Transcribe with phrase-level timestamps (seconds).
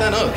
[0.00, 0.34] Stand up?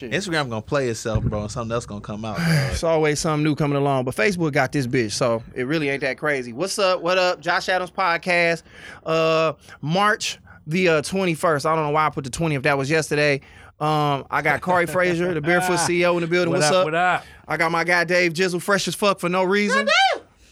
[0.00, 2.36] Instagram gonna play itself, bro, and something else gonna come out.
[2.36, 2.46] dog.
[2.70, 6.02] It's always something new coming along, but Facebook got this bitch, so it really ain't
[6.02, 6.52] that crazy.
[6.52, 7.00] What's up?
[7.00, 7.40] What up?
[7.40, 8.62] Josh Adams podcast.
[9.04, 11.66] Uh, March the uh, 21st.
[11.66, 12.62] I don't know why I put the 20th.
[12.62, 13.40] That was yesterday.
[13.80, 16.50] Um, I got Corey Frazier, the Barefoot CEO in the building.
[16.52, 16.84] What What's up, up?
[16.86, 17.24] what up?
[17.46, 19.88] I got my guy Dave Jizzle, fresh as fuck for no reason.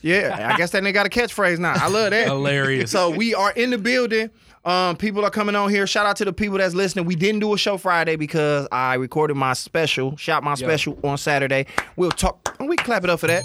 [0.03, 1.73] Yeah, I guess that nigga got a catchphrase now.
[1.75, 2.28] I love that.
[2.28, 2.92] Hilarious.
[2.92, 4.31] So we are in the building.
[4.64, 5.86] Um, people are coming on here.
[5.86, 7.05] Shout out to the people that's listening.
[7.06, 11.19] We didn't do a show Friday because I recorded my special, shot my special on
[11.19, 11.67] Saturday.
[11.97, 12.56] We'll talk.
[12.61, 13.42] We clap it up for that.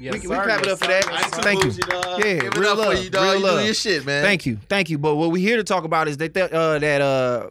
[0.00, 0.42] Yes, we, we sir.
[0.44, 1.04] clap it Yes, up for that.
[1.06, 1.30] Yes.
[1.44, 1.70] Thank you.
[1.70, 2.18] Bougie, dog.
[2.24, 3.04] Yeah, Give it real up for love.
[3.04, 3.22] you, dog.
[3.22, 3.64] Real You doing love.
[3.64, 4.22] your shit, man.
[4.24, 4.98] Thank you, thank you.
[4.98, 7.50] But what we here to talk about is that that, uh, that uh,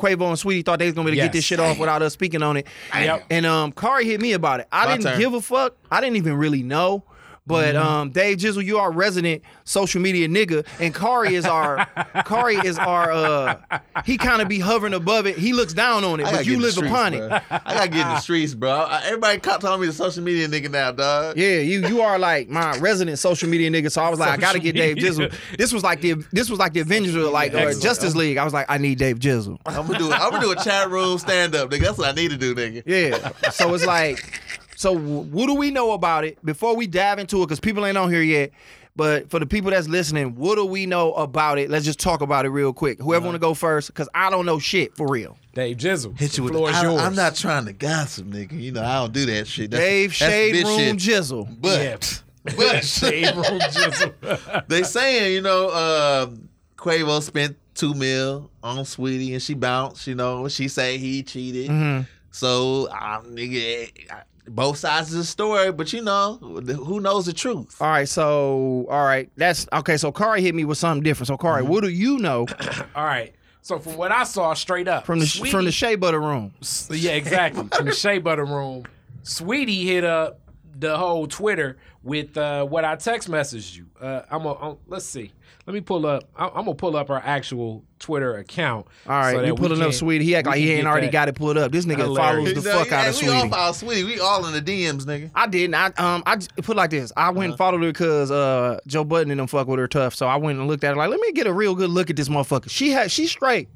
[0.00, 2.00] Quavo and Saweetie thought they was gonna be able to get this shit off without
[2.02, 2.66] us speaking on it.
[2.94, 3.26] Yep.
[3.30, 4.68] And um, Kari hit me about it.
[4.72, 5.18] I My didn't turn.
[5.20, 5.76] give a fuck.
[5.90, 7.04] I didn't even really know.
[7.46, 7.86] But Mm-hmm.
[7.86, 11.84] um, Dave Jizzle, you are resident social media nigga, and Kari is our
[12.26, 13.56] Kari is our uh,
[14.04, 15.36] he kind of be hovering above it.
[15.36, 17.26] He looks down on it, I but you get live streets, upon bro.
[17.26, 17.42] it.
[17.50, 18.86] I gotta get in the streets, bro.
[19.04, 21.36] Everybody caught telling me the social media nigga now, dog.
[21.36, 23.90] Yeah, you you are like my resident social media nigga.
[23.90, 25.10] So I was like, I gotta get Dave media.
[25.10, 25.34] Jizzle.
[25.56, 28.36] This was like the this was like the Avengers or like uh, Justice League.
[28.36, 29.58] I was like, I need Dave Jizzle.
[29.66, 30.12] I'm gonna do.
[30.12, 31.80] I'm gonna do a chat room stand up, nigga.
[31.80, 32.82] That's what I need to do, nigga.
[32.86, 33.50] Yeah.
[33.50, 34.40] So it's like,
[34.80, 37.46] so what do we know about it before we dive into it?
[37.46, 38.50] Because people ain't on here yet.
[38.96, 41.68] But for the people that's listening, what do we know about it?
[41.68, 42.98] Let's just talk about it real quick.
[42.98, 45.36] Whoever want to go first, because I don't know shit for real.
[45.52, 46.18] Dave Jizzle.
[46.18, 46.52] Hit you the with.
[46.54, 47.00] floor is I, yours.
[47.02, 48.58] I'm not trying to gossip, nigga.
[48.58, 49.70] You know I don't do that shit.
[49.70, 51.14] That's, Dave that's Shade bitch Room shit.
[51.14, 51.60] Jizzle.
[51.60, 52.52] But Yeah.
[52.56, 54.66] but Shade Room Jizzle.
[54.68, 56.30] they saying you know uh,
[56.78, 60.06] Quavo spent two mil on Saweetie and she bounced.
[60.06, 61.68] You know she say he cheated.
[61.68, 62.04] Mm-hmm.
[62.30, 64.22] So um, nigga, I-
[64.54, 67.80] both sides of the story, but you know who knows the truth.
[67.80, 69.96] All right, so all right, that's okay.
[69.96, 71.28] So Kari hit me with something different.
[71.28, 72.46] So Kari, what do you know
[72.94, 73.34] All right.
[73.62, 76.52] So from what I saw, straight up from the Saweetie- from the Shea Butter room?
[76.90, 78.84] yeah, exactly from the Shea Butter room,
[79.22, 80.40] Saweetie hit up
[80.78, 83.86] the whole Twitter with uh, what I text messaged you.
[84.00, 85.32] Uh, I'm gonna let's see.
[85.70, 86.24] Let me pull up.
[86.36, 88.86] I'm, I'm gonna pull up our actual Twitter account.
[89.06, 90.22] All right, so we that pulling can- up Saweetie.
[90.22, 91.12] He act like he ain't already that.
[91.12, 91.70] got it pulled up.
[91.70, 92.16] This nigga Hilarious.
[92.18, 93.50] follows the You know, fuck out hey, of we all Saweetie.
[93.50, 94.04] follow Saweetie.
[94.04, 95.30] We all in the DMs, nigga.
[95.32, 95.74] I didn't.
[95.76, 97.12] I um I put it like this.
[97.16, 97.32] I Uh-huh.
[97.34, 100.16] went and followed her because uh Joe Budden and them fuck with her tough.
[100.16, 102.10] So I went and looked at her like, let me get a real good look
[102.10, 102.68] at this motherfucker.
[102.68, 103.68] She had she's straight.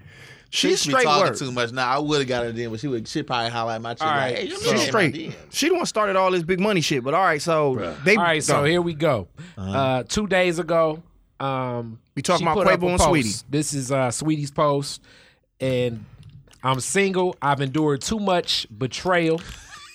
[0.51, 1.37] She's She straight talking work.
[1.39, 1.73] too much.
[1.73, 3.09] Now I would have got her in, but she would.
[3.09, 4.03] She probably highlight my chick.
[4.07, 5.33] All like, hey, you so- She's straight.
[5.51, 7.03] She the one started all this big money shit.
[7.05, 8.65] But all right, so they All right, so go.
[8.65, 9.27] here we go.
[9.59, 11.03] uh two days ago,
[11.45, 13.11] um, We talking about put Quavo and post.
[13.11, 13.45] Saweetie.
[13.51, 15.03] This is uh, Saweetie's post,
[15.61, 16.05] and
[16.63, 17.37] I'm single.
[17.43, 19.41] I've endured too much betrayal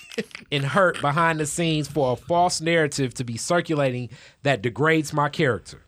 [0.52, 4.10] and hurt behind the scenes for a false narrative to be circulating
[4.44, 5.82] that degrades my character.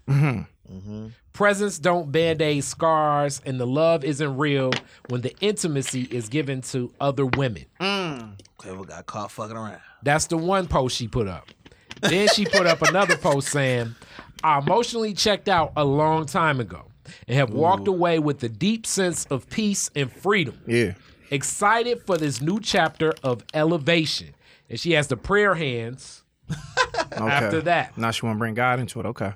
[1.33, 4.71] Presents don't band aid scars, and the love isn't real
[5.09, 7.65] when the intimacy is given to other women.
[7.79, 9.79] Quavo got caught fucking around.
[10.03, 11.47] That's the one post she put up.
[12.01, 13.95] Then she put up another post saying,
[14.43, 16.83] I emotionally checked out a long time ago
[17.27, 20.59] and have walked away with a deep sense of peace and freedom.
[20.67, 20.93] Yeah.
[21.29, 24.33] Excited for this new chapter of elevation.
[24.69, 26.23] And she has the prayer hands
[27.13, 27.23] Okay.
[27.23, 27.97] after that.
[27.97, 29.05] Now she wanna bring God into it.
[29.05, 29.33] Okay.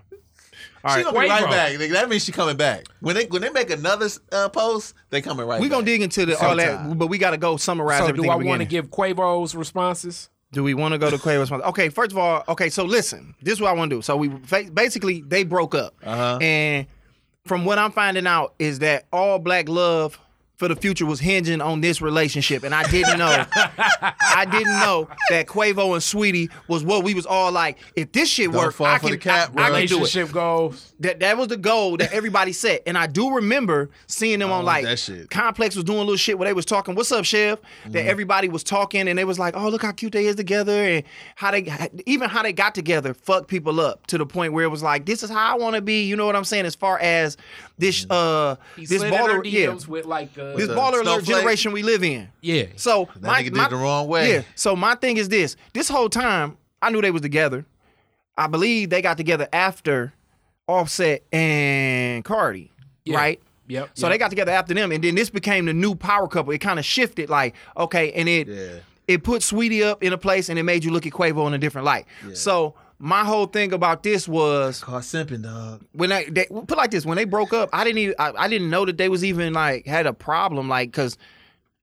[0.87, 1.29] She gonna be Quavo.
[1.29, 1.71] right back.
[1.73, 1.91] Nigga.
[1.93, 2.85] That means she coming back.
[2.99, 5.59] When they when they make another uh, post, they coming right.
[5.59, 5.77] We back.
[5.77, 8.29] gonna dig into the all that, but we gotta go summarize So everything.
[8.29, 10.29] do I want to give Quavo's responses?
[10.55, 11.51] Do we want to go to Quavo's?
[11.51, 14.01] Okay, first of all, okay, so listen, this is what I want to do.
[14.01, 16.39] So we basically they broke up, Uh-huh.
[16.41, 16.87] and
[17.45, 20.17] from what I'm finding out is that all Black Love
[20.57, 23.45] for the future was hinging on this relationship, and I didn't know.
[23.55, 27.77] I didn't know that Quavo and Saweetie was what we was all like.
[27.95, 29.63] If this shit Don't works, fall I for can, the cap, I, bro.
[29.63, 29.97] I can do it.
[29.97, 30.93] Relationship goals.
[30.99, 34.63] That that was the goal that everybody set, and I do remember seeing them on
[34.63, 35.29] like that shit.
[35.29, 36.95] Complex was doing a little shit where they was talking.
[36.95, 37.59] What's up, Chef?
[37.59, 37.91] Mm-hmm.
[37.91, 40.71] That everybody was talking, and they was like, "Oh, look how cute they is together,"
[40.71, 41.03] and
[41.35, 41.69] how they
[42.05, 45.05] even how they got together fucked people up to the point where it was like,
[45.05, 46.65] "This is how I want to be." You know what I'm saying?
[46.65, 47.35] As far as
[47.77, 51.71] this uh He this slid in baller, yeah, with like uh, this baller alert generation
[51.71, 52.27] we live in.
[52.41, 52.65] yeah.
[52.75, 54.31] So That my, nigga did my- the wrong way.
[54.31, 54.41] Yeah.
[54.55, 57.65] So my thing is this: this whole time I knew they was together.
[58.37, 60.13] I believe they got together after
[60.67, 62.71] Offset and Cardi,
[63.05, 63.17] Yeah.
[63.17, 63.41] right?
[63.67, 63.89] Yep.
[63.93, 64.13] So yep.
[64.13, 66.51] they got together after them, and then this became the new power couple.
[66.53, 68.79] It kind of shifted, like okay, and it Yeah.
[69.07, 71.53] it put Saweetie up in a place, and it made you look at Quavo in
[71.53, 72.05] a different light.
[72.33, 75.83] So my whole thing about this was Caught simping, dog.
[75.93, 78.47] when they, they put like this when they broke up i didn't even I, I
[78.47, 81.17] didn't know that they was even like had a problem like because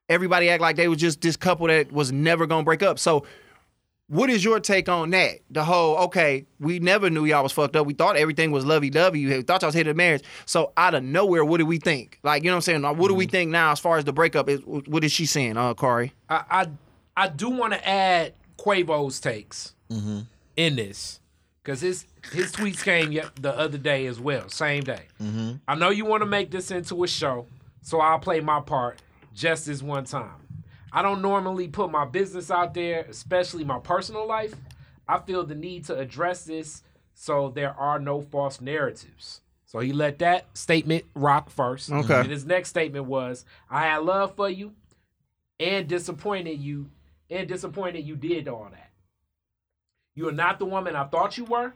[0.09, 2.99] everybody act like they was just this couple that was never gonna break up.
[2.99, 3.25] So
[4.09, 5.38] what is your take on that?
[5.50, 7.87] The whole okay we never knew y'all was fucked up.
[7.87, 9.25] We thought everything was lovey-dovey.
[9.25, 10.23] We thought y'all was hitting marriage.
[10.44, 12.19] So out of nowhere what do we think?
[12.23, 12.99] Like you know what i'm saying?
[12.99, 15.56] What do we think now as far as the breakup is what is she saying
[15.56, 16.12] uh Kari?
[16.29, 16.67] I I,
[17.17, 19.75] I do want to add Quavo's takes
[20.56, 21.20] in this
[21.62, 25.06] because his his tweets came the other day as well, same day.
[25.20, 25.52] Mm-hmm.
[25.66, 27.46] I know you want to make this into a show,
[27.82, 29.00] so I'll play my part
[29.34, 30.43] just this one time.
[30.93, 34.54] I don't normally put my business out there, especially my personal life.
[35.08, 36.82] I feel the need to address this
[37.14, 39.40] so there are no false narratives.
[39.66, 41.90] So he let that statement rock first.
[41.90, 42.20] Okay.
[42.20, 44.72] And his next statement was, I had love for you
[45.58, 46.90] and disappointed you
[47.31, 48.90] and disappointed you did all that.
[50.14, 51.73] You are not the woman I thought you were.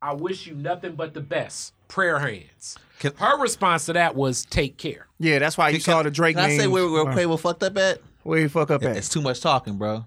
[0.00, 1.74] I wish you nothing but the best.
[1.88, 2.76] Prayer hands.
[2.98, 5.06] Can- Her response to that was take care.
[5.18, 6.70] yeah that's why you saw the drake Can I say memes.
[6.72, 8.00] where, where Uh, Quavo fucked up at?
[8.24, 10.04] where you fuck up at It's too much talking, bro.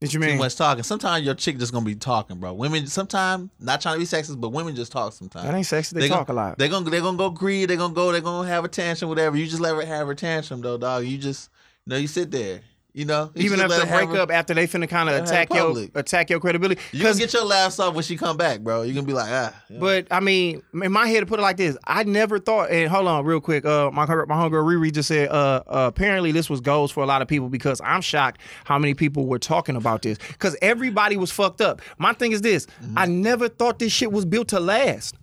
[0.00, 0.30] what you mean?
[0.32, 0.82] Too much talking.
[0.82, 2.52] Sometimes your chick just gonna be talking, bro.
[2.52, 5.46] Women sometimes not trying to be sexist, but women just talk sometimes.
[5.46, 7.70] that ain't sexy they, gonna, talk a lot They're gonna they're gonna go greed.
[7.70, 8.10] They're gonna go.
[8.12, 9.36] They're gonna have a tantrum, whatever.
[9.36, 11.04] You just let her have her tantrum, though, dog.
[11.04, 11.48] You just
[11.86, 12.60] you know you sit there.
[12.96, 15.84] You know, You even after the breakup, her- after they finna kind of attack your
[15.94, 16.80] attack your credibility.
[16.92, 18.80] You gonna get your laughs off when she come back, bro.
[18.84, 19.54] You gonna be like, ah.
[19.68, 19.78] yeah.
[19.78, 22.70] but I mean, in my head, to put it like this, I never thought.
[22.70, 23.66] And hold on, real quick.
[23.66, 25.28] Uh, my my homegirl Riri just said.
[25.28, 28.78] Uh, uh, apparently this was goals for a lot of people because I'm shocked how
[28.78, 31.82] many people were talking about this because everybody was fucked up.
[31.98, 32.66] My thing is this:
[32.96, 35.16] I never thought this shit was built to last.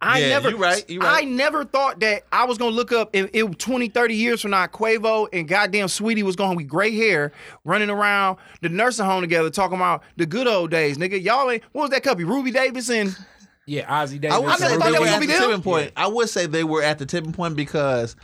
[0.00, 1.22] I Yeah, never, you right, you right.
[1.22, 4.50] I never thought that I was gonna look up in, in 20, 30 years from
[4.50, 7.32] now, Quavo and goddamn Saweetie was gonna be gray hair
[7.64, 11.22] running around the nursing home together talking about the good old days, nigga.
[11.22, 12.24] Y'all ain't what was that cupy?
[12.24, 13.16] Ruby Davis and
[13.64, 14.36] Yeah, Ossie Davis.
[14.36, 15.42] I would I say they thought that were was at gonna the be them.
[15.48, 15.92] tipping point.
[15.96, 18.16] I would say they were at the tipping point because,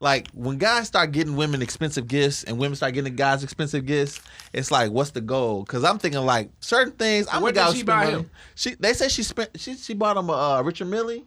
[0.00, 4.20] like, when guys start getting women expensive gifts and women start getting guys expensive gifts,
[4.52, 5.62] it's like, what's the goal?
[5.64, 7.26] Because I'm thinking like certain things.
[7.32, 8.16] I'm What the guy did she buy money.
[8.18, 8.30] him?
[8.54, 11.24] She they say she spent she she bought him a uh, Richard Millie,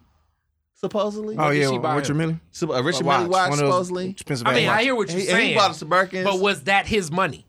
[0.75, 1.35] supposedly.
[1.37, 2.17] oh did yeah, she buy Richard him?
[2.17, 2.39] Millie.
[2.79, 4.09] A Richard A watch, Millie watch one of those supposedly.
[4.11, 5.49] expensive I mean, ass I hear what you're He, saying.
[5.49, 6.23] he bought us some Birkins.
[6.23, 7.45] but was that his money?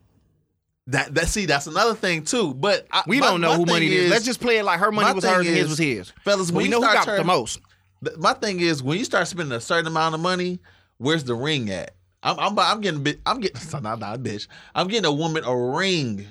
[0.87, 2.53] that that see that's another thing too.
[2.55, 4.81] But I, We my- don't know who thing money is, Let's just play it like
[4.81, 6.11] her money was hers and his was his.
[6.25, 6.51] fellas.
[6.51, 7.61] When we you know who got turning- the most.
[8.05, 10.59] Th- my thing is when you start spending a certain amount of money,
[11.01, 11.95] where's the ring at?
[12.23, 13.21] I'm I'm, I'm getting a bit.
[13.27, 14.47] I'm getting not not a bitch.
[14.75, 16.27] I'm getting a woman a ring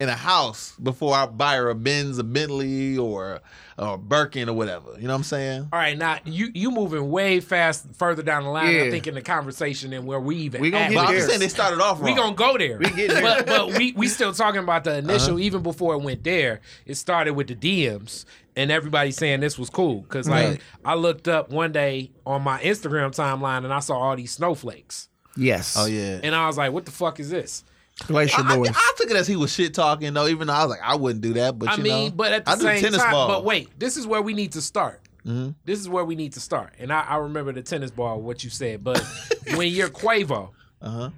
[0.00, 3.40] in a house before I buy her a Benz, a Bentley, or
[3.78, 4.94] or a Birkin or whatever.
[4.96, 5.68] You know what I'm saying?
[5.72, 8.74] All right, now you you moving way fast further down the line.
[8.74, 8.82] Yeah.
[8.82, 11.10] I think in the conversation and where we even We gonna at get But with
[11.10, 12.10] I'm just saying they started off wrong.
[12.10, 12.78] We gonna go there.
[12.78, 13.22] We get there.
[13.22, 15.34] But but we we still talking about the initial.
[15.34, 15.38] Uh-huh.
[15.38, 18.24] Even before it went there, it started with the DMs
[18.58, 20.02] and everybody saying this was cool.
[20.08, 20.60] Cause like Right.
[20.84, 25.08] I looked up one day on my Instagram timeline and I saw all these snowflakes,
[25.36, 25.76] Yes.
[25.78, 26.20] Oh yeah.
[26.22, 27.64] and I was like, what the fuck is this?
[28.06, 28.70] Glacier I, I, boys.
[28.74, 30.26] I took it as he was shit talking though.
[30.28, 31.58] Even though I was like, I wouldn't do that.
[31.58, 33.28] But I you mean, know, but at the I same tennis time, ball.
[33.28, 35.00] but wait, this is where we need to start.
[35.26, 35.50] Mm-hmm.
[35.64, 36.74] This is where we need to start.
[36.78, 39.04] And I, I remember the tennis ball, what you said, but
[39.56, 40.50] when you're Quavo,
[40.80, 41.10] Uh-huh.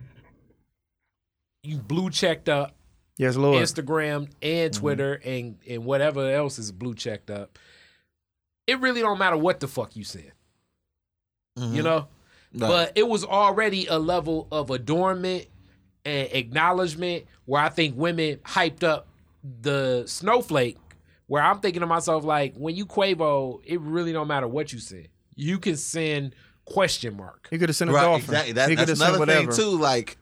[1.63, 2.75] you blue checked up
[3.21, 3.63] yes, Lord.
[3.63, 4.81] Instagram and Mm-hmm.
[4.81, 7.59] Twitter and and whatever else is blue checked up.
[8.67, 10.33] It really don't matter what the fuck you said,
[11.59, 11.75] Mm-hmm.
[11.75, 12.09] you know.
[12.53, 15.47] But it was already a level of adornment
[16.05, 19.07] and acknowledgement where I think women hyped up
[19.45, 20.79] the snowflake.
[21.29, 24.81] Where I'm thinking to myself, like, when you Quavo, it really don't matter what you
[24.81, 25.07] said.
[25.37, 26.35] You can send
[26.65, 27.47] question mark.
[27.51, 28.25] He could have sent a right, dolphin.
[28.25, 28.53] exactly.
[28.55, 29.79] That, he could that's have sent another thing too.
[29.79, 30.19] Like,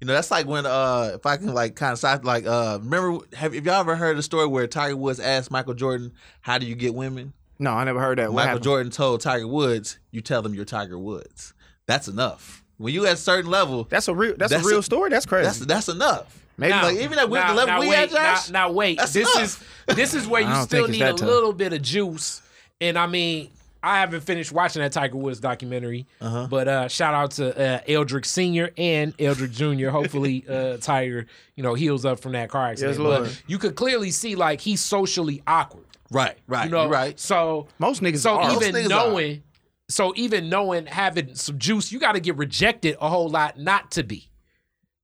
[0.00, 2.78] you know, that's like when uh, if I can like kind of side like uh,
[2.82, 6.58] remember have, have y'all ever heard the story where Tiger Woods asked Michael Jordan, "How
[6.58, 8.30] do you get women?" No, I never heard that.
[8.32, 8.64] What Michael happened?
[8.64, 11.54] Jordan told Tiger Woods, "You tell them you're Tiger Woods.
[11.86, 14.34] That's enough." When you at a certain level, That's a real.
[14.36, 15.10] That's, That's a real a- story.
[15.10, 15.44] That's crazy.
[15.44, 16.40] that's that's enough.
[16.56, 18.50] Maybe Now, like like even at with now, the level now we wait, at, Josh.
[18.50, 19.44] Now, now wait, that's this enough.
[19.88, 21.20] is this is where you still need a tough.
[21.22, 22.42] little bit of juice.
[22.80, 23.50] And I mean,
[23.84, 26.46] I haven't finished watching that Tiger Woods documentary, Uh-huh.
[26.50, 29.90] but uh, shout out to uh, Eldrick Senior and Eldrick Junior.
[29.90, 31.26] Hopefully, uh, Tiger,
[31.56, 32.98] you know, heals up from that car accident.
[32.98, 35.84] Yes, But you could clearly see like he's socially awkward.
[36.10, 37.18] right, right, You know, you're right.
[37.20, 38.52] So Most niggas so are.
[38.52, 39.42] Even niggas knowing,
[39.88, 43.90] so even knowing having some juice, you got to get rejected a whole lot not
[43.92, 44.28] to be.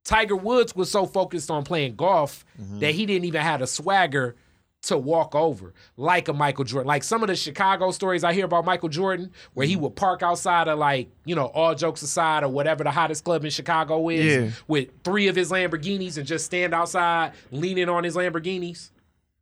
[0.04, 2.80] Tiger Woods was so focused on playing golf Mm-hmm.
[2.80, 4.37] that he didn't even have a swagger
[4.82, 6.87] to walk over like a Michael Jordan.
[6.88, 9.70] Like some of the Chicago stories I hear about Michael Jordan, where Mm-hmm.
[9.70, 13.22] he would park outside of like, you know, all jokes aside or whatever the hottest
[13.25, 14.50] club in Chicago is Yeah.
[14.68, 18.90] with three of his Lamborghinis and just stand outside leaning on his Lamborghinis.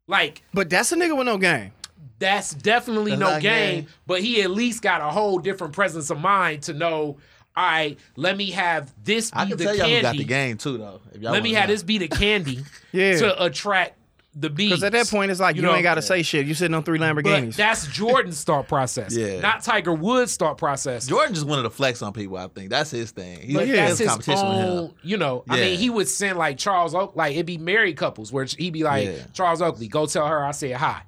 [0.09, 1.71] Like But that's a nigga with no game.
[2.19, 3.87] that's definitely That's no game, game.
[4.07, 7.19] but he at least got a whole different presence of mind to know.
[7.57, 10.25] All right, let me have this be I can the tell y'all who got the
[10.25, 11.01] game too, though.
[11.13, 11.75] If y'all Let me wanna have know.
[11.75, 13.17] this be the candy Yeah.
[13.19, 13.98] to attract
[14.41, 14.71] the bees.
[14.71, 16.47] Because at that point, it's like you, know, ain't got to say shit.
[16.47, 17.57] You sitting on three But Lamborghinis.
[17.57, 19.41] that's Jordan's thought process, Yeah.
[19.41, 21.07] not Tiger Woods' thought process.
[21.07, 22.37] Jordan just wanted to flex on people.
[22.37, 23.41] I think that's his thing.
[23.41, 24.69] He, But he that's has his competition with him.
[24.69, 25.45] own, you know.
[25.49, 28.73] I mean, he would send like Charles Oak, like it'd be married couples where he'd
[28.73, 29.17] be like, Yeah.
[29.33, 31.03] Charles Oakley, go tell her I said hi.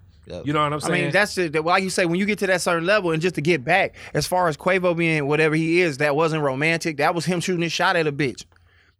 [0.44, 0.94] You know what I'm saying?
[0.94, 3.20] I mean, that's the, why you say when you get to that certain level, and
[3.20, 6.98] just to get back, as far as Quavo being whatever he is, that wasn't romantic.
[6.98, 8.44] That was him shooting his shot at a bitch.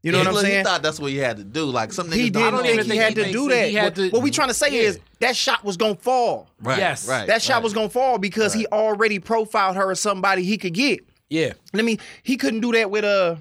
[0.03, 0.59] You know He what I'm look- saying?
[0.59, 1.65] He thought that's what he had to do.
[1.65, 3.69] Like some niggas He don't- didn't don't think he had to do that that.
[3.69, 4.89] he had what, to- what we trying to say Yeah.
[4.89, 6.49] is that shot was gonna fall.
[6.63, 7.07] Right, Yes.
[7.07, 7.27] right.
[7.27, 7.63] That shot right.
[7.65, 11.01] was gonna fall because he already profiled her as somebody he could get.
[11.29, 11.99] yeah, Let me.
[12.23, 13.37] He couldn't do that with uh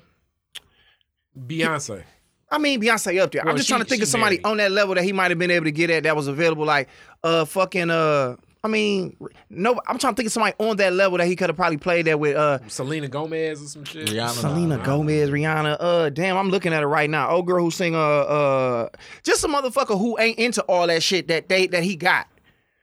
[1.38, 2.04] Beyonce.
[2.51, 3.44] I mean, Beyonce up there.
[3.44, 4.46] Well, I'm just she- trying to think of somebody married.
[4.51, 6.66] on that level that he might have been able to get at that was available.
[6.66, 6.89] Like,
[7.24, 9.16] uh, fucking, uh, I mean,
[9.50, 11.78] no, I'm trying to think of somebody on that level that he could have probably
[11.78, 12.36] played that with.
[12.36, 14.08] Uh, Selena Gomez or some shit.
[14.08, 14.30] Rihanna.
[14.32, 15.78] Selena Nah, Gomez, Rihanna.
[15.80, 17.30] Uh, damn, I'm looking at her right now.
[17.30, 18.89] Old girl who sing, uh, uh,
[19.24, 22.28] just a motherfucker who ain't into all that shit that they that he got.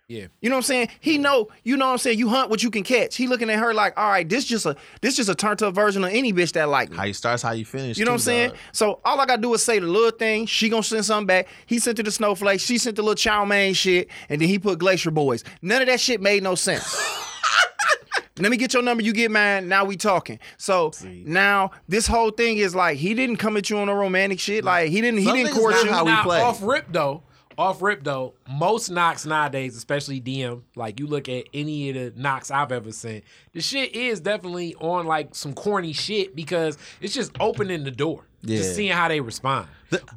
[0.09, 0.27] Yeah.
[0.41, 0.89] You know what I'm saying?
[1.01, 2.19] He know, you know what I'm saying?
[2.19, 3.17] You hunt what you can catch.
[3.17, 5.75] He looking at her like, all right, this just a this just a turned up
[5.75, 6.97] version of any bitch that like me.
[6.97, 7.99] How you starts, how you finish.
[7.99, 8.49] You know what I'm saying?
[8.51, 8.59] dog.
[8.71, 10.47] So all I gotta do is say the little thing.
[10.47, 11.49] She gonna send something back.
[11.67, 12.61] He sent her the snowflake.
[12.61, 15.43] She sent the little chow mein shit, and then he put Glacier Boys.
[15.61, 16.97] None of that shit made no sense.
[18.39, 19.03] Let me get your number.
[19.03, 19.67] You get mine.
[19.67, 20.39] Now we talking.
[20.59, 24.39] So now this whole thing is like he didn't come at you on a romantic
[24.39, 24.63] shit.
[24.63, 25.19] Like he didn't.
[25.21, 25.91] He Some didn't court you.
[25.91, 26.41] how we now, play.
[26.43, 27.23] off rip though,
[27.59, 32.21] off rip though, most knocks nowadays, especially DM, like you look at any of the
[32.21, 33.23] knocks I've ever seen,
[33.53, 38.25] the shit is definitely on like some corny shit because it's just opening the door,
[38.43, 38.59] Yeah.
[38.59, 39.69] just seeing how they respond.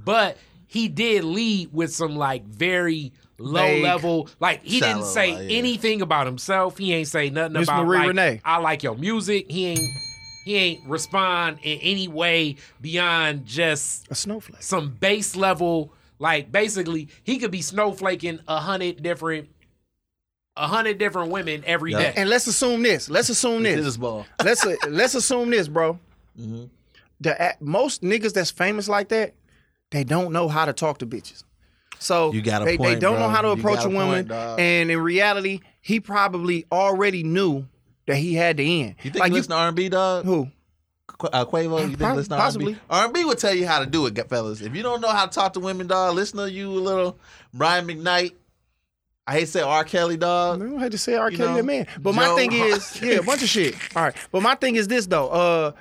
[0.03, 3.84] but he did lead with some like very low Vague.
[3.84, 5.58] level, like he didn't say like, yeah.
[5.58, 6.77] anything about himself.
[6.77, 8.41] He ain't say nothing Miss about Marie like, Renee.
[8.43, 9.50] I like your music.
[9.50, 9.79] He ain't.
[10.46, 14.63] He ain't respond in any way beyond just a snowflake.
[14.63, 19.50] some base level like basically he could be snowflaking a hundred different
[20.58, 22.00] a hundred different women every Yeah.
[22.00, 22.14] day.
[22.18, 23.10] And let's assume this.
[23.10, 23.98] Let's assume Tennis this.
[23.98, 24.26] ball.
[24.44, 26.00] let's let's assume this, bro.
[26.40, 26.66] Mm-hmm.
[27.22, 29.34] The a- most niggas that's famous like that,
[29.92, 31.44] they don't know how to talk to bitches.
[32.00, 34.32] So You got a they, they don't know how to approach a a woman.
[34.32, 37.66] and in reality, he probably already knew
[38.08, 38.96] that he had to end.
[39.04, 40.26] You think like you listen to R&B, dog?
[40.26, 40.50] who?
[41.22, 42.78] Uh, Quavo, you think Prob- listen to possibly.
[42.90, 43.20] R&B?
[43.20, 44.62] R&B would tell you how to do it, fellas.
[44.62, 47.20] If you don't know how to talk to women, dog, listen to you a little
[47.54, 48.34] Brian McKnight.
[49.28, 49.84] I hate to say R.
[49.84, 50.60] Kelly, I dog.
[50.60, 51.30] don't have to say R.
[51.30, 51.88] You Kelly know, man.
[52.00, 53.76] But my Joe thing is, yeah, a bunch of shit.
[53.96, 54.16] All right.
[54.32, 55.30] But my thing is this though.
[55.30, 55.72] Uh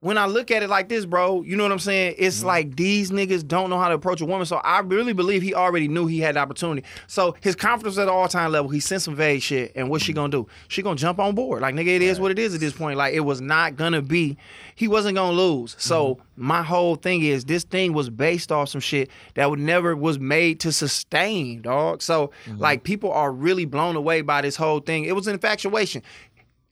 [0.00, 2.14] when I look at it like this, bro, you know what I'm saying?
[2.18, 2.46] It's Mm-hmm.
[2.46, 4.46] like these niggas don't know how to approach a woman.
[4.46, 6.86] So I really believe he already knew he had the opportunity.
[7.08, 9.72] So his confidence at all time level, he sent some vague shit.
[9.74, 10.16] And what's she Mm-hmm.
[10.20, 10.46] gonna do?
[10.68, 11.62] She gonna jump on board.
[11.62, 12.96] Like nigga, it is what it is at this point.
[12.96, 14.36] Like it was not gonna be,
[14.76, 15.74] he wasn't gonna lose.
[15.80, 16.46] So Mm-hmm.
[16.46, 20.20] my whole thing is this thing was based off some shit that would never was
[20.20, 22.02] made to sustain, dog.
[22.02, 22.58] So Mm-hmm.
[22.62, 25.06] like people are really blown away by this whole thing.
[25.06, 26.02] It was an infatuation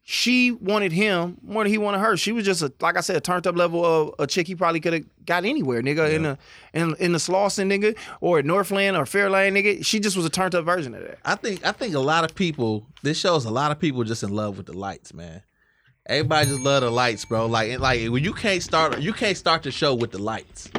[0.09, 2.17] she wanted him more than he wanted her.
[2.17, 4.55] She was just a like I said, a turned up level of a chick he
[4.55, 6.39] probably could have got anywhere, nigga, in the
[6.73, 9.85] in in the Slauson, nigga, or Northland or Fairlane, nigga.
[9.85, 11.19] She just was a turned up version of that.
[11.25, 12.87] I think I think a lot of people.
[13.03, 15.43] This shows a lot of people just in love with the lights, man.
[16.09, 17.47] Everybody just love the lights, bro.
[17.47, 20.71] Like like when you can't start you can't start the show with the lights.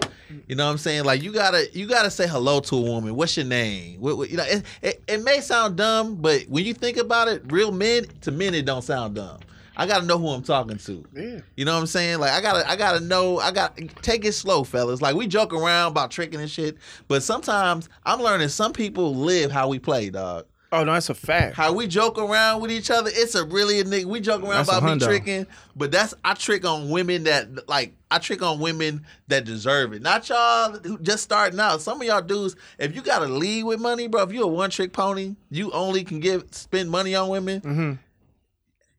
[0.47, 1.03] You know what I'm saying?
[1.05, 3.15] Like you gotta you gotta say hello to a woman.
[3.15, 3.99] What's your name?
[3.99, 7.27] What, what- you know, it, it, it may sound dumb, but when you think about
[7.27, 9.39] it, real men to men it don't sound dumb.
[9.79, 11.05] I gotta know who I'm talking to.
[11.15, 11.39] Yeah.
[11.55, 12.17] You know what I'm saying?
[12.19, 15.01] Like I gotta I gotta know I got take it slow, fellas.
[15.01, 19.51] Like we joke around about tricking and shit, but sometimes I'm learning some people live
[19.51, 20.45] how we play, dog.
[20.71, 21.55] Oh no, that's a fact.
[21.55, 24.05] How we joke around with each other, it's a really a nigga.
[24.05, 25.47] We joke around That's about me tricking,
[25.77, 30.01] but that's I trick on women that like I trick on women that deserve it.
[30.01, 31.81] Not y'all who just starting out.
[31.81, 34.69] Some of y'all dudes, if you gotta lead with money, bro, if you a one
[34.69, 37.61] trick pony, you only can give spend money on women.
[37.61, 37.93] Mm-hmm.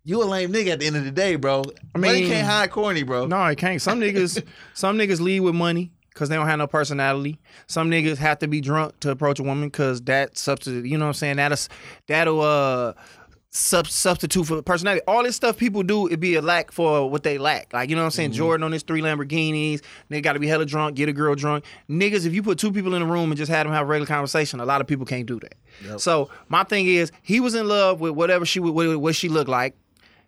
[0.04, 1.64] You a lame nigga at the end of the day, bro.
[1.94, 3.26] I money mean- can't hide corny, bro.
[3.26, 3.82] No, it can't.
[3.82, 4.42] Some niggas,
[4.74, 7.38] some niggas lead with money because they don't have no personality.
[7.68, 10.84] Some niggas have to be drunk to approach a woman because that substitute.
[10.86, 11.36] You know what I'm saying?
[11.36, 11.58] That'll
[12.08, 12.94] that'll uh
[13.50, 15.02] sub- substitute for personality.
[15.06, 17.72] All this stuff people do, it be a lack for what they lack.
[17.72, 18.32] Like you know what I'm saying?
[18.32, 19.80] Jordan on his three Lamborghinis.
[20.08, 21.64] They got to be hella drunk, get a girl drunk.
[21.88, 23.86] Niggas, if you put two people in a room and just had them have a
[23.86, 25.54] regular conversation, a lot of people can't do that.
[26.00, 29.28] So my thing is, he was in love with whatever she would, what, what she
[29.28, 29.76] looked like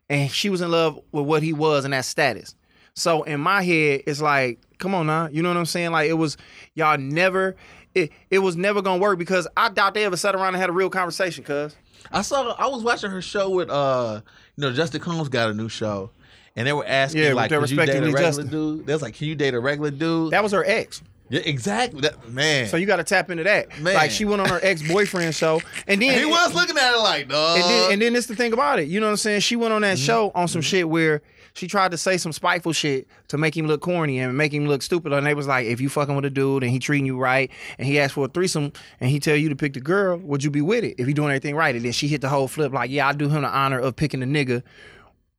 [0.09, 2.55] and she was in love with what he was and that status.
[2.95, 5.93] So in my head, it's like, come on now, you know what I'm saying?
[5.93, 6.37] Like it was
[6.75, 7.55] y'all never,
[7.95, 10.71] it it was never gonna work because I doubt they ever sat around and had
[10.71, 11.45] a real conversation.
[11.45, 11.77] Cause
[12.11, 14.21] I saw I was watching her show with uh
[14.57, 16.11] you know Justin Combs got a new show.
[16.57, 18.49] And they were asking Yeah, like, could you date a regular Justin.
[18.49, 18.85] dude?
[18.87, 20.33] They was like, can you date a regular dude?
[20.33, 21.01] that was her ex.
[21.29, 22.01] yeah, exactly.
[22.01, 22.67] That, man.
[22.67, 23.79] So you got to tap into that.
[23.81, 23.95] Man.
[23.95, 26.99] Like she went on her ex boyfriend show, and then he was looking at it
[26.99, 27.61] like, dog.
[27.61, 28.89] And then, and then it's the thing about it.
[28.89, 29.41] You know what I'm saying?
[29.41, 29.91] She went on Mm-hmm.
[29.93, 31.23] that show on some shit where
[31.55, 34.67] she tried to say some spiteful shit to make him look corny and make him
[34.67, 35.13] look stupid.
[35.13, 37.51] And they was like, if you fucking with a dude and he treating you right
[37.79, 40.45] and he asked for a threesome and he tell you to pick the girl, would
[40.45, 41.75] you be with it if he doing everything right?
[41.75, 43.97] And then she hit the whole flip like, yeah, I do him the honor of
[43.97, 44.63] picking the nigga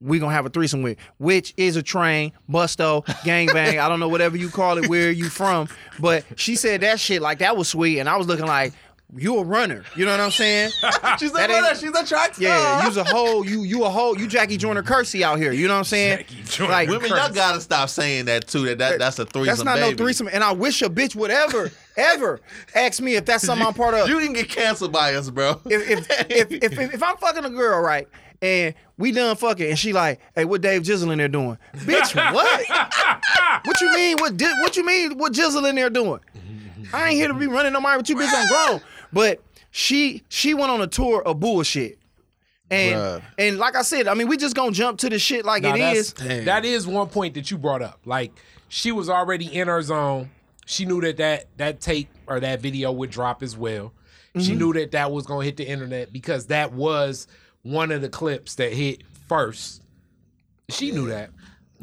[0.01, 3.80] we gonna have a threesome with, which is a train, busto, gangbang.
[3.80, 5.70] I don't know whatever you call it, where you from.
[6.00, 8.74] But she said that shit like that was sweet, and I was looking like,
[9.15, 9.84] you a runner.
[9.96, 10.72] You know what I'm saying?
[11.20, 11.75] she's a ain't- runner.
[11.75, 12.48] She's a track star.
[12.48, 15.51] Yeah, you's a whole you you a whole you Jackie Joyner Kersee out here.
[15.51, 16.25] You know what I'm saying?
[16.46, 18.65] Jackie Like Women, y'all gotta stop saying that too.
[18.65, 19.48] That, that that's a threesome.
[19.48, 19.91] that's not baby.
[19.91, 20.30] no threesome.
[20.32, 22.39] And I wish a bitch would ever ever
[22.74, 24.08] ask me if that's something I'm part of.
[24.08, 25.60] You didn't get canceled by us, bro.
[25.65, 28.08] if if, if if if if I'm fucking a girl right
[28.41, 31.58] and we done fucking and she like, hey, what Dave Jizzle in there doing?
[31.75, 32.65] Bitch, what?
[33.65, 34.18] what you mean?
[34.20, 35.18] What di- what you mean?
[35.18, 36.20] What Jizzle in there doing?
[36.94, 38.30] I ain't here to be running no mind with you, bitch.
[38.34, 38.82] I'm grown.
[39.13, 39.41] But
[39.72, 41.98] she she went on a tour of bullshit.
[42.70, 43.22] And Bruh.
[43.38, 45.75] and like I said, I mean, we just gonna jump to the shit like Now,
[45.75, 46.13] it that's- is.
[46.13, 46.46] Damn.
[46.46, 48.00] That is one point that you brought up.
[48.06, 48.32] Like
[48.70, 50.30] she was already in her zone.
[50.65, 53.94] She knew that that that tape or that video would drop as well.
[54.34, 54.39] Mm-hmm.
[54.48, 57.27] She knew that that was going to hit the internet because that was
[57.63, 59.82] one of the clips that hit first.
[60.70, 61.32] She knew that.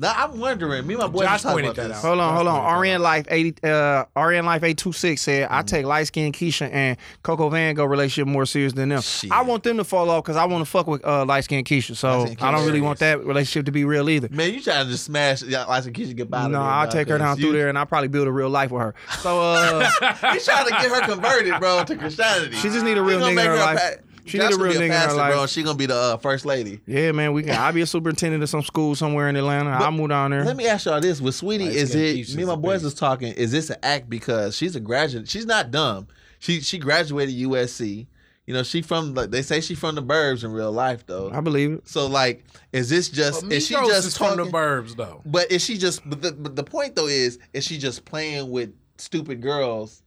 [0.00, 0.86] Now I'm wondering.
[0.86, 1.96] Me and my boy Josh was talking pointed about that this.
[1.98, 2.08] out.
[2.08, 2.62] Hold on, hold on.
[2.64, 6.06] what I'm RN Life eighty, uh, RN Life eight two six said, "I take light
[6.06, 9.00] skinned Keisha and Coco Van Go relationship more serious than them.
[9.00, 9.32] Shit.
[9.32, 11.66] I want them to fall off because I want to fuck with uh, light skinned
[11.66, 11.96] Keisha.
[11.96, 12.66] So Light-skinned I don't Keisha.
[12.66, 14.28] really want that relationship to be real either.
[14.30, 16.46] Man, you trying to just smash yeah, like some kids get by.
[16.46, 18.82] No, I'll take her down through there and I'll probably build a real life with
[18.82, 18.94] her.
[19.20, 19.90] So uh,
[20.32, 22.54] He's trying to get her converted, bro, to Christianity.
[22.56, 23.98] She just need a real gonna nigga in her a life.
[24.28, 25.32] Pa- She Josh need a real be nigga in her life.
[25.32, 25.46] bro.
[25.46, 26.80] She gonna be the uh, first lady.
[26.86, 27.56] yeah, man, we can.
[27.56, 29.70] I'll be a superintendent of some school somewhere in Atlanta.
[29.70, 30.44] I'll move down there.
[30.44, 32.34] Let me ask y'all this: With Saweetie, Light is it?
[32.36, 32.84] Me and my boys beast.
[32.84, 33.32] was talking.
[33.34, 35.28] Is this an act because she's a graduate?
[35.28, 36.06] She's not dumb.
[36.38, 38.06] She she graduated USC.
[38.46, 41.30] You know, she from like they say she from the burbs in real life though.
[41.30, 41.88] I believe it.
[41.88, 44.44] So like, is this just But is she just is from talking?
[44.46, 45.20] the burbs though.
[45.26, 46.08] But is she just?
[46.08, 50.02] But the, but the point though is, is she just playing with stupid girls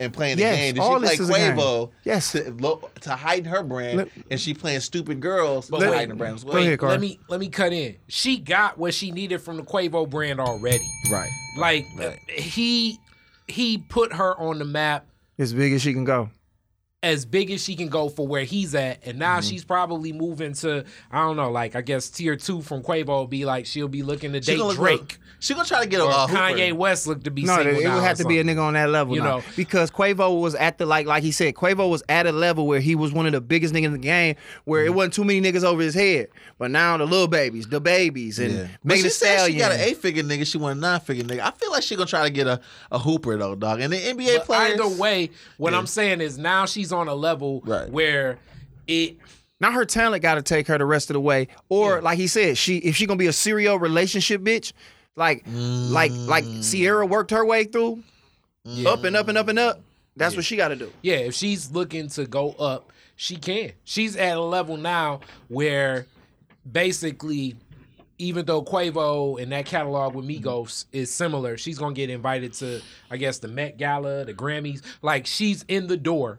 [0.00, 0.74] and playing the Yes, game?
[0.74, 1.30] Did all she play this is.
[1.30, 2.32] Quavo Yes.
[2.32, 5.88] to, lo- to heighten her brand, Let- and she playing stupid girls to But wait,
[5.94, 6.54] heighten her brand as well?
[6.54, 7.96] Go ahead, Let me let me cut in.
[8.08, 10.84] She got what she needed from the Quavo brand already.
[11.10, 11.30] Right.
[11.56, 12.18] Like Right.
[12.28, 12.98] he
[13.46, 15.06] he put her on the map
[15.38, 16.30] As big as she can go.
[17.02, 20.52] As big as she can go for where he's at, and now she's probably moving
[20.52, 23.88] to I don't know, like I guess tier two from Quavo will be like she'll
[23.88, 25.06] be looking to She date Drake real-
[25.38, 26.78] She gonna try to get a or uh, Kanye Hooper.
[26.78, 28.60] West look to be No, it, single it now would have to be a nigga
[28.62, 29.38] on that level, You now.
[29.38, 29.42] know.
[29.56, 32.80] because Quavo was at the like like he said, Quavo was at a level where
[32.80, 34.92] he was one of the biggest niggas in the game, where Mm-hmm.
[34.92, 36.28] it wasn't too many niggas over his head.
[36.58, 38.66] But now the little babies, the babies, and Yeah.
[38.84, 39.52] Megan she Thee said Stallion.
[39.56, 40.46] she got an eight figure nigga.
[40.46, 41.40] She want a nine figure nigga.
[41.40, 42.60] I feel like she gonna try to get a,
[42.92, 43.80] a hooper though, dog.
[43.80, 44.78] And the NBA But players.
[44.78, 45.78] either way, what Yeah.
[45.78, 47.88] I'm saying is now she's on a level Right.
[47.90, 48.38] where
[48.86, 49.16] it
[49.60, 52.26] Now her talent got to take her the rest of the way, or like he
[52.26, 54.72] said, she if she gonna be a serial relationship bitch,
[55.16, 56.62] like like like Mm.
[56.64, 58.02] Sierra worked her way through,
[58.86, 59.80] up and up and up and up.
[60.16, 60.92] That's what she got to do.
[61.02, 63.72] yeah, if she's looking to go up, she can.
[63.84, 66.06] She's at a level now where
[66.70, 67.56] basically,
[68.18, 72.80] even though Quavo and that catalog with Migos is similar, she's gonna get invited to,
[73.10, 74.82] I guess, the Met Gala, the Grammys.
[75.02, 76.38] Like she's in the door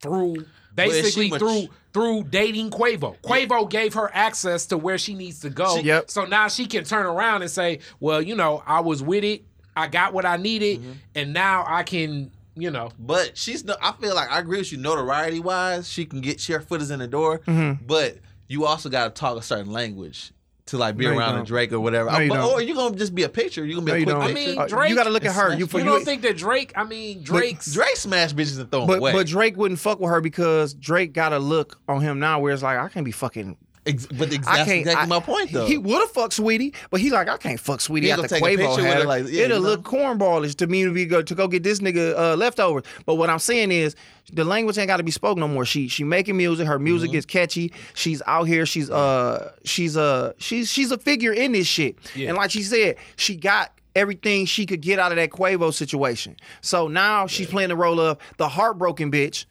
[0.00, 3.16] through is she basically much- through through dating Quavo.
[3.22, 5.76] Quavo gave her access to where she needs to go.
[5.78, 6.10] She- Yep.
[6.10, 9.44] So now she can turn around and say, "Well, you know, I was with it.
[9.76, 10.92] I got what I needed, Mm-hmm.
[11.14, 13.76] and now I can you know, But she's no.
[13.80, 14.78] I feel like I agree with you.
[14.78, 17.38] Notoriety wise, she can get her foot is in the door.
[17.46, 17.84] Mm-hmm.
[17.86, 20.32] But you also got to talk a certain language
[20.68, 21.44] to like be No, around a.
[21.44, 22.10] Drake or whatever.
[22.10, 23.64] No, you But- or you gonna just be a picture.
[23.64, 24.22] You gonna be No, a you quick don't.
[24.22, 24.48] I picture.
[24.50, 24.90] mean, Uh, Drake.
[24.90, 25.50] you got to look at her.
[25.54, 26.72] You you you, don't think that Drake?
[26.76, 29.12] I mean, Drake's Drake smash bitches and throw them but away.
[29.12, 32.52] but Drake wouldn't fuck with her because Drake got a look on him now where
[32.52, 33.56] it's like I can't be fucking.
[33.86, 35.66] Ex- but ex- that's exactly I- my point though.
[35.66, 38.40] He would have fucked Saweetie, but he like I can't fuck Saweetie He after gonna
[38.40, 39.04] take a Quavo had with her, her.
[39.06, 39.68] like, yeah, It'll you know?
[39.70, 42.84] look cornballish to me to be go to go get this nigga uh, leftovers.
[43.06, 43.94] But what I'm saying is
[44.32, 45.64] the language ain't got to be spoken no more.
[45.64, 46.66] She she making music.
[46.66, 47.18] Her music Mm-hmm.
[47.18, 47.72] is catchy.
[47.94, 48.66] She's out here.
[48.66, 51.96] She's uh she's uh she's she's a figure in this shit.
[52.16, 56.36] And like she said, she got everything she could get out of that Quavo situation.
[56.60, 59.46] So now she's playing the role of the heartbroken bitch.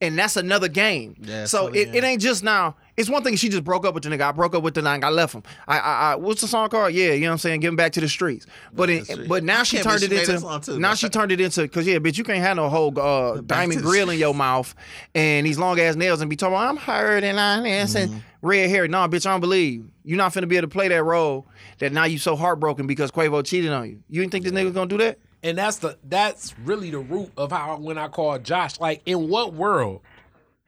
[0.00, 1.14] And that's another game.
[1.20, 1.94] Yeah, so so, it, yeah.
[1.96, 2.74] it ain't just now.
[2.96, 4.20] It's one thing she just broke up with the nigga.
[4.20, 5.04] I broke up with the nigga.
[5.04, 5.42] I left him.
[5.66, 6.92] I, I, I what's the song called?
[6.92, 7.60] Yeah, you know what I'm saying.
[7.60, 8.46] Giving back to the streets.
[8.72, 9.28] But it, the streets.
[9.28, 10.94] but now she turned but it into too, now though.
[10.96, 14.10] she turned it into because yeah, bitch, you can't have no whole uh, diamond grill
[14.10, 14.74] in your mouth
[15.14, 16.56] and these long ass nails and be talking.
[16.56, 17.96] I'm hurt and I'm Mm-hmm.
[17.96, 18.86] and red hair.
[18.88, 21.46] No, bitch, I don't believe you're not finna be able to play that role.
[21.78, 24.02] That now you so heartbroken because Quavo cheated on you.
[24.10, 25.18] You didn't think this nigga was gonna do that?
[25.44, 28.78] and that's the that's really the root of how when I called Josh.
[28.78, 30.02] Like, in what world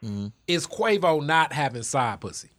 [0.05, 0.27] Mm-hmm.
[0.47, 2.51] is Quavo not having side pussy?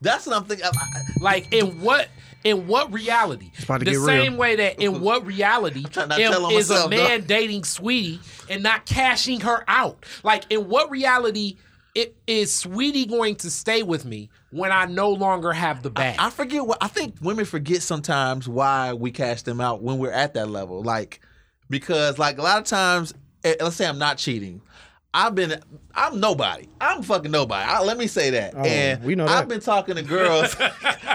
[0.00, 0.66] that's what I'm thinking.
[0.66, 2.08] I- I- Like, in what
[2.44, 3.50] in what reality?
[3.64, 4.06] about to the get real.
[4.06, 7.20] same way that in what reality trying not to am- tell on is a man
[7.20, 7.28] dog.
[7.28, 10.04] dating Saweetie and not cashing her out?
[10.22, 11.56] Like, in what reality?
[11.94, 16.16] It is Saweetie going to stay with me when I no longer have the bag?
[16.20, 20.12] I forget what I think women forget sometimes why we cash them out when we're
[20.12, 20.82] at that level.
[20.84, 21.20] Like
[21.68, 23.12] because like a lot of times,
[23.44, 24.62] eh, let's say I'm not cheating.
[25.12, 25.60] I've been
[25.94, 26.68] I'm nobody.
[26.80, 27.68] I'm fucking nobody.
[27.68, 28.54] I, let me say that.
[28.54, 29.36] and Oh, we know that.
[29.38, 30.56] I've been talking to girls.
[30.60, 30.70] look,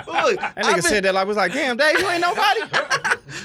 [0.06, 2.62] That nigga said that like I was like, damn, Dave, you ain't nobody.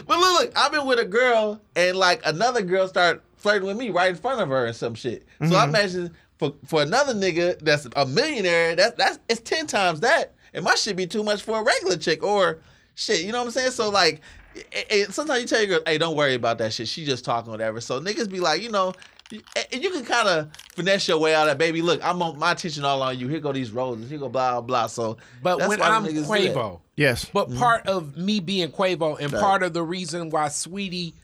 [0.07, 3.77] But look, look, I've been with a girl and like another girl start flirting with
[3.77, 5.25] me right in front of her and some shit.
[5.39, 5.55] So Mm-hmm.
[5.55, 10.35] I imagine for for another nigga that's a millionaire, that's that's it's ten times that.
[10.53, 12.59] And my shit be too much for a regular chick or
[12.95, 13.23] shit.
[13.23, 13.71] You know what I'm saying?
[13.71, 14.21] So like,
[14.73, 16.89] eh, sometimes you tell your girl, hey, don't worry about that shit.
[16.89, 17.81] She just talking whatever.
[17.81, 18.93] So niggas be like, you know.
[19.73, 21.83] And you can kind of finesse your way out of that, baby.
[21.83, 23.29] Look, I'm on my attention all on you.
[23.29, 24.11] Here go these roses.
[24.11, 24.87] Here go blah blah blah.
[24.89, 26.55] So, But that's when why I'm niggas do that.
[26.57, 27.27] Quavo, yes.
[27.33, 27.59] But Mm-hmm.
[27.59, 31.15] part of me being Quavo and part of the reason why Saweetie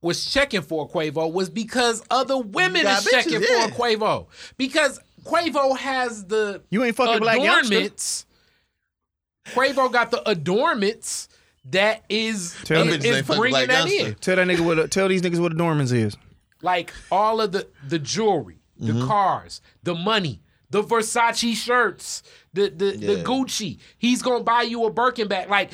[0.00, 3.66] was checking for Quavo was because other women got is checking yeah.
[3.68, 4.26] for Quavo.
[4.56, 7.74] Because Quavo has the You ain't fucking black youngster.
[7.74, 8.26] adornments.
[9.46, 11.28] Quavo got the adornments
[11.70, 14.06] that is, Tell is, bitches ain't fucking bringing that youngster.
[14.08, 14.14] in.
[14.16, 14.90] Tell that nigga what.
[14.90, 16.16] Tell these niggas what the Dormans is.
[16.64, 19.06] Like all of the the jewelry, the Mm-hmm.
[19.06, 22.22] cars, the money, the Versace shirts,
[22.54, 23.78] the the, the Gucci.
[23.98, 25.50] He's gonna buy you a Birkin bag.
[25.50, 25.72] Like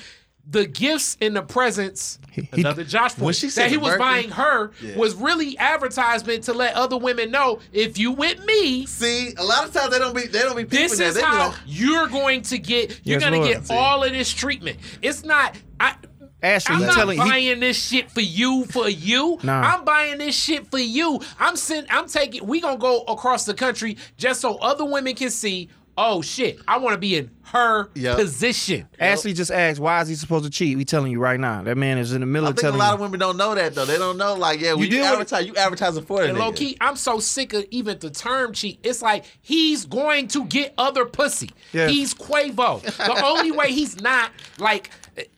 [0.49, 2.19] the gifts and the presents.
[2.33, 4.97] he- another Josh point that he was Birkin- buying her Yeah.
[4.97, 8.85] was really advertisement to let other women know if you with me.
[8.87, 12.09] See, a lot of times they don't be they don't be This is how you're
[12.09, 13.01] going to get.
[13.05, 14.79] You're Yes, gonna get all of this treatment.
[15.03, 15.57] It's not.
[15.79, 15.95] I,
[16.43, 19.39] Ashley, I'm you not telling he, buying this shit for you for you.
[19.43, 19.61] Nah.
[19.61, 21.21] I'm buying this shit for you.
[21.39, 25.31] I'm send, I'm taking we to go across the country just so other women can
[25.31, 28.17] see, oh shit, I want to be in her Yep.
[28.17, 28.89] position.
[28.99, 30.77] Ashley just asked, why is he supposed to cheat?
[30.77, 31.63] We telling you right now.
[31.63, 32.95] That man is in the middle I of think a lot you.
[32.95, 33.85] of women don't know that though.
[33.85, 36.31] They don't know like yeah, when you, deal with- advertise, you advertising for it.
[36.31, 38.79] And low key, I'm so sick of even the term cheat.
[38.83, 41.51] It's like he's going to get other pussy.
[41.73, 41.89] Yeah.
[41.89, 42.81] He's Quavo.
[42.83, 44.91] The only way he's not like,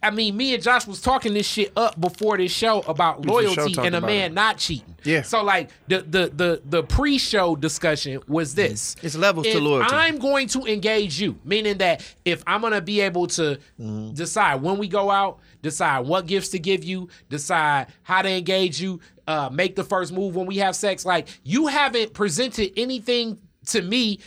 [0.03, 3.73] I mean, me and Josh was talking this shit up before this show about loyalty
[3.75, 4.35] talked and a man it.
[4.35, 4.95] not cheating.
[5.05, 5.23] Yeah.
[5.23, 9.93] So like the the the the pre-show discussion was this: It's levels to loyalty.
[9.93, 13.59] I'm going to engage you, meaning that if I'm gonna be able to
[14.15, 18.81] decide when we go out, decide what gifts to give you, decide how to engage
[18.81, 23.39] you, uh, make the first move when we have sex, like you haven't presented anything
[23.67, 24.19] to me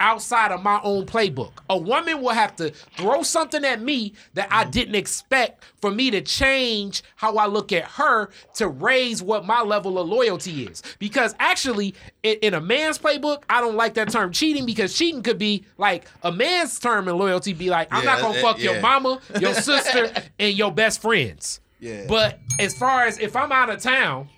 [0.00, 1.52] outside of my own playbook.
[1.70, 4.70] A woman will have to throw something at me that I mm-hmm.
[4.70, 9.62] didn't expect for me to change how I look at her to raise what my
[9.62, 10.82] level of loyalty is.
[10.98, 15.22] Because actually, in, in a man's playbook, I don't like that term cheating because cheating
[15.22, 18.58] could be like a man's term in loyalty be like, I'm Yeah, not gonna fuck
[18.60, 21.60] your mama, your sister, and your best friends.
[21.80, 22.04] Yeah.
[22.08, 24.28] But as far as if I'm out of town,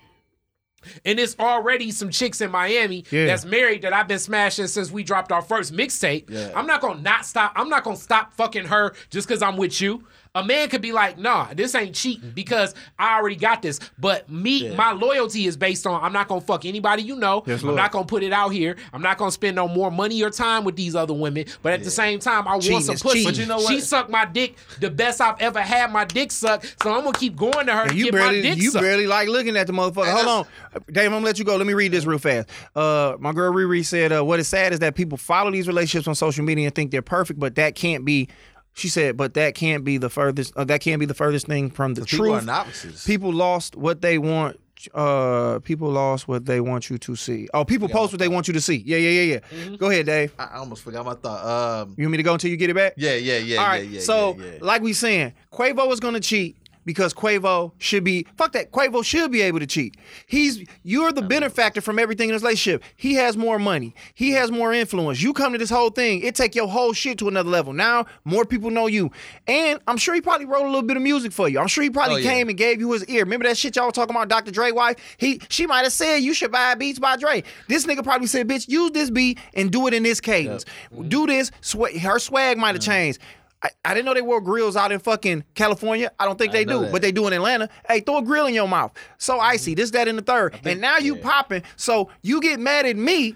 [1.05, 3.27] and it's already some chicks in Miami Yeah.
[3.27, 6.31] that's married that I've been smashing since we dropped our first mixtape.
[6.31, 6.53] Yeah.
[6.55, 7.53] I'm not gonna not stop.
[7.57, 10.05] I'm not gonna stop fucking her just because I'm with you.
[10.37, 13.79] A man could be like, nah, this ain't cheating because I already got this.
[14.01, 14.75] But me, Yeah.
[14.75, 17.45] my loyalty is based on I'm not gonna fuck anybody you know.
[17.47, 17.77] Yes, I'm Lord.
[17.77, 18.75] not gonna put it out here.
[18.93, 21.45] I'm not gonna spend no more money or time with these other women.
[21.63, 23.25] But at the same time, I Cheating want some pussy.
[23.25, 23.69] But you know what?
[23.73, 26.83] She sucked my dick the best I've ever had my dick sucked.
[26.83, 28.71] So I'm gonna keep going to her And to you get my barely, dick you
[28.73, 28.83] sucked.
[28.83, 30.11] barely like looking at the motherfucker.
[30.11, 30.47] Hold on,
[30.91, 31.07] Dave.
[31.07, 31.55] I'm gonna let you go.
[31.55, 32.49] Let me read this real fast.
[32.75, 36.09] Uh, my girl Riri said, uh, "What is sad is that people follow these relationships
[36.09, 38.27] on social media and think they're perfect, but that can't be."
[38.75, 40.53] She said, "But that can't be the furthest.
[40.57, 42.45] Uh, that can't be the furthest thing from the People are truth.
[42.47, 43.05] novices.
[43.05, 44.59] People lost what they want."
[44.93, 47.49] Uh, people lost what they want you to see.
[47.55, 48.83] Oh, people post what they want you to see.
[48.85, 49.39] Yeah, yeah, yeah, yeah.
[49.65, 49.75] Mm-hmm.
[49.77, 50.35] Go ahead, Dave.
[50.39, 51.83] I almost forgot my thought.
[51.85, 52.93] Um, You want me to go until you get it back?
[52.99, 54.01] yeah, yeah, yeah, All yeah, yeah.
[54.01, 58.73] so, like we saying, Quavo is gonna cheat because Quavo should be fuck that.
[58.73, 59.97] Quavo should be able to cheat.
[60.27, 62.83] He's you're the benefactor from everything in this relationship.
[62.97, 63.95] He has more money.
[64.15, 65.21] He has more influence.
[65.23, 67.73] You come to this whole thing, it take your whole shit to another level.
[67.73, 69.11] Now more people know you,
[69.47, 71.59] and I'm sure he probably wrote a little bit of music for you.
[71.59, 72.31] I'm sure he probably Oh, yeah.
[72.31, 73.25] came and gave you his ear.
[73.25, 74.51] Remember that shit y'all were talking about, Dr.
[74.51, 74.97] Dre wife?
[75.17, 77.43] He she might have said you should buy beats by Dre.
[77.69, 80.65] This nigga probably said, bitch, use this beat and do it in this cadence.
[81.09, 81.51] Do this.
[81.63, 83.19] Swa- her swag might have changed.
[83.65, 86.13] I, I didn't know they wore grills out in fucking California.
[86.19, 86.93] I don't think they do, that.
[86.93, 87.69] but they do in Atlanta.
[87.89, 88.93] Hey, throw a grill in your mouth.
[89.19, 89.75] So icy.
[89.75, 90.61] This, that, and the third.
[90.65, 91.63] and now you popping.
[91.77, 93.35] So you get mad at me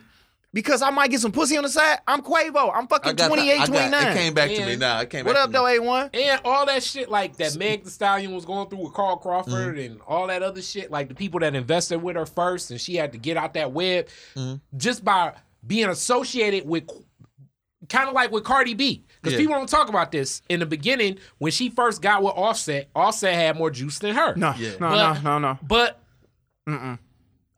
[0.53, 1.99] because I might get some pussy on the side.
[2.07, 2.71] I'm Quavo.
[2.75, 4.07] I'm I fucking got the- 28, I got- 29.
[4.07, 5.01] It came back to me And- now.
[5.01, 5.65] It came what up, to though.
[5.65, 6.11] A1?
[6.15, 9.77] And all that shit like that Meg the Stallion was going through with Carl Crawford
[9.77, 9.93] Mm-hmm.
[9.93, 12.97] and all that other shit, like the people that invested with her first and she
[12.97, 14.57] had to get out that web Mm-hmm.
[14.79, 15.33] just by
[15.67, 16.85] being associated with
[17.89, 19.05] kind of like with Cardi B.
[19.21, 19.39] Because Yeah.
[19.41, 20.43] people don't talk about this.
[20.49, 24.35] In the beginning, when she first got with Offset, Offset had more juice than her.
[24.37, 24.71] No, Yeah.
[24.81, 25.59] no, But- no, no, no.
[25.63, 26.01] But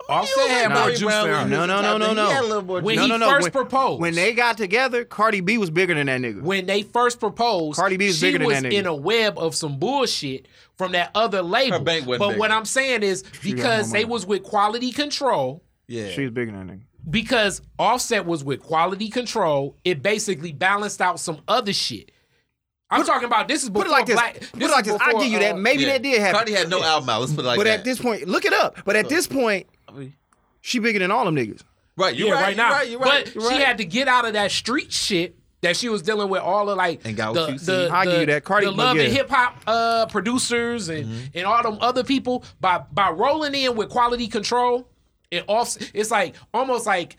[0.08, 1.48] Offset had Bobby more juice Brown than her.
[1.48, 2.26] No, no, no, no, no.
[2.26, 3.04] He had a little more When juice.
[3.04, 3.32] he no, no, no.
[3.32, 4.00] first when, proposed.
[4.00, 6.42] When they got together, Cardi B was bigger than that nigga.
[6.42, 8.78] when they first proposed, Cardi B is she bigger than was that nigga.
[8.78, 11.78] in a web of some bullshit from that other label.
[11.78, 12.38] Her bank but big.
[12.38, 16.08] what I'm saying is because they was with quality control, yeah.
[16.10, 16.82] She was bigger than that nigga.
[17.08, 22.10] Because Offset was with quality control, it basically balanced out some other shit.
[22.92, 24.16] I'm talking about this is before Put it like this.
[24.16, 24.40] Black.
[24.52, 24.96] Put it like this.
[25.00, 25.54] I give you that.
[25.54, 25.92] uh, Maybe Yeah.
[25.92, 26.34] that did happen.
[26.34, 27.20] Cardi had no album out.
[27.20, 27.78] Let's put it like but that.
[27.80, 28.78] at this point, look it up.
[28.84, 29.68] But at this point,
[30.60, 31.62] she bigger than all them niggas.
[31.96, 32.68] right, you're yeah, right, right, now.
[32.68, 33.24] You're right, you're right.
[33.26, 36.30] but you're she had to get out of that street shit that she was dealing
[36.30, 37.66] with all of like And got the, with QC.
[37.66, 38.44] the, I'll give you that.
[38.44, 39.02] Cardi- the but love yeah.
[39.04, 41.24] and hip hop uh, producers and Mm-hmm.
[41.34, 44.88] and all them other people by by rolling in with quality control.
[45.30, 45.76] It off.
[45.94, 47.16] It's like almost like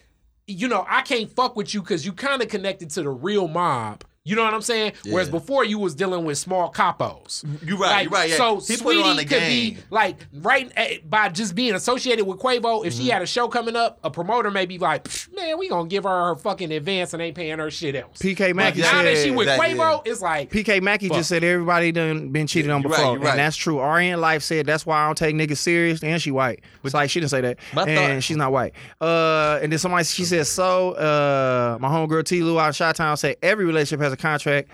[0.48, 3.48] you know I can't fuck with you because you kind of connected to the real
[3.48, 4.04] mob.
[4.24, 4.94] You know what I'm saying?
[5.10, 7.44] Whereas before you was dealing with small capos.
[7.68, 8.30] You right, Like, you right.
[8.30, 8.36] Yeah.
[8.38, 9.74] So he put Saweetie on the could game.
[9.74, 12.86] be like right eh, by just being associated with Quavo.
[12.86, 13.10] If she Mm-hmm.
[13.10, 16.26] had a show coming up, a promoter may be like, "Man, we gonna give her
[16.28, 19.32] her fucking advance and ain't paying her shit else." PK But Mackey now that she
[19.32, 21.18] with Exactly, Quavo, it's like PK Mackey Fuck.
[21.18, 23.30] just said everybody done been cheated on you're right, before, you're right.
[23.32, 23.80] and that's true.
[23.80, 26.62] Ariane Life said that's why I don't take niggas serious, and she white.
[26.84, 28.74] It's like she didn't say that, My and thought- she's not white.
[29.02, 30.92] Uh, and then somebody she said so.
[30.92, 32.44] Uh, my homegirl T.
[32.44, 34.70] Lou out of Shot Town said every relationship has a contract.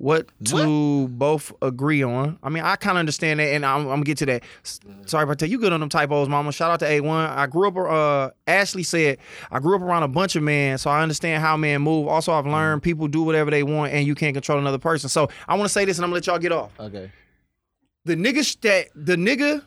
[0.00, 2.38] What to both agree on?
[2.42, 4.42] I mean, I kind of understand that, and I'm, I'm gonna get to that.
[5.04, 5.48] Sorry about that.
[5.50, 6.52] You good on them typos, mama?
[6.52, 7.36] Shout out to A1.
[7.36, 7.76] I grew up.
[7.76, 9.18] Uh, Ashley said
[9.50, 12.08] I grew up around a bunch of men, so I understand how men move.
[12.08, 15.10] Also, I've learned people do whatever they want, and you can't control another person.
[15.10, 16.72] So I want to say this, and I'm gonna let y'all get off.
[16.80, 17.12] Okay.
[18.06, 19.62] The nigga that the nigga,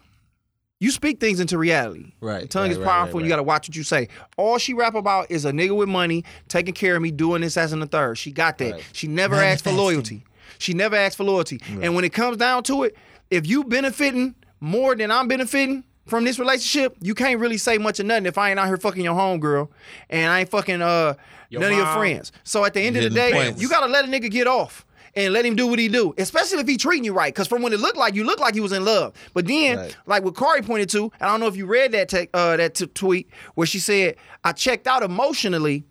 [0.84, 2.12] you speak things into reality.
[2.20, 3.20] Right, The tongue right, is right, powerful.
[3.20, 4.10] right, You got to watch what you say.
[4.36, 7.56] All she rap about is a nigga with money taking care of me, doing this
[7.56, 8.18] as in the third.
[8.18, 8.74] She got that.
[8.74, 8.84] Right.
[8.92, 10.26] She never asked for loyalty.
[10.58, 11.62] She never asked for loyalty.
[11.82, 12.98] And when it comes down to it,
[13.32, 18.02] if you benefiting more than I'm benefiting from this relationship, you can't really say much
[18.02, 19.70] of nothing if I ain't out here fucking your homegirl
[20.10, 21.14] and I ain't fucking uh
[21.50, 22.34] Your none of your friends.
[22.44, 23.62] So at the end of the day, points.
[23.62, 24.86] you gotta let a nigga get off.
[25.16, 27.32] And let him do what he do, especially if he treating you right.
[27.32, 29.78] Because from when it looked like you looked like he was in love, but then,
[29.78, 29.96] Right.
[30.08, 32.58] like what Kari pointed to, and I don't know if you read that te- uh,
[32.58, 35.84] that t- tweet where she said, "I checked out emotionally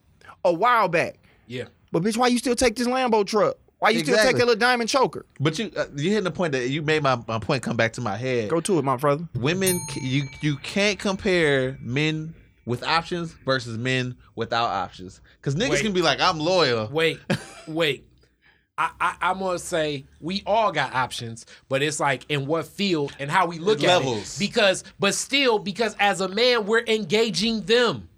[0.45, 1.67] a while back, yeah.
[1.93, 3.57] but bitch, why you still take this Lambo truck?
[3.79, 4.39] Why you still take Exactly.
[4.41, 5.25] that little diamond choker?
[5.41, 7.93] But you uh, you hitting the point that you made my, my point come back
[7.95, 8.49] to my head.
[8.51, 9.29] Go to it, my brother.
[9.37, 15.21] Women, you you can't compare men with options versus men without options.
[15.41, 15.83] Because niggas Wait.
[15.83, 16.89] can be like, I'm loyal.
[16.93, 17.19] Wait,
[17.69, 18.05] wait.
[18.83, 23.15] I, I, I'm gonna say we all got options, but it's like in what field
[23.19, 24.37] and how we look There's at levels.
[24.37, 24.39] it.
[24.41, 28.09] Because, but still, because as a man, we're engaging them.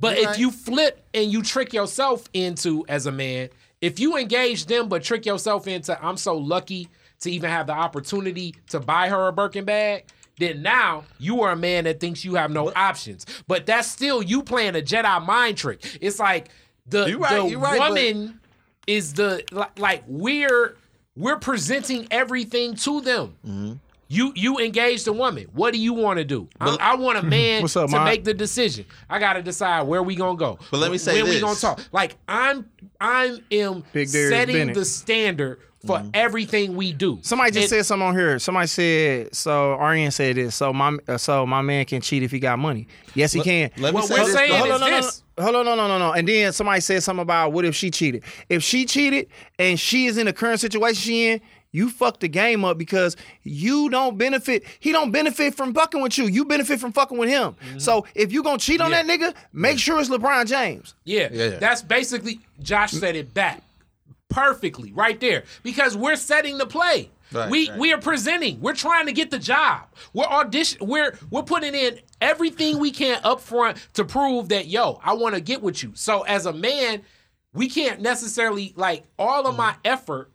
[0.00, 0.38] But You're if right.
[0.38, 3.48] you flip and you trick yourself into as a man,
[3.80, 6.88] if you engage them but trick yourself into I'm so lucky
[7.20, 10.04] to even have the opportunity to buy her a Birkin bag,
[10.38, 13.24] then now you are a man that thinks you have no options.
[13.46, 15.98] But that's still you playing a Jedi mind trick.
[16.00, 16.48] It's like
[16.86, 18.40] the, You right, the you right, but- woman
[18.86, 20.76] is the li- like we're
[21.16, 23.34] we're presenting everything to them.
[23.46, 23.72] Mm-hmm.
[24.08, 25.46] You you engage the woman.
[25.54, 26.48] What do you want to do?
[26.60, 28.04] I, I want a man up, to Ma?
[28.04, 28.84] make the decision.
[29.08, 30.58] I got to decide where we gonna go.
[30.70, 31.80] But let me say when we gonna talk.
[31.90, 32.68] Like I'm
[33.00, 34.74] I am Big setting Bennett.
[34.74, 36.10] the standard for Mm-hmm.
[36.14, 37.18] everything we do.
[37.22, 38.38] Somebody just And- said something on here.
[38.38, 39.74] Somebody said so.
[39.74, 40.54] Arian said this.
[40.54, 42.86] So my uh, so my man can cheat if he got money.
[43.14, 43.70] Yes, he can.
[43.78, 44.34] Let me What say we're this.
[44.34, 45.22] saying hold is on, no, no, this.
[45.38, 46.12] no, hold on, no, no, no, no.
[46.12, 48.22] And then somebody said something about what if she cheated?
[48.48, 51.40] If she cheated and she is in the current situation she in,
[51.72, 54.62] you fuck the game up because you don't benefit.
[54.78, 56.26] He don't benefit from fucking with you.
[56.26, 57.56] You benefit from fucking with him.
[57.78, 59.02] So if you gonna cheat on Yeah.
[59.02, 60.94] that nigga, make sure it's LeBron James.
[61.04, 61.58] Yeah, Yeah, yeah.
[61.58, 63.60] that's basically Josh said it back
[64.28, 67.10] perfectly right there because we're setting the play.
[67.32, 67.78] Right, we right.
[67.78, 68.60] we are presenting.
[68.60, 69.88] We're trying to get the job.
[70.12, 70.86] We're audition.
[70.86, 75.34] We're we're putting in everything we can up front to prove that yo, I want
[75.34, 75.92] to get with you.
[75.94, 77.02] So as a man,
[77.52, 79.80] we can't necessarily like all of my mm-hmm.
[79.84, 80.30] effort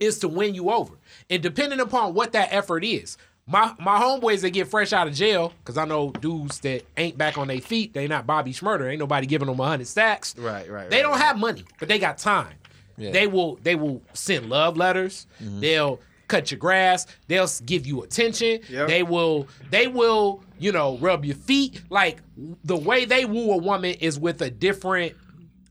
[0.00, 0.94] is to win you over,
[1.30, 3.16] and depending upon what that effort is.
[3.48, 7.16] My my homeboys that get fresh out of jail, because I know dudes that ain't
[7.16, 8.90] back on their feet, they not Bobby Shmurda.
[8.90, 10.36] Ain't nobody giving them a hundred stacks.
[10.36, 12.54] Right, right, They right, don't have money, but they got time.
[12.98, 15.26] They will they will send love letters.
[15.42, 15.60] Mm-hmm.
[15.60, 17.06] They'll cut your grass.
[17.28, 18.60] They'll give you attention.
[18.68, 18.88] Yep.
[18.88, 21.82] They will they will you know rub your feet.
[21.90, 22.18] Like
[22.64, 25.14] the way they woo a woman is with a different.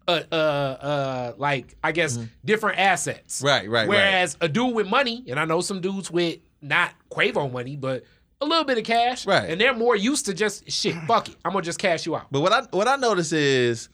[0.07, 3.39] Uh, uh, uh, like I guess different assets.
[3.39, 3.47] Mm-hmm.
[3.47, 3.89] Right, right, right.
[3.89, 8.03] Whereas a dude with money, and I know some dudes with not Quavo money, but
[8.41, 9.49] a little bit of cash, Right.
[9.49, 10.95] And they're more used to just shit.
[11.07, 12.27] Fuck it, I'm gonna just cash you out.
[12.31, 13.89] But what I what I notice is,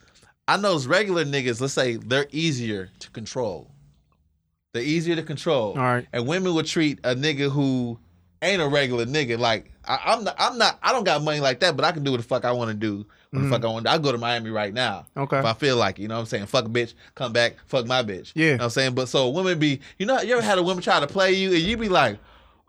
[0.52, 1.62] I know those regular niggas.
[1.62, 3.72] Let's say they're easier to control.
[4.74, 5.70] They're easier to control.
[5.72, 6.06] All right.
[6.12, 7.98] And women would treat a nigga who
[8.42, 10.26] ain't a regular nigga like I, I'm.
[10.26, 10.78] Not, I'm not.
[10.84, 12.70] I don't got money like that, but I can do what the fuck I want
[12.70, 13.06] to do.
[13.30, 13.86] What the fuck I want.
[13.86, 13.92] to.
[13.92, 15.06] I go to Miami right now.
[15.12, 15.22] Mm-hmm.
[15.22, 15.40] Okay.
[15.40, 16.48] If I feel like it, you know what I'm saying.
[16.48, 16.96] Fuck a bitch.
[17.16, 17.56] Come back.
[17.68, 18.34] Fuck my bitch.
[18.36, 18.44] Yeah.
[18.44, 18.96] You know what I'm saying.
[18.96, 19.80] But so women be.
[20.00, 20.20] You know.
[20.20, 22.20] You ever had a woman try to play you and you be like.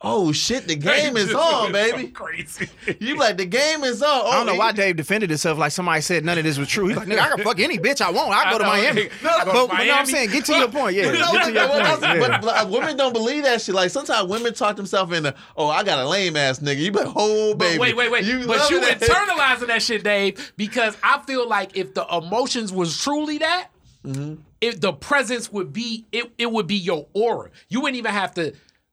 [0.05, 0.67] Oh shit!
[0.67, 2.09] The game is on, baby.
[2.09, 2.69] crazy.
[3.01, 4.09] You like the game is on.
[4.11, 6.59] Oh, I don't know and- why Dave defended himself like somebody said none of this
[6.59, 6.89] was true.
[6.89, 8.31] He's like, nigga, I can fuck any bitch I want.
[8.33, 8.83] I go to I know.
[8.83, 9.03] Miami.
[9.23, 10.97] No, but, go to but no, I'm saying, get to your point.
[10.97, 11.83] Yeah, You know, get to your point.
[12.01, 12.41] but- yeah.
[12.43, 13.75] but, women don't believe that shit.
[13.75, 16.79] Like sometimes women talk themselves into, oh, I got a lame ass nigga.
[16.79, 17.79] You be like, oh, But baby.
[17.79, 18.47] wait, wait, wait.
[18.47, 19.01] but you that.
[19.01, 23.69] internalizing that shit, Dave, because I feel like if the emotions was truly that,
[24.05, 24.35] Mm-hmm.
[24.61, 27.51] if the presence would be, it, it would be your aura.
[27.69, 28.53] You wouldn't even have to,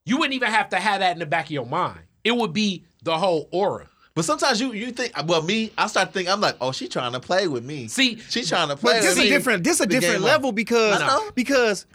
[0.09, 1.99] you wouldn't even have to have that in the back of your mind.
[2.23, 3.87] It would be the whole aura.
[4.15, 7.13] But sometimes you you think, well, me, I start thinking, I'm like, oh, she trying
[7.13, 7.87] to play with me.
[7.87, 9.29] See, she trying to play But this with is me.
[9.29, 9.63] different.
[9.63, 10.55] This is a The different game level on.
[10.55, 11.31] because know.
[11.35, 11.85] because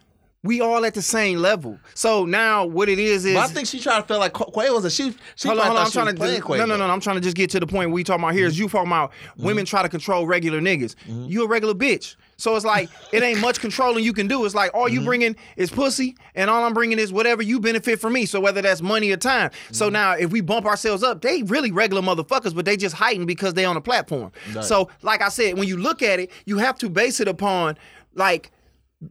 [0.42, 1.78] we all at the same level.
[1.94, 4.44] So now what it is is But I think she trying to feel like Qu-
[4.52, 5.14] Quavo was a she.
[5.36, 5.84] She hold on, hold on.
[5.84, 6.58] I'm she trying was to playing Quavo.
[6.58, 6.92] no, no, no, no.
[6.92, 8.46] I'm trying to just get to the point we talking about here.
[8.46, 9.44] Is you talking about Mm-hmm.
[9.46, 10.94] women try to control regular niggas?
[11.06, 12.16] You a regular bitch.
[12.44, 14.44] So it's like it ain't much controlling you can do.
[14.44, 15.06] It's like all you Mm-hmm.
[15.06, 18.26] bringing is pussy, and all I'm bringing is whatever you benefit from me.
[18.26, 19.50] So whether that's money or time.
[19.72, 19.92] So Mm-hmm.
[19.94, 23.54] now if we bump ourselves up, they really regular motherfuckers, but they just heightened because
[23.54, 24.30] they on a platform.
[24.62, 27.78] So like I said, when you look at it, you have to base it upon
[28.14, 28.50] like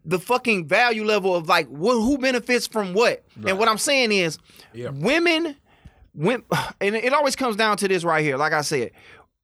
[0.06, 3.24] the fucking value level of like wh- who benefits from what.
[3.48, 4.38] And what I'm saying is,
[4.92, 5.56] women,
[6.14, 6.46] women,
[6.82, 8.38] and it always comes down to this right here.
[8.38, 8.92] Like I said,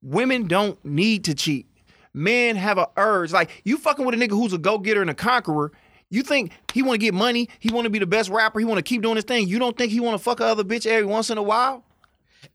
[0.03, 1.65] women don't need to cheat.
[2.13, 3.31] Men have a urge.
[3.31, 5.71] Like you fucking with a nigga who's a go getter and a conqueror.
[6.09, 7.49] You think he want to get money?
[7.59, 8.59] He want to be the best rapper.
[8.59, 9.47] He want to keep doing his thing.
[9.47, 11.83] You don't think he want to fuck a other bitch every once in a while?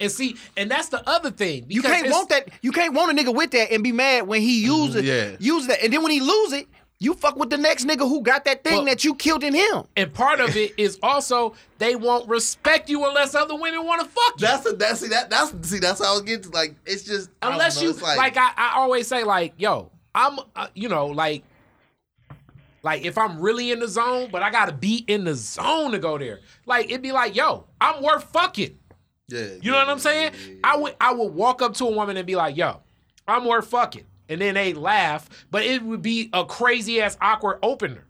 [0.01, 1.67] And see, and that's the other thing.
[1.69, 2.49] You can't want that.
[2.62, 5.05] You can't want a nigga with that and be mad when he mm, use it.
[5.05, 5.37] yeah.
[5.38, 6.67] Use that, and then when he lose it,
[7.05, 9.55] you fuck with the next nigga who got that thing Well- that you killed in
[9.55, 9.85] him.
[9.97, 14.09] And part of it is also they won't respect you unless other women want to
[14.09, 14.47] fuck you.
[14.47, 17.47] That's the that's see that that's see that's how it gets like it's just I
[17.47, 20.88] don't unless know, you it's like, I, I always say like yo i'm uh, you
[20.88, 21.43] know like
[22.83, 25.99] like if i'm really in the zone but i gotta be in the zone to
[25.99, 26.40] go there.
[26.67, 28.79] Like it'd be like yo i'm worth fucking.
[29.29, 30.33] Yeah, you know what i'm saying?
[30.62, 32.81] i would i would walk up to a woman and be like yo
[33.27, 37.59] i'm worth fucking and then they laugh but it would be a crazy ass awkward
[37.63, 38.05] opener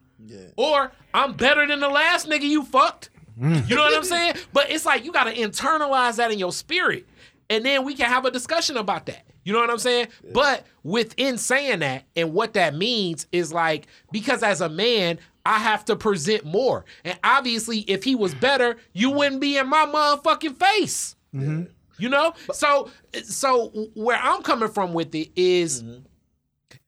[0.57, 3.69] or i'm better than the last nigga you fucked mm.
[3.69, 4.35] you know what I'm saying?
[4.53, 7.07] But it's like you got to internalize that in your spirit.
[7.51, 9.25] And then we can have a discussion about that.
[9.45, 10.09] You know what I'm saying?
[10.33, 15.59] But within saying that and what that means is like, because as a man, I
[15.59, 16.87] have to present more.
[17.05, 21.17] And obviously, if he was better, you wouldn't be in my motherfucking face.
[21.35, 21.65] Mm-hmm.
[21.99, 22.35] You know?
[22.53, 22.91] So
[23.23, 26.03] so where I'm coming from with it is mm-hmm.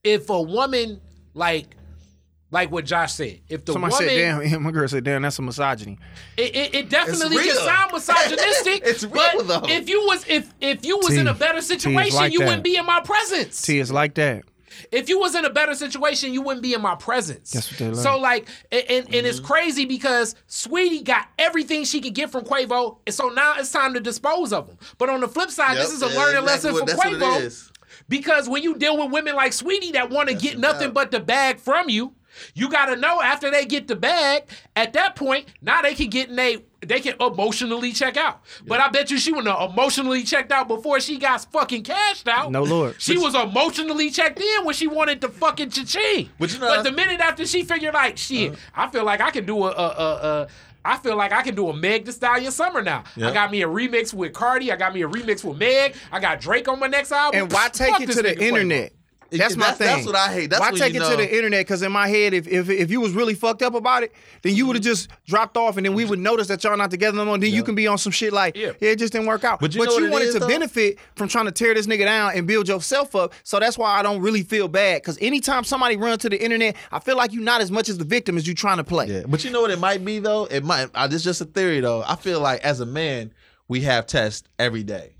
[0.03, 1.01] if a woman
[1.35, 1.77] like
[2.51, 5.38] like what Josh said, if the Somebody woman said, "Damn." My girl said, "Damn, that's
[5.38, 5.99] a misogyny."
[6.37, 8.83] it, it, it definitely can sound misogynistic.
[8.87, 9.62] It's real, but though.
[9.69, 12.45] if you was if if you was T, in a better situation, like you that.
[12.47, 13.62] wouldn't be in my presence.
[13.62, 14.45] T is like that.
[14.93, 17.51] If you was in a better situation, you wouldn't be in my presence.
[17.51, 17.95] That's what they learn.
[17.97, 19.27] So like, and and, and Mm-hmm.
[19.27, 23.71] it's crazy because Saweetie got everything she could get from Quavo, and so now it's
[23.73, 24.79] time to dispose of them.
[24.99, 27.12] But on the flip side, this is a learning exactly lesson what- for that's what
[27.15, 27.73] it Quavo.
[28.09, 30.95] Because when you deal with women like Saweetie that want to get nothing fact.
[30.95, 32.12] but the bag from you,
[32.55, 36.09] you got to know after they get the bag, at that point, now they can
[36.09, 38.43] get in they they can emotionally check out.
[38.66, 42.28] But I bet you she wouldn't have emotionally checked out before she got fucking cashed
[42.28, 42.53] out.
[42.53, 42.97] No, Lord.
[42.99, 46.30] She was emotionally checked in when she wanted the fucking cha-ching.
[46.39, 48.82] But you know, but the minute after she figured like, shit, uh-huh.
[48.87, 50.49] I feel like I can do a, a, a, a
[50.84, 53.03] I feel like I can do a Meg Thee Stallion summer now.
[53.16, 54.70] I got me a remix with Cardi.
[54.70, 55.97] I got me a remix with Meg.
[56.12, 57.41] I got Drake on my next album.
[57.41, 58.93] And why take Fuck it to the internet?
[59.31, 59.87] That's my That's- thing.
[59.89, 60.51] that's what I hate.
[60.51, 61.61] That's why take you it to the internet?
[61.66, 64.12] Because in my head, if, if if you was really fucked up about it,
[64.43, 66.91] then you would have just dropped off, and then we would notice that y'all not
[66.91, 67.39] together no more.
[67.39, 68.72] Then you can be on some shit like, Yeah.
[68.81, 69.61] yeah, it just didn't work out.
[69.61, 70.49] But you know what it wanted is, to though?
[70.49, 73.33] benefit from trying to tear this nigga down and build yourself up.
[73.43, 75.03] So that's why I don't really feel bad.
[75.03, 77.99] Because anytime somebody runs to the internet, I feel like you're not as much as
[77.99, 79.07] the victim as you trying to play.
[79.07, 80.45] Yeah, but you know what it might be though.
[80.47, 80.89] It might.
[80.95, 82.03] Uh, this is just a theory though.
[82.07, 83.33] I feel like as a man,
[83.68, 85.16] we have tests every day,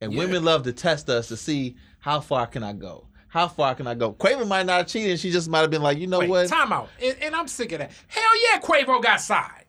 [0.00, 3.06] and women love to test us to see how far can I go.
[3.36, 4.14] How far can I go?
[4.14, 5.20] Quavo might not have cheated.
[5.20, 6.48] She just might have been like, you know Wait, what?
[6.48, 6.88] time out.
[7.02, 7.90] And, and I'm sick of that.
[8.08, 9.64] Hell yeah, Quavo got side.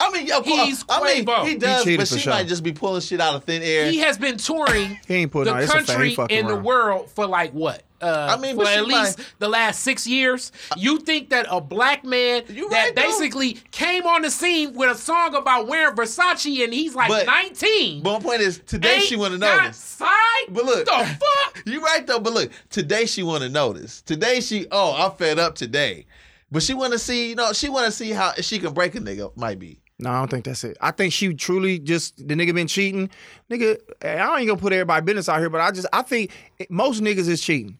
[0.00, 1.44] I mean, yo, He's I mean, Quavo.
[1.44, 2.32] he He does, cheated but she sure.
[2.32, 3.88] might just be pulling shit out of thin air.
[3.88, 6.56] He has been touring He ain't putting the on- it's a country fucking and the
[6.56, 7.84] world for like what?
[8.04, 10.52] Uh, I mean, for but at least might- the last six years.
[10.76, 13.02] You think that a black man You that right, though.
[13.02, 17.26] basically came on the scene with a song about wearing Versace and he's like But-
[17.26, 18.02] 19.
[18.02, 19.76] but my point is, today ain't she want to got notice.
[19.78, 20.46] Side?
[20.50, 20.90] But look, the
[21.44, 21.62] fuck?
[21.66, 22.20] you right though.
[22.20, 24.02] But look, today she want to notice.
[24.02, 26.06] Today she, oh, I'm fed up today.
[26.50, 28.94] But she want to see, you know, she want to see how she can break
[28.94, 29.36] a nigga.
[29.36, 29.80] Might be.
[29.98, 30.76] No, I don't think that's it.
[30.80, 33.08] I think she truly just the nigga been cheating.
[33.50, 36.30] Nigga, I ain't gonna put everybody business out here, but I just I think
[36.68, 37.78] most niggas is cheating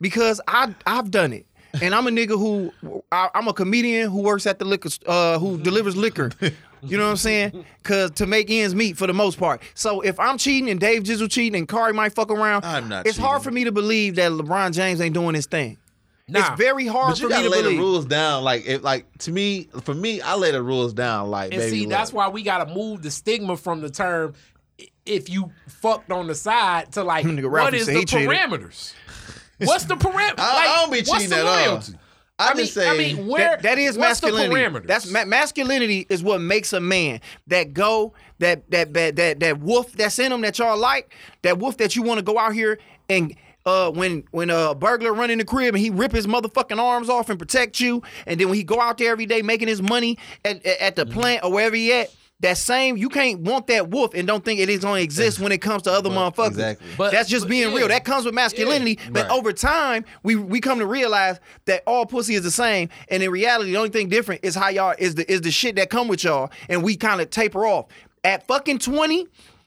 [0.00, 1.46] because I I've done it.
[1.82, 2.72] And I'm a nigga who
[3.12, 6.30] I, I'm a comedian who works at the liquor st- uh who delivers liquor.
[6.80, 7.64] You know what I'm saying?
[7.82, 9.60] Cause to make ends meet for the most part.
[9.74, 13.06] So if I'm cheating and Dave Jizzle cheating and Kari might fuck around, I'm not
[13.06, 15.76] It's hard for me to believe that LeBron James ain't doing his thing.
[16.28, 16.40] Nah.
[16.40, 17.76] It's very hard But for you me gotta to lay believe.
[17.78, 18.44] the rules down.
[18.44, 21.30] Like, if, like to me, for me, I lay the rules down.
[21.30, 21.88] Like, And baby, see, look.
[21.90, 24.34] that's why we gotta move the stigma from the term
[25.06, 28.04] if you fucked on the side to like Nigga what Ralphie is said the he
[28.04, 28.28] cheated.
[28.28, 28.92] parameters?
[29.58, 30.34] What's the parameter?
[30.38, 31.82] I- I don't be cheating at all.
[32.40, 34.86] I I mean, just say I mean, where That- that is masculinity.
[34.86, 37.20] That's ma- masculinity is what makes a man.
[37.48, 41.58] That go, that that that that that wolf that's in him that y'all like, that
[41.58, 42.78] wolf that you want to go out here
[43.08, 43.34] and
[43.66, 47.08] uh when when a burglar run in the crib and he rip his motherfucking arms
[47.08, 49.82] off and protect you, and then when he go out there every day making his
[49.82, 51.18] money at at, at the Mm-hmm.
[51.18, 52.08] plant or wherever he at.
[52.40, 55.40] That same, you can't want that wolf and don't think it is going to exist
[55.40, 56.48] when it comes to other motherfuckers.
[56.50, 56.86] exactly.
[56.96, 57.76] But- That's just but being yeah.
[57.76, 57.88] real.
[57.88, 59.00] That comes with masculinity.
[59.10, 59.30] But Right.
[59.36, 63.30] over time, we we come to realize that all pussy is the same, and in
[63.32, 66.06] reality, the only thing different is how y'all is the is the shit that come
[66.06, 67.86] with y'all, and we kind of taper off.
[68.22, 69.26] At fucking twenty,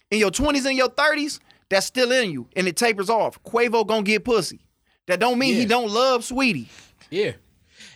[0.09, 3.37] in your twenties and your thirties, that's still in you, and it tapers off.
[3.43, 4.61] Quavo gonna get pussy.
[5.07, 6.67] That don't mean he don't love Saweetie.
[7.09, 7.31] Yeah.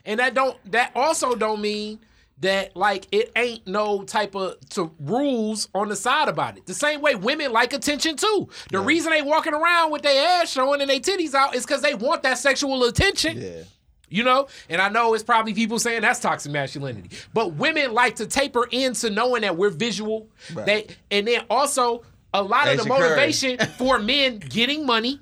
[0.04, 2.00] And that don't that also don't mean
[2.40, 6.66] that like it ain't no type of to rules on the side about it.
[6.66, 8.50] The same way women like attention too.
[8.72, 11.82] The reason they walking around with their ass showing and their titties out is because
[11.82, 13.40] they want that sexual attention.
[13.42, 13.64] yeah.
[14.08, 18.18] You know, and I know it's probably people saying that's toxic masculinity, but women like
[18.18, 20.30] to taper into knowing that we're visual.
[20.54, 22.04] They and then also
[22.40, 25.20] a lot of the motivation for men getting money,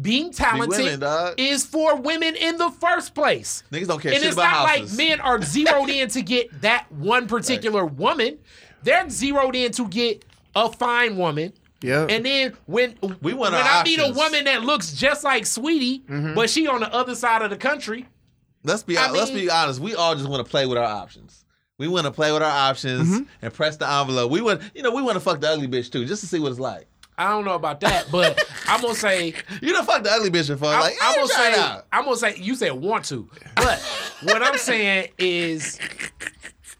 [0.00, 3.62] being talented, women, is for women in the first place.
[3.72, 4.98] Niggas don't care And shit it's not houses.
[4.98, 8.38] like men are zeroed in to get that one particular woman.
[8.82, 11.52] They're zeroed in to get a fine woman.
[11.82, 12.06] Yeah.
[12.10, 15.44] And then when We want when our I meet a woman that looks just like
[15.44, 16.34] Saweetie, Mm-hmm.
[16.34, 18.06] but she on the other side of the country,
[18.62, 19.80] Let's be I let's mean- be honest.
[19.80, 21.44] We all just want to play with our options.
[21.80, 23.22] We want to play with our options Mm-hmm.
[23.42, 24.30] and press the envelope.
[24.30, 26.38] We want, you know, we want to fuck the ugly bitch too, just to see
[26.38, 26.86] what it's like.
[27.18, 30.48] I don't know about that, but I'm gonna say You don't fuck the ugly bitch
[30.48, 31.86] before, I'm, like, I'm gonna say out.
[31.92, 33.78] I'm gonna say you said want to, but
[34.22, 35.78] what I'm saying is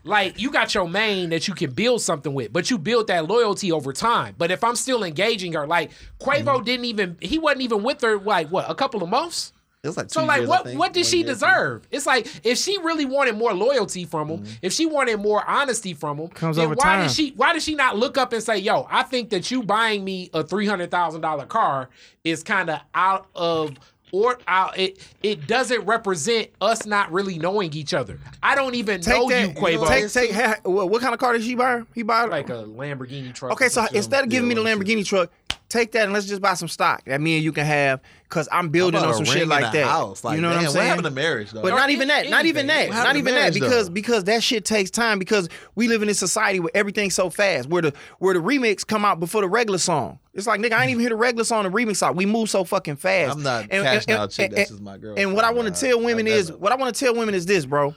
[0.04, 3.26] like you got your main that you can build something with, but you build that
[3.26, 4.34] loyalty over time.
[4.38, 5.90] But if I'm still engaging her, like
[6.20, 6.64] Quavo Mm-hmm.
[6.64, 9.52] didn't even he wasn't even with her like what a couple of months.
[9.82, 11.32] It was like So two like years, I what think, what did she year, two.
[11.32, 11.88] deserve?
[11.90, 14.52] It's like if she really wanted more loyalty from him, Mm-hmm.
[14.62, 17.02] if she wanted more honesty from him, Comes then why time.
[17.06, 19.62] did she why did she not look up and say, "Yo, I think that you
[19.62, 21.88] buying me a three hundred thousand dollar car
[22.24, 23.72] is kind of out of."
[24.12, 28.18] Or out, it it doesn't represent us not really knowing each other.
[28.42, 29.48] I don't even Take know that.
[29.50, 29.86] you, Quavo.
[29.86, 30.32] Take take.
[30.32, 31.82] ha- What, what kind of car did she buy?
[31.94, 33.52] He bought like a Lamborghini truck.
[33.52, 35.30] Okay, so instead of giving me the Yeah, Lamborghini truck,
[35.70, 38.48] take that and let's just buy some stock that me and you can have because
[38.52, 39.86] I'm building on some shit like that.
[39.86, 40.22] House?
[40.22, 40.76] Like, you know what I'm saying?
[40.76, 41.62] What happened to marriage though?
[41.62, 42.28] But Or not even that.
[42.28, 42.90] Not even that.
[42.90, 43.54] Not even to that.
[43.54, 43.94] Because though?
[43.94, 45.18] because that shit takes time.
[45.18, 47.68] Because we live in a society where everything's so fast.
[47.68, 50.18] Where the where the remix come out before the regular song.
[50.34, 52.14] It's like nigga, I ain't even hear the regular song, the remix out.
[52.16, 53.36] We move so fucking fast.
[53.36, 55.14] I'm not cashing out chick, that's just my girl.
[55.16, 57.46] And what I want to tell women is, what I want to tell women is
[57.46, 57.94] this, bro.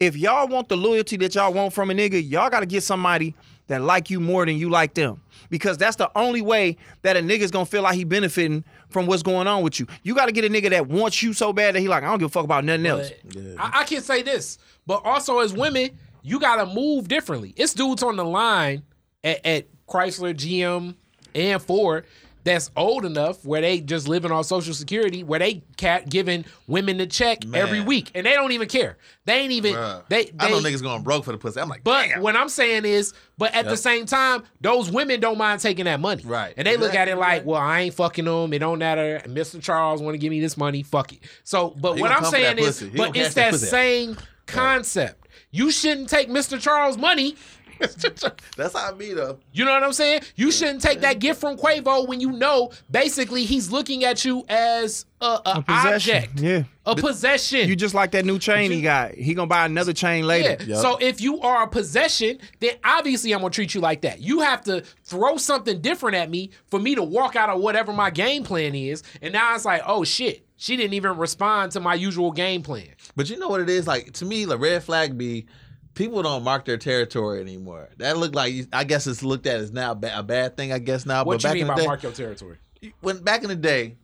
[0.00, 2.82] If y'all want the loyalty that y'all want from a nigga, y'all got to get
[2.82, 3.34] somebody
[3.66, 5.20] that like you more than you like them.
[5.50, 9.22] Because that's the only way that a nigga's gonna feel like he benefiting from what's
[9.22, 9.86] going on with you.
[10.02, 12.06] You got to get a nigga that wants you so bad that he like, I
[12.06, 13.10] don't give a fuck about nothing else.
[13.24, 15.90] But I, I can say this, but also as women,
[16.22, 17.52] you gotta move differently.
[17.56, 18.82] It's dudes on the line
[19.24, 20.94] at, at Chrysler, GM,
[21.34, 22.04] and Ford
[22.44, 26.96] that's old enough where they just living on Social Security, where they cat giving women
[26.96, 28.96] the check every week, and they don't even care.
[29.26, 30.24] They ain't even Bruh, they.
[30.24, 31.60] they I know niggas going broke for the pussy.
[31.60, 32.22] I'm like, but damn.
[32.22, 36.00] what I'm saying is, but at the same time, those women don't mind taking that
[36.00, 36.22] money.
[36.24, 36.54] Right.
[36.56, 37.44] And they look at it like, right.
[37.44, 38.52] well, I ain't fucking them.
[38.52, 39.22] It don't matter.
[39.26, 39.60] Mr.
[39.62, 40.82] Charles want to give me this money.
[40.82, 41.20] Fuck it.
[41.44, 44.16] So, but He what I'm saying is, but it's that that same
[44.46, 45.28] concept.
[45.52, 46.60] You shouldn't take Mr.
[46.60, 47.36] Charles' money.
[48.56, 49.38] That's how I be though.
[49.52, 50.22] You know what I'm saying?
[50.36, 54.44] You shouldn't take that gift from Quavo when you know basically he's looking at you
[54.48, 56.64] as a, a, possession, object, yeah.
[56.84, 57.68] a possession.
[57.68, 59.14] You just like that new chain he got.
[59.14, 60.62] He gonna buy another chain later.
[60.64, 60.76] Yeah.
[60.76, 64.20] So if you are a possession, then obviously I'm gonna treat you like that.
[64.20, 67.92] You have to throw something different at me for me to walk out of whatever
[67.92, 69.02] my game plan is.
[69.22, 72.88] And now it's like, oh shit, she didn't even respond to my usual game plan.
[73.16, 73.86] But you know what it is?
[73.86, 75.46] Like to me, the red flag be
[75.94, 77.88] people don't mark their territory anymore.
[77.98, 80.72] That look like I guess it's looked at as now a bad thing.
[80.72, 81.24] I guess now.
[81.24, 82.56] What but you back mean in the by day, mark your territory?
[83.00, 83.96] when back in the day,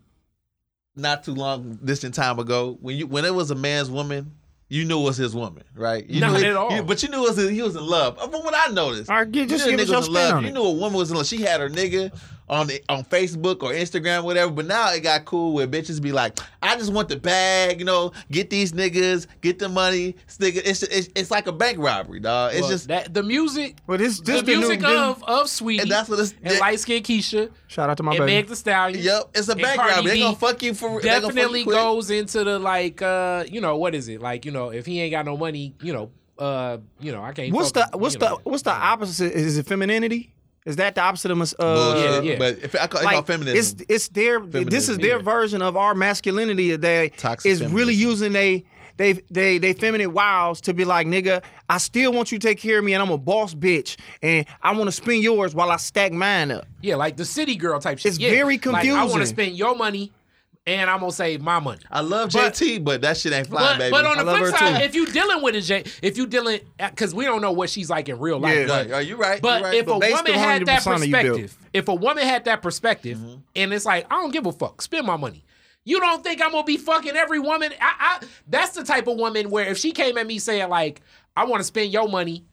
[0.95, 4.33] not too long distant time ago, when you when it was a man's woman,
[4.69, 6.05] you knew it was his woman, right?
[6.09, 6.73] You Not knew it- at all.
[6.73, 8.19] you- but you knew it was, he was in love.
[8.19, 9.99] From what I noticed, All right, get- just you knew give a us nigga your
[9.99, 10.37] was in spin love.
[10.39, 11.27] on You knew a woman was in love.
[11.27, 12.13] She had her nigga
[12.49, 14.53] on the, on Facebook or Instagram, whatever.
[14.53, 17.85] But now it got cool where bitches be like, I just want the bag, you
[17.87, 20.15] know, get these niggas, get the money.
[20.27, 22.53] It's, nigga- it's, it's, it's like a bank robbery, dog.
[22.53, 25.47] It's Well, just that the music, But this this the the, music new, of of
[25.47, 28.33] Saweetie And that's what it's- and light skinned Keisha shout out to my and baby.
[28.35, 29.03] Meg Thee Stallion.
[29.05, 30.11] Yep, it's a and bank Cardi robbery.
[30.13, 33.77] They gonna fuck you for they you definitely goes into the like uh you know
[33.77, 36.79] what is it like you know if he ain't got no money you know uh
[37.01, 38.41] you know I can't What's the what's the know.
[38.45, 39.33] what's the opposite?
[39.33, 40.33] Is it femininity?
[40.67, 42.25] Is that the opposite of mas- uh, Bullshit.
[42.25, 42.39] Yeah, yeah.
[42.39, 43.57] But if I call, it's like called feminism.
[43.59, 45.23] it's it's their this is their yeah.
[45.23, 48.65] version of our masculinity today Toxic is really using a
[48.97, 52.59] they they they feminine wiles to be like nigga I still want you to take
[52.59, 55.71] care of me and I'm a boss bitch and I want to spend yours while
[55.71, 56.67] I stack mine up.
[56.83, 59.53] yeah like the city girl type shit It's Yeah, very like, I want to spend
[59.57, 60.13] your money
[60.67, 63.75] and I'm gonna save my money I love But- JT, but that shit ain't flying,
[63.75, 63.91] but, baby.
[63.93, 66.27] but on I the love flip side, if you dealing with a J, if you
[66.27, 68.57] dealing, because we don't know what she's like in real life.
[68.57, 68.67] Yeah.
[68.67, 69.41] but- Right, are you right?
[69.41, 69.75] But you right.
[69.77, 71.25] if But a based woman had that persona you built.
[71.41, 73.35] perspective, if a woman had that perspective, Mm-hmm.
[73.55, 75.45] and it's like, I don't give a fuck, spend my money.
[75.85, 77.73] You don't think I'm gonna be fucking every woman?
[77.81, 81.01] I, I that's the type of woman where if she came at me saying like,
[81.37, 82.45] I want to spend your money.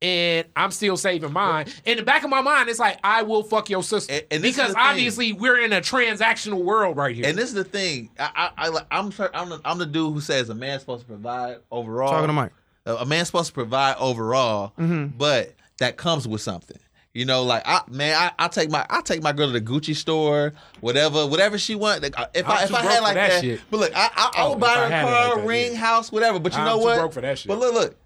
[0.00, 1.66] And I'm still saving mine.
[1.84, 4.42] In the back of my mind, it's like I will fuck your sister And- and
[4.42, 4.82] because the thing.
[4.82, 7.26] obviously we're in a transactional world right here.
[7.26, 8.10] And this is the thing.
[8.18, 11.06] I, I, I I'm I'm, the, I'm the dude who says a man's supposed to
[11.08, 12.10] provide overall.
[12.10, 12.52] Talking to Mike.
[12.86, 15.16] A, a man's supposed to provide overall, Mm-hmm.
[15.18, 16.78] but that comes with something.
[17.12, 19.60] You know, like I man, I, I take my I take my girl to the
[19.60, 22.02] Gucci store, whatever, whatever she want.
[22.04, 23.60] Like, If I'm I if I had like that that, shit.
[23.68, 25.72] but look, I I, I Oh, would if buy her a car, like that, ring,
[25.72, 25.78] yeah.
[25.78, 26.38] house, whatever.
[26.38, 26.98] But you I'm know too what?
[26.98, 27.48] broke for that shit.
[27.48, 27.96] But look, look,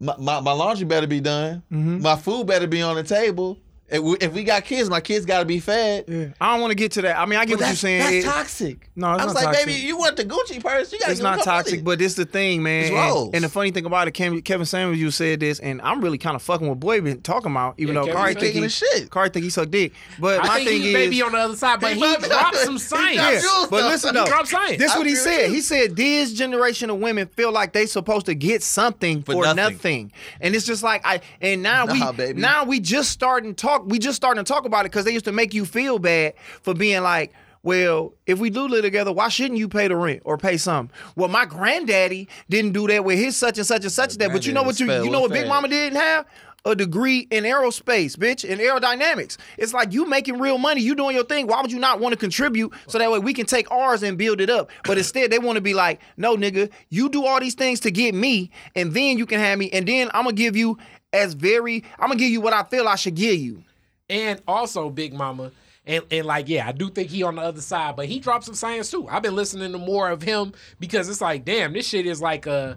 [0.00, 1.62] my, my, my laundry better be done.
[1.70, 2.00] Mm-hmm.
[2.02, 3.58] My food better be on the table.
[3.90, 6.04] If we, if we got kids, my kids got to be fed.
[6.06, 6.26] Yeah.
[6.40, 7.18] I don't want to get to that.
[7.18, 7.98] I mean I get But what you're saying.
[8.00, 8.88] that's It- toxic.
[8.96, 9.20] No, it's not toxic.
[9.22, 9.66] I was not like, toxic.
[9.66, 10.92] baby, you want the Gucci purse?
[10.92, 11.06] You got.
[11.06, 11.12] To.
[11.12, 12.84] It's not toxic, but it's the thing, man.
[12.84, 15.80] It's And- And, the funny thing about it, Kevin, Kevin Samuels, you said this, and
[15.82, 18.34] I'm really kind of fucking with Boy been talking about, even Yeah, though Kevin Kari
[18.34, 19.10] been think he the shit.
[19.10, 19.92] Kari think he sucked dick.
[20.18, 22.00] But I my think thing he is, may be on the other side, but He
[22.00, 23.16] he, dropped some science.
[23.16, 23.88] dropped yeah, jewels, but though.
[23.88, 24.78] listen He though, dropped science.
[24.78, 25.46] this I what he said.
[25.46, 25.52] too.
[25.52, 29.42] He said this generation of women feel like they supposed to get something for, For
[29.54, 29.56] nothing.
[29.74, 30.12] nothing.
[30.40, 31.20] and it's just like I.
[31.40, 33.88] And now we now we just starting talk.
[33.90, 36.34] We just starting to talk about it because they used to make you feel bad
[36.62, 37.32] for being like.
[37.62, 40.96] Well, if we do live together, why shouldn't you pay the rent or pay something?
[41.14, 44.32] Well, my granddaddy didn't do that with his such and such and such that.
[44.32, 45.46] But you know what you you know what Big.
[45.46, 46.24] Mama didn't have?
[46.64, 49.36] A degree in aerospace, bitch, in aerodynamics.
[49.58, 51.46] It's like you making real money, you doing your thing.
[51.46, 54.16] Why would you not want to contribute so that way we can take ours and
[54.16, 54.70] build it up?
[54.84, 57.90] But instead, they want to be like, no, nigga, you do all these things to
[57.90, 60.78] get me, and then you can have me, and then I'm gonna give you
[61.12, 63.64] as very, I'm gonna give you what I feel I should give you.
[64.10, 65.52] And also Big Mama.
[65.86, 68.44] And, and like, yeah, I do think he on the other side, but he dropped
[68.44, 69.08] some science too.
[69.08, 72.46] I've been listening to more of him because it's like, damn, this shit is like
[72.46, 72.74] uh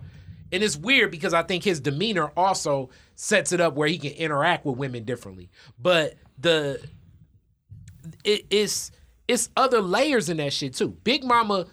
[0.54, 4.12] and it's weird because I think his demeanor also sets it up where he can
[4.12, 5.50] interact with women differently.
[5.78, 6.80] But the
[8.24, 8.92] it, it's
[9.28, 10.90] it's other layers in that shit too.
[11.04, 11.66] Big Mama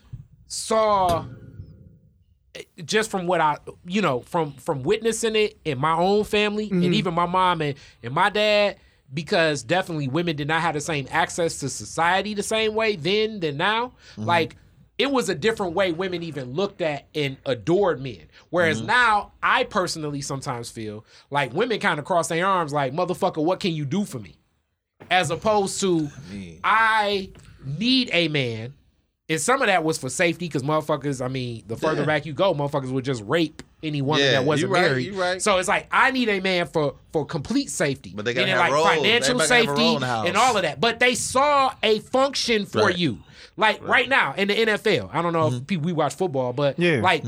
[0.47, 1.25] saw
[2.85, 3.57] just from what I
[3.87, 6.83] you know from from witnessing it in my own family Mm-hmm.
[6.83, 8.77] and even my mom and, and my dad
[9.13, 13.41] because definitely women did not have the same access to society the same way then
[13.41, 14.25] than now Mm-hmm.
[14.25, 14.57] like
[14.99, 18.87] it was a different way women even looked at and adored men whereas Mm-hmm.
[18.89, 23.61] now I personally sometimes feel like women kind of cross their arms like motherfucker what
[23.61, 24.37] can you do for me
[25.11, 26.09] as opposed to
[26.63, 27.31] I
[27.65, 28.75] need a man.
[29.29, 32.07] And some of that was for safety because motherfuckers, I mean, the further Yeah.
[32.07, 35.07] back you go, motherfuckers would just rape any woman Yeah, that wasn't you right, married.
[35.07, 35.41] you right.
[35.43, 38.13] So it's like I need a man for for complete safety.
[38.15, 38.87] But they gotta have like roles.
[38.89, 40.29] financial Everybody gotta have a safety role in the house.
[40.29, 40.81] and all of that.
[40.81, 42.97] But they saw a function for Right.
[42.99, 43.19] you.
[43.57, 45.11] Like right now in the NFL.
[45.13, 45.57] I don't know Mm-hmm.
[45.57, 47.01] if people we watch football, but Yeah.
[47.03, 47.25] like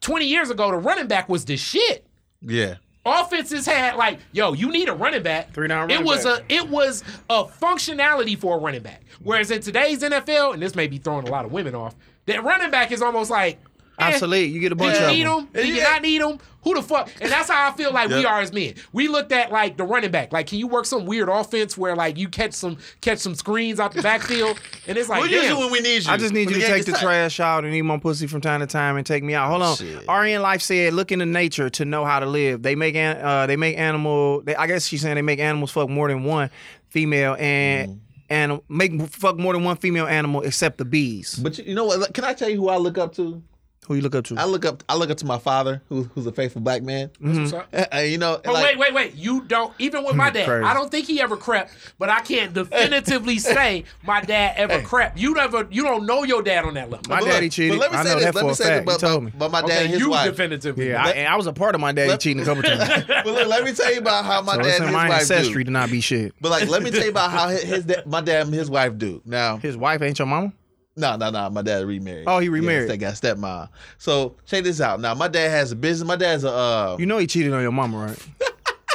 [0.00, 2.06] 20 years ago, the running back was the shit
[2.42, 2.74] Yeah.
[3.06, 5.52] offenses had like, yo, you need a running back.
[5.54, 6.40] Three down It was back.
[6.50, 9.02] a it was a functionality for a running back.
[9.22, 11.94] Whereas in today's NFL, and this may be throwing a lot of women off,
[12.26, 13.58] that running back is almost like
[13.98, 14.50] Obsolete.
[14.52, 14.94] You get a bunch.
[14.94, 15.52] Do bunch you of need them.
[15.52, 15.62] them?
[15.62, 15.82] Do you Yeah.
[15.84, 16.38] not need them?
[16.64, 17.10] Who the fuck?
[17.20, 18.72] And that's how I feel like we are as men.
[18.92, 20.32] We looked at like the running back.
[20.32, 23.78] Like, can you work some weird offense where like you catch some catch some screens
[23.78, 24.58] out the backfield?
[24.88, 25.58] And it's like, What you damn.
[25.58, 26.10] when we need you?
[26.10, 27.04] I just need When you to take the gets tight.
[27.06, 29.50] trash out and eat my pussy from time to time and take me out.
[29.50, 29.76] Hold on.
[29.76, 30.08] Shit.
[30.08, 32.62] RN Life said, "Look into nature to know how to live.
[32.62, 34.40] They make an, uh, they make animal.
[34.40, 36.48] They, I guess she's saying they make animals fuck more than one
[36.88, 41.34] female and and make fuck more than one female animal except the bees.
[41.34, 42.14] But you, you know what?
[42.14, 43.42] Can I tell you who I look up to?
[43.88, 44.36] Who you look up to?
[44.38, 44.82] I look up.
[44.88, 47.10] I look up to my father, who, who's a faithful black man.
[47.20, 47.68] What's up?
[47.72, 49.14] Uh, you know, But like- wait, wait, wait.
[49.14, 50.46] You don't even with my dad.
[50.46, 50.64] Crazy.
[50.64, 55.18] I don't think he ever crept, but I can't definitively say my dad ever crept.
[55.18, 57.04] You never you don't know your dad on that level.
[57.08, 57.78] My But daddy look, cheated.
[57.78, 58.24] But let me I say know this.
[58.24, 58.86] that let for me a say fact.
[58.86, 58.94] this.
[58.96, 59.32] He But, told me.
[59.36, 60.30] but my dad okay, and his you wife.
[60.30, 60.88] definitively.
[60.88, 63.04] yeah, I, and I was a part of my daddy Let- cheating a couple times.
[63.06, 65.20] but look, let me tell you about how my so dad and his my wife
[65.20, 65.68] ancestry do.
[65.68, 66.34] to not be shit.
[66.40, 68.96] But like, let me tell you about how his, his my dad and his wife
[68.98, 69.20] do.
[69.26, 70.52] Now, His wife ain't your mama.
[70.96, 71.50] No, no, no.
[71.50, 72.24] My dad remarried.
[72.26, 72.88] Oh, he remarried.
[72.90, 73.68] They got stepmom.
[73.98, 75.00] So check this out.
[75.00, 76.06] Now, my dad has a business.
[76.06, 76.50] My dad's a.
[76.50, 78.26] Uh, You know he cheated on your mama, right?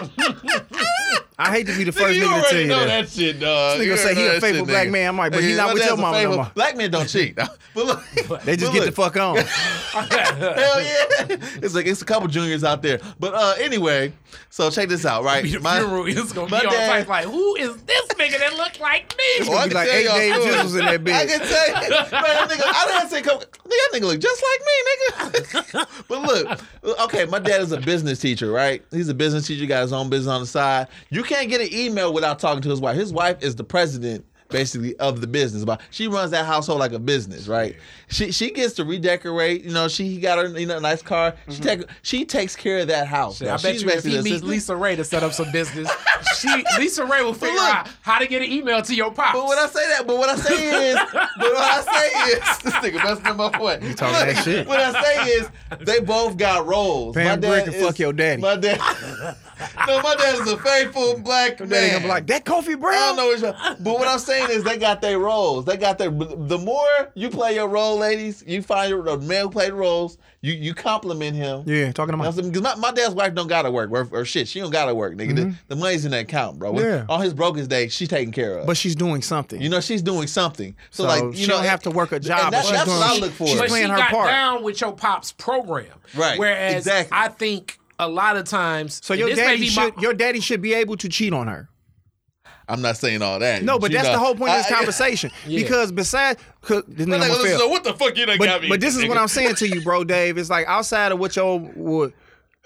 [1.39, 2.87] I hate to be the first you nigga to tell you know that.
[2.87, 3.77] that, shit, dog.
[3.79, 4.91] This nigga You say he a that faithful shit, black nigga.
[4.91, 5.07] man.
[5.07, 6.51] I'm like, but he Yeah, not my with your dad's mama no more.
[6.53, 7.35] Black men don't cheat.
[7.73, 8.03] but look,
[8.43, 9.37] They just but get the fuck on.
[9.89, 11.37] Hell yeah!
[11.61, 12.99] It's like it's a couple juniors out there.
[13.19, 14.13] But uh anyway,
[14.49, 15.43] so check this out, right?
[15.43, 18.37] Be the My- funeral is gonna be my on dad- like, who is this nigga
[18.39, 19.47] that look like me?
[19.49, 20.55] Oh, I be can like tell eight y'all Dave stories.
[20.55, 21.13] Jizzles in that bitch.
[21.19, 24.19] I can tell you, man, that nigga, I didn't say come, nigga, that nigga look
[24.19, 26.03] just like me, nigga.
[26.07, 26.21] but
[26.83, 28.83] look, okay, my dad is a business teacher, right?
[28.91, 30.87] He's a business teacher, got his own business on the side.
[31.09, 32.97] You can't get an email without talking to his wife.
[32.97, 34.25] His wife is the president.
[34.49, 37.75] Basically, of the business, but she runs that household like a business, right?
[38.07, 39.63] She she gets to redecorate.
[39.63, 41.35] You know, she got her you know nice car.
[41.47, 41.63] She mm-hmm.
[41.63, 43.41] take she takes care of that house.
[43.41, 44.43] I bet She's you if he meets.
[44.43, 45.87] Lisa Ray to set up some business,
[46.39, 49.37] she Lisa Ray will figure look- out how to get an email to your pops.
[49.37, 52.57] But when I say that, but what I say is, but what I say is,
[52.63, 53.83] this nigga messing up my point.
[53.83, 54.67] You talking that shit.
[54.67, 55.49] What I say is,
[55.81, 57.15] they both got roles.
[57.15, 58.41] Pam my dad can fuck your daddy.
[58.41, 58.79] My dad.
[59.87, 61.69] no, my dad is a faithful black man.
[61.69, 62.95] Daddy gonna be like, that Kofi Brown.
[62.95, 63.75] I don't know.
[63.79, 65.65] But what I'm saying is they got their roles.
[65.65, 69.45] They got their the more you play your role, ladies, you find your the man
[69.45, 71.63] who played roles, you you compliment him.
[71.65, 74.47] Yeah, talking to my Because my, my dad's wife don't gotta work or, or shit.
[74.47, 75.35] She don't gotta work, nigga.
[75.35, 76.71] The, the money's in that account, bro.
[76.71, 77.09] When- Mm-hmm.
[77.09, 77.13] Yeah.
[77.15, 78.67] On his brokest day, she's taking care of.
[78.67, 79.61] But she's doing something.
[79.61, 80.75] You know, she's doing something.
[80.91, 82.71] So, So like, you she know, don't have to work a job, And that- she's
[82.71, 83.47] that's doing- what I look for.
[83.47, 84.29] she's but playing she her got part.
[84.29, 87.17] down with your pop's program, Right, Whereas exactly.
[87.17, 90.73] I think a lot of times, so your daddy should my- your daddy should be
[90.73, 91.67] able to cheat on her.
[92.69, 93.63] I'm not saying all that.
[93.63, 95.31] No, but that's know, the whole point of this I- I- conversation.
[95.47, 95.61] Yeah.
[95.63, 98.61] Because besides, 'cause this nigga Like, listen, so what the fuck you done but, got
[98.61, 98.69] me?
[98.69, 99.17] but this is what?
[99.17, 100.37] I'm saying to you, bro, Dave.
[100.37, 102.13] It's like outside of what your would.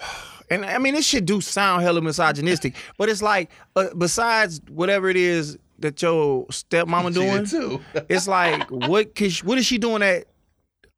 [0.50, 5.08] And I mean, this shit do sound hella misogynistic, but it's like uh, besides whatever
[5.08, 7.80] it is that your stepmama doing, did too.
[8.10, 9.14] it's like what?
[9.14, 10.26] Cause what is she doing that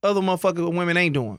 [0.02, 1.38] other motherfucker women ain't doing?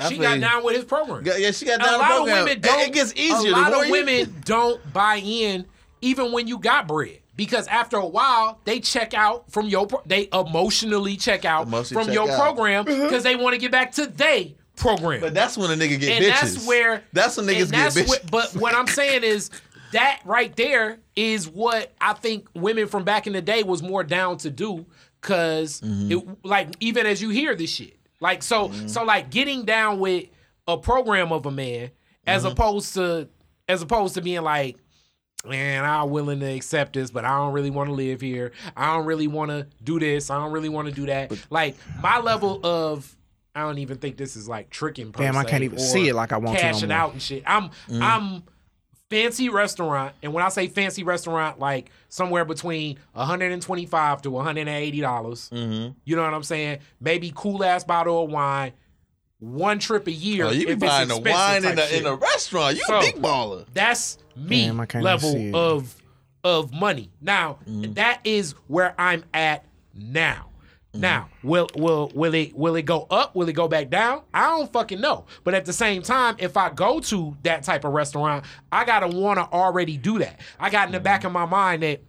[0.00, 1.24] I she got down with his program.
[1.24, 2.80] Yeah, yeah, she got down a down the lot of women don't.
[2.80, 3.50] It gets easier.
[3.52, 5.66] A lot of women don't buy in,
[6.00, 9.86] even when you got bread, because after a while they check out from your.
[9.86, 12.40] Pro- they emotionally check out Emotionally from check your out.
[12.40, 15.20] program because they want to get back to they program.
[15.20, 16.40] But that's when a nigga get and bitches.
[16.54, 18.08] that's where that's when and niggas get that's bitches.
[18.08, 19.50] what- but what I'm saying is
[19.92, 24.04] that right there is what I think women from back in the day was more
[24.04, 24.86] down to do
[25.20, 26.12] because Mm-hmm.
[26.12, 30.26] it like even as you hear this shit like so so like getting down with
[30.68, 31.90] a program of a man
[32.26, 32.52] as Mm-hmm.
[32.52, 33.28] opposed to
[33.68, 34.76] as opposed to being like
[35.46, 38.94] man i'm willing to accept this but i don't really want to live here i
[38.94, 42.18] don't really want to do this i don't really want to do that like my
[42.18, 43.16] level of
[43.54, 46.14] i don't even think this is like tricking per Damn, I can't even see it
[46.14, 46.98] like I want to no cashing more.
[46.98, 48.42] out and shit i'm i'm
[49.10, 55.50] fancy restaurant, and when I say fancy restaurant, like somewhere between 125 to 180 dollars.
[55.52, 55.92] Mm-hmm.
[56.04, 56.78] You know what I'm saying?
[57.00, 58.72] Maybe cool ass bottle of wine,
[59.40, 60.44] one trip a year.
[60.46, 62.76] Oh, you be if it's buying the wine in type the in a restaurant.
[62.76, 63.66] You So- a big baller.
[63.74, 65.96] That's me Damn, I can't even see level of
[66.44, 67.10] of money.
[67.20, 67.94] Now Mm-hmm.
[67.94, 69.64] that is where I'm at
[69.94, 70.46] now.
[70.92, 71.00] Mm-hmm.
[71.02, 73.34] Now will will will it will it go up?
[73.36, 74.22] Will it go back down?
[74.34, 75.26] I don't fucking know.
[75.44, 79.06] But at the same time, if I go to that type of restaurant, I gotta
[79.08, 80.40] want to already do that.
[80.58, 82.02] I got in the back of my mind that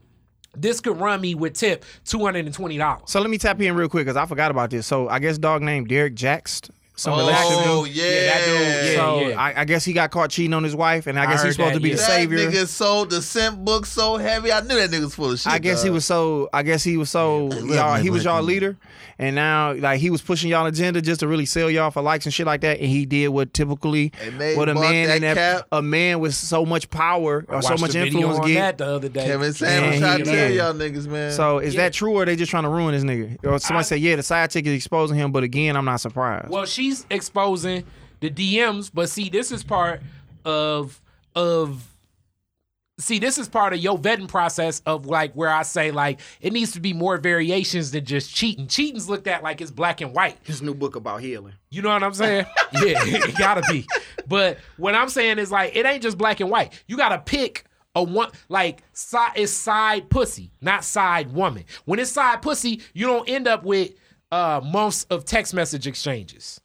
[0.57, 3.03] this could run me with tip two hundred and twenty dollars.
[3.05, 4.87] So let me tap in real quick because I forgot about this.
[4.87, 6.69] So I guess dog named Derrick Jaxn.
[7.01, 7.65] Some oh, relationship.
[7.65, 7.95] Oh dude.
[7.95, 8.95] yeah, Yeah, that dude, yeah.
[8.95, 11.47] so I, I guess he got caught cheating on his wife, and I guess heard
[11.47, 11.95] he's supposed that, to be yeah.
[11.95, 12.37] the That savior.
[12.37, 14.51] nigga sold the scent book so heavy.
[14.51, 15.51] I knew that nigga was full of shit.
[15.51, 16.47] I guess he was so.
[16.53, 17.51] I guess he was so.
[17.63, 18.77] y'all, he was y'all leader,
[19.21, 22.25] and now like he was pushing y'all agenda just to really sell y'all for likes
[22.25, 22.79] and shit like that.
[22.79, 24.11] And he did what typically
[24.55, 25.67] what a man that in that cap.
[25.71, 28.55] a man with so much power or so Watched much the video influence on get.
[28.55, 29.25] that the other day.
[29.25, 31.31] Kevin Samuels Man, trying he- to tell y'all niggas, man.
[31.31, 31.81] So is Yeah.
[31.83, 33.37] that true, or are they just trying to ruin this nigga?
[33.45, 36.01] Or somebody I- said, yeah, the side chick is exposing him, but again, I'm not
[36.01, 36.49] surprised.
[36.49, 37.83] Well, she's exposing
[38.21, 40.01] the DMs, but see, this is part
[40.45, 40.99] of
[41.35, 41.90] of
[43.01, 46.53] see, this is part of your vetting process of like where I say like it
[46.53, 48.67] needs to be more variations than just cheating.
[48.67, 50.37] Cheating's looked at like it's black and white.
[50.43, 51.53] His new book about healing.
[51.69, 52.45] You know what I'm saying?
[52.73, 53.85] yeah, it gotta be.
[54.27, 56.81] But what I'm saying is like it ain't just black and white.
[56.87, 61.65] You gotta pick a one like side it's side pussy, not side woman.
[61.85, 63.91] When it's side pussy, you don't end up with
[64.31, 66.61] uh months of text message exchanges.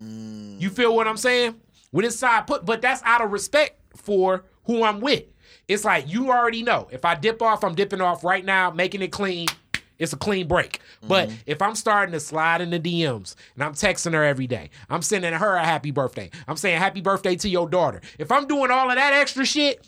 [0.00, 1.60] You feel what I'm saying?
[1.90, 5.24] When it's side put, but that's out of respect for who I'm with.
[5.68, 6.88] It's like you already know.
[6.90, 9.48] If I dip off, I'm dipping off right now, making it clean.
[9.98, 10.80] It's a clean break.
[11.02, 11.36] But mm-hmm.
[11.46, 15.02] if I'm starting to slide in the DMs and I'm texting her every day, I'm
[15.02, 16.30] sending her a happy birthday.
[16.46, 18.00] I'm saying happy birthday to your daughter.
[18.18, 19.86] If I'm doing all of that extra shit,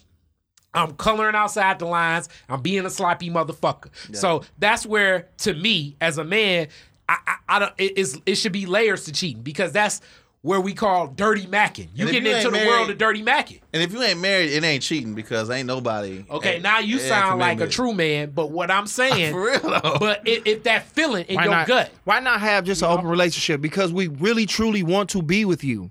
[0.74, 2.28] I'm coloring outside the lines.
[2.48, 3.90] I'm being a sloppy motherfucker.
[4.14, 6.68] So that's where, to me, as a man,
[7.08, 7.72] I, I, I don't.
[7.78, 10.00] It, it's, it should be layers to cheating because that's
[10.42, 11.88] where we call dirty macking.
[11.94, 13.60] You And if getting you into ain't the married- world of dirty macking.
[13.72, 16.24] and if you ain't married, it ain't cheating because ain't nobody.
[16.30, 18.30] Okay, ain't- now you sound like a true man.
[18.30, 19.96] But what I'm saying, For real though.
[19.98, 21.66] but if, if that feeling in Why your not?
[21.66, 23.60] gut, Why not have just an open relationship?
[23.60, 25.90] Because we really truly want to be with you.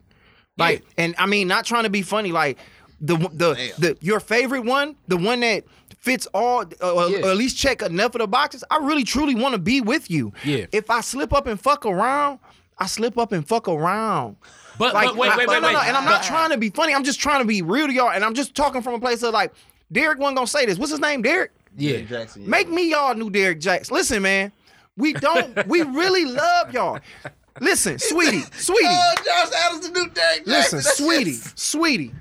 [0.58, 2.32] Like, and I mean, not trying to be funny.
[2.32, 2.58] Like
[3.02, 3.72] the the Damn.
[3.80, 5.66] the your favorite one, the one that
[6.00, 8.64] fits all, uh, or at least check enough of the boxes.
[8.72, 10.32] I really truly want to be with you.
[10.46, 10.66] Yeah.
[10.72, 12.40] If I slip up and fuck around,
[12.80, 14.36] I slip up and fuck around.
[14.78, 15.88] But- like, but wait, I- wait, no, wait, no, no, wait.
[15.88, 16.94] And I'm not But- trying to be funny.
[16.94, 18.12] I'm just trying to be real to y'all.
[18.12, 19.52] And I'm just talking from a place of like,
[19.92, 20.78] Derrick wasn't gonna say this.
[20.78, 21.22] What's his name?
[21.22, 21.52] Derrick.
[21.78, 22.48] yeah, Jaxn, yeah.
[22.48, 23.92] Make me y'all new Derrick Jaxn.
[23.92, 24.52] Listen, man.
[24.98, 25.66] We don't.
[25.68, 27.00] we really love y'all.
[27.60, 28.74] Listen, Saweetie, Saweetie.
[28.84, 30.84] Oh, Josh Adams, the new Derrick Listen, Jaxn.
[30.84, 32.14] That Saweetie, shit's- Saweetie.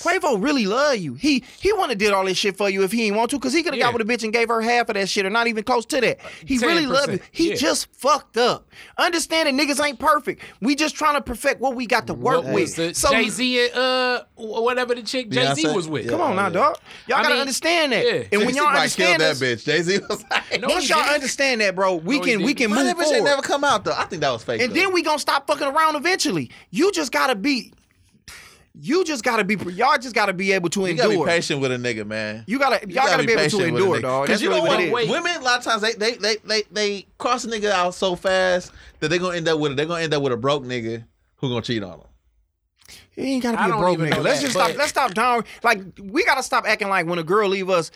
[0.00, 1.14] Quavo really love you.
[1.14, 3.38] He he wouldn't have did all this shit for you if he ain't want to,
[3.38, 3.86] cause he could have Yeah.
[3.92, 5.84] got with a bitch and gave her half of that shit, or not even close
[5.86, 6.18] to that.
[6.46, 7.20] He really love you.
[7.30, 7.56] He yeah.
[7.56, 8.68] just fucked up.
[8.98, 10.42] Understand that niggas ain't perfect.
[10.60, 12.76] We just trying to perfect what we got to work what with.
[12.76, 15.74] the So Jay Z and uh whatever the chick Jay Z Beyonce?
[15.74, 16.04] was with?
[16.06, 16.10] Yeah.
[16.12, 16.78] come on now, dog.
[17.06, 18.04] Y'all I gotta mean, understand that.
[18.06, 18.12] yeah.
[18.32, 19.64] And when Jay-Z y'all understand that bitch.
[19.64, 21.14] Jay Z was like, No, once y'all didn't.
[21.14, 23.16] understand that, bro, we No, can we can why move that bitch forward.
[23.16, 23.94] ain't never come out though?
[23.96, 24.60] I think that was fake.
[24.62, 24.74] And though.
[24.74, 26.50] then we gonna stop fucking around eventually.
[26.70, 27.72] You just gotta be.
[28.74, 29.56] You just gotta be.
[29.72, 31.08] Y'all just gotta be able to you endure.
[31.08, 32.44] gotta be patient with a nigga, man.
[32.46, 32.80] You gotta.
[32.88, 34.26] Y'all gotta, be able to patient with a endure, dog.
[34.26, 34.80] Cause That's you really know what what?
[34.80, 34.92] it is.
[34.92, 35.10] Wait.
[35.10, 38.16] Women a lot of times they they they they, they cross a nigga out so
[38.16, 41.04] fast that they gonna end up with they're gonna end up with a broke nigga
[41.36, 42.08] who gonna cheat on them.
[43.14, 44.22] You ain't gotta be a broke nigga.
[44.22, 44.76] Let's that, just but- stop.
[44.78, 45.44] Let's stop down.
[45.62, 47.90] Like we gotta stop acting like when a girl leave us,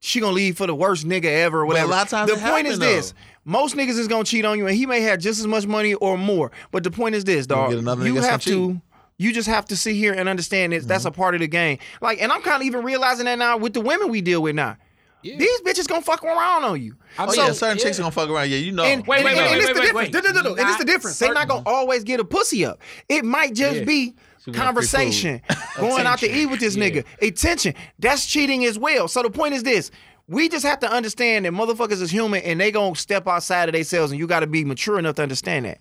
[0.00, 2.38] she gonna leave for the worst nigga ever or But a lot of times the
[2.38, 3.12] it point is happen, this:
[3.44, 5.92] most niggas is gonna cheat on you, and he may have just as much money
[5.92, 6.52] or more.
[6.70, 7.70] But the point is this, gonna dog.
[7.72, 8.80] get another You nigga that's have gonna to.
[9.18, 10.88] You just have to sit here and understand that Mm-hmm.
[10.88, 11.78] that's a part of the game.
[12.00, 14.54] Like, and I'm kind of even realizing that now with the women we deal with
[14.54, 14.76] now.
[15.22, 16.94] These bitches gonna fuck around on you.
[17.18, 17.84] I Oh mean, yeah, certain yeah.
[17.84, 18.48] chicks gonna fuck around.
[18.48, 18.84] Yeah, you know.
[18.84, 20.14] And, Wait, and, wait, and, wait, and wait, it's the wait, difference.
[20.14, 20.14] wait.
[20.14, 20.60] No, no, no, no.
[20.60, 21.18] And it's the difference.
[21.18, 22.80] They're not gonna always get a pussy up.
[23.08, 23.84] It might just Yeah.
[23.84, 24.14] be
[24.46, 25.40] want conversation,
[25.80, 26.88] going out to eat with this Yeah.
[26.90, 27.74] nigga, attention.
[27.98, 29.08] That's cheating as well.
[29.08, 29.90] So the point is this.
[30.28, 33.72] We just have to understand that motherfuckers is human and they gonna step outside of
[33.74, 35.78] themselves and you gotta be mature enough to understand that.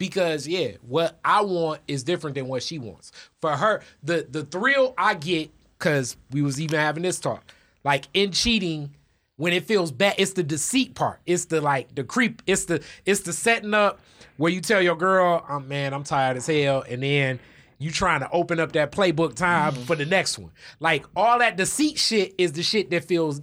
[0.00, 3.12] Because yeah, what I want is different than what she wants.
[3.40, 7.44] For her, the the thrill I get because we was even having this talk,
[7.84, 8.90] like in cheating.
[9.36, 11.20] When it feels bad, it's the deceit part.
[11.24, 12.42] It's the like the creep.
[12.46, 14.00] It's the it's the setting up
[14.36, 17.38] where you tell your girl, "I'm man, I'm tired as hell," and then
[17.78, 19.82] you trying to open up that playbook time Mm-hmm.
[19.84, 20.50] for the next one.
[20.78, 23.40] Like all that deceit shit is the shit that feels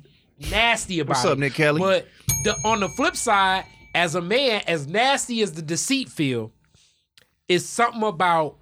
[0.51, 1.32] nasty about What's it.
[1.32, 1.80] up, Nick Kelly?
[1.80, 2.08] But
[2.43, 3.66] the, on the flip side,
[3.96, 6.52] as a man, as nasty as the deceit feel,
[7.48, 8.58] is something about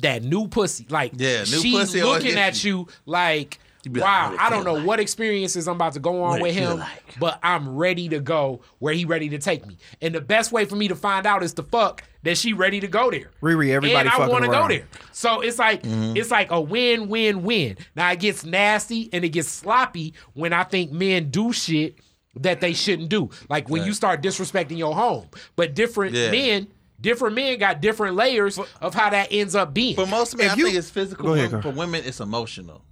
[0.00, 0.86] that new pussy.
[0.88, 3.58] Like Yeah, new she pussy looking gets at you like.
[3.84, 4.86] be like, wow, what I don't know like.
[4.86, 7.18] what experiences I'm about to go on What with him, like.
[7.18, 9.78] but I'm ready to go where he ready to take me.
[10.02, 12.80] And the best way for me to find out is to fuck that she ready
[12.80, 13.30] to go there.
[13.42, 14.84] Riri, everybody and I wanna go there.
[15.12, 16.16] So it's like Mm-hmm.
[16.16, 17.76] it's like a win win win.
[17.96, 21.96] Now it gets nasty and it gets sloppy when I think men do shit
[22.42, 23.30] that they shouldn't do.
[23.48, 25.28] Like when you start disrespecting your home.
[25.56, 26.30] But different Yeah.
[26.30, 26.68] men,
[27.00, 29.94] different men got different layers of how that ends up being.
[29.96, 31.34] For most men, If I you- think it's physical.
[31.34, 32.82] Ahead, for women, it's emotional.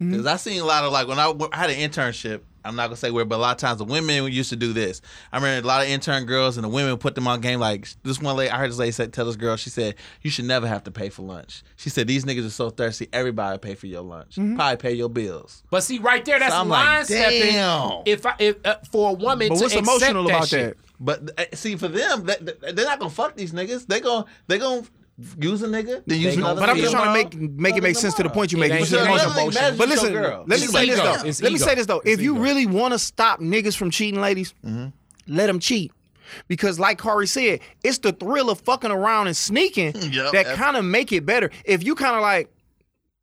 [0.00, 0.10] Mm-hmm.
[0.12, 2.40] Because I seen a lot of like when I, I had an internship.
[2.64, 4.72] I'm not gonna say where, but a lot of times the women used to do
[4.72, 5.00] this.
[5.32, 7.60] I remember a lot of intern girls and the women put them on game.
[7.60, 10.30] Like this one lady, I heard this lady say, tell this girl, she said, "You
[10.30, 13.08] should never have to pay for lunch." She said, "These niggas are so thirsty.
[13.12, 14.36] Everybody pay for your lunch.
[14.36, 14.56] Mm-hmm.
[14.56, 17.40] Probably pay your bills." But see, right there, that's So I'm line like, stepping.
[17.52, 18.02] damn.
[18.06, 20.76] If I, if uh, for a woman But to what's accept emotional that about shit,
[20.76, 20.86] that?
[21.00, 23.86] But uh, see, for them, that, that- they're not gonna fuck these niggas.
[23.86, 24.86] They gon' they gon'
[25.38, 26.02] use a nigga.
[26.06, 28.22] Then use They another But I'm just trying to make make it make sense to
[28.22, 28.72] the point you make.
[28.72, 29.42] It You said it ain't emotional.
[29.42, 29.64] emotional.
[29.64, 31.28] Imagine But listen, let me say this though.
[31.28, 32.02] It's Let me say this though.
[32.04, 32.42] If you ego.
[32.42, 34.88] really want to stop niggas from cheating, ladies, mm-hmm.
[35.26, 35.92] let them cheat.
[36.48, 40.76] Because like Corey said, it's the thrill of fucking around and sneaking Yup, that kind
[40.76, 41.50] of make it better.
[41.64, 42.50] If you kind of like,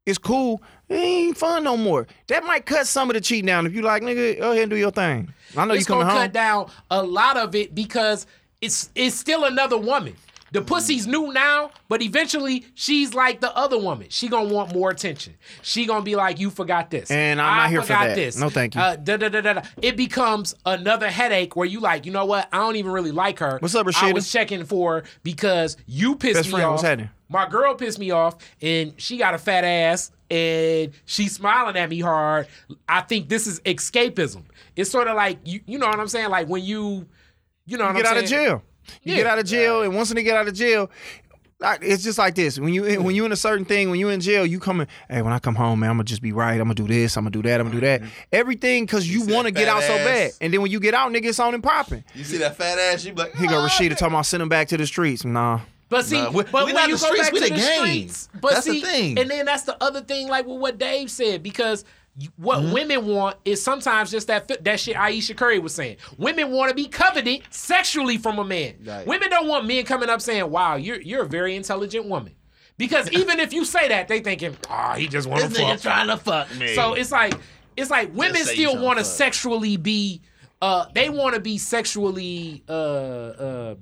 [0.05, 2.07] it's cool, it ain't fun no more.
[2.27, 3.65] That might cut some of the cheating down.
[3.65, 5.33] If you like, nigga, go ahead and do your thing.
[5.57, 6.21] I know it's you coming gonna home.
[6.25, 8.27] cut down a lot of it because
[8.61, 10.15] it's it's still another woman.
[10.51, 14.07] The pussy's new now, but eventually she's like the other woman.
[14.09, 15.35] She gonna want more attention.
[15.61, 18.15] She gonna be like, "You forgot this," And I'm I not here for forgot that.
[18.15, 18.37] This.
[18.37, 18.81] No, thank you.
[18.81, 19.61] Uh, da, da, da, da, da.
[19.81, 22.47] It becomes another headache where you like, you know what?
[22.51, 23.57] I don't even really like her.
[23.59, 26.71] What's up, I was checking for her because you pissed Best me friend, off.
[26.73, 27.09] what's happening?
[27.29, 31.89] My girl pissed me off, and she got a fat ass, and she's smiling at
[31.89, 32.47] me hard.
[32.87, 34.43] I think this is escapism.
[34.75, 36.29] It's sort of like you, you know what I'm saying?
[36.29, 37.07] Like when you,
[37.67, 38.63] you know, what get out of jail.
[39.03, 39.17] You Yeah.
[39.17, 40.89] get out of jail, and once they get out of jail,
[41.61, 42.57] like, it's just like this.
[42.57, 44.87] When you when you in a certain thing, when you in jail, you coming.
[45.09, 46.53] Hey, when I come home, man, I'm gonna just be right.
[46.53, 47.17] I'm gonna do this.
[47.17, 47.59] I'm gonna do that.
[47.59, 48.01] I'm gonna do that.
[48.31, 50.79] Everything because you said want to get fat out so bad, and then when you
[50.79, 52.03] get out, nigga, it's on and popping.
[52.15, 53.03] You see that fat ass?
[53.03, 55.25] You be like, Here go "Ah, Rashida talking about send him back to the streets.
[55.25, 55.59] Nah,
[55.89, 57.45] But see, Nah, we- but we when not you the go streets, back we to
[57.49, 59.19] the the streets, but That's the see, thing.
[59.19, 61.87] and then that's the other thing, like with what Dave said, because you-
[62.37, 62.71] what Mm-hmm.
[62.73, 65.97] women want is sometimes just that fi- that shit Ayesha Curry was saying.
[66.17, 68.75] Women want to be coveted sexually from a man.
[68.85, 69.05] Right.
[69.07, 72.33] Women don't want men coming up saying, "Wow, you're you're a very intelligent woman."
[72.77, 75.71] Because even if you say that, they thinking, "Ah, he just want This to nigga
[75.73, 76.75] fuck." trying to fuck me.
[76.75, 77.33] So it's like
[77.77, 80.21] it's like women still want to sexually be
[80.61, 83.75] uh they want to be sexually uh uh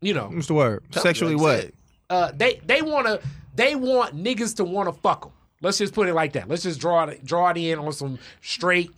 [0.00, 0.82] you know what's the word?
[0.90, 1.70] Sexually what?
[2.10, 3.20] uh they they want to
[3.54, 5.32] they want niggas to want to fuck them.
[5.64, 6.48] Let's just put it like that.
[6.48, 8.90] Let's just draw it draw it in on some straight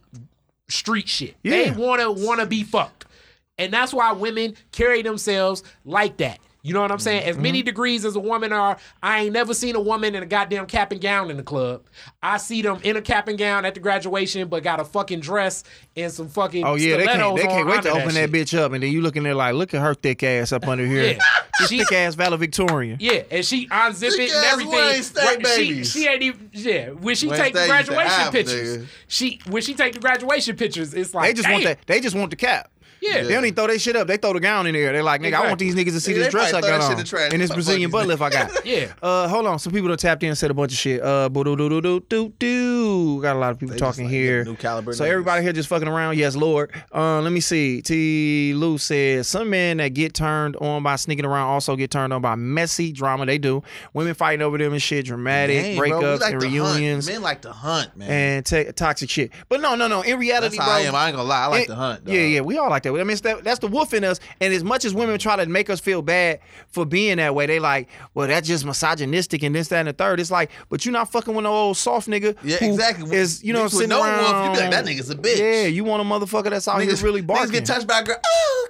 [0.68, 1.36] street shit.
[1.42, 3.06] They want to want to be fucked.
[3.58, 6.38] And that's why women carry themselves like that.
[6.66, 7.22] You know what I'm saying?
[7.22, 7.66] As many mm-hmm.
[7.66, 10.90] degrees as a woman are, I ain't never seen a woman in a goddamn cap
[10.90, 11.84] and gown in the club.
[12.20, 15.20] I see them in a cap and gown at the graduation, but got a fucking
[15.20, 15.62] dress
[15.96, 18.32] and some fucking Oh yeah, they can't they can't wait to under open that, shit.
[18.32, 20.84] bitch up, and then you looking there like, look at her thick ass up under
[20.84, 21.12] here.
[21.12, 21.18] Yeah.
[21.60, 22.98] This She- thick ass valedictorian.
[23.00, 24.72] Yeah, and she unzip it and everything.
[24.72, 25.92] Wayne State Right, she, babies.
[25.92, 26.90] she ain't even yeah.
[26.90, 28.86] When she Wayne take the State used to graduation have, pictures, nigga.
[29.06, 31.86] she when she take the graduation pictures, it's like They just want that.
[31.86, 32.70] They just want the cap.
[33.00, 33.22] Yeah.
[33.22, 34.06] They don't even throw their shit up.
[34.08, 34.92] They throw the gown in there.
[34.92, 36.68] They're like, nigga, I want these niggas to see Nigga, this they dress I probably
[36.68, 37.32] throw got that shit on in the trash.
[37.32, 38.50] and this Fuck Brazilian butt lift I got.
[38.66, 38.92] Yeah.
[39.02, 39.58] Uh, hold on.
[39.58, 41.02] Some people that tapped in and said a bunch of shit.
[41.02, 43.22] Uh, boo doo doo doo doo doo doo.
[43.22, 44.44] Got a lot of people talking like here.
[44.44, 45.08] new caliber so niggas.
[45.10, 46.16] everybody here just fucking around.
[46.18, 46.72] Yes, Lord.
[46.94, 47.82] Uh, let me see.
[47.82, 48.54] T.
[48.54, 52.22] Lou says some men that get turned on by sneaking around also get turned on
[52.22, 53.26] by messy drama.
[53.26, 53.62] They do.
[53.92, 55.04] Women fighting over them and shit.
[55.06, 57.14] Dramatic Dang, bro, we breakups like and to reunions Hunt.
[57.16, 58.10] Men like to hunt, man.
[58.10, 59.30] and toxic shit.
[59.48, 60.02] But no, no, no.
[60.02, 60.94] In reality, That's how bro, I am.
[60.94, 61.42] I ain't gonna lie.
[61.42, 62.02] I like it- to hunt.
[62.06, 63.00] Yeah, yeah, we all like that.
[63.00, 64.20] I mean, that, that's the wolf in us.
[64.40, 67.46] And as much as women try to make us feel bad for being that way,
[67.46, 70.20] they like, well, that's just misogynistic and this, that, and the third.
[70.20, 72.36] It's like, but you're not fucking with no old soft nigga.
[72.42, 73.16] Yeah, exactly.
[73.16, 75.38] Is you know Niggas with sitting no wolf, you be like, that nigga's a bitch.
[75.38, 77.48] Yeah, you want a motherfucker that's out here really barking.
[77.48, 78.16] Niggas get touched by a girl.
[78.24, 78.68] Oh,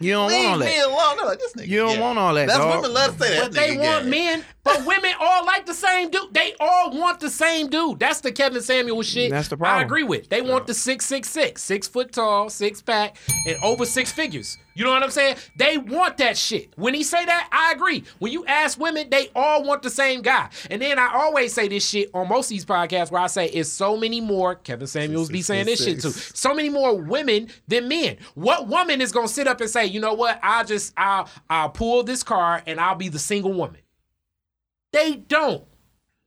[0.00, 0.86] you don't want all leave me that.
[0.86, 1.16] alone.
[1.16, 1.66] They're like, this nigga.
[1.68, 2.00] You don't gay.
[2.00, 2.76] want all that, That's dog.
[2.76, 3.42] women love to say that.
[3.42, 4.10] But they want gay.
[4.10, 6.32] men, but women all like the same dude.
[6.32, 7.98] They all want the same dude.
[7.98, 9.30] That's the Kevin Samuel shit.
[9.30, 9.80] That's the problem.
[9.80, 10.28] I agree with.
[10.28, 14.56] They want the six six six, six foot tall, six pack, and over six figures.
[14.78, 15.34] You know what I'm saying?
[15.56, 16.72] They want that shit.
[16.76, 18.04] When he say that, I agree.
[18.20, 20.50] When you ask women, they all want the same guy.
[20.70, 23.46] And then I always say this shit on most of these podcasts where I say
[23.46, 24.54] it's so many more.
[24.54, 26.10] Kevin Samuels be saying this shit too.
[26.10, 28.18] So many more women than men.
[28.36, 30.38] What woman is gonna sit up and say, you know what?
[30.44, 33.80] I'll just I'll I'll pull this car and I'll be the single woman.
[34.92, 35.64] They don't.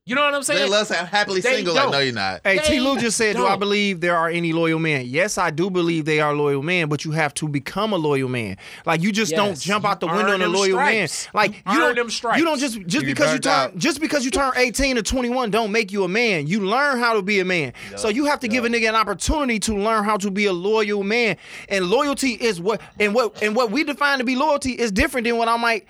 [0.04, 0.60] You know what I'm saying?
[0.64, 1.76] They love sa- happily They single.
[1.76, 1.86] don't.
[1.86, 2.41] Like, no, you're not.
[2.43, 2.80] Hey, They T.
[2.80, 3.60] Lou just said, "Do I don't.
[3.60, 7.06] believe there are any loyal men?" Yes, I do believe they are loyal men, but
[7.06, 8.58] you have to become a loyal man.
[8.84, 11.26] Like you just don't jump you out the earn window on a loyal stripes.
[11.26, 11.32] man.
[11.36, 12.39] Like You you earn don't them stripes.
[12.39, 13.78] You don't just just You because you turn out.
[13.78, 16.47] just because you turn 18 or 21 don't make you a man.
[16.47, 17.74] You learn how to be a man.
[17.95, 20.54] So you have to give a nigga an opportunity to learn how to be a
[20.54, 21.38] loyal man.
[21.70, 25.26] And loyalty is what and what and what we define to be loyalty is different
[25.28, 25.86] than what I might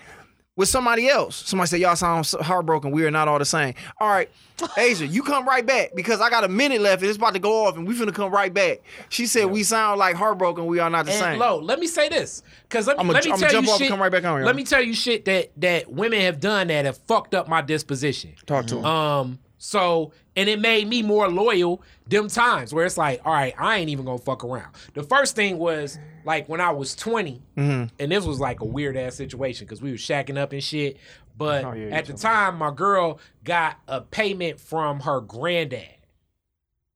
[0.61, 1.35] with somebody else.
[1.47, 2.91] Somebody say, Y'all sound heartbroken.
[2.91, 3.73] We are not all the same.
[3.99, 4.29] All right,
[4.77, 7.39] Asia, you come right back because I got a minute left and it's about to
[7.39, 8.81] go off and we finna come right back.
[9.09, 10.67] She said, We sound like heartbroken.
[10.67, 11.39] We are not the And same.
[11.39, 13.71] low, let me say this, because let me, I'ma- let me I'ma tell jump you
[13.73, 13.91] off and shit.
[13.91, 14.45] come right back on, yo.
[14.45, 17.61] let me tell you shit that that women have done that have fucked up my
[17.61, 18.33] disposition.
[18.45, 18.85] Talk to him.
[18.85, 23.53] Um, so and it made me more loyal them times where it's like, all right,
[23.59, 24.73] I ain't even gonna fuck around.
[24.93, 27.93] The first thing was like when I was 20, Mm-hmm.
[27.99, 30.97] and this was like a weird ass situation because we were shacking up and shit.
[31.37, 35.95] But Oh, yeah, at the time, my girl got a payment from her granddad,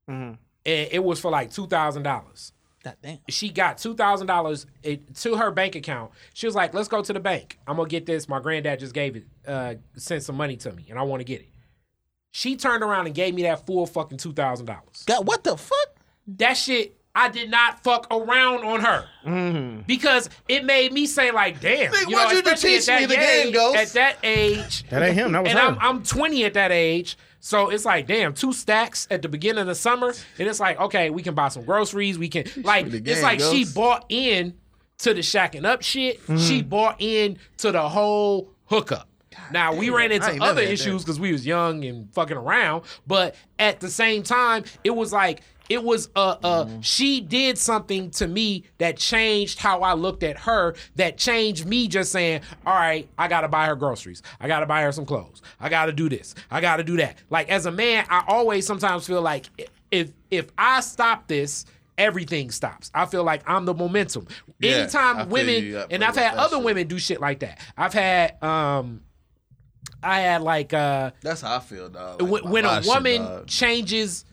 [0.09, 0.37] Mhm.
[0.65, 2.51] and it was for like two thousand dollars
[2.83, 3.17] God damn.
[3.29, 4.67] she got two thousand dollars
[5.15, 6.11] to her bank account.
[6.33, 7.57] She was like, "Let's go to the bank.
[7.65, 8.29] I'm gonna get this.
[8.29, 11.23] My granddad just gave it, uh, sent some money to me, and I want to
[11.23, 11.49] get it."
[12.31, 15.03] She turned around and gave me that full fucking two thousand dollars.
[15.07, 15.95] God, what the fuck?
[16.27, 21.61] That shit, I did not fuck around on her because it made me say like,
[21.61, 23.87] "Damn." Nigga, you why'd know, you especially teach at me that the game age- At
[23.93, 25.31] that age, That ain't him.
[25.31, 25.65] That was and her.
[25.65, 27.17] I'm, I'm 20 at that age.
[27.39, 30.13] So it's like, damn, two stacks at the beginning of the summer.
[30.39, 32.17] And it's like, okay, we can buy some groceries.
[32.17, 34.55] We can, like, the it's game like she bought in
[34.99, 36.21] to the shacking up shit.
[36.23, 36.37] Mm-hmm.
[36.37, 39.07] She bought in to the whole hookup.
[39.51, 42.37] Now we ran into I ain't never other issues because we was young and fucking
[42.37, 46.79] around, but at the same time, it was like it was uh uh Mm-hmm.
[46.81, 50.75] she did something to me that changed how I looked at her.
[50.95, 54.21] That changed me just saying, all right, I gotta buy her groceries.
[54.39, 55.41] I gotta buy her some clothes.
[55.59, 56.35] I gotta do this.
[56.51, 57.17] I gotta do that.
[57.29, 59.45] Like as a man, I always sometimes feel like
[59.91, 61.65] if if I stop this.
[61.97, 62.91] Everything stops.
[62.93, 64.27] I feel like I'm the momentum.
[64.59, 65.77] Yeah, Anytime women, you.
[65.89, 66.65] And I've had other shit.
[66.65, 67.57] women do shit like that.
[67.77, 68.99] I've had, um,
[70.03, 72.21] I had like, uh, That's how I feel, dog.
[72.21, 73.47] Like, when, when a woman dog.
[73.47, 74.25] changes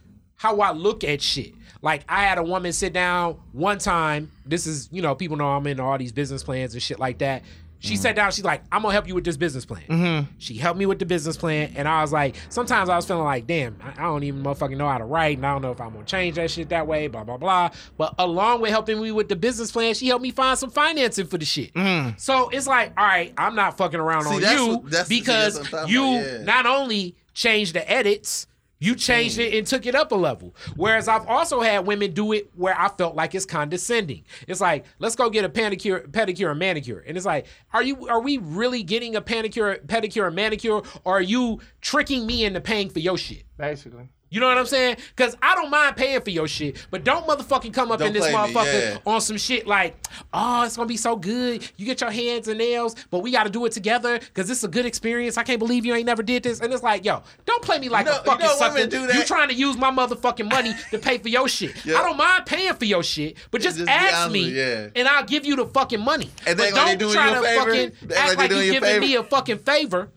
[0.42, 1.54] how I look at shit.
[1.82, 4.30] Like I had a woman sit down one time.
[4.44, 7.18] This is, you know, people know I'm into all these business plans and shit like
[7.18, 7.42] that.
[7.78, 8.02] She Mm-hmm.
[8.02, 8.30] sat down.
[8.30, 11.04] She's like, "I'm gonna help you with this business plan." She helped me with the
[11.06, 14.40] business plan, and I was like, sometimes I was feeling like, "Damn, I don't even
[14.44, 16.68] motherfucking know how to write, and I don't know if I'm gonna change that shit
[16.68, 17.70] that way." Blah blah blah.
[17.98, 21.26] But along with helping me with the business plan, she helped me find some financing
[21.26, 21.72] for the shit.
[22.18, 25.54] So it's like, all right, I'm not fucking around See, on you what- that's- because
[25.58, 26.42] that's what I'm talking you yeah.
[26.44, 28.46] not only changed the edits,
[28.82, 30.56] you changed it and took it up a level.
[30.74, 34.24] Whereas I've also had women do it where I felt like it's condescending.
[34.48, 36.98] It's like, let's go get a pedicure, pedicure and manicure.
[37.06, 41.18] And it's like, are you are we really getting a pedicure, pedicure and manicure, or
[41.18, 43.44] are you tricking me into paying for your shit?
[43.56, 44.08] Basically.
[44.32, 44.96] You know what I'm saying?
[45.14, 48.14] Because I don't mind paying for your shit, but don't motherfucking come up Don't in
[48.14, 48.98] this play me, motherfucker yeah.
[49.04, 49.94] on some shit like,
[50.32, 51.68] oh, it's gonna be so good.
[51.76, 54.64] You get your hands and nails, but we gotta do it together because this is
[54.64, 55.36] a good experience.
[55.36, 56.60] I can't believe you ain't never did this.
[56.60, 58.74] And it's like, yo, don't play me like know- a you fucking know sucker.
[58.74, 59.16] women do that.
[59.16, 61.76] You trying to use my motherfucking money to pay for your shit.
[61.86, 64.88] I don't mind paying for your shit, but just, Just ask me yeah.
[64.96, 66.30] and I'll give you the fucking money.
[66.46, 67.64] And they but don't try to favor?
[67.64, 70.08] fucking act like like you're you giving me a fucking favor.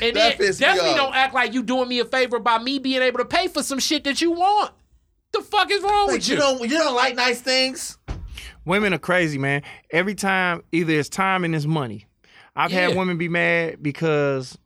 [0.00, 3.02] And That then definitely don't act like you doing me a favor by me being
[3.02, 4.72] able to pay for some shit that you want.
[5.32, 6.40] The fuck is wrong Like, with you you?
[6.40, 7.98] don't you don't like nice things.
[8.64, 9.62] Women are crazy, man.
[9.90, 12.06] Every time, either it's time and it's money.
[12.54, 14.56] I've had women be mad because,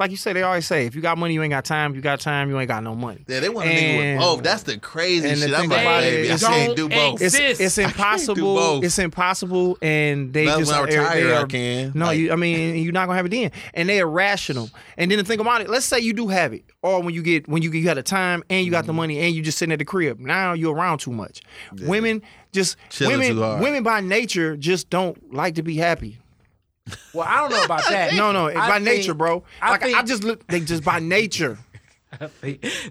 [0.00, 1.90] like you say, they always say, if you got money, you ain't got time.
[1.90, 3.24] If you got time, you ain't got no money.
[3.26, 4.42] Yeah, they want a nigga with both.
[4.44, 5.54] That's the crazy and the shit.
[5.56, 7.22] I'm thing like, about it baby, I can't do Don't both.
[7.22, 7.60] ex- It's Exist.
[7.60, 8.54] it's impossible.
[8.54, 8.84] both.
[8.84, 11.92] It's impossible, and they Not just when I are- retire, they I are- can.
[11.96, 12.32] No, Like- you.
[12.32, 14.70] I mean, you're not gonna have it then, and they are rational.
[14.96, 17.22] And then the thing about it, let's say you do have it, or when you
[17.22, 18.86] get when you get you got the time and you got Mm-hmm.
[18.86, 20.20] the money and you just sitting at the crib.
[20.20, 21.40] Now you're around too much.
[21.80, 22.22] Women
[22.52, 26.18] just Chilling women women by nature just don't like to be happy.
[27.12, 28.14] Well, I don't know about that.
[28.14, 29.44] No, no, I by think- nature, bro.
[29.60, 31.58] I like I just look, they just by nature.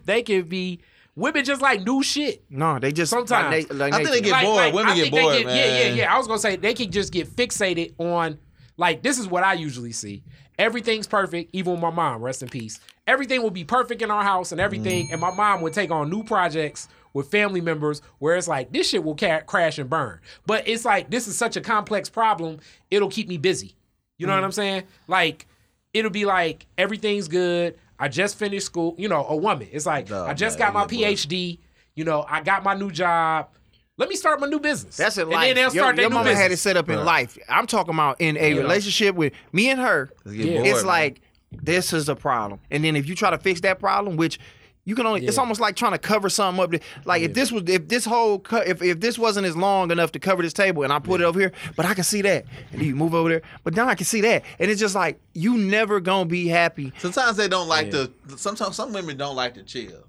[0.05, 0.79] they can be
[1.15, 2.43] women just like new shit.
[2.49, 3.69] No, they just Sometimes.
[3.69, 4.31] na- like I think they nature.
[4.31, 4.73] get bored.
[4.73, 6.13] Women get think they bored, Yeah, yeah, yeah.
[6.13, 8.37] I was gonna say they can just get fixated on
[8.77, 10.23] like this is what I usually see.
[10.59, 12.79] Everything's perfect, even with my mom, rest in peace.
[13.05, 15.11] Everything will be perfect in our house and everything, mm.
[15.13, 18.89] and my mom would take on new projects with family members where it's like this
[18.89, 20.19] shit will ca- crash and burn.
[20.45, 22.59] But it's like this is such a complex problem,
[22.91, 23.75] it'll keep me busy.
[24.18, 24.45] You know what mm-hmm.
[24.45, 24.84] I'm saying?
[25.07, 25.45] Like
[25.93, 27.78] it'll be like everything's good.
[27.99, 28.95] I just finished school.
[28.97, 29.68] You know, a woman.
[29.72, 31.13] It's like No, I just man, got my yeah, boy.
[31.15, 31.59] PhD.
[31.95, 33.49] You know, I got my new job.
[33.97, 34.95] Let me start my new business.
[34.97, 35.47] That's in and life.
[35.47, 36.41] then they'll your start their your mama business.
[36.41, 37.05] had it set up in Right.
[37.05, 37.38] life.
[37.49, 38.61] I'm talking about in a You know.
[38.61, 40.11] relationship with me and her.
[40.26, 40.45] Yeah.
[40.57, 40.86] bored, it's man.
[40.86, 42.59] like this is a problem.
[42.70, 44.39] And then if you try to fix that problem, which
[44.88, 46.73] you can only, it's almost like trying to cover something up.
[47.03, 50.13] Like if this was, if this whole, co- if, if this wasn't as long enough
[50.13, 52.45] to cover this table and I put it over here, but I can see that.
[52.71, 54.43] And you move over there, but now I can see that.
[54.59, 56.93] And it's just like, you never gonna be happy.
[56.99, 58.09] Sometimes they don't like to.
[58.38, 60.06] Sometimes some women don't like to chill.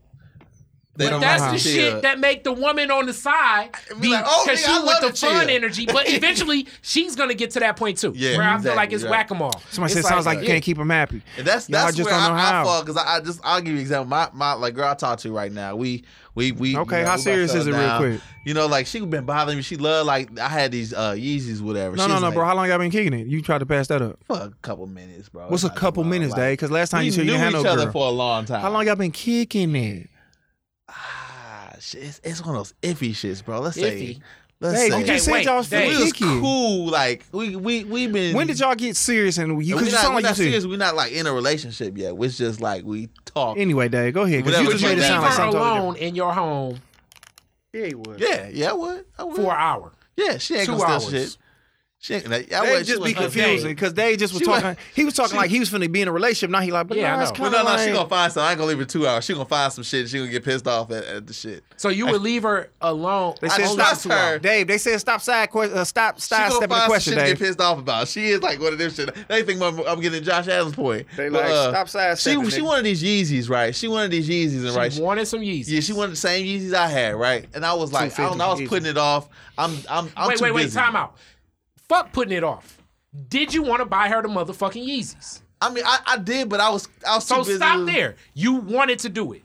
[0.99, 2.01] They But that's the shit chill.
[2.01, 4.86] that make the woman on the side Be be like, oh, because she I with
[4.86, 5.86] love the to fun energy.
[5.86, 8.94] But eventually, she's gonna get to that point too, Yeah, where I feel like exactly,
[8.96, 9.11] it's right.
[9.11, 9.61] whack 'em all.
[9.70, 10.51] Somebody It's said, sounds like you yeah.
[10.51, 11.22] can't keep them happy.
[11.36, 12.64] And that's Y'all that's just where don't know I, I how.
[12.64, 14.07] fall because I, I just I'll give you an example.
[14.09, 15.76] My my like girl I talk to right now.
[15.76, 16.03] We
[16.34, 18.20] we we Okay, you know, how we serious is it settle real quick?
[18.44, 19.62] You know, like she been bothering me.
[19.62, 21.94] She loved like I had these uh Yeezys, whatever.
[21.94, 22.44] No, She's no, no, like, bro.
[22.44, 23.28] How long y'all been kicking it?
[23.28, 24.18] You tried to pass that up.
[24.26, 25.46] For a couple minutes, bro.
[25.49, 26.53] What's a couple minutes, Like, Dave?
[26.55, 27.92] Because last time you said you knew each no other girl.
[27.92, 28.62] for a long time.
[28.62, 30.11] How long y'all been kicking it?
[30.89, 33.61] Ah, shit, it's, it's one of those iffy shits, bro.
[33.61, 33.82] Let's Iffy?
[34.16, 34.20] say,
[34.61, 35.97] let's Hey, say, you Okay, just said y'all was Dave.
[35.97, 36.86] we was cool.
[36.86, 38.34] Like we we we been.
[38.34, 39.55] When did y'all get serious and you?
[39.57, 40.53] We Because you not, sound we like you not serious.
[40.62, 40.66] serious.
[40.66, 42.14] We're not like in a relationship yet.
[42.18, 43.59] It's just like we talk.
[43.59, 44.45] Anyway, Dave, go ahead.
[44.45, 46.78] Because you just you made it sound like her something totally alone in your home.
[47.72, 48.18] Yeah, he would.
[48.20, 49.05] yeah, yeah, I would.
[49.18, 49.36] I would.
[49.36, 49.93] for an hour.
[50.16, 51.07] Yeah, she ain't Two gonna hours.
[51.07, 51.36] steal shit.
[52.01, 52.26] She ain't.
[52.32, 54.68] I They would, just be she wasn't- confusing because they just was She talking.
[54.68, 56.49] was- he was talking she- like he was finna be in a relationship.
[56.51, 57.34] Now he like, but Yeah, I no, it's know.
[57.34, 58.46] kind Well, of no, no, like, she gonna find something.
[58.46, 59.24] I ain't gonna leave her two hours.
[59.24, 60.09] She gonna find some shit.
[60.09, 61.64] She gonna get pissed off at, at the shit.
[61.76, 63.34] So you would leave her alone.
[63.40, 63.86] They I said don't stop.
[63.88, 64.38] trust her.
[64.38, 67.18] Dave, they said stop side que- uh, stop She side gonna stepping the question, shit
[67.18, 67.38] to Dave.
[67.40, 68.07] get pissed off about.
[68.07, 69.12] She is like one of them shit.
[69.26, 71.05] They think I'm, I'm getting Josh Adams' point.
[71.16, 72.18] They But, like, uh, stop side.
[72.20, 72.62] She she nigga.
[72.62, 73.74] wanted these Yeezys, right?
[73.74, 74.92] She wanted these Yeezys, and right.
[74.92, 75.64] She wanted some Yeezys.
[75.66, 77.49] Yeah, she wanted the same Yeezys I had, right?
[77.55, 79.28] And I was like, I I was putting it off.
[79.59, 80.62] I'm I'm I'm wait, too wait, wait.
[80.66, 80.78] busy.
[80.78, 81.16] Time out.
[81.89, 82.82] Fuck putting it off.
[83.28, 85.41] Did you want to buy her the motherfucking Yeezys?
[85.61, 87.57] I mean, I, I did, but I was I was So busy.
[87.57, 88.16] stop there.
[88.34, 89.43] You wanted to do it.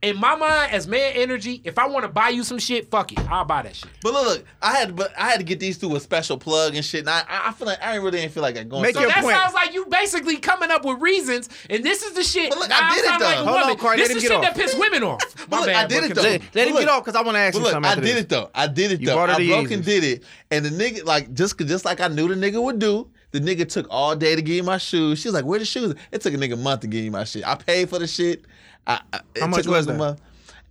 [0.00, 3.12] In my mind, as man energy, if I want to buy you some shit, fuck
[3.12, 3.18] it.
[3.30, 3.90] I'll buy that shit.
[4.02, 6.74] But look, look, I had but I had to get these two a special plug
[6.74, 7.00] and shit.
[7.00, 8.80] And I I I feel like I ain't really ain't feel like I going.
[8.82, 9.36] Make through So your that point.
[9.36, 12.48] sounds like you basically coming up with reasons, and this is the shit.
[12.48, 13.44] But look, Now I did it, sound like a though.
[13.44, 13.76] Hold on, woman.
[13.76, 15.48] Corey, This is shit get that pissed women off.
[15.50, 16.22] My look, bad, I did it though.
[16.22, 17.92] Let, let him Look, get off because I want to ask But you look, something.
[17.92, 18.16] I did this.
[18.22, 18.50] it though.
[18.54, 19.16] I did it You though.
[19.16, 20.24] bought I broke and did it.
[20.50, 23.68] And the nigga, like, just just like I knew the nigga would do, the nigga
[23.68, 25.18] took all day to give me my shoes.
[25.20, 27.10] She was like, "Where the shoes?" It took a nigga a month to give me
[27.10, 27.46] my shit.
[27.46, 28.46] I paid for the shit.
[28.86, 29.00] I,
[29.38, 29.96] How much was that?
[29.96, 30.20] month.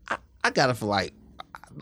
[0.10, 1.14] I, I got it for like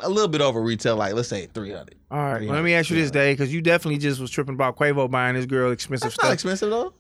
[0.02, 1.96] a little bit over retail, like let's say three hundred.
[2.12, 4.54] All right, well, let me ask you this, Dave, because you definitely just was tripping
[4.54, 6.34] about Quavo buying this girl expensive That's not stuff.
[6.34, 6.94] expensive though.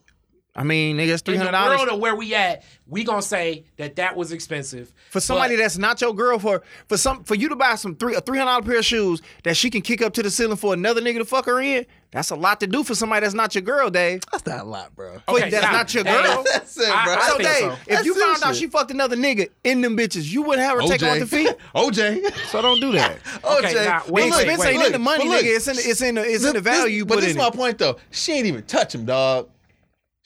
[0.59, 3.21] I mean, nigga, it's three In hundred the world of where we at, we gonna
[3.21, 6.39] say that that was expensive for somebody But- that's not your girl.
[6.39, 8.85] For for some for you to buy some three a three hundred dollar pair of
[8.85, 11.61] shoes that she can kick up to the ceiling for another nigga to fuck her
[11.61, 11.85] in.
[12.09, 14.21] That's a lot to do for somebody that's not your girl, Dave.
[14.31, 15.19] That's not a lot, bro.
[15.27, 16.43] For- Okay, that's now- not your girl.
[16.51, 16.93] That's it, bro.
[16.95, 17.71] I- I so think Dave, so.
[17.71, 20.65] if That's you serious found out she fucked another nigga in them bitches, you wouldn't
[20.67, 21.51] have her take off the feet.
[21.75, 22.33] OJ.
[22.49, 23.19] So don't do that.
[23.43, 23.85] Okay, OJ.
[23.85, 24.75] now, But wait, the look, wait, expense wait.
[24.75, 25.55] ain't in the money, look, nigga.
[25.55, 27.51] It's in it's in the it's in the This- value you But this is my
[27.51, 27.97] point though.
[28.09, 29.49] She ain't even touch him, dog.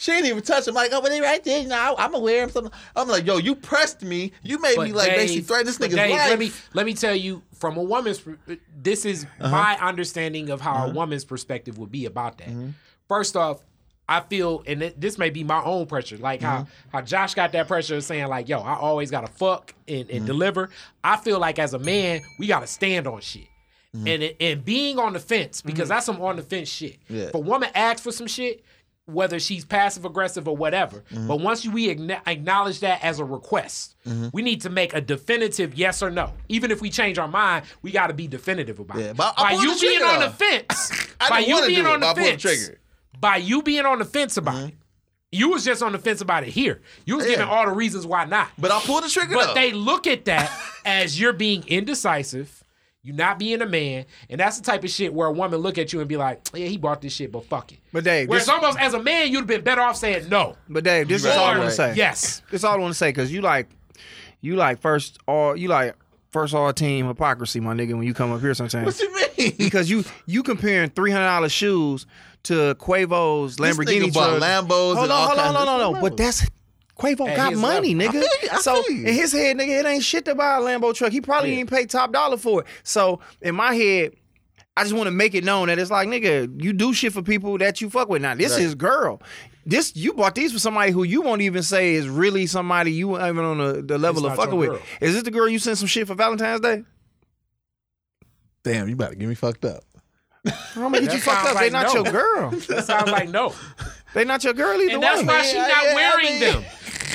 [0.01, 0.73] She ain't even touch him.
[0.73, 1.63] Like, oh, but they right there.
[1.67, 2.73] Now I'm aware of something.
[2.95, 4.31] I'm like, yo, you pressed me.
[4.41, 6.29] You made me like Dave- basically threaten this but nigga's Dave, life.
[6.31, 8.19] Let me let me tell you from a woman's.
[8.19, 8.35] per-
[8.81, 9.51] This is Uh-huh.
[9.51, 12.47] my understanding of how a woman's perspective would be about that.
[12.47, 12.69] Mm-hmm.
[13.07, 13.61] First off,
[14.09, 16.89] I feel, and it- this may be my own pressure, like how Mm-hmm.
[16.97, 20.25] how Josh got that pressure of saying like, "Yo, I always gotta fuck and, Mm-hmm.
[20.25, 20.69] deliver."
[21.03, 23.43] I feel like as a man, we gotta stand on shit.
[23.95, 24.07] Mm-hmm.
[24.07, 26.97] And and being on the fence because that's some on the fence shit.
[27.07, 27.25] Yeah.
[27.25, 28.63] If a woman asks for some shit,
[29.13, 31.27] whether she's passive aggressive or whatever, Mm-hmm.
[31.27, 34.29] but once we acknowledge that as a request, Mm-hmm.
[34.33, 36.33] we need to make a definitive yes or no.
[36.49, 39.17] Even if we change our mind, we got to be definitive about Yeah, it.
[39.17, 40.91] but by you being on the fence,
[41.29, 42.71] by you being on the fence,
[43.19, 44.73] by you being on the fence about it,
[45.31, 46.81] you was just on the fence about it here.
[47.05, 47.31] You was Yeah.
[47.33, 48.49] giving all the reasons why not.
[48.57, 49.53] but I pulled the trigger But though.
[49.53, 50.51] they look at that
[50.85, 52.60] as you're being indecisive,
[53.03, 55.77] you not being a man, and that's the type of shit where a woman look
[55.77, 58.29] at you and be like, "Yeah, he bought this shit, but fuck it." But Dave,
[58.29, 60.55] Whereas this- almost as a man, you'd have been better off saying no.
[60.69, 61.93] But Dave, this is all I want to say.
[61.95, 62.41] yes.
[62.51, 63.69] This is all I want to say because you like,
[64.41, 65.95] you like first all you like
[66.31, 67.93] first all team hypocrisy, my nigga.
[67.93, 69.55] When you come up here sometimes, what you mean?
[69.57, 72.05] because you you comparing three hundred dollars shoes
[72.43, 74.41] to Quavo's This Lamborghini nigga bought.
[74.41, 76.01] Lambos Hold and on, all hold on, kinds no, of no, no.
[76.01, 76.47] But that's
[77.01, 78.21] Quavo At got his money, level.
[78.21, 78.23] nigga.
[78.23, 79.07] I feel you, I so feel you.
[79.07, 81.11] in his head, nigga, it ain't shit to buy a Lambo truck.
[81.11, 82.67] He probably ain't pay top dollar for it.
[82.83, 84.13] So in my head.
[84.77, 87.21] I just want to make it known that it's like, nigga, you do shit for
[87.21, 88.21] people that you fuck with.
[88.21, 88.61] Now, this Right.
[88.61, 89.21] is girl.
[89.65, 93.17] This you bought these for somebody who you won't even say is really somebody you
[93.19, 94.81] ain't even on the, the level It's of not fucking with.
[95.01, 96.83] Is this the girl you sent some shit for Valentine's Day?
[98.63, 99.83] Damn, you about to get me fucked up.
[100.45, 101.59] I'm gonna get you fucked sounds up.
[101.59, 102.03] They like not no.
[102.03, 102.49] your girl.
[102.51, 103.53] That sounds like no.
[104.13, 105.27] They not your girl either And that's way.
[105.27, 106.63] why she's Yeah, not yeah, I wearing mean- them.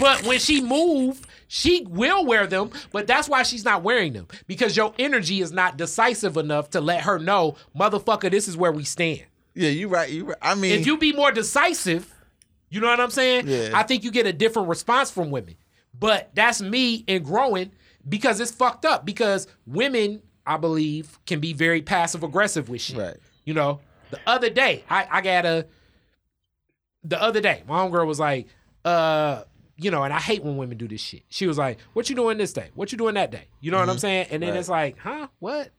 [0.01, 4.27] But when she move, she will wear them, but that's why she's not wearing them.
[4.47, 8.73] Because your energy is not decisive enough to let her know, motherfucker, this is where
[8.73, 9.25] we stand.
[9.55, 10.11] Yeah, you right.
[10.11, 10.39] You right.
[10.43, 12.13] I mean, If you be more decisive,
[12.69, 13.47] You know what I'm saying?
[13.47, 13.71] Yeah.
[13.75, 15.55] I think you get a different response from women.
[15.99, 17.71] But that's me in growing
[18.07, 19.07] because it's fucked up.
[19.07, 22.99] Because women, I believe, can be very passive aggressive with shit.
[22.99, 23.17] Right.
[23.45, 25.67] You know, the other day, I, I got a
[27.05, 28.49] the other day, my homegirl was like,
[28.85, 29.45] uh,
[29.79, 31.23] you know, and I hate when women do this shit.
[31.29, 32.71] She was like, What you doing this day?
[32.75, 33.49] What you doing that day?
[33.61, 34.01] You know what I'm mm-hmm.
[34.01, 34.27] saying?
[34.31, 34.59] And then Right.
[34.59, 35.29] it's like, huh?
[35.39, 35.71] What?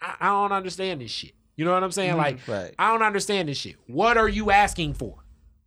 [0.00, 1.32] I, I don't understand this shit.
[1.56, 2.10] You know what I'm saying?
[2.10, 2.18] Mm-hmm.
[2.18, 2.74] Like, Right.
[2.78, 3.76] I don't understand this shit.
[3.86, 5.22] What are you asking for?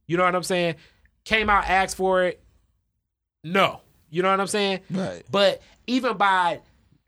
[0.07, 0.75] You know what I'm saying?
[1.23, 2.43] Came out, asked for it.
[3.43, 3.81] No.
[4.09, 4.79] You know what I'm saying?
[4.89, 5.23] Right.
[5.29, 6.61] But even by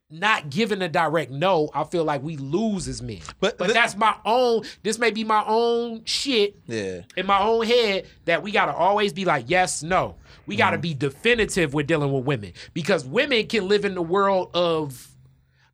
[0.09, 3.19] not giving a direct no, I feel like we lose as men.
[3.39, 7.01] But But, that's my own, this may be my own shit Yeah.
[7.17, 10.15] in my own head that we gotta always be like, yes, no.
[10.45, 10.59] We Mm-hmm.
[10.59, 15.09] gotta be definitive with dealing with women because women can live in the world of,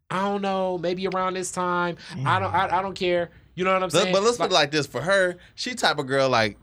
[0.09, 1.97] I don't know, maybe around this time.
[2.25, 3.29] I don't, I, I don't care.
[3.55, 4.11] You know what I'm saying?
[4.13, 6.57] but let's put it like this: for her, she type of girl like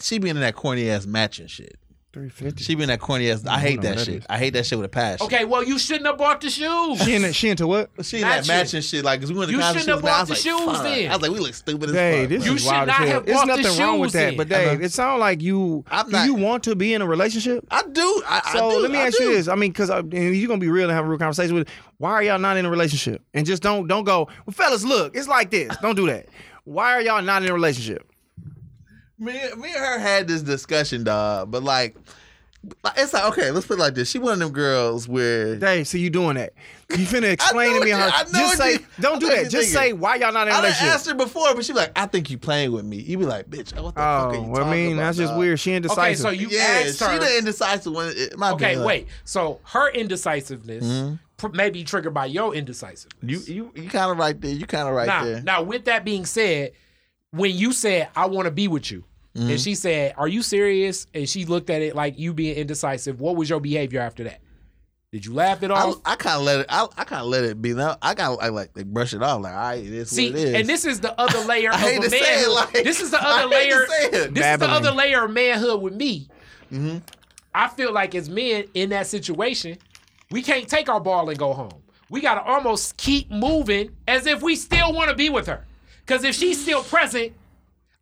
[0.00, 1.76] she be in that corny ass matching shit.
[2.16, 2.64] Three fifty.
[2.64, 3.44] She been that corny ass.
[3.44, 4.14] I hate that that shit.
[4.14, 4.26] is.
[4.30, 5.26] I hate that shit with a passion.
[5.26, 7.02] okay, well, you shouldn't have bought the shoes.
[7.04, 7.90] She, in, she into what?
[8.00, 8.54] She in that Matching.
[8.56, 9.04] matching shit.
[9.04, 9.76] Like, 'cause we went to college.
[9.76, 10.84] You concert shouldn't have shoes, man, I bought was the like, shoes fuck.
[10.84, 11.10] then.
[11.10, 12.28] I was like, we look stupid as Dave, fuck.
[12.30, 12.46] this bro.
[12.48, 13.14] You is should wild not as hell.
[13.16, 14.24] have There's bought the nothing wrong with shoes that.
[14.28, 14.36] then.
[14.38, 15.84] But Dave, it sounds like you.
[15.90, 17.66] I'm do not- you want to be in a relationship?
[17.70, 18.22] I do.
[18.26, 18.78] I, I So do.
[18.78, 19.34] let me I ask you do.
[19.34, 19.48] this.
[19.48, 21.68] I mean, because you're gonna be real and have a real conversation with.
[21.98, 23.20] Why are y'all not in a relationship?
[23.34, 24.28] And just don't don't go.
[24.46, 25.76] Well, fellas, look, it's like this.
[25.82, 26.28] Don't do that.
[26.64, 28.10] Why are y'all not in a relationship?
[29.18, 31.50] Me, me and her had this discussion, dog.
[31.50, 31.96] But like,
[32.82, 34.10] like, it's like okay, let's put it like this.
[34.10, 36.52] She one of them girls where Dave, see you doing that.
[36.90, 38.10] You finna explain to me what her.
[38.12, 39.44] I know Just say, you- don't do that.
[39.50, 40.94] Just you're say why y'all not in a I done relationship.
[40.94, 42.96] asked her before, but she be like, I think you playing with me.
[42.96, 45.18] You be like, bitch, what the fuck are Oh, you well, I mean, about, that's
[45.18, 45.60] just weird.
[45.60, 46.02] She indecisive.
[46.02, 48.12] Okay, so you Yeah, asked she the indecisive one.
[48.14, 49.06] It might Okay, be, wait.
[49.24, 51.14] So her indecisiveness mm-hmm.
[51.36, 53.48] pr- may be triggered by your indecisiveness.
[53.48, 54.50] You you you kind of right there.
[54.52, 55.42] You kind of right now, there.
[55.42, 56.72] now, with that being said,
[57.36, 59.04] when you said I want to be with you,
[59.36, 59.50] Mm-hmm.
[59.50, 63.20] and she said, "Are you serious?" and she looked at it like you being indecisive,
[63.20, 64.40] what was your behavior after that?
[65.12, 66.00] Did you laugh it I, off?
[66.06, 66.66] I kind of let it.
[66.70, 67.74] I, I kind of let it be.
[67.74, 69.42] Now I got I like like brush it off.
[69.42, 70.54] Like, all right, it is See, what it is.
[70.54, 72.46] and this is the other layer I of hate a to say manhood.
[72.46, 73.86] it, like- this is the other layer.
[73.86, 74.34] say it.
[74.34, 76.28] This is the other layer of manhood with me.
[77.54, 79.78] I feel like as men in that situation,
[80.30, 81.72] we can't take our ball and go home.
[82.08, 85.64] We gotta almost keep moving as if we still want to be with her.
[86.06, 87.32] Because if she's still present,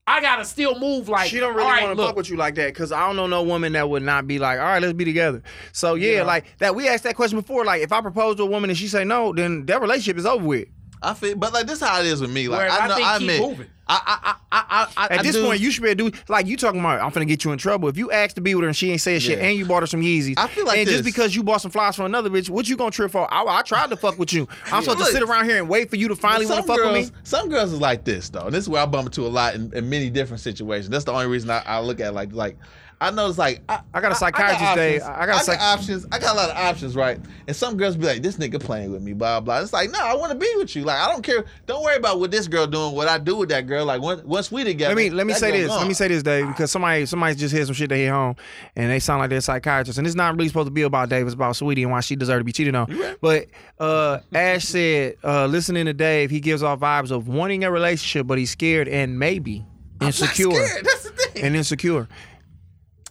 [0.06, 1.30] I gotta still move like.
[1.30, 3.06] She don't really all right, want to look, fuck with you like that because I
[3.06, 5.42] don't know no woman that would not be like, all right, let's be together.
[5.72, 6.74] So yeah, like that.
[6.74, 7.64] We asked that question before.
[7.64, 10.26] Like, if I propose to a woman and she say no, then that relationship is
[10.26, 10.68] over with.
[11.02, 12.48] I feel, but like this is how it is with me.
[12.48, 13.66] Like Whereas I I know think I keep admit, moving.
[13.86, 16.46] I I I I I At this point, you should be able to do like
[16.46, 17.00] you talking about.
[17.00, 18.90] I'm finna get you in trouble if you ask to be with her and she
[18.90, 20.34] ain't saying shit, and you bought her some Yeezys.
[20.36, 22.76] I feel like and just because you bought some flies from another bitch, what you
[22.76, 23.32] gonna trip for?
[23.32, 24.48] I, I tried to fuck with you.
[24.72, 26.78] I'm supposed to sit around here and wait for you to finally want to fuck
[26.78, 27.18] girls, with me.
[27.24, 29.54] Some girls is like this though, and this is where I bump into a lot
[29.54, 30.88] in, in many different situations.
[30.88, 32.56] That's the only reason I, I look at it like like
[33.04, 35.00] I know it's like I, I got a psychiatrist day.
[35.00, 36.06] I got a I psych- got options.
[36.10, 37.20] I got a lot of options, right?
[37.46, 39.60] And some girls be like, "This nigga playing with me," blah blah.
[39.60, 40.84] It's like, no, I want to be with you.
[40.84, 41.44] Like I don't care.
[41.66, 42.94] Don't worry about what this girl doing.
[42.94, 43.84] What I do with that girl.
[43.84, 44.94] Like once once we together.
[44.94, 45.68] Let me let me say this.
[45.70, 48.36] Let me say this, Dave, because somebody somebody just heard some shit they hit home,
[48.74, 51.08] and they sound like they're a psychiatrist, and it's not really supposed to be about
[51.10, 51.26] Dave.
[51.26, 53.16] It's about Saweetie and why she deserved to be cheated on.
[53.20, 53.46] But
[53.78, 58.26] uh, Ash said, uh, listening to Dave, he gives off vibes of wanting a relationship,
[58.26, 59.64] but he's scared and maybe
[60.00, 60.84] insecure scared.
[60.84, 61.44] That's the thing.
[61.44, 62.08] and insecure.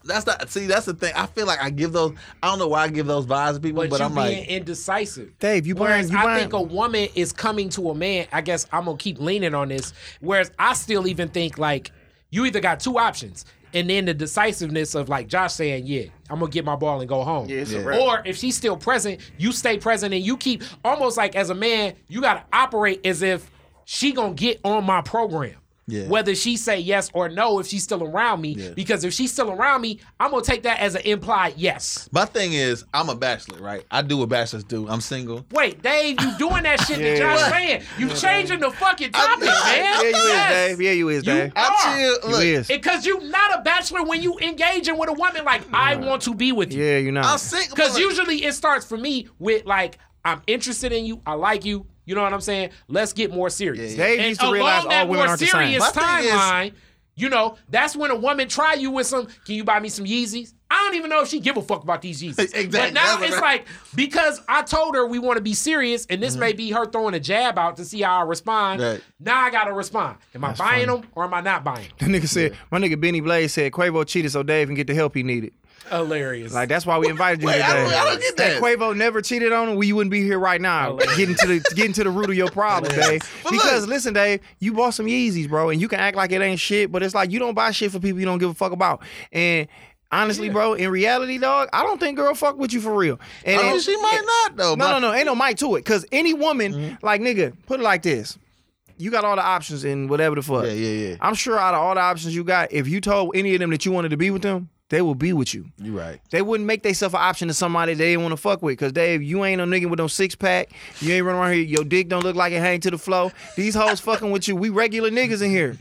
[0.06, 0.50] That's not.
[0.50, 1.14] See, that's the thing.
[1.16, 2.14] I feel like I give those.
[2.42, 4.40] I don't know why I give those vibes to people, But, but, you I'm being
[4.40, 5.38] like, indecisive.
[5.40, 8.28] Dave, you Whereas buying- you I buying- think a woman is coming to a man.
[8.32, 9.94] I guess I'm gonna keep leaning on this.
[10.20, 11.92] Whereas I still even think like
[12.32, 16.40] you either got two options, and then the decisiveness of like Josh saying, "Yeah, I'm
[16.40, 18.00] gonna get my ball and go home." Yeah, Yeah.
[18.00, 21.56] Or if she's still present, you stay present and you keep almost like as a
[21.56, 23.50] man, you gotta operate as if
[23.86, 25.56] she gonna get on my program.
[25.86, 26.08] Yeah.
[26.08, 28.70] Whether she say yes or no, if she's still around me, Yeah.
[28.70, 32.08] because if she's still around me, I'm gonna take that as an implied yes.
[32.14, 33.84] my thing is, I'm a bachelor, right?
[33.92, 34.88] I do what bachelors do.
[34.88, 35.46] I'm single.
[35.52, 37.36] Wait, Dave, you doing that shit that Yeah.
[37.38, 37.84] Josh saying?
[37.98, 39.66] You changing the fucking topic, not.
[39.66, 39.84] man.
[39.84, 40.82] Yeah, you is, Dave.
[40.82, 41.52] Yeah, you is, You Dave.
[41.56, 41.62] are.
[41.64, 42.30] I chill.
[42.30, 42.68] You Look, is.
[42.68, 46.34] Because you not a bachelor when you engaging with a woman like I want to
[46.34, 46.84] be with you.
[46.84, 47.26] Yeah, you're not.
[47.26, 47.76] I'm single.
[47.76, 51.86] Because usually it starts for me with like I'm interested in you, I like you.
[52.06, 52.72] You know what I'm saying?
[52.88, 53.96] Let's get more serious.
[53.96, 55.62] Dave and needs to realize along all that women more aren't the same.
[55.62, 55.90] serious My
[56.20, 56.74] thing is- timeline,
[57.16, 59.28] you know, that's when a woman try you with some.
[59.46, 60.54] Can you buy me some Yeezys?
[60.72, 62.40] I don't even know if she give a fuck about these Yeezys.
[62.56, 62.68] Exactly.
[62.72, 66.08] But now That's it's I- like because I told her we want to be serious,
[66.08, 66.40] and this mm-hmm.
[66.40, 68.82] may be her throwing a jab out to see how I respond.
[68.82, 69.02] Right.
[69.20, 70.18] Now I gotta respond.
[70.34, 71.86] Am I buying them or am I not buying?
[71.86, 72.12] 'em?
[72.12, 74.96] That nigga said, my nigga Benny Blaze said Quavo cheated so Dave can get the
[74.96, 75.54] help he needed.
[75.90, 76.54] Hilarious.
[76.54, 77.64] Like that's why we invited you Wait, today.
[77.66, 78.62] I don't- I don't get that.
[78.62, 79.76] Quavo never cheated on him.
[79.76, 82.50] We wouldn't be here right now, getting to the getting to the root of your
[82.50, 83.22] problem, Dave.
[83.50, 86.42] Because look- listen, Dave, you bought some Yeezys, bro, and you can act like it
[86.42, 88.54] ain't shit, but it's like you don't buy shit for people you don't give a
[88.54, 89.02] fuck about.
[89.34, 89.68] And
[90.12, 93.20] honestly, bro, in reality, dog, I don't think girl fuck with you for real.
[93.46, 94.76] And I mean, and- she might not though.
[94.76, 95.84] no, no, no, ain't no mic to it.
[95.86, 97.06] Cause any woman, Mm-hmm.
[97.06, 98.38] like nigga, put it like this.
[98.98, 100.66] You got all the options in whatever the fuck.
[100.66, 101.16] Yeah, yeah, yeah.
[101.20, 103.72] I'm sure out of all the options you got, if you told any of them
[103.72, 105.66] that you wanted to be with them, they will be with you.
[105.80, 106.20] You right.
[106.30, 108.78] They wouldn't make themselves an option to somebody they didn't want to fuck with.
[108.78, 110.70] Cause Dave, you ain't no nigga with no six pack.
[111.00, 111.64] You ain't running around here.
[111.64, 113.32] Your dick don't look like it hang to the flow.
[113.56, 114.56] These hoes fucking with you.
[114.56, 115.76] We regular niggas in here.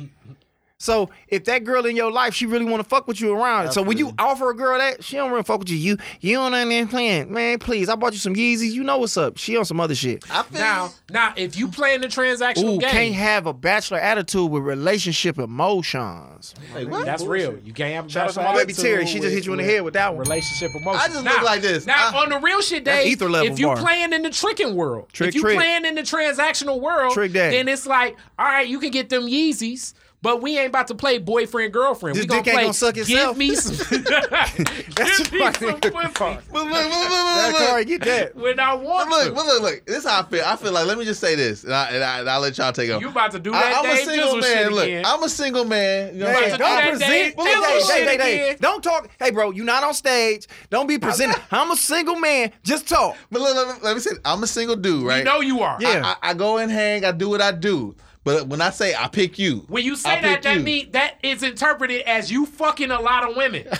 [0.82, 3.70] So if that girl in your life, she really want to fuck with you around.
[3.70, 5.76] So when you offer a girl that, she don't really fuck with you.
[5.76, 7.32] You you don't understand playing.
[7.32, 8.72] Man, please, I bought you some Yeezys.
[8.72, 9.36] You know what's up.
[9.36, 10.24] She on some other shit.
[10.28, 13.98] I feel now, now, if you playing the transactional Ooh, game, can't have a bachelor
[13.98, 16.52] attitude with relationship emotions.
[16.74, 17.04] Like, what?
[17.04, 17.56] that's real.
[17.64, 19.06] You can't have a Shout out to my baby Terry.
[19.06, 20.18] She just hit you in the head with that one.
[20.24, 21.04] Relationship emotions.
[21.04, 21.86] I just now, look like this.
[21.86, 23.76] Now, I- on the real shit, That's Dave, ether level if you bar.
[23.76, 25.56] playing in the tricking world, Trick, if you trick.
[25.56, 27.50] playing in the transactional world, Trick that.
[27.50, 29.94] then it's like, all right, you can get them Yeezys.
[30.22, 32.14] But we ain't about to play boyfriend girlfriend.
[32.16, 32.62] This we gonna dick ain't play.
[32.64, 33.36] gonna suck give itself.
[33.36, 34.02] me some.
[34.02, 35.52] That's give me funny.
[35.58, 37.88] some pussy Look, look, look, look, That look, car, look.
[37.88, 38.36] get that.
[38.36, 39.32] when I want look, to.
[39.32, 39.84] but look, look.
[39.86, 40.44] This is how I feel.
[40.46, 42.56] I feel like let me just say this, and, I, and, I, and I'll let
[42.56, 43.00] y'all take over.
[43.00, 44.42] You about to do that I'm a single man.
[44.42, 45.04] shit Look, again.
[45.06, 46.14] I'm a single man.
[46.14, 47.10] You know what Hey, to do don't that, present.
[47.10, 47.34] Dave.
[47.36, 48.56] Hey, hey, shit hey, hey.
[48.60, 49.10] Don't talk.
[49.18, 50.46] Hey, bro, you not on stage.
[50.70, 51.36] Don't be presenting.
[51.50, 52.52] I'm a single man.
[52.62, 53.16] Just talk.
[53.30, 55.18] But look, let, me, let me say, I'm a single dude, right?
[55.18, 55.78] You know you are.
[55.80, 56.02] Yeah.
[56.04, 57.04] I, I, I go and hang.
[57.04, 57.96] I do what I do.
[58.24, 60.62] But when I say I pick you, When you say pick that, that you.
[60.62, 63.66] mean that is interpreted as you fucking a lot of women.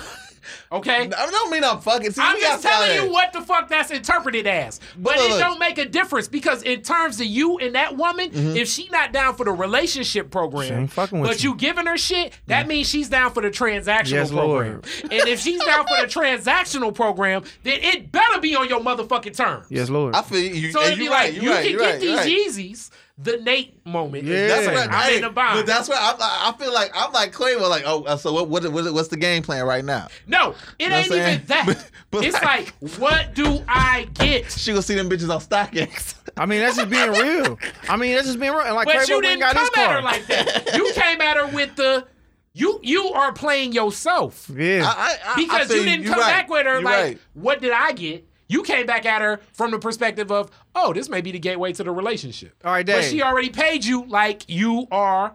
[0.70, 1.02] Okay.
[1.16, 2.12] I don't mean I'm fucking.
[2.12, 4.80] See, I'm just telling you what the fuck that's interpreted as.
[4.96, 8.30] But look, it don't make a difference because in terms of you and that woman,
[8.30, 8.56] mm-hmm.
[8.56, 11.50] if she not down for the relationship program, She ain't fucking with but you.
[11.50, 11.56] you.
[11.56, 12.70] giving her shit, that mm.
[12.70, 14.72] means she's down for the transactional Yes, program.
[14.72, 15.12] Lord.
[15.12, 19.36] and if she's down for the transactional program, then it better be on your motherfucking
[19.36, 19.66] terms.
[19.68, 20.14] Yes, Lord.
[20.14, 20.72] I feel you.
[20.72, 22.72] So and it'd be you're like right, you're right, can get right, these you're right.
[22.72, 22.90] Yeezys,
[23.22, 24.24] the Nate moment.
[24.24, 24.48] Yeah.
[24.48, 25.58] That's That's what I, I'm hey, in the bind.
[25.58, 26.90] But that's what I, I I feel like.
[26.94, 27.68] I'm like Quavo.
[27.68, 28.64] Like, oh, uh, so what, what?
[28.72, 30.08] what- What's the game plan right now?
[30.26, 31.46] No, it know ain't what I'm even saying?
[31.46, 31.66] that.
[31.66, 34.50] But- but it's like- like, what do I get?
[34.50, 36.14] She gonna see them bitches on StockX.
[36.36, 37.58] I mean, that's just being real.
[37.88, 38.62] I mean, that's just being real.
[38.62, 39.94] And like But Quavo you didn't got come at car.
[39.94, 40.74] her like that.
[40.76, 42.06] You came at her with the
[42.54, 44.50] you you are playing yourself.
[44.54, 44.82] yeah.
[44.84, 46.30] I, I, I Because feel you didn't you're come right.
[46.32, 47.18] back with her You're like, right.
[47.34, 48.26] what did I get?
[48.52, 51.72] You came back at her from the perspective of, oh, this may be the gateway
[51.72, 52.54] to the relationship.
[52.62, 52.96] All right, Dave.
[52.96, 55.34] But she already paid you like you are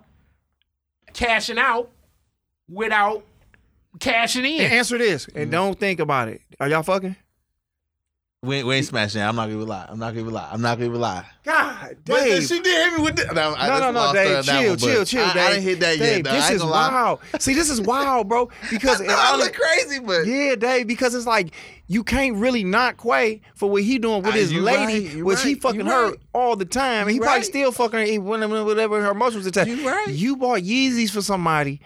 [1.13, 1.89] cashing out
[2.69, 3.23] without
[3.99, 4.65] cashing in.
[4.65, 5.51] and answer this, and mm.
[5.51, 6.41] don't think about it.
[6.59, 7.15] Are y'all fucking?
[8.43, 9.19] We ain't, we ain't smashing.
[9.19, 9.87] I'm not gonna lie.
[9.89, 10.47] I'm not gonna lie.
[10.51, 11.25] I'm not gonna lie.
[11.43, 14.45] God, But she did hit me with the, no, I No, no, no, Dave.
[14.45, 15.43] Chill, one, chill, chill, I, Dave.
[15.43, 16.23] I didn't hit that Dave, yet.
[16.25, 16.31] though.
[16.33, 17.19] This is wild.
[17.39, 18.47] See, this is wild, bro.
[18.69, 21.55] Because No, I look crazy, but Yeah, Dave, because it's like
[21.87, 25.23] you can't really knock Quay for what he doing with Ah, his you lady, right,
[25.25, 26.19] which he fucking her right.
[26.33, 27.07] all the time.
[27.07, 28.21] and he probably still fucking her
[28.63, 29.67] whatever her emotions attack.
[29.67, 30.09] You right.
[30.09, 31.81] You bought Yeezys for somebody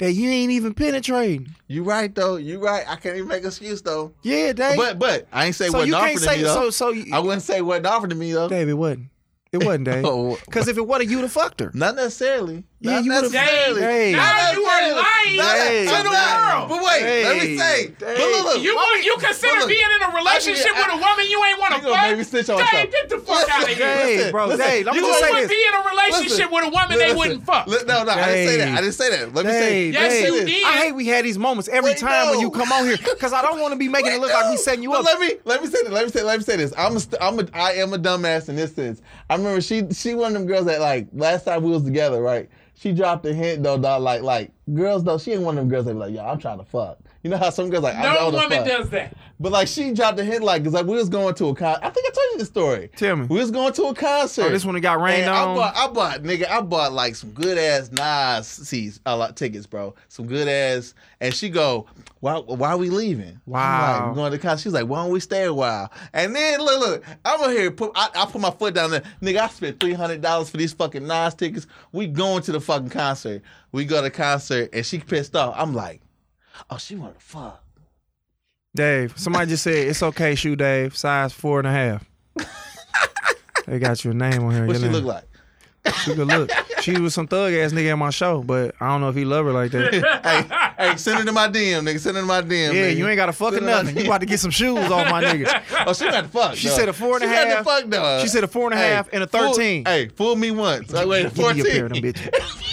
[0.00, 1.54] that you ain't even penetrating.
[1.68, 2.36] you right though.
[2.36, 2.84] You right.
[2.88, 4.12] I can't even make an excuse though.
[4.22, 4.76] Yeah, Dave.
[4.76, 6.54] But but I ain't say so you offered can't to say me though.
[6.54, 6.70] so.
[6.70, 8.48] So you, I wouldn't say what offered to me though.
[8.48, 9.08] Dave, it wasn't.
[9.52, 10.04] It wasn't, Dave.
[10.06, 10.38] Oh.
[10.46, 11.70] Because if it wasn't, you'd have fucked her.
[11.74, 12.64] Not necessarily.
[12.82, 13.82] Yeah, Not you would've- necessarily.
[13.82, 14.12] Hey.
[14.12, 15.84] Not Now you are lying Hey.
[15.84, 16.68] to the world.
[16.70, 17.76] But wait, let me say.
[17.88, 17.94] Hey.
[17.98, 18.62] But look, look.
[18.62, 21.58] You want you consider look, being in a relationship I- with a woman you ain't
[21.60, 22.08] want to You gonna fuck?
[22.08, 22.90] make me snitch on Dave, myself.
[22.90, 23.76] get the fuck out of here.
[23.76, 24.66] Dave, Listen, bro, listen.
[24.66, 25.48] Dave, You gonna would this.
[25.50, 27.66] be in a relationship Listen, with a woman they wouldn't fuck.
[27.66, 28.68] Li- No, no, I didn't say that.
[28.72, 29.34] I didn't say that.
[29.34, 30.00] Let me Dave, say.
[30.00, 30.64] Yes, Dave, you did.
[30.64, 33.34] I hate we had these moments every Wait, time when you come on here because
[33.34, 35.04] I don't want to be making it look like we setting you But up.
[35.04, 35.92] Let me let me say this.
[35.92, 36.72] Let me say let me say this.
[36.78, 39.02] I'm a, st- I'm a I am a dumbass in this sense.
[39.28, 42.22] I remember she she one of them girls that like last time we was together,
[42.22, 42.48] right?
[42.80, 44.00] She dropped a hint though, dog.
[44.00, 45.18] Like like girls though.
[45.18, 46.98] She ain't one of them girls that be like, yo, I'm trying to fuck.
[47.22, 48.66] You know how some girls like, I No don't woman fuck.
[48.66, 49.14] does that.
[49.38, 51.76] But like she dropped a hint like, cause like we was going to a con.
[51.82, 52.90] I think I told you the story.
[52.96, 53.26] Tell me.
[53.26, 54.46] We was going to a concert.
[54.46, 55.48] Oh, this one that got rained And on?
[55.50, 59.36] I bought, I bought, nigga, I bought like some good ass Nas seats, a lot
[59.36, 59.94] tickets, bro.
[60.08, 60.94] Some good ass.
[61.20, 61.86] And she go,
[62.20, 63.28] why, why are we leaving?
[63.28, 63.92] I'm Wow.
[63.92, 64.62] like, we're going to the concert.
[64.62, 65.90] She's like, why don't we stay a while?
[66.14, 67.70] And then look, look, I'm over here.
[67.70, 69.38] Put, I, I put my foot down there, nigga.
[69.40, 71.66] I spent three hundred dollars for these fucking Nas tickets.
[71.92, 73.42] We going to the fucking concert.
[73.72, 75.54] We go to concert, and she pissed off.
[75.56, 76.00] I'm like,
[76.70, 77.62] oh, she want to fuck.
[78.74, 82.08] Dave, somebody just said it's okay, shoe Dave, size four and a half.
[83.66, 84.66] they got your name on here.
[84.66, 84.92] What she name.
[84.92, 85.24] look like?
[86.04, 86.50] She could look.
[86.82, 89.24] She was some thug ass nigga at my show, but I don't know if he
[89.24, 89.92] love her like that.
[90.78, 91.98] hey, hey, send it to my DM, nigga.
[91.98, 92.74] Send it to my DM.
[92.74, 92.96] Yeah, nigga.
[92.96, 93.96] you ain't got to fucking Send it to my nothing.
[93.98, 95.62] You about to get some shoes off my nigga.
[95.86, 96.54] Oh, she got to fuck.
[96.54, 96.76] She dog.
[96.78, 98.20] said a four and a she got to fuck, dog.
[98.20, 99.84] She said a four and a half and a fool- 13.
[99.86, 100.92] hey, fool me once.
[100.92, 102.12] Like, wait, a Give me a pair of them 14.
[102.12, 102.69] bitches.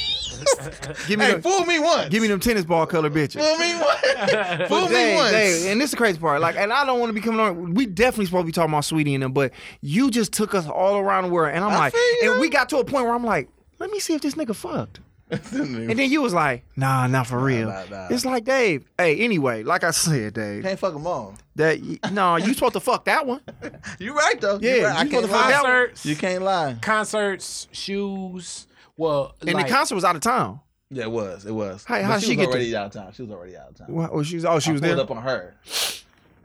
[1.08, 2.10] Give me Hey, them, fool me once.
[2.10, 3.40] give me them tennis ball color bitches.
[3.42, 4.68] Fool me once.
[4.70, 5.32] fool me Dave, once.
[5.32, 6.42] Dave, and this is the crazy part.
[6.42, 7.74] Like, and I don't want to be coming on.
[7.74, 10.68] We definitely supposed to be talking about Saweetie and them, but you just took us
[10.68, 12.32] all around the world, and I'm I like, feel you.
[12.32, 13.50] and we got to a point where I'm like,
[13.80, 15.00] let me see if this nigga fucked.
[15.30, 17.68] And then you was like, nah, not for real.
[17.68, 18.08] nah, nah.
[18.10, 18.90] It's like, Dave.
[18.98, 21.36] Hey, anyway, like I said, Dave, Can't fuck them all.
[21.58, 23.42] that y- no, you supposed to fuck that one.
[24.00, 24.58] You right though.
[24.62, 24.96] Yeah, you right.
[24.96, 25.50] I you can't motherfucker- lie.
[25.52, 26.78] that one- Concerts, You can't lie.
[26.82, 28.68] concerts, shoes.
[28.98, 30.60] Well, And like, the concert was out of town.
[30.90, 31.46] Yeah, it was.
[31.46, 31.86] It was.
[31.86, 33.14] Hey, But how'd she, she was get already out of town.
[33.14, 33.88] She was already out of town.
[33.94, 34.46] What, oh, she was.
[34.46, 35.04] Oh, she I was pulled there.
[35.04, 35.56] up on her.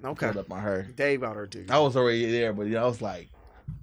[0.04, 0.26] Okay.
[0.26, 0.82] Pulled up on her.
[0.96, 1.64] Dave out her too.
[1.70, 3.28] I was already there, but yeah, I was like,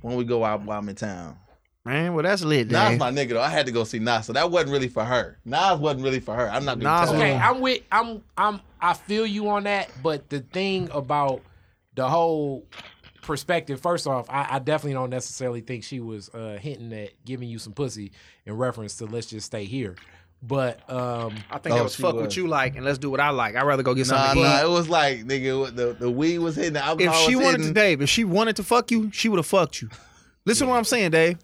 [0.02, 1.38] when we go out while I'm in town.
[1.86, 3.00] Man, well that's lit, Nas Dave.
[3.00, 3.42] my nigga though.
[3.42, 5.40] I had to go see Nas, so that wasn't really for her.
[5.46, 6.50] Nas wasn't really for her.
[6.50, 7.44] I'm not gonna Nas tell Okay, her.
[7.44, 11.42] I'm with I'm I'm I feel you on that, but the thing about
[11.96, 12.66] the whole
[13.30, 17.48] perspective, first off, I, I definitely don't necessarily think she was uh, hinting at giving
[17.48, 18.12] you some pussy
[18.46, 19.96] in reference to let's just stay here.
[20.42, 22.22] But um I think Oh, that was fuck was.
[22.24, 23.56] what you like and let's do what I like.
[23.56, 26.40] I'd rather go get Nah, something to nah, it was like nigga, the the weed
[26.40, 27.74] was hitting, the alcohol If she was wanted to.
[27.74, 29.90] Dave, if she wanted to fuck you, she would have fucked you.
[30.46, 31.38] Listen to what I'm saying, Dave.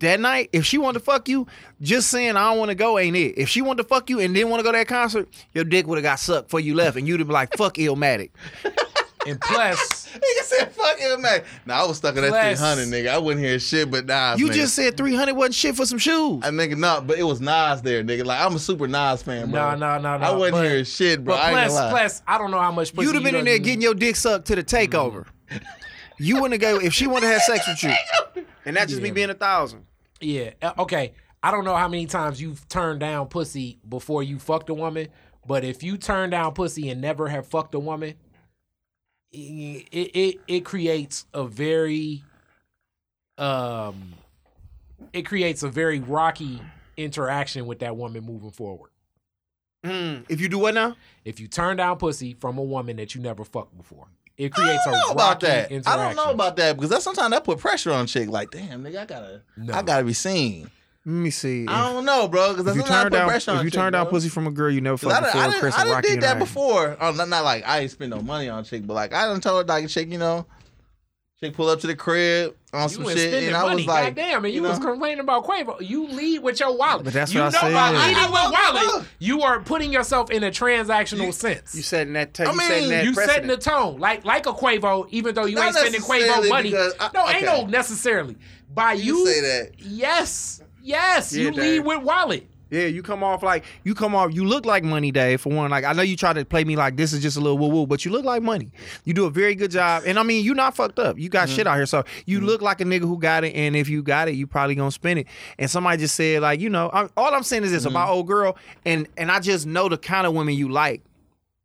[0.00, 1.46] That night, if she wanted to fuck you,
[1.80, 3.38] just saying I don't want to go ain't it.
[3.38, 5.62] If she wanted to fuck you and didn't want to go to that concert, your
[5.64, 8.30] dick would have got sucked before you left, and you'd have been like, "Fuck Illmatic."
[9.26, 12.88] And plus Nigga said, "Fuck it, man." Nah, I was stuck in that Plus- 300,
[12.88, 13.08] nigga.
[13.10, 14.38] I wouldn't hear shit, but Nas.
[14.38, 14.52] You nigga.
[14.54, 16.40] just said 300 wasn't shit for some shoes.
[16.44, 18.24] I nigga, no, but it was Nas there, nigga.
[18.24, 19.70] Like I'm a super Nas fan, bro.
[19.74, 21.34] No, no, no, no, I wasn't but- hearing shit, bro.
[21.34, 21.90] but I ain't plus gonna lie.
[21.90, 23.82] plus I don't know how much pussy You'd have been you in there done- getting
[23.82, 25.26] your dick sucked to the takeover.
[26.18, 29.02] you wouldn't have go if she wanted to have sex with you, and that just
[29.02, 29.84] me being a thousand.
[30.20, 30.50] Yeah.
[30.62, 31.12] uh, Okay.
[31.42, 35.08] I don't know how many times you've turned down pussy before you fucked a woman,
[35.46, 38.14] but if you turn down pussy and never have fucked a woman,
[39.34, 42.22] it it, it creates a very
[43.38, 44.14] um
[45.12, 46.60] it creates a very rocky
[46.96, 48.90] interaction with that woman moving forward.
[49.84, 50.96] Mm, if you do what now?
[51.24, 54.06] If you turn down pussy from a woman that you never fucked before,
[54.36, 55.70] it creates a know about rocky that.
[55.70, 56.00] interaction.
[56.00, 58.28] I don't know about that because that sometimes that put pressure on a chick.
[58.28, 59.74] Like, damn, nigga, I gotta, No.
[59.74, 60.70] I gotta be seen.
[61.06, 61.66] Let me see.
[61.68, 63.70] I don't know, bro, because if that's you sometimes turn down, pressure on if you
[63.70, 64.10] chick, turn down bro.
[64.12, 65.84] pussy from a girl you never 'Cause fucked I done, before, I done, Chris I
[65.84, 66.96] done did that before.
[67.00, 69.40] Oh, not, not like I ain't spend no money on chick, but like I done
[69.42, 70.46] told her like a chick, you know,
[71.40, 73.74] chick pull up to the crib on You some was shit, spending and I money,
[73.76, 74.70] was like, goddamn, and you, know?
[74.70, 75.76] was complaining about Quavo.
[75.86, 77.04] You lead with your wallet.
[77.04, 77.72] But that's you what I know said.
[77.74, 81.74] by I- leading I with know, wallet, you are putting yourself in a transactional sense.
[81.74, 82.32] You setting that.
[82.32, 83.34] T- I you mean, setting that you precedent.
[83.34, 86.74] setting the tone, like like a Quavo, even though you Not ain't spending Quavo money.
[86.74, 88.36] I- no, ain't no necessarily.
[88.72, 89.70] By you, You say that.
[89.78, 91.58] Yes, yes, Yeah, you Dave.
[91.58, 92.46] lead with wallet.
[92.74, 94.34] Yeah, you come off like you come off.
[94.34, 95.40] You look like money, Dave.
[95.40, 97.40] For one, like I know you try to play me like this is just a
[97.40, 98.72] little woo woo, but you look like money.
[99.04, 101.16] You do a very good job, and I mean you not fucked up.
[101.16, 101.56] You got mm-hmm.
[101.56, 102.46] shit out here, so you mm-hmm.
[102.46, 103.54] look like a nigga who got it.
[103.54, 105.28] And if you got it, you probably gonna spend it.
[105.56, 108.16] And somebody just said like, you know, I'm, all I'm saying is this about mm-hmm.
[108.16, 111.02] old girl, and and I just know the kind of women you like.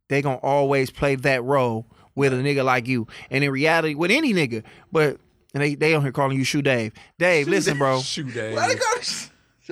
[0.09, 4.11] They gonna always play that role with a nigga like you, and in reality, with
[4.11, 5.19] any nigga, but.
[5.53, 6.93] And they they on here calling you Shoe Dave.
[7.17, 8.01] Dave, listen, bro.
[8.01, 8.55] Shoe Dave.
[8.55, 8.85] Why they go?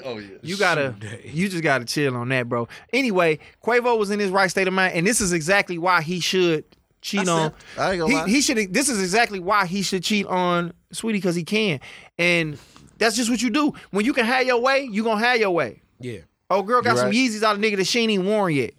[0.06, 0.38] Oh yeah.
[0.44, 0.94] You gotta,
[1.24, 2.68] you just gotta chill on that, bro.
[2.94, 6.20] Anyway, Quavo was in his right state of mind, and this is exactly why he
[6.20, 6.66] should
[7.02, 7.54] cheat That's on.
[7.78, 8.28] I ain't gonna lie.
[8.28, 8.74] He, he should.
[8.74, 11.80] This is exactly why he should cheat on Saweetie because he can,
[12.20, 12.60] and
[12.98, 13.74] that's just what you do.
[13.92, 15.82] When you can have your way, you gonna have your way.
[16.00, 16.20] Yeah.
[16.50, 17.16] Oh, girl got You some right.
[17.16, 18.74] Yeezys out of nigga that she ain't even worn yet,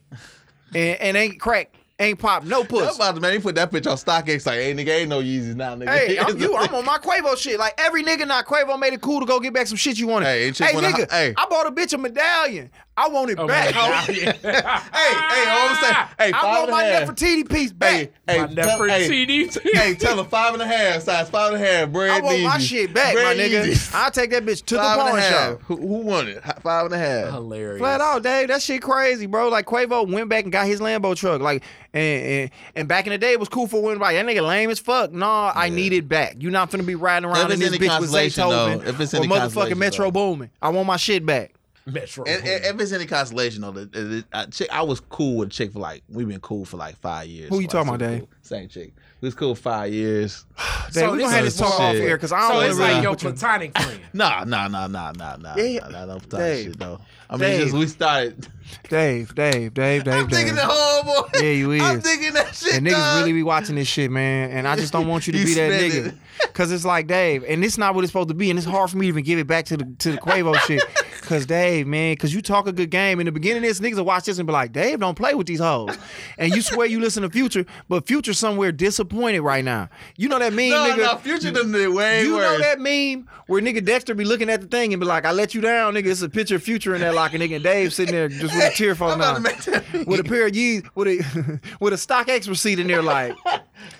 [0.72, 2.96] and, and ain't cracked, ain't popped, no I'm puss.
[2.96, 5.54] about to man, he put that bitch on StockX like, hey nigga, ain't no Yeezys
[5.54, 5.88] now, nigga.
[5.88, 7.58] Hey, I'm, you, I'm on my Quavo shit.
[7.58, 10.06] Like every nigga not Quavo made it cool to go get back some shit you
[10.06, 10.26] wanted.
[10.26, 11.34] Hey, hey wanna- nigga, hey.
[11.36, 12.70] I bought a bitch a medallion.
[12.98, 13.72] I want it Oh, back.
[13.76, 14.04] my God.
[14.06, 16.08] hey, hey, hold on a second.
[16.18, 17.08] Hey, I want and my a half.
[17.08, 17.92] Nefertiti piece back.
[17.92, 21.62] Hey, hey, My tell, hey, hey, tell him five and a half, size five and
[21.62, 23.66] a half, bread I want my shit back, my nigga.
[23.66, 23.94] Yeezys.
[23.94, 25.62] I'll take that bitch to the Five and pawn shop.
[25.66, 26.42] Who, who won it?
[26.60, 27.32] Five and a half.
[27.34, 27.78] Hilarious.
[27.78, 28.48] Flat out, Dave.
[28.48, 29.48] That shit crazy, bro.
[29.48, 31.40] Like Quavo went back and got his Lambo truck.
[31.40, 31.62] Like,
[31.92, 34.46] and and, and back in the day, it was cool for when like that nigga
[34.46, 35.12] lame as fuck.
[35.12, 36.36] Nah, I need it back.
[36.38, 39.22] You not finna be riding around in this bitch with Zaytoven though, if it's or
[39.22, 40.10] motherfucking Metro though.
[40.10, 40.50] Boomin.
[40.60, 41.54] I want my shit back.
[41.92, 42.24] Metro.
[42.24, 45.50] And, and if it's any consolation, though, the, the, I, chick, I was cool with
[45.50, 47.48] chick for like we've been cool for like five years.
[47.50, 48.18] Who you Like, talking about, Dave?
[48.20, 48.28] cool.
[48.42, 48.92] Same chick.
[49.20, 50.44] We was cool five years.
[50.92, 52.04] Dave, So we this gonna have is this talk some off shit.
[52.04, 54.00] air because I don't so it's to like your put you- platonic friend.
[54.12, 55.54] Nah, nah, nah, nah, nah, nah.
[55.56, 56.64] Yeah, nah, nah, nah, nah, Dave.
[56.66, 57.00] shit though.
[57.30, 57.60] I mean, Dave.
[57.62, 58.48] just we started.
[58.88, 60.64] Dave, Dave, Dave, Dave, I'm thinking Dave.
[60.66, 61.34] the homeboy.
[61.34, 61.82] Yeah, you is.
[61.82, 62.74] I'm thinking that shit.
[62.74, 63.18] And niggas dog.
[63.20, 64.50] really be watching this shit, man.
[64.50, 66.06] And I just don't want you to You be that nigga.
[66.08, 66.14] it.
[66.54, 68.50] Cause it's like, Dave, and it's not what it's supposed to be.
[68.50, 70.54] And it's hard for me to even give it back to the to the Quavo
[70.60, 70.82] shit.
[71.28, 73.20] Cause Dave, man, cause you talk a good game.
[73.20, 75.34] In the beginning, of this niggas will watch this and be like, Dave, don't play
[75.34, 75.94] with these hoes.
[76.38, 79.90] And you swear you listen to Future, but Future somewhere disappointed right now.
[80.16, 80.96] You know that meme, No, nigga.
[80.96, 82.62] no, Future done did way you know worse.
[82.62, 85.54] that meme where nigga Dexter be looking at the thing and be like, I let
[85.54, 86.06] you down, nigga.
[86.06, 88.54] It's a picture of Future in there, like a nigga and Dave sitting there just
[88.54, 89.42] with a tear falling out.
[89.42, 93.36] that With a pair of Yeezys, with a with a StockX receipt in there, like,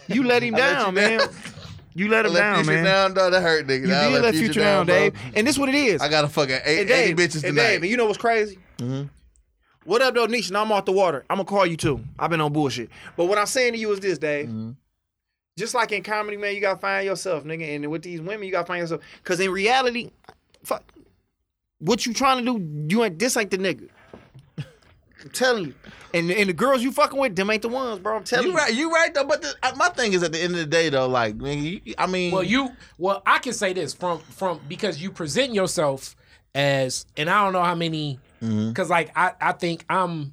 [0.06, 1.18] you let him let down, you man.
[1.18, 1.28] down.
[1.98, 2.84] You let him let down, Future man.
[2.84, 3.32] down, dog.
[3.32, 3.88] That hurt, nigga.
[3.88, 4.94] You I did let Future down, bro.
[4.94, 5.14] Dave.
[5.34, 6.00] And this what it is.
[6.00, 7.62] I got a fucking eight, And 80 Dave, bitches and tonight.
[7.62, 8.58] Dave, and you know what's crazy?
[8.78, 9.08] Mm-hmm.
[9.84, 10.52] What up, though, Nisha?
[10.52, 11.24] Now I'm off the water.
[11.28, 12.04] I'm gonna call you too.
[12.16, 12.88] I've been on bullshit.
[13.16, 14.46] But what I'm saying to you is this, Dave.
[14.46, 14.70] Mm-hmm.
[15.58, 17.74] Just like in comedy, man, you gotta find yourself, nigga.
[17.74, 19.00] And with these women, you gotta find yourself.
[19.24, 20.10] Cause in reality,
[20.62, 20.84] fuck,
[21.80, 22.94] what you trying to do?
[22.94, 23.88] You ain't this ain't the nigga.
[25.22, 25.74] I'm telling you.
[26.14, 28.16] And and the girls you fucking with, them ain't the ones, bro.
[28.16, 28.52] I'm telling you.
[28.52, 29.24] You right, you right though.
[29.24, 31.62] But the, uh, my thing is, at the end of the day, though, like, man,
[31.62, 35.52] you, I mean, Well, you well, I can say this from from because you present
[35.52, 36.16] yourself
[36.54, 40.32] as, and I don't know how many, because like I I think I'm,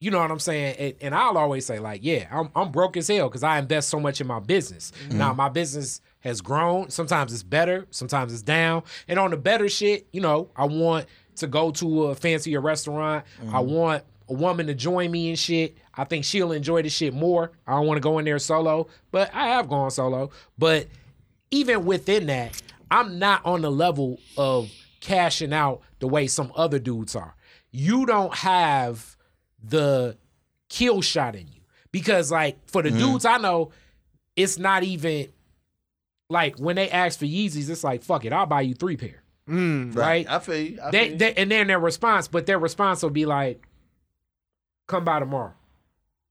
[0.00, 2.96] you know what I'm saying, and, and I'll always say like, yeah, I'm I'm broke
[2.96, 4.92] as hell because I invest so much in my business.
[5.10, 6.90] Now my business has grown.
[6.90, 11.06] Sometimes it's better, sometimes it's down, and on the better shit, you know, I want
[11.36, 13.24] to go to a fancier restaurant.
[13.40, 13.70] I mm-hmm.
[13.72, 15.76] want a woman to join me and shit.
[15.94, 17.52] I think she'll enjoy the shit more.
[17.66, 20.30] I don't want to go in there solo, but I have gone solo.
[20.58, 20.88] But
[21.50, 22.60] even within that,
[22.90, 27.34] I'm not on the level of cashing out the way some other dudes are.
[27.70, 29.16] You don't have
[29.62, 30.16] the
[30.68, 31.60] kill shot in you
[31.90, 32.98] because, like, for the mm-hmm.
[32.98, 33.70] dudes I know,
[34.36, 35.28] it's not even
[36.32, 39.21] like when they ask for Yeezys, it's like, fuck it, I'll buy you three pair.
[39.46, 40.26] Right?
[40.28, 40.78] I feel you.
[40.82, 41.18] I They, feel you.
[41.18, 43.66] they, and then their response, but their response will be like,
[44.88, 45.54] come by tomorrow.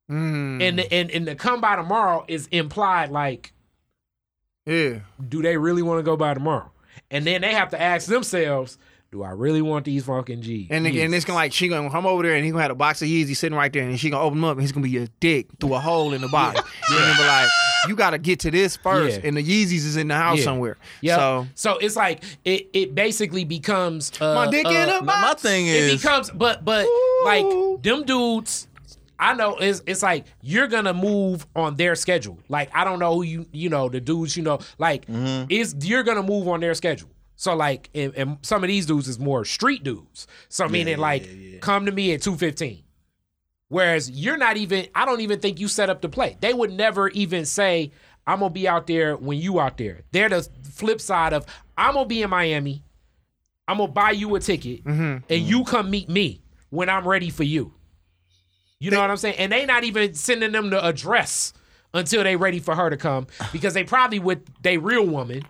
[0.10, 3.54] Mm, And, the, and, and the come by tomorrow is implied like,
[4.66, 5.00] yeah.
[5.28, 6.72] do they really want to go by tomorrow?
[7.10, 8.78] And then they have to ask themselves,
[9.12, 10.68] do I really want these fucking G's?
[10.70, 12.72] And, the- and it's gonna like she gonna come over there and he gonna have
[12.72, 14.72] a box of Yeezy sitting right there and she gonna open them up and he's
[14.72, 16.62] gonna be a dick through a hole in the box.
[16.90, 17.50] And then be like,
[17.90, 19.20] you gotta get to this first.
[19.22, 19.28] Yeah.
[19.28, 20.44] And the Yeezys is in the house Yeah.
[20.46, 20.78] somewhere.
[21.02, 21.16] Yeah.
[21.18, 25.22] So So, it's like it it basically becomes uh, my dick uh, in a box.
[25.22, 27.22] my thing it is, becomes but but Ooh.
[27.26, 28.68] like them dudes
[29.20, 32.40] I know it's it's like you're gonna move on their schedule.
[32.48, 35.04] Like I don't know who you you know the dudes you know like
[35.50, 37.10] is you're gonna move on their schedule.
[37.42, 40.28] So like and, and some of these dudes is more street dudes.
[40.48, 41.28] So meaning like
[41.60, 42.84] come to me at two fifteen.
[43.68, 46.38] Whereas you're not even I don't even think you set up the play.
[46.40, 47.94] They would never even say
[48.28, 50.02] I'm gonna be out there when you out there.
[50.12, 52.84] They're the flip side of I'm gonna be in Miami.
[53.68, 55.26] I'm gonna buy you a ticket mm-hmm.
[55.28, 57.74] and you come meet me when I'm ready for you.
[58.78, 59.38] You know what I'm saying?
[59.40, 61.54] And they not even sending them the address
[61.92, 65.42] until they ready for her to come because they probably with they real woman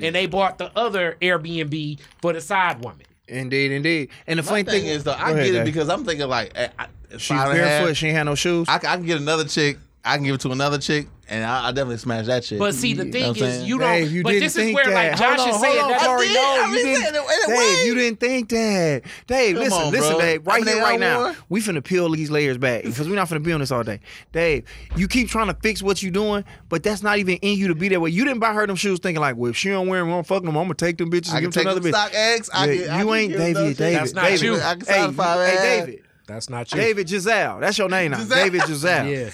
[0.00, 3.06] and they bought the other Airbnb for the side woman.
[3.28, 4.10] Indeed, indeed.
[4.26, 5.64] And the my funny thing is though, I ahead, get it Dave.
[5.64, 8.16] because I'm thinking like, eh, I, I, she's five and a half, barefoot, she ain't
[8.16, 8.68] had no shoes.
[8.68, 9.78] I, I can get another chick.
[10.04, 12.58] I can give it to another chick, and I, I definitely smash that chick.
[12.58, 13.88] But see, the You know thing is, you don't.
[13.88, 15.10] Dave, you but didn't this is think where, that.
[15.12, 16.34] like Josh hold is on, saying, hold on, that Corey, did.
[16.34, 16.94] no, I you didn't.
[17.02, 17.86] saying it in a Dave, way.
[17.86, 19.02] you didn't think that.
[19.28, 20.20] Dave, Come listen, on, listen, bro.
[20.20, 21.20] Dave, right I mean, here, they right now.
[21.20, 21.36] war.
[21.50, 24.00] We finna peel these layers back because we're not finna be on this all day.
[24.32, 24.64] Dave,
[24.96, 27.76] you keep trying to fix what you're doing, but that's not even in you to
[27.76, 28.10] be that way.
[28.10, 30.14] You didn't buy her them shoes thinking like, well, if she don't wear them, we
[30.14, 30.56] don't fuck them.
[30.56, 32.10] I'm gonna take them bitches I and can give them to take another them bitch.
[32.10, 32.50] StockX.
[32.52, 33.76] I Yeah, can, you ain't give David.
[33.76, 34.54] David, That's not you.
[34.54, 35.86] Hey, satisfy hey, that.
[35.86, 36.02] David.
[36.24, 36.78] That's not you.
[36.80, 37.60] David Giselle.
[37.60, 38.24] That's your name now.
[38.24, 39.06] David Giselle.
[39.12, 39.30] Yeah.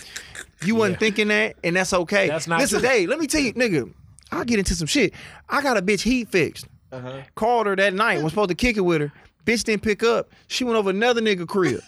[0.65, 2.29] You wasn't thinking that, and that's okay.
[2.29, 2.89] That's not Listen, true.
[2.89, 3.93] Dave, let me tell you, nigga,
[4.33, 5.13] I'll get into some shit.
[5.49, 6.67] I got a bitch heat fixed.
[6.91, 7.21] Uh-huh.
[7.35, 9.13] Called her that night, was supposed to kick it with her.
[9.45, 10.31] Bitch didn't pick up.
[10.47, 11.81] She went over another nigga crib.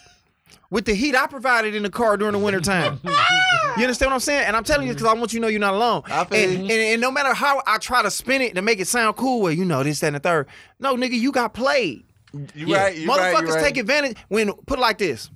[0.70, 3.00] With the heat I provided in the car during the winter time.
[3.04, 4.44] you understand what I'm saying?
[4.46, 6.02] And I'm telling you because I want you to know you're not alone.
[6.06, 8.78] I feel And, and, and no matter how I try to spin it to make
[8.78, 10.46] it sound cool, well, you know, this, that, and the third.
[10.78, 12.04] No, nigga, you got played.
[12.54, 12.84] You Yeah.
[12.84, 12.96] right.
[12.96, 13.64] You Motherfuckers right.
[13.64, 15.28] take advantage when put it like this.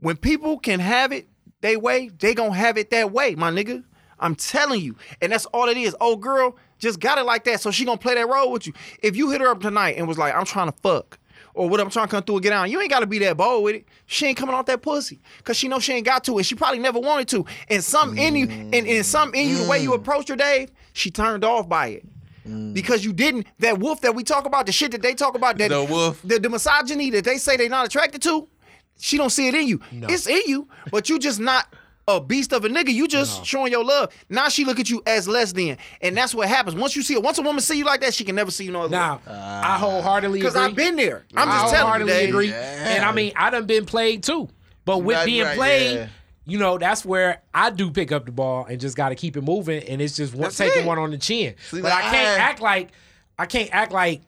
[0.00, 1.28] When people can have it
[1.66, 3.82] they way, they gonna have it that way, my nigga.
[4.18, 4.96] I'm telling you.
[5.20, 5.94] And that's all it is.
[6.00, 7.60] Old girl just got it like that.
[7.60, 8.72] So she gonna play that role with you.
[9.02, 11.18] If you hit her up tonight and was like, I'm trying to fuck,
[11.54, 13.36] or what I'm trying to come through and get out, you ain't gotta be that
[13.36, 13.86] bold with it.
[14.06, 15.20] She ain't coming off that pussy.
[15.44, 17.44] Cause she know she ain't got to, and she probably never wanted to.
[17.68, 19.96] And some in you, and, and some in you, the way you mm.
[19.96, 22.06] approached her, Dave, she turned off by it.
[22.46, 22.74] Mm.
[22.74, 25.58] Because you didn't, that wolf that we talk about, the shit that they talk about,
[25.58, 26.20] that The wolf.
[26.22, 28.48] the, the misogyny that they say they're not attracted to,
[28.98, 29.80] she don't see it in you.
[29.92, 31.72] It's in you, but you just not
[32.08, 32.92] a beast of a nigga.
[32.92, 34.12] You just showing your love.
[34.28, 36.76] Now she look at you as less than, and that's what happens.
[36.76, 38.64] Once you see it, once a woman see you like that, she can never see
[38.64, 39.32] you no other Now, way.
[39.32, 40.54] I wholeheartedly Because.
[40.56, 41.24] I've been there.
[41.36, 42.28] I'm I just telling you, wholeheartedly Dave.
[42.28, 42.48] agree.
[42.50, 42.94] Yeah.
[42.96, 44.48] And I mean, I done been played too.
[44.84, 46.08] But with being right, played, yeah.
[46.44, 49.36] you know, that's where I do pick up the ball and just got to keep
[49.36, 49.82] it moving.
[49.82, 50.86] And it's just one, That's taking it.
[50.86, 51.56] one on the chin.
[51.70, 52.90] See, but I can't I- act like
[53.36, 54.22] I can't act like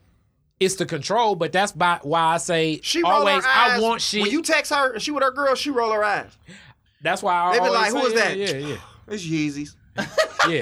[0.60, 3.78] it's the control, but that's by why I say She roll always her eyes.
[3.78, 4.22] I want shit.
[4.22, 6.36] When you text her, she with her girl, she roll her eyes.
[7.02, 8.76] that's why I They be always like, "Who is that?" Yeah, yeah,
[9.09, 9.74] It's Yeezys.
[10.48, 10.60] yeah.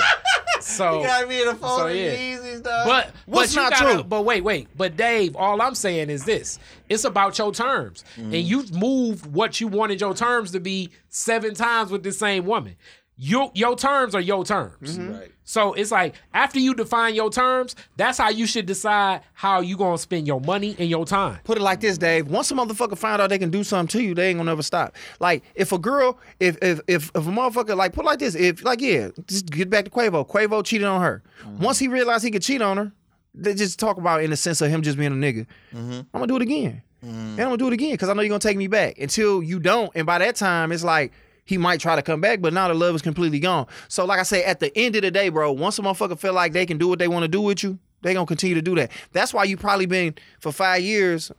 [0.61, 2.15] So You gotta be in the phone So, yeah.
[2.17, 2.87] Yeezys, dog.
[2.87, 4.03] But What's but not gotta, true?
[4.05, 4.69] But wait, wait.
[4.77, 6.59] But Dave, all I'm saying is this:
[6.89, 8.23] it's about your terms, Mm.
[8.25, 12.47] and you've moved what you wanted your terms to be seven times with the same
[12.47, 12.77] woman.
[13.19, 14.99] Your your terms are your terms.
[14.99, 15.15] Mm-hmm.
[15.15, 15.33] Right.
[15.45, 19.77] So it's like after you define your terms, that's how you should decide how you
[19.79, 21.39] gonna spend your money and your time.
[21.45, 22.29] Put it like this, Dave.
[22.29, 24.63] Once a motherfucker find out they can do something to you, they ain't gonna never
[24.63, 24.97] stop.
[25.19, 28.35] Like if a girl, if if if, if a motherfucker like put it like this,
[28.35, 30.29] if like yeah, just get back to Quavo.
[30.29, 31.23] Quavo cheated on her.
[31.43, 31.63] Mm-hmm.
[31.65, 32.93] Once he realized he could cheat on her,
[33.35, 35.47] they just talk about it in the sense of him just being a nigga.
[35.73, 35.93] Mm-hmm.
[35.93, 36.83] I'm gonna do it again.
[37.05, 37.17] Mm-hmm.
[37.17, 38.99] And I'm gonna do it again because I know you're gonna take me back.
[38.99, 41.13] Until you don't, and by that time, it's like
[41.47, 43.67] he might try to come back, but now the love is completely gone.
[43.89, 46.35] So, like I say, at the end of the day, bro, once a motherfucker feel
[46.35, 48.63] like they can do what they want to do with you, they gonna continue to
[48.63, 48.91] do that.
[49.13, 51.31] That's why you probably been for five years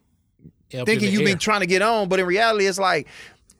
[0.73, 3.07] Up thinking you've been trying to get on, but in reality, it's like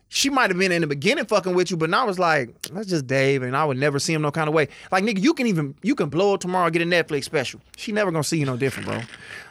[0.09, 2.88] she might have been in the beginning fucking with you, but now it's like that's
[2.88, 4.69] just Dave, and I would never see him no kind of way.
[4.91, 7.59] Like nigga, you can even you can blow up tomorrow, and get a Netflix special.
[7.75, 9.01] She never gonna see you no different, bro.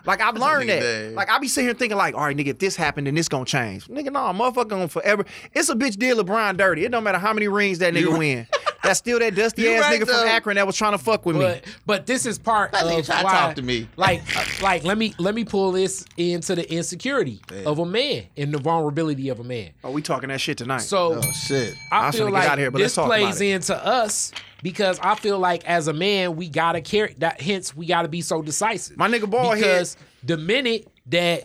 [0.06, 0.80] Like I've learned that.
[0.80, 1.12] Dave.
[1.12, 3.28] Like I be sitting here thinking like, all right, nigga, if this happened, then this
[3.28, 3.86] gonna change.
[3.88, 5.24] Nigga, no, motherfucker gonna forever.
[5.52, 6.84] It's a bitch did LeBron dirty.
[6.84, 8.46] It don't matter how many rings that nigga You- win.
[8.82, 10.28] That's still that dusty You ass right, nigga from.
[10.28, 11.42] Akron that was trying to fuck with me.
[11.42, 13.88] But but this is part That of try to why, talk to me.
[13.96, 14.22] Like
[14.62, 18.58] like let me let me pull this into the insecurity of a man and the
[18.58, 19.70] vulnerability of a man.
[19.82, 20.78] Oh, we talking that shit tonight.
[20.78, 21.74] So Oh shit.
[21.90, 23.46] I I'm feel finna get like outta here, but this let's talk about plays it.
[23.54, 24.32] into us
[24.62, 27.40] because I feel like as a man we gotta carry that.
[27.40, 28.96] Hence, we gotta be so decisive.
[28.96, 31.44] My nigga Ballhead- because the minute that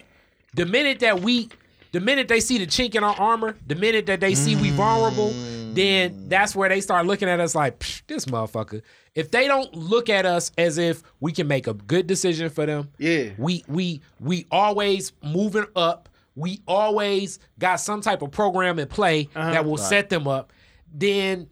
[0.54, 1.50] the minute that we
[1.92, 4.70] the minute they see the chink in our armor, the minute that they see we
[4.70, 4.76] mm.
[4.76, 5.34] vulnerable,
[5.74, 8.82] then that's where they start looking at us like this motherfucker.
[9.16, 12.66] If they don't look at us as if we can make a good decision for
[12.66, 13.30] them, Yeah.
[13.38, 16.10] we we we always moving up.
[16.36, 19.52] We always got some type of program in play Uh-huh.
[19.52, 20.54] that will set them up.
[20.94, 21.48] Then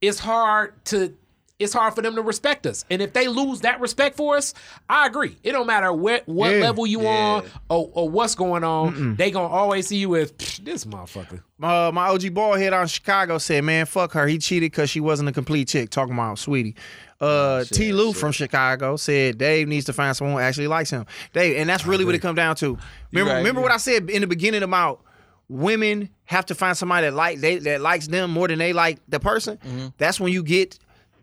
[0.00, 1.14] it's hard to
[1.62, 2.84] it's hard for them to respect us.
[2.90, 4.52] And if they lose that respect for us,
[4.88, 5.36] I agree.
[5.42, 6.60] It don't matter what what Yeah.
[6.62, 9.16] level you on or, or what's going on.
[9.16, 10.32] They gonna always see you as
[10.62, 11.42] this motherfucker.
[11.62, 14.26] Uh, my OG ball head out in Chicago said, "Man, fuck her.
[14.26, 16.74] He cheated because she wasn't a complete chick." Talking about Saweetie.
[17.20, 17.92] Uh, T.
[17.92, 21.06] Lou from Chicago said Dave needs to find someone who actually likes him.
[21.32, 22.76] Dave, and that's really what it come down to.
[23.12, 23.62] Remember, right, remember yeah.
[23.62, 25.02] what I said in the beginning about
[25.48, 28.98] women have to find somebody that like they that likes them more than they like
[29.08, 29.92] the person.
[29.98, 30.78] That's when you get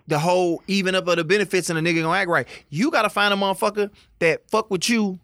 [0.09, 2.47] the whole even up of the benefits and the nigga gonna act right.
[2.69, 5.19] You gotta find a motherfucker that fuck with you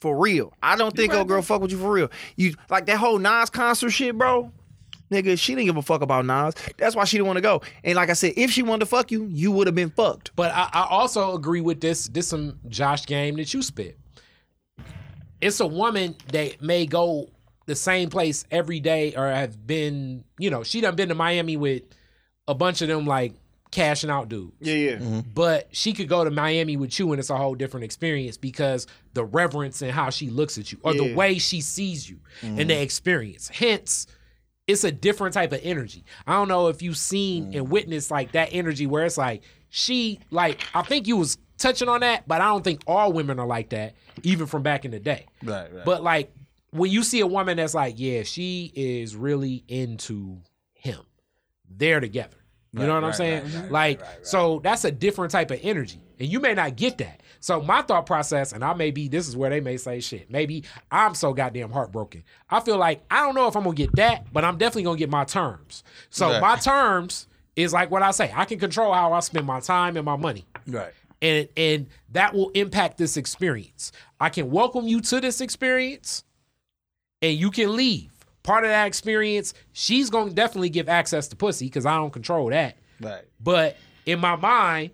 [0.00, 0.52] for real.
[0.62, 2.10] I don't think old girl fuck with you for real.
[2.36, 4.50] You like that whole Nas concert shit, bro.
[5.10, 6.54] Nigga, she didn't give a fuck about Nas.
[6.78, 7.62] That's why she didn't want to go.
[7.84, 10.34] And like I said, if she wanted to fuck you, you would have been fucked.
[10.36, 12.06] But I, I also agree with this.
[12.06, 13.98] This some Josh game that you spit.
[15.40, 17.28] It's a woman that may go
[17.66, 21.56] the same place every day or have been, you know, she done been to Miami
[21.56, 21.82] with
[22.48, 23.34] a bunch of them like
[23.72, 24.54] cashing out dudes.
[24.60, 24.96] Yeah, yeah.
[24.96, 25.20] Mm-hmm.
[25.34, 28.86] But she could go to Miami with you and it's a whole different experience because
[29.14, 32.58] the reverence and how she looks at you or the way she sees you and
[32.58, 32.82] the mm-hmm.
[32.82, 33.48] experience.
[33.48, 34.06] Hence,
[34.68, 36.04] it's a different type of energy.
[36.26, 37.72] I don't know if you've seen and mm-hmm.
[37.72, 42.00] witnessed like that energy where it's like she like I think you was touching on
[42.00, 45.00] that, but I don't think all women are like that, even from back in the
[45.00, 45.26] day.
[45.42, 45.84] Right, right.
[45.84, 46.32] But like
[46.70, 50.38] when you see a woman that's like, yeah, she is really into
[50.74, 51.00] him.
[51.68, 52.36] They're together.
[52.74, 53.44] You know what I'm saying?
[53.44, 56.00] right, right, like, so that's a different type of energy.
[56.18, 57.20] And you may not get that.
[57.40, 60.30] So my thought process, and I may be, this is where they may say shit.
[60.30, 62.22] Maybe I'm so goddamn heartbroken.
[62.48, 64.98] I feel like I don't know if I'm gonna get that, but I'm definitely gonna
[64.98, 65.84] get my terms.
[66.08, 66.40] So Right.
[66.40, 67.26] my terms
[67.56, 68.32] is like what I say.
[68.34, 70.92] I can control how I spend my time and my money right.
[71.20, 73.92] and and that will impact this experience.
[74.18, 76.24] I can welcome you to this experience,
[77.20, 78.11] and you can leave.
[78.42, 82.48] Part of that experience, she's gonna definitely give access to pussy because I don't control
[82.50, 82.76] that.
[83.00, 83.24] Right.
[83.40, 84.90] But in my mind,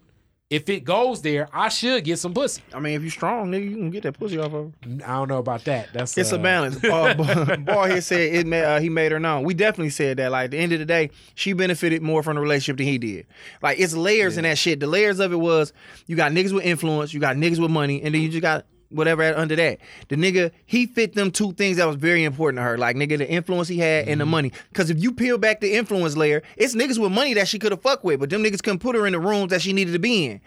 [0.50, 2.62] if it goes there, I should get some pussy.
[2.72, 4.90] I mean, if you strong, nigga, you can get that pussy off of her.
[5.04, 5.92] I don't know about that.
[5.92, 6.78] That's It's uh, a balance.
[6.88, 8.46] Uh, boy here said it.
[8.46, 9.44] Made, uh, he made her known.
[9.44, 10.30] We definitely said that.
[10.30, 12.98] Like at the end of the day, she benefited more from the relationship than he
[12.98, 13.26] did.
[13.62, 14.80] Like it's layers in that shit.
[14.80, 15.72] The layers of it was
[16.06, 18.64] you got niggas with influence, you got niggas with money, and then you just got
[18.90, 19.78] whatever under that.
[20.08, 22.78] The nigga he fit them two things that was very important to her.
[22.78, 24.30] Like nigga, the influence he had and the mm-hmm.
[24.30, 24.52] money.
[24.70, 27.72] Because if you peel back the influence layer, it's niggas with money that she could
[27.72, 29.92] have fucked with, but them niggas couldn't put her in the rooms that she needed
[29.92, 30.40] to be in.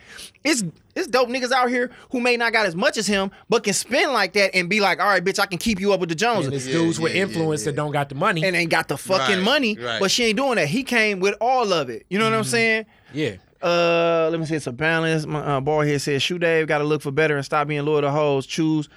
[0.43, 0.63] It's
[0.95, 3.73] it's dope niggas out here who may not got as much as him, but can
[3.73, 6.09] spend like that and be like, all right, bitch, I can keep you up with
[6.09, 8.43] the Joneses And it's dudes with yeah, yeah, influence that don't got the money.
[8.43, 9.99] and ain't got the fucking Right, money, right.
[9.99, 10.67] but she ain't doing that.
[10.67, 12.05] He came with all of it.
[12.09, 12.49] You know what I'm mm-hmm.
[12.49, 12.85] saying?
[13.13, 13.35] yeah.
[13.61, 14.55] Uh, let me see.
[14.55, 15.25] It's a balance.
[15.25, 17.85] My uh, ball here says, "Shoe Dave got to look for better and stop being
[17.85, 18.45] loyal to hoes.
[18.45, 18.89] Choose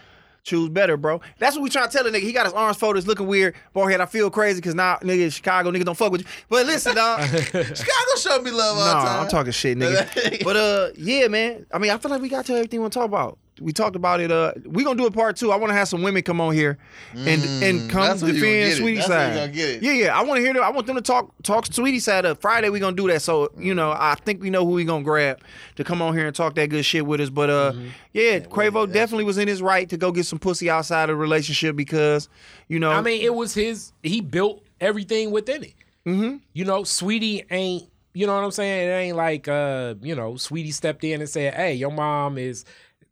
[0.45, 1.23] Choose better, bro.
[1.39, 2.23] That's what we trying to tell the nigga.
[2.23, 3.55] He got his arms folded, it's looking weird.
[3.73, 6.27] Boy, I feel crazy because now, nigga, Chicago niggas don't fuck with you.
[6.51, 7.23] But listen, dog.
[7.27, 9.21] Chicago show me love all No, the time.
[9.23, 10.45] I'm talking shit, nigga.
[10.45, 11.65] but uh, yeah, man.
[11.73, 13.39] I mean, I feel like we got to everything we want to talk about.
[13.61, 14.33] We talked about it.
[14.33, 15.53] Uh, we gonna do a part two.
[15.53, 16.77] I want to have some women come on here
[17.15, 18.83] and and come Mm, that's where you gonna defend get it.
[18.83, 19.35] Saweetie That's you side.
[19.35, 19.83] gonna get it.
[19.83, 20.19] Yeah, yeah.
[20.19, 20.63] I want to hear them.
[20.65, 22.41] I want them to talk talk Saweetie side up.
[22.41, 23.23] Friday we gonna do that.
[23.23, 25.41] So you know, I think we know who we gonna grab
[25.77, 27.31] to come on here and talk that good shit with us.
[27.31, 27.89] But uh, Mm-hmm.
[28.13, 31.17] yeah, Quavo definitely was in his right to go get some pussy outside of the
[31.17, 32.29] relationship because
[32.69, 32.91] you know.
[32.91, 33.93] I mean, it was his.
[34.03, 35.75] He built everything within it.
[36.07, 36.37] Mm-hmm.
[36.55, 37.85] You know, Saweetie ain't.
[38.17, 38.89] You know what I'm saying?
[38.89, 42.65] It ain't like uh, you know, Saweetie stepped in and said, "Hey, your mom is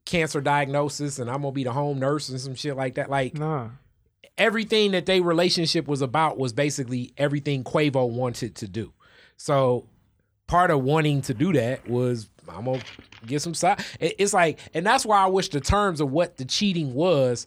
[0.05, 3.39] cancer diagnosis, and I'm gonna be the home nurse and some shit like that." Like
[3.39, 3.69] nah.
[4.39, 8.93] everything that they relationship was about was basically everything Quavo wanted to do.
[9.37, 9.87] So
[10.47, 12.83] part of wanting to do that was I'm gonna
[13.27, 13.85] get some side.
[14.01, 17.47] It's like, and that's why I wish the terms of what the cheating was,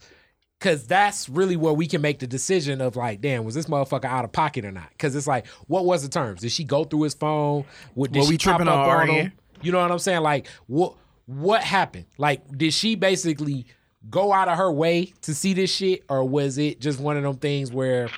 [0.60, 4.06] because that's really where we can make the decision of like, damn, was this motherfucker
[4.06, 4.90] out of pocket or not?
[4.92, 6.42] Because it's like, what was the terms?
[6.42, 7.66] Did she go through his phone?
[7.94, 9.34] What did Well, she we tripping on him?
[9.62, 10.22] You know what I'm saying?
[10.22, 10.96] Like, what
[11.26, 12.06] what happened?
[12.18, 13.66] Like, did she basically
[14.10, 17.24] go out of her way to see this shit, or was it just one of
[17.24, 18.10] them things where,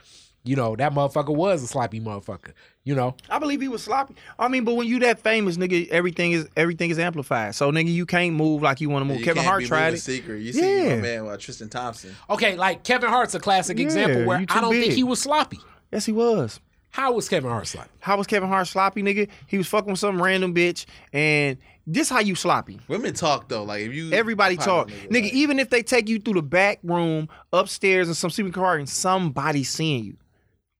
[0.43, 2.51] you know, that motherfucker was a sloppy motherfucker?
[2.83, 4.15] You know, I believe he was sloppy.
[4.39, 7.53] I mean, but when you that famous, nigga, everything is everything is amplified.
[7.53, 9.19] So nigga, you can't move like you want to move.
[9.19, 9.97] You Kevin Hart tried it.
[9.99, 10.39] Secret.
[10.41, 10.95] You see Yeah.
[10.95, 12.15] my man uh, Tristan Thompson.
[12.29, 15.59] okay, like Kevin Hart's a classic Yeah, example where I don't think he was sloppy.
[15.91, 16.61] Yes, he was.
[16.91, 17.89] How was Kevin Hart sloppy?
[17.99, 19.27] How was Kevin Hart sloppy, nigga?
[19.47, 21.57] He was fucking with some random bitch, and
[21.87, 22.79] this how you sloppy.
[22.87, 23.63] Women talk though.
[23.63, 25.23] Like if you Everybody talk, a nigga.
[25.23, 28.75] like- even if they take you through the back room, upstairs, and some secret car,
[28.75, 30.17] and somebody seeing you.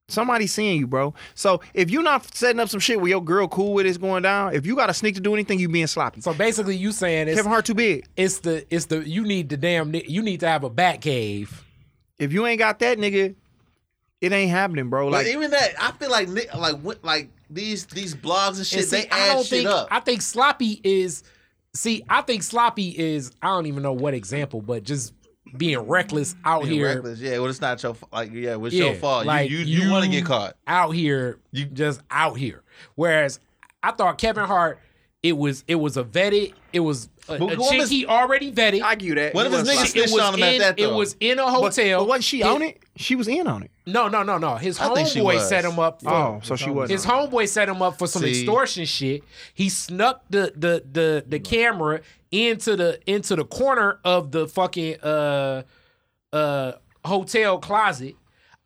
[0.10, 1.14] Somebody seeing you, bro.
[1.36, 4.24] So if you're not setting up some shit where your girl cool with it's going
[4.24, 6.22] down, if you got to sneak to do anything, you being sloppy.
[6.22, 8.06] So basically, you saying it's Kevin Hart too big.
[8.16, 11.02] it's the it's the you need the damn ni- you need to have a bat
[11.02, 11.64] cave.
[12.20, 13.36] If you ain't got that, nigga,
[14.22, 15.06] it ain't happening, bro.
[15.11, 18.80] But Like even that, I feel like ni- like like these these blogs and shit.
[18.80, 19.88] And see, they I add don't shit think up.
[19.91, 21.23] I think sloppy is.
[21.73, 23.31] See, I think sloppy is.
[23.41, 25.14] I don't even know what example, but just
[25.56, 27.38] being reckless out Being here, reckless, yeah.
[27.38, 29.26] Well, it's not your fa- like yeah, it's Yeah, your fault.
[29.26, 30.56] like, you you, you want to get caught.
[30.68, 32.64] out here, You- just out here.
[32.95, 33.39] Whereas
[33.84, 34.80] I thought Kevin Hart,
[35.28, 38.82] it was it was a vetted, it was a, a chick is- he already vetted.
[38.82, 39.34] I give you that.
[39.34, 39.99] What He if his wasn't nigga sloppy.
[39.99, 40.98] it snitched was on him at in that, it though?
[40.98, 41.99] was in a But, hotel.
[42.02, 42.80] but wasn't she It- on it?
[42.95, 43.72] She was in on it.
[43.86, 44.56] No, no, no, no.
[44.56, 45.48] His I think she homeboy was.
[45.49, 46.02] set him up.
[46.02, 46.91] For, Oh, so she wasn't.
[46.98, 48.30] His homeboy set him up for some See?
[48.32, 49.24] extortion shit.
[49.54, 52.02] He snuck the the the the camera
[52.32, 55.64] into the into the corner of the fucking uh
[56.34, 56.72] uh
[57.06, 58.16] hotel closet.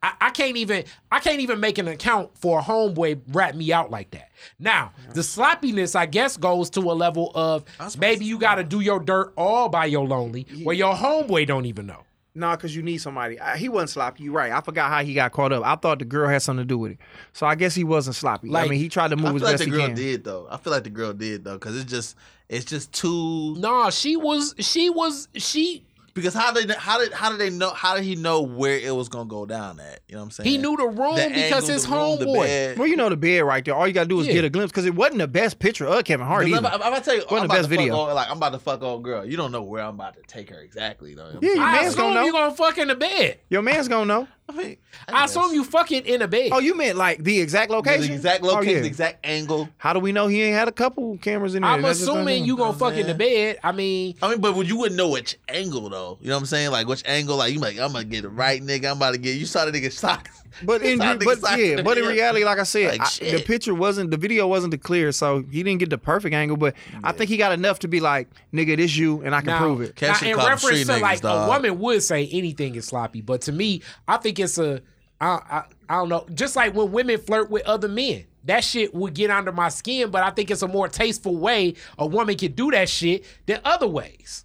[0.02, 3.72] I, I can't even I can't even make an account for a homeboy rat me
[3.72, 4.30] out like that.
[4.58, 7.64] Now the sloppiness I guess goes to a level of
[7.98, 11.66] maybe you got to do your dirt all by your lonely, where your homeboy don't
[11.66, 12.02] even know.
[12.34, 13.38] Nah, cause you need somebody.
[13.38, 14.22] I, he wasn't sloppy.
[14.24, 14.52] You right.
[14.52, 15.64] I forgot how he got caught up.
[15.66, 16.98] I thought the girl had something to do with it.
[17.34, 18.54] So I guess he wasn't sloppy.
[18.56, 19.94] I mean, he tried to I move feel as like best the he girl can.
[19.94, 20.48] did though.
[20.50, 22.16] I feel like the girl did though, because it's just
[22.48, 23.54] it's just too.
[23.56, 25.84] Nah, she was she was she
[26.14, 27.70] Because how did how did how did they know?
[27.70, 30.00] How did he know where it was gonna go down at?
[30.08, 30.48] You know what I'm saying?
[30.50, 32.76] He knew the room The because angle, his the room, the homeboy.
[32.76, 33.74] Well, you know the bed right there.
[33.74, 34.34] All you gotta do is Yeah.
[34.34, 36.68] get a glimpse because it wasn't the best picture of Kevin Hart Because either.
[36.68, 37.94] I'm, I'm about to tell you, Wasn't I'm the best video.
[37.94, 39.24] Fuck old, like I'm about to fuck old girl.
[39.24, 41.38] You don't know where I'm about to take her exactly though.
[41.40, 42.24] Yeah, your I man's gonna know.
[42.26, 43.38] you gonna fuck in the bed.
[43.48, 44.28] Your man's gonna know.
[44.48, 44.76] I mean,
[45.08, 46.50] I assume you fucking in a bed.
[46.52, 48.08] Oh, you meant like the exact location?
[48.08, 48.80] the exact Oh, location, yeah.
[48.80, 49.68] the exact angle.
[49.78, 51.70] How do we know he ain't had a couple cameras in there?
[51.70, 53.60] I'm That's assuming not- you gonna fuck in the bed.
[53.64, 56.01] I mean, I mean, but you wouldn't know which angle though.
[56.20, 56.70] You know what I'm saying?
[56.70, 57.36] Like which angle?
[57.36, 58.90] Like you like, I'm gonna get it right, nigga.
[58.90, 59.36] I'm about to get.
[59.36, 60.28] You saw the nigga sock.
[60.62, 63.42] But in Saw but nigga yeah, but in reality, like I said, Like, I- the
[63.42, 66.58] picture wasn't the video wasn't the clear, so he didn't get the perfect angle.
[66.58, 69.46] But I think he got enough to be like, nigga, this you, and I can
[69.46, 69.96] now, prove it.
[69.96, 71.48] Cat now in reference street to like dog.
[71.48, 74.82] a woman would say anything is sloppy, but to me, I think it's a
[75.20, 76.26] I, I I don't know.
[76.34, 80.10] Just like when women flirt with other men, that shit would get under my skin.
[80.10, 83.60] But I think it's a more tasteful way a woman can do that shit than
[83.64, 84.44] other ways.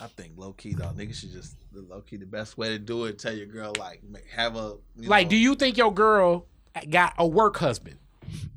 [0.00, 3.04] I think low key though, nigga should just low key the best way to do
[3.04, 3.18] it.
[3.18, 4.02] Tell your girl like
[4.34, 6.46] have a you Like, know, do you think your girl
[6.90, 7.98] got a work husband?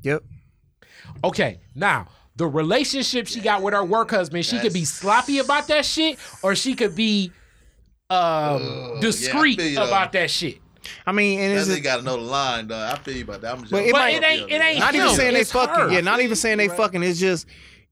[0.02, 0.24] Yep.
[1.22, 2.06] Okay, now
[2.36, 6.18] the relationship she got with her work husband, she could be sloppy about that shit,
[6.42, 7.30] or she could be
[8.10, 9.86] um discreet feel you, though.
[9.86, 10.60] about that shit.
[11.04, 12.94] I mean, and That it's nigga gotta know the line, dog.
[12.96, 13.52] I feel you about that.
[13.52, 15.74] I'm just But it But it ain't it ain't not even him, saying they fucking.
[15.74, 15.90] her.
[15.92, 17.02] Yeah, not even saying they fucking.
[17.02, 17.46] It's just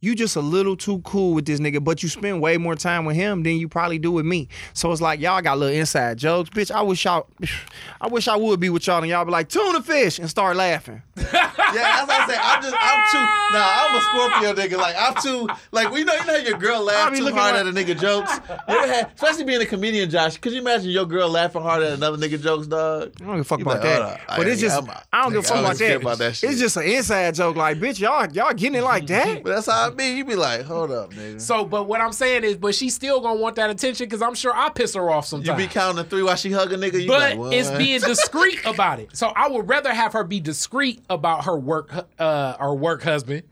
[0.05, 3.05] you just a little too cool with this nigga, but you spend way more time
[3.05, 4.49] with him than you probably do with me.
[4.75, 6.71] So it's like y'all got little inside jokes, bitch.
[6.71, 7.27] I wish y'all,
[8.01, 10.57] I wish I would be with y'all and y'all be like tuna fish and start
[10.57, 11.03] laughing.
[11.75, 12.39] Yeah, that's what I say.
[12.41, 13.19] I'm just, I'm too.
[13.53, 14.79] Nah, I'm a Scorpio nigga.
[14.81, 15.49] Like I'm too.
[15.73, 17.73] Like we know, you know, your girl I laugh be too hard like- at a
[17.73, 18.31] nigga jokes.
[18.69, 20.37] Had, especially being a comedian, Josh.
[20.37, 23.13] Could you imagine your girl laughing hard at another nigga jokes, dog?
[23.21, 24.21] I don't give a fuck about like, that.
[24.29, 24.81] but I- it's just
[25.13, 25.97] I don't give a fuck about that.
[26.01, 26.51] about that shit.
[26.51, 27.57] It's just an inside joke.
[27.57, 29.43] Like, bitch, y'all y'all getting it like that.
[29.43, 30.17] But that's how be.
[30.17, 31.41] You be like, hold up, nigga.
[31.41, 34.35] So, but what I'm saying is, but she's still gonna want that attention because I'm
[34.35, 35.59] sure I piss her off sometimes.
[35.61, 37.03] You be counting three while she hug a nigga.
[37.03, 39.17] You but like, it's being discreet about it.
[39.17, 43.45] So I would rather have her be discreet about her work, uh, her work husband,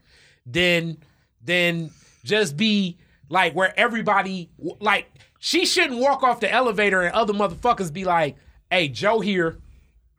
[0.46, 0.98] than
[1.44, 1.90] than
[2.24, 2.98] just be
[3.28, 4.50] like where everybody
[4.80, 8.36] like she shouldn't walk off the elevator and other motherfuckers be like,
[8.70, 9.58] "Hey, Joe here."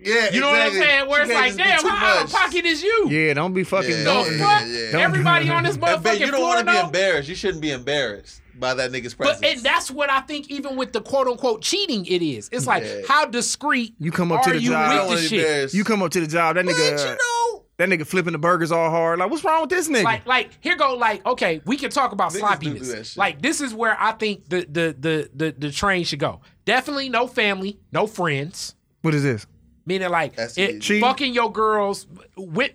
[0.05, 1.09] Yeah, You know what I'm saying?
[1.09, 3.07] Where She it's like, just damn, too how out of pocket is you?
[3.09, 3.89] Yeah, don't be fucking.
[3.89, 4.67] Yeah, don't, yeah, fuck?
[4.67, 4.91] yeah.
[4.91, 7.29] Don't- Everybody on this And babe, motherfucking you don't want to be embarrassed.
[7.29, 9.39] You shouldn't be embarrassed by that nigga's presence.
[9.39, 10.49] But and that's what I think.
[10.51, 12.49] Even with the quote unquote cheating, it is.
[12.51, 13.01] It's like Yeah.
[13.07, 14.91] how discreet You come up are to the you job.
[14.91, 15.39] I don't with the shit?
[15.39, 15.75] embarrassed.
[15.75, 18.37] You come up to the job, that But nigga, you know, that nigga flipping the
[18.39, 19.17] burgers all hard.
[19.17, 20.03] Like, what's wrong with this nigga?
[20.03, 20.93] Like, like here go.
[20.95, 22.87] Like, okay, we can talk about Niggas sloppiness.
[22.87, 23.17] do that shit.
[23.17, 26.41] Like, this is where I think the the the the the train should go.
[26.65, 28.75] Definitely no family, no friends.
[29.01, 29.47] what is this?
[29.85, 30.99] Meaning like That's it, it.
[31.01, 32.07] Fucking your girls
[32.37, 32.71] with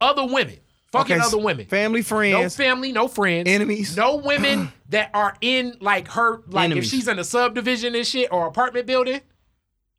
[0.00, 0.56] other women,
[0.92, 1.66] fucking Okay, other women.
[1.66, 2.32] family, friends.
[2.58, 3.96] No family, no friends, Enemies.
[3.96, 6.84] no women that are in like her, like Enemies.
[6.86, 9.20] if she's in a subdivision and shit or apartment building.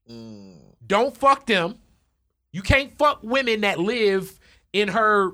[0.10, 0.58] Mm.
[0.86, 1.76] Don't fuck them.
[2.52, 4.38] You can't fuck women that live
[4.74, 5.32] in her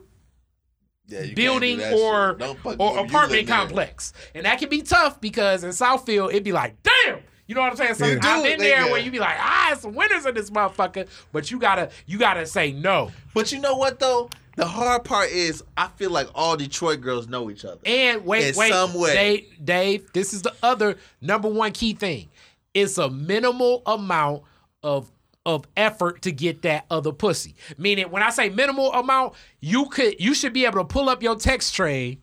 [1.08, 2.40] yeah, building or shit.
[2.40, 3.58] Don't fuck or apartment live there.
[3.58, 7.20] complex, and that can be tough because in Southfield it'd be like, damn.
[7.48, 7.96] You know what I'm saying?
[7.96, 8.20] So Yeah.
[8.22, 8.92] I've Dude, been there nigga.
[8.92, 12.18] where you be like, ah, it's some winners in this motherfucker, but you gotta you
[12.18, 13.12] gotta say no.
[13.34, 14.30] But you know what though?
[14.58, 17.80] The hard part is I feel like all Detroit girls know each other.
[17.86, 19.14] And wait, In wait, some way.
[19.14, 22.28] Dave, Dave, this is the other number one key thing.
[22.74, 24.44] It's a minimal amount
[24.84, 25.12] of
[25.46, 27.56] of effort to get that other pussy.
[27.78, 31.24] Meaning, when I say minimal amount, you could you should be able to pull up
[31.24, 32.22] your text train,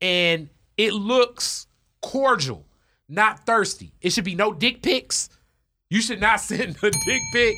[0.00, 1.66] and it looks
[2.02, 2.64] cordial,
[3.12, 3.92] not thirsty.
[4.00, 5.28] It should be no dick pics.
[5.90, 7.54] You should not send a dick pic.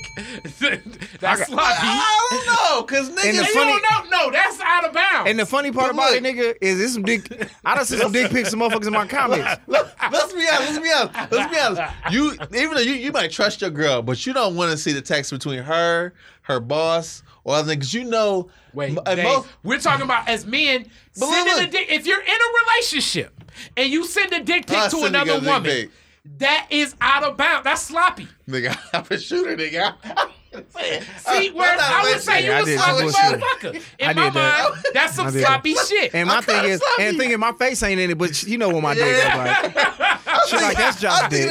[1.20, 1.72] that's sloppy.
[1.80, 3.22] I don't know, cause And niggas.
[3.22, 4.24] the You funny- don't know.
[4.24, 5.30] No, that's out of bounds.
[5.30, 6.24] And the funny part But about look.
[6.24, 7.48] it, nigga, is this some dick.
[7.64, 9.60] I done seen some dick pics of motherfuckers in my comments.
[9.66, 10.72] Look, let's be honest.
[10.72, 11.32] Let's be honest.
[11.32, 11.92] Let's be honest.
[12.12, 14.92] You even though you, you might trust your girl, but you don't want to see
[14.92, 18.50] the text between her, her boss, or other because you know.
[18.72, 21.86] Wait, m- Dave, most- we're talking about as men sending look, a dick.
[21.90, 23.44] If you're in a relationship
[23.76, 25.90] and you send a dick pic to another woman,
[26.38, 27.64] that is out of bounds.
[27.64, 28.26] That's sloppy.
[28.48, 29.94] nigga, I'm a shooter, nigga.
[30.76, 33.82] See, uh, where I would say you Yeah, a sloppy motherfucker.
[33.98, 34.70] In I my did that.
[34.70, 36.14] mind, that's some sloppy shit.
[36.14, 37.02] And my I'm thing is, sloppy.
[37.02, 40.10] and thinking my face ain't in it, but you know what my dick look like.
[40.48, 41.50] She like that's Josh dick.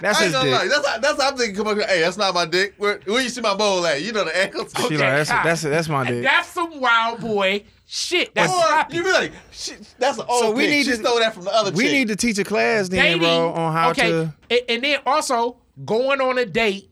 [0.00, 0.42] That's his dick.
[0.52, 0.68] lie.
[0.68, 1.56] That's how, that's how I'm thinking.
[1.56, 2.74] Come on, hey, that's not my dick.
[2.78, 4.00] Where, where you see my bowl at?
[4.02, 4.72] You know the ankles.
[4.76, 6.22] She like that's that's that's my dick.
[6.22, 8.32] That's some wild boy shit.
[8.34, 8.96] That's Or sloppy.
[8.96, 10.70] you be like, shit, that's an old So we pic.
[10.70, 11.92] need she to- stole that from the other We chick.
[11.92, 14.34] need to teach a class then, dating, bro, on how okay, to.
[14.50, 16.87] a- and then also going on a date.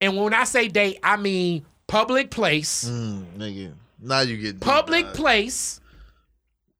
[0.00, 2.88] And when I say date, I mean public place.
[2.88, 5.80] Mm, nigga, now you get public place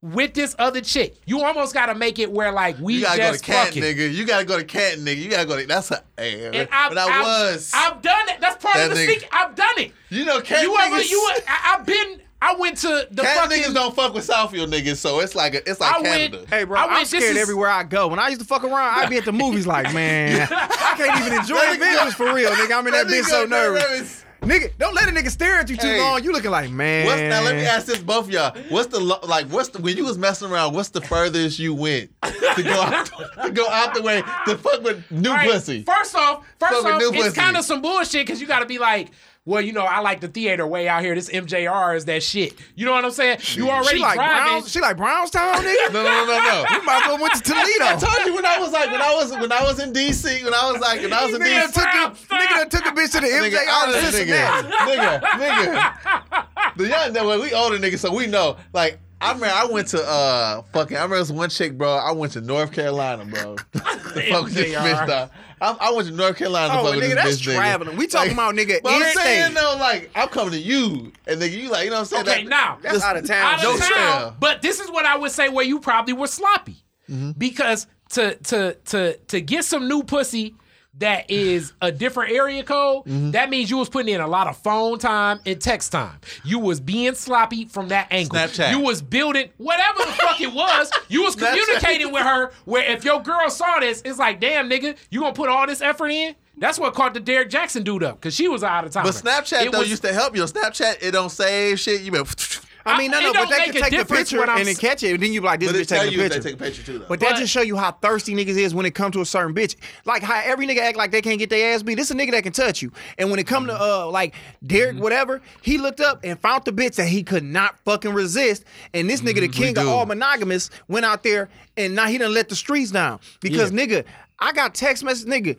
[0.00, 1.16] with this other chick.
[1.26, 3.82] You almost got to make it where like we You gotta go to just Canton,
[3.82, 4.14] nigga.
[4.14, 5.16] You gotta go to cat nigga.
[5.16, 5.66] You gotta go to.
[5.66, 6.02] That's a.
[6.16, 7.24] And I've, I I've-
[7.54, 8.40] was, I've done it.
[8.40, 9.30] That's part That of the nigga- secret.
[9.32, 9.92] I've done it.
[10.10, 11.02] you know, cat You ever?
[11.02, 11.30] You?
[11.48, 12.20] I, I've been.
[12.40, 13.62] I went to the Canton fucking.
[13.64, 16.44] niggas don't fuck with Southfield niggas, so it's like a, it's like I went- Canada.
[16.48, 18.06] Hey, bro, I I'm scared is- everywhere I go.
[18.08, 21.20] When I used to fuck around, I'd be at the movies like, man, I can't
[21.26, 22.78] even enjoy That nigga- Avengers for real, nigga.
[22.78, 23.82] I'm in that That bitch so nervous.
[23.82, 24.24] nervous.
[24.42, 26.00] Nigga, don't let a nigga stare at you too Hey.
[26.00, 26.22] long.
[26.22, 27.06] You looking like, man.
[27.06, 27.42] What's now?
[27.42, 28.56] Let me ask this both of y'all.
[28.68, 29.46] What's the like?
[29.48, 30.74] What's the when you was messing around?
[30.74, 33.10] What's the furthest you went to go out
[33.44, 35.82] to go out the way to fuck with new All right, pussy?
[35.82, 38.78] First off, first Fuck off, it's kind of some bullshit because you got to be
[38.78, 39.08] like.
[39.48, 41.14] Well, you know, I like the theater way out here.
[41.14, 42.52] This MJR is that shit.
[42.76, 43.38] You know what I'm saying?
[43.54, 44.42] You already she like driving.
[44.44, 45.90] Browns, she like Brownstown, nigga.
[45.90, 46.66] No, no, no, no, no.
[46.70, 47.64] You might as well went to Toledo.
[47.80, 50.44] I told you when I was like when I was when I was in DC
[50.44, 51.72] when I was like when I was in Nigga DC.
[51.72, 54.68] took a, nigga done took a bitch to the Nigga, MJR out to Cincinnati.
[54.68, 56.76] nigga, nigga, nigga.
[56.76, 58.58] The young, well, we older niggas, so we know.
[58.74, 60.98] Like, I remember I went to uh fucking.
[60.98, 61.88] I remember this one chick, bro.
[61.88, 63.56] I went to North Carolina, bro.
[63.72, 64.80] to fuck with this MJR.
[64.80, 65.30] bitch, dog.
[65.60, 67.96] I, I went to North Carolina to Oh, fuck with nigga, this that's bitch, traveling.
[67.96, 69.54] We talking about, nigga, But I'm saying state.
[69.54, 72.28] though, like, I'm coming to you, and nigga, you like, you know what I'm saying?
[72.28, 73.54] Okay, That- now That's out of town.
[73.54, 74.36] out No of town.
[74.38, 76.76] But this is what I would say where you probably were sloppy
[77.10, 77.30] Mm-hmm.
[77.38, 80.54] because to to to to get some new pussy
[80.98, 83.30] that is a different area code, Mm-hmm.
[83.32, 86.18] that means you was putting in a lot of phone time and text time.
[86.44, 88.36] You was being sloppy from that angle.
[88.38, 88.70] Snapchat.
[88.72, 90.90] You was building whatever the fuck it was.
[91.08, 94.96] You was communicating with her where if your girl saw this, it's like, damn nigga,
[95.10, 96.34] you gonna put all this effort in?
[96.56, 99.04] That's what caught the Derrick Jaxn dude up because she was out of time.
[99.04, 100.42] But Snapchat It though was- used to help you.
[100.42, 102.00] Snapchat it don't save shit.
[102.02, 102.24] You been.
[102.88, 105.22] I mean, no, no, but they can take the picture and then catch it, and
[105.22, 106.82] then you be like, "This But bitch taking a if they picture." take a picture
[106.82, 107.06] too though.
[107.08, 109.54] But that just show you how thirsty niggas is when it comes to a certain
[109.54, 109.76] bitch.
[110.04, 111.96] Like how every nigga act like they can't get their ass beat.
[111.96, 112.90] This is a nigga that can touch you.
[113.18, 114.34] And when it come to uh like
[114.66, 115.02] Derrick Mm-hmm.
[115.02, 118.64] whatever, he looked up and found the bitch that he could not fucking resist.
[118.94, 119.88] And this nigga, the king of Mm-hmm.
[119.92, 123.20] all monogamous, went out there and now he done let the streets down.
[123.40, 124.04] Because nigga,
[124.38, 125.56] I got text message, nigga.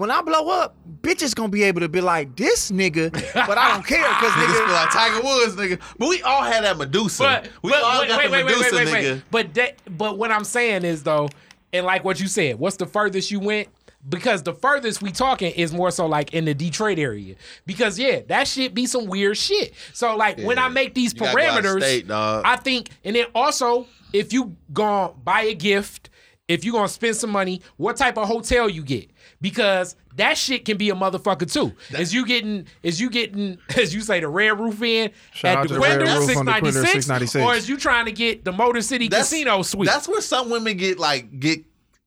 [0.00, 3.70] When I blow up, bitches gonna be able to be like this nigga, but I
[3.70, 4.64] don't care because Niggas nigga.
[4.64, 5.80] feel like Tiger Woods, nigga.
[5.98, 7.22] But we all had that Medusa.
[7.22, 9.14] But, we but all wait, got wait, the wait, wait, Medusa, wait, wait, nigga.
[9.16, 9.22] wait.
[9.30, 11.28] But that, but what I'm saying is though,
[11.74, 13.68] and like what you said, what's the furthest you went?
[14.08, 17.34] Because the furthest we talking is more so like in the Detroit area.
[17.66, 19.74] Because yeah, that shit be some weird shit.
[19.92, 22.10] So like when I make these You gotta go out of parameters, state.
[22.10, 26.08] I think, and then also if you gonna buy a gift,
[26.48, 29.10] if you gonna spend some money, what type of hotel you get?
[29.40, 31.72] Because that shit can be a motherfucker too.
[31.98, 35.10] Is you getting, is you getting, as you say, the red roof in
[35.42, 37.36] at the the Red Quender Roof on the Quender 696, 696.
[37.36, 39.88] or is you trying to get the Motor City Casino suite?
[39.88, 41.64] That's where some women get like get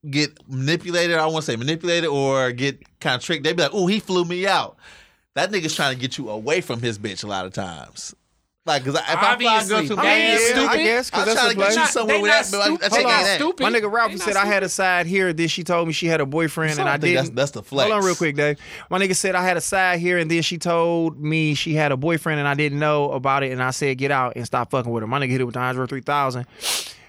[0.10, 1.18] get manipulated.
[1.18, 3.44] I want to say manipulated or get kind of tricked.
[3.44, 4.78] They be like, "Oh, he flew me out."
[5.36, 8.14] That nigga's trying to get you away from his bitch a lot of times.
[8.66, 9.88] Like, cause if I fly a girl Obviously.
[9.90, 10.70] to That Miami, yeah, stupid.
[10.70, 12.52] I guess I'm because that's trying a to get you somewhere they with not that.
[12.52, 12.82] But like, stupid.
[12.82, 13.64] that They chick not ain't stupid.
[13.64, 16.08] My nigga Ralphie not said I had a side here, then she told me she
[16.08, 17.36] had a boyfriend, and I I think that's- didn't.
[17.36, 17.92] that's the flex.
[17.92, 18.58] Hold on, real quick, Dave.
[18.90, 21.92] My nigga said I had a side here, and then she told me she had
[21.92, 24.72] a boyfriend, and I didn't know about it, and I said get out and stop
[24.72, 25.08] fucking with her.
[25.08, 26.46] My nigga hit it with the Hydro three thousand.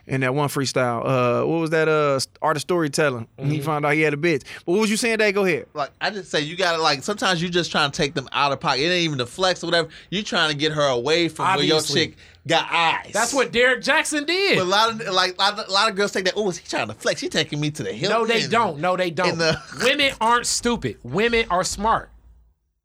[0.07, 1.89] And that one freestyle, uh, what was that?
[1.89, 3.27] Uh, art of storytelling.
[3.39, 3.63] He Mm-hmm.
[3.63, 4.43] found out he had a bitch.
[4.67, 5.35] But what was you saying, Dave?
[5.35, 5.67] Go ahead.
[5.73, 7.03] Like I just say, you gotta like.
[7.03, 8.81] Sometimes you just trying to take them out of pocket.
[8.83, 9.89] It ain't even the flex or whatever.
[10.11, 12.07] You trying to get her away from where your Obviously.
[12.09, 12.17] chick
[12.47, 13.13] got eyes.
[13.15, 14.59] That's what Derrick Jaxn did.
[14.59, 16.35] But a lot of like a lot of, a lot of girls think that.
[16.37, 17.23] Oh, is he trying to flex?
[17.23, 18.11] He taking me to the hill.
[18.11, 18.81] No, they don't.
[18.81, 19.39] No, they don't.
[19.39, 20.99] the- Women aren't stupid.
[21.03, 22.11] Women are smart.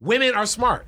[0.02, 0.88] Women are smart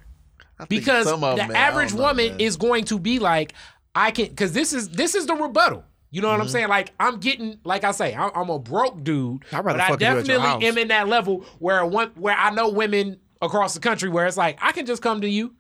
[0.70, 3.54] because some the them, man, average don't know, woman is going to be like,
[3.94, 5.84] I can, because this is this is the rebuttal.
[6.14, 6.52] You know what I'm Mm-hmm.
[6.52, 6.68] saying?
[6.68, 9.88] Like I'm getting, like I say, I'm, I'm a broke dude, I'd rather but I
[9.90, 10.64] fuck you at your definitely house.
[10.64, 14.38] am in that level where one where I know women across the country where it's
[14.38, 15.54] like I can just come to you,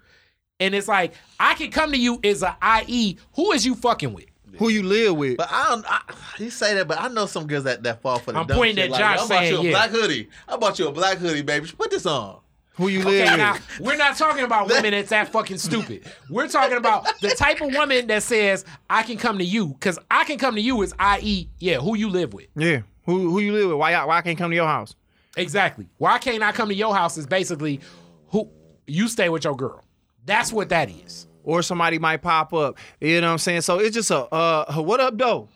[0.59, 3.17] and it's like I can come to you is a i.e.
[3.35, 4.25] who is you fucking with?
[4.57, 5.37] Who you live with?
[5.37, 5.85] But I don't.
[5.87, 6.01] I,
[6.37, 8.39] you say that, but I know some girls that, that fall for the.
[8.39, 8.85] I'm dumb pointing shit.
[8.87, 9.69] at like, Josh I bought saying, you a yeah.
[9.71, 10.29] black hoodie.
[10.49, 11.69] I bought you a black hoodie, baby.
[11.77, 12.39] Put this on.
[12.75, 13.37] Who you live Okay, with?
[13.37, 16.03] now we're not talking about women that's that fucking stupid.
[16.29, 19.99] We're talking about the type of woman that says, "I can come to you," because
[20.09, 22.47] I can come to you is, i.e., yeah, who you live with.
[22.55, 22.81] yeah.
[23.05, 23.77] Who who you live with?
[23.77, 24.95] Why why I can't come to your house?
[25.35, 25.87] Exactly.
[25.97, 27.17] Why can't I come to your house?
[27.17, 27.81] Is basically
[28.29, 28.49] who
[28.87, 29.83] you stay with your girl.
[30.25, 31.27] That's what that is.
[31.43, 32.77] or somebody might pop up.
[32.99, 33.61] You know what I'm saying?
[33.61, 35.49] So it's just a uh what up though?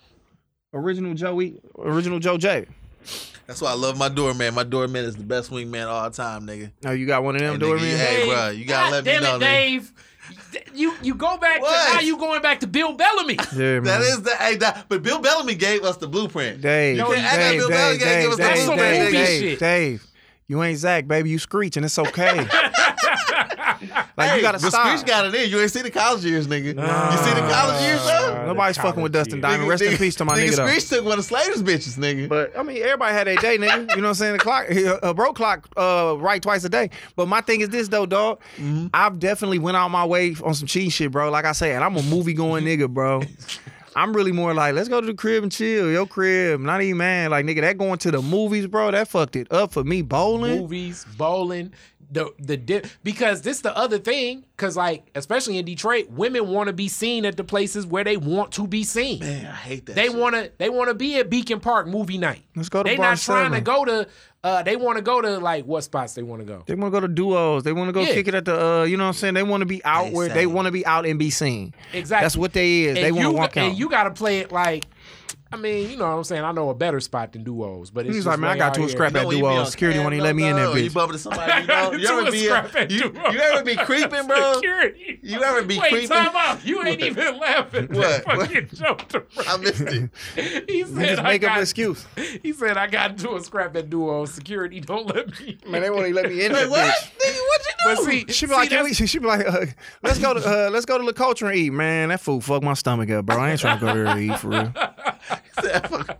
[0.73, 2.65] Original Joey, original Joe J.
[3.47, 4.53] That's why I love my doorman.
[4.55, 6.71] My doorman is the best wingman of all time, nigga.
[6.85, 7.85] Oh, you got one of them Hey, doormen?
[7.85, 9.39] nigga, Hey, Dave, bruh, you gotta God let me damn know, it.
[9.39, 9.91] Dave.
[10.73, 11.87] You you go back What?
[11.89, 13.35] to now you going back to Bill Bellamy.
[13.55, 13.79] Yeah.
[13.81, 16.61] That is the hey, that, but Bill Bellamy gave us the blueprint.
[16.61, 16.97] Dave.
[16.97, 18.43] No, Dave, he can't act like Dave, Bill Bellamy Dave, can't give Dave, us the
[18.43, 18.79] Dave, blueprint.
[19.11, 19.59] Dave, Movie Dave.
[19.59, 20.07] Dave.
[20.47, 21.29] You ain't Zach, baby.
[21.31, 21.83] You screeching.
[21.83, 22.35] It's okay.
[24.17, 24.87] like Hey, you gotta but stop.
[24.87, 25.49] Screech got it in.
[25.49, 26.65] You ain't see the college years, nigga.
[26.65, 28.45] you see the college years, though?
[28.45, 29.67] Nobody's fucking with Dustin Diamond.
[29.67, 30.67] Rest in peace to my nigga, though.
[30.67, 32.29] Screech took one of Slater's bitches, nigga.
[32.29, 33.89] But I mean, everybody had their day, nigga.
[33.95, 34.33] You know what I'm saying?
[34.33, 34.67] The clock,
[35.03, 36.91] a broke clock, uh, right twice a day.
[37.15, 38.39] But my thing is this though, dog.
[38.57, 38.87] Mm-hmm.
[38.93, 41.31] I've definitely went out my way on some cheat shit, bro.
[41.31, 43.21] Like I said, I'm a movie going nigga, bro.
[43.97, 45.89] I'm really more like, let's go to the crib and chill.
[45.89, 47.31] Your crib, not even man.
[47.31, 48.91] Like nigga, that going to the movies, bro.
[48.91, 50.01] That fucked it up for me.
[50.01, 50.59] Bowling.
[50.59, 51.71] movies, bowling,
[52.11, 56.67] the the di- because this the other thing because like especially in Detroit, women want
[56.67, 59.19] to be seen at the places where they want to be seen.
[59.19, 62.17] Man, I hate that They want to they want to be at Beacon Park movie
[62.17, 62.43] night.
[62.55, 64.07] Let's go to They Bar not trying to go to.
[64.43, 66.63] Uh, they want to go to like what spots they want to go.
[66.67, 67.63] They want to go to duos.
[67.63, 68.13] They want to go Yeah.
[68.13, 69.33] kick it at the, uh, you know what I'm saying?
[69.33, 71.73] They want to be out They where they want to be out and be seen.
[71.93, 72.23] Exactly.
[72.25, 72.93] That's what they is.
[72.95, 73.69] they want to walk out.
[73.69, 74.85] And you got to play it like.
[75.51, 76.43] I mean, you know what I'm saying.
[76.43, 78.73] I know a better spot than duos, but it's He's just like, man, I got
[78.73, 79.71] to a scrap at when you be duos.
[79.71, 80.93] Security won't even let me in though, that You bitch.
[80.93, 81.91] bump into somebody, you know?
[81.95, 84.53] You ever be, scrap uh, you, you ever be creeping, bro?
[84.55, 85.19] Security.
[85.21, 86.09] You ever be Wait, creeping?
[86.09, 86.65] time out.
[86.65, 87.87] You ain't even laughing.
[87.87, 88.25] What?
[88.25, 89.27] That fucking jumped around.
[89.47, 90.09] I missed it.
[90.69, 92.05] He said, Just I up got, an excuse.
[92.43, 94.25] He said, I got into a scrap at duo.
[94.25, 95.57] Security don't let me.
[95.67, 96.93] Man, they won't even let me in Wait, that what?
[96.93, 97.21] bitch.
[97.23, 97.97] What you But
[98.27, 99.65] see, She be like, we, she be like, uh,
[100.03, 101.69] let's go to uh, let's go to La Culture and eat.
[101.71, 103.37] Man, that food fucked my stomach up, bro.
[103.37, 104.73] I ain't trying to go there to eat for real.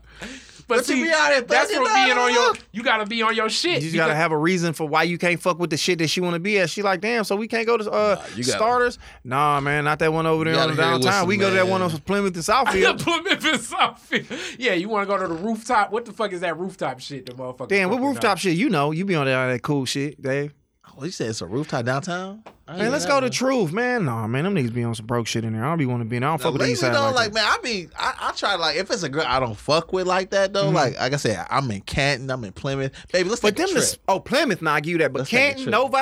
[0.68, 2.18] But But you see, be out here that's thugging for being down.
[2.18, 2.54] on your.
[2.72, 3.76] You gotta be on your shit.
[3.76, 6.08] You just gotta have a reason for why you can't fuck with the shit that
[6.08, 6.72] she want to be at.
[6.72, 8.98] She like, damn, so we can't go to uh, you gotta- starters?
[9.24, 11.02] Nah, man, not that one over there on the downtown.
[11.02, 11.92] whistle, We go to that one man.
[11.92, 13.00] on Plymouth and Southfield.
[13.00, 14.56] Plymouth and Southfield.
[14.58, 15.92] Yeah, you want to go to the rooftop?
[15.92, 17.28] What the fuck is that rooftop shit?
[17.28, 17.68] The motherfucker.
[17.68, 18.38] damn, what rooftop up?
[18.40, 18.58] shit?
[18.58, 20.52] You know, you be on that, that cool shit, Dave.
[20.98, 22.44] Oh, you said it's a rooftop downtown?
[22.68, 23.30] Man, let's go to.
[23.30, 24.06] Truth, man.
[24.06, 25.64] Nah, man, them niggas be on some broke shit in there.
[25.66, 26.30] I don't be want to be in there.
[26.30, 27.34] I don't fuck with these side though, like, like, that.
[27.34, 30.08] man, I mean, I, I try like if it's a girl I don't fuck with
[30.08, 30.66] like that though.
[30.66, 30.76] Mm-hmm.
[30.76, 33.30] Like, like I said, I'm in Canton, I'm in Plymouth, baby.
[33.30, 34.02] Let's But take them a the trip.
[34.08, 35.12] oh Plymouth, nah, I give you that.
[35.12, 35.70] But Let's Canton.
[35.70, 35.98] Novi,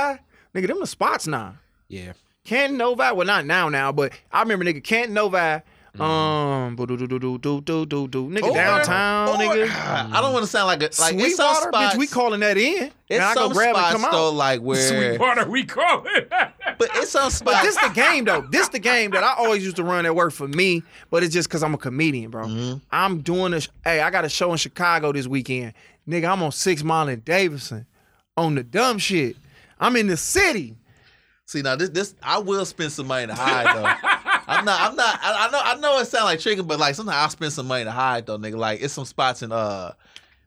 [0.54, 1.56] nigga, them the spots now.
[1.88, 2.14] Yeah.
[2.46, 5.64] Canton, Novi, well not now now, but I remember nigga Canton, Novi,
[5.96, 6.02] Mm-hmm.
[6.02, 9.70] um, do do do do do do do do nigga Or- downtown, or- nigga.
[10.12, 11.96] I don't want to sound like a like it's some Sweetwater, spots.
[11.96, 12.86] bitch, we calling that in.
[12.86, 14.34] it's and I go some grab spots and come though, out.
[14.34, 14.82] like where.
[14.88, 16.32] Sweetwater, we call it.
[16.80, 17.62] But it's some But spots.
[17.64, 18.42] this the game though.
[18.50, 20.82] This the game that I always used to run that worked for me.
[21.12, 22.46] But it's just because I'm a comedian, bro.
[22.48, 22.78] Mm-hmm.
[22.92, 23.62] I'm doing a.
[23.84, 25.74] Hey, I got a show in Chicago this weekend,
[26.10, 26.28] nigga.
[26.32, 27.86] I'm on Six Mile and Davidson,
[28.36, 29.36] on the dumb shit.
[29.80, 30.76] I'm in the city.
[31.46, 34.10] See now, this this I will spend some money to hide though.
[34.48, 34.82] I'm not.
[34.82, 35.20] I'm not.
[35.22, 35.62] I, I know.
[35.64, 38.26] I know it sounds like tricking, but like sometimes I'll spend some money to hide
[38.26, 38.56] though, nigga.
[38.56, 39.94] Like it's some spots in uh,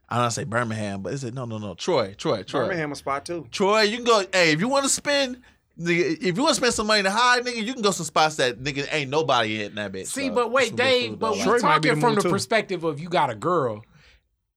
[0.09, 2.97] I don't say Birmingham, but is it no, no, no, Troy, Troy, Troy, Birmingham a
[2.97, 3.47] spot too.
[3.51, 3.83] Troy.
[3.83, 4.25] You can go.
[4.33, 5.43] Hey, if you want to spend.
[5.79, 8.07] Nigga, if you want to spend some money to hide, nigga, you can go some
[8.07, 10.07] spots that nigga ain't nobody in that bitch.
[10.07, 11.37] See, so but wait, Dave, food, but though.
[11.37, 12.31] we Troy talking from the too.
[12.31, 13.85] perspective of you got a girl,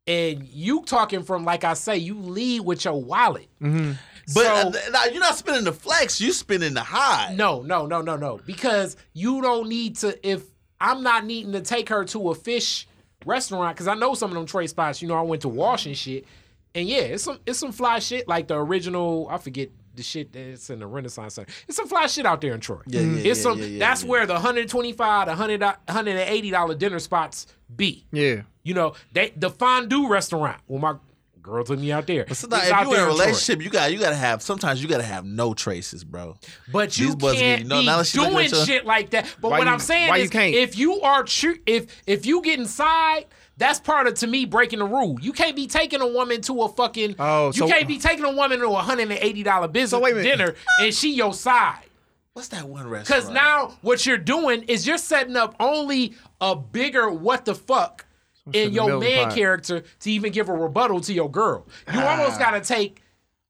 [0.08, 3.50] and you talking from like I say, you lead with your wallet.
[3.62, 3.92] Mm-hmm.
[4.34, 6.20] But So- uh, now you're not spending the flex.
[6.22, 7.34] You're spending the high.
[7.36, 8.40] No, no, no, no, no.
[8.46, 10.28] Because you don't need to.
[10.28, 10.44] If
[10.80, 12.88] I'm not needing to take her to a fish
[13.26, 15.02] restaurant, because I know some of them trade spots.
[15.02, 16.26] You know, I went to Wash and shit,
[16.74, 19.28] and yeah, it's some it's some fly shit like the original.
[19.30, 21.52] I forget the shit that's in the Renaissance Center.
[21.68, 22.80] It's some fly shit out there in Troy.
[22.88, 23.60] Yeah, yeah, it's yeah, some.
[23.60, 24.10] yeah, yeah, that's yeah.
[24.10, 28.06] where the 125, the 100, 180 dollar dinner spots be.
[28.12, 28.44] Yeah.
[28.64, 30.62] You know, they the fondue restaurant.
[30.68, 30.96] Well, my
[31.50, 32.26] girl took me out there.
[32.28, 34.42] But sometimes if out you in a relationship, you got you got to have.
[34.42, 36.38] Sometimes you got to have no traces, bro.
[36.72, 38.86] But you boys get- can't you know, be now that she looking doing at shit
[38.86, 39.26] like that.
[39.42, 40.56] But Why what you- I'm saying is, you can't?
[40.56, 43.26] if you are true, if if you get inside,
[43.58, 45.18] that's part of to me breaking the rule.
[45.22, 47.16] You can't be taking a woman to a fucking.
[47.20, 50.02] Oh, you so- can't be taking a woman to a hundred and eighty dollar business
[50.02, 51.84] wait a dinner and she your side.
[52.34, 53.08] What's that one restaurant?
[53.24, 58.06] Because now what you're doing is you're setting up only a bigger what the fuck
[58.06, 58.09] shit
[58.54, 59.36] in in your middle of the man pot.
[59.36, 61.68] character to even give a rebuttal to your girl.
[61.94, 62.18] You Ah.
[62.18, 63.02] almost gotta take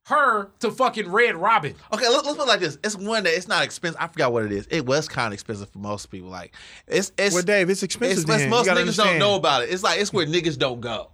[0.06, 1.76] her to fucking Red Robin.
[1.94, 2.80] Okay, let, us put it like this.
[2.84, 4.02] It's one that it's not expensive.
[4.02, 4.68] I forgot what it is.
[4.72, 6.30] It was kind of expensive for most people.
[6.30, 6.56] Like
[6.88, 8.18] it's it's Well, Dave, it's expensive.
[8.20, 8.36] it's, then.
[8.38, 9.70] it's You most gotta niggas don't know about it.
[9.70, 11.12] It's like it's where niggas don't go.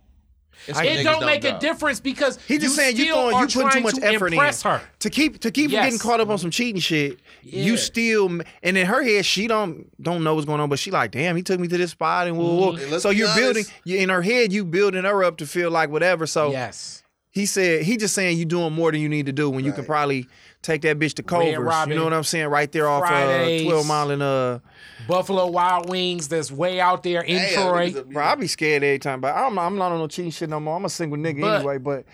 [0.67, 1.55] It's where It don't make go.
[1.55, 3.95] a difference because He just you saying you still throwing are you putting too much
[3.95, 4.81] to effort impress in her.
[4.99, 5.85] to keep to keep from Yes.
[5.85, 7.19] getting caught up on some cheating shit.
[7.43, 7.63] Yeah.
[7.63, 8.27] You still
[8.63, 11.35] and in her head she don't don't know what's going on, but she like, damn,
[11.35, 12.71] he took me to this spot and woo woo.
[12.77, 12.97] Mm-hmm.
[12.97, 13.39] So you're honest.
[13.39, 16.25] building you in her head, you building her up to feel like whatever.
[16.25, 17.03] So Yes.
[17.31, 19.73] he said he just saying you doing more than you need to do when you
[19.73, 20.27] can probably
[20.65, 21.57] take that bitch to Culver's.
[21.59, 22.47] Robin, you know what I'm saying?
[22.47, 24.59] Right there off uh, 12 mile and uh
[25.07, 27.91] Buffalo Wild Wings that's way out there in Damn, Troy.
[27.91, 30.49] niggas- bro, I be scared every time, but I'm I'm not on no cheating shit
[30.49, 30.75] no more.
[30.75, 32.05] I'm a single nigga But- anyway, but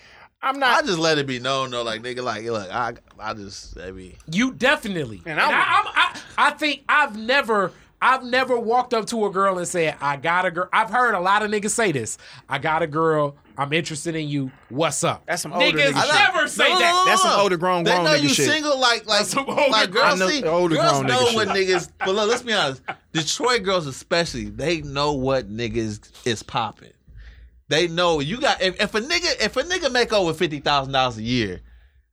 [0.44, 0.84] I'm not.
[0.84, 3.92] I just let it be known though, like nigga, like look, I I just I
[3.92, 5.22] mean, You definitely.
[5.26, 7.72] And And, I I, I'm- I, I think I've never,
[8.02, 11.14] I've never walked up to a girl and said, "I got a girl." I've heard
[11.14, 12.18] a lot of niggas say this.
[12.50, 13.36] I got a girl.
[13.58, 14.52] I'm interested in you.
[14.70, 15.24] What's up?
[15.26, 16.14] That's some older niggas nigga shit.
[16.34, 16.92] never say No, no, that.
[16.92, 18.50] no, no, That's some older grown- They know nigga you shit.
[18.50, 21.48] single, like like some older like girls know see older girls grown know nigga what
[21.56, 21.68] shit.
[21.68, 21.90] niggas.
[22.00, 22.82] But look, let's be honest.
[23.14, 26.92] Detroit girls especially, they know what niggas is popping.
[27.68, 30.94] They know you got if, if a nigga if a nigga make over fifty thousand
[30.94, 31.62] dollars a year,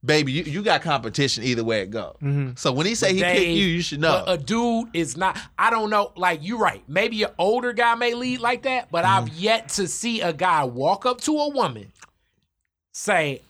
[0.04, 2.16] baby, you, you got competition either way it go.
[2.22, 2.50] Mm-hmm.
[2.56, 4.22] So when he say he Dave, picked you, you should know.
[4.24, 5.38] But a dude is not.
[5.58, 6.12] I don't know.
[6.16, 6.82] Like you're right.
[6.88, 9.38] Maybe an older guy may lead like that, but I've Mm-hmm.
[9.38, 11.92] yet to see a guy walk up to a woman,
[12.92, 13.42] say,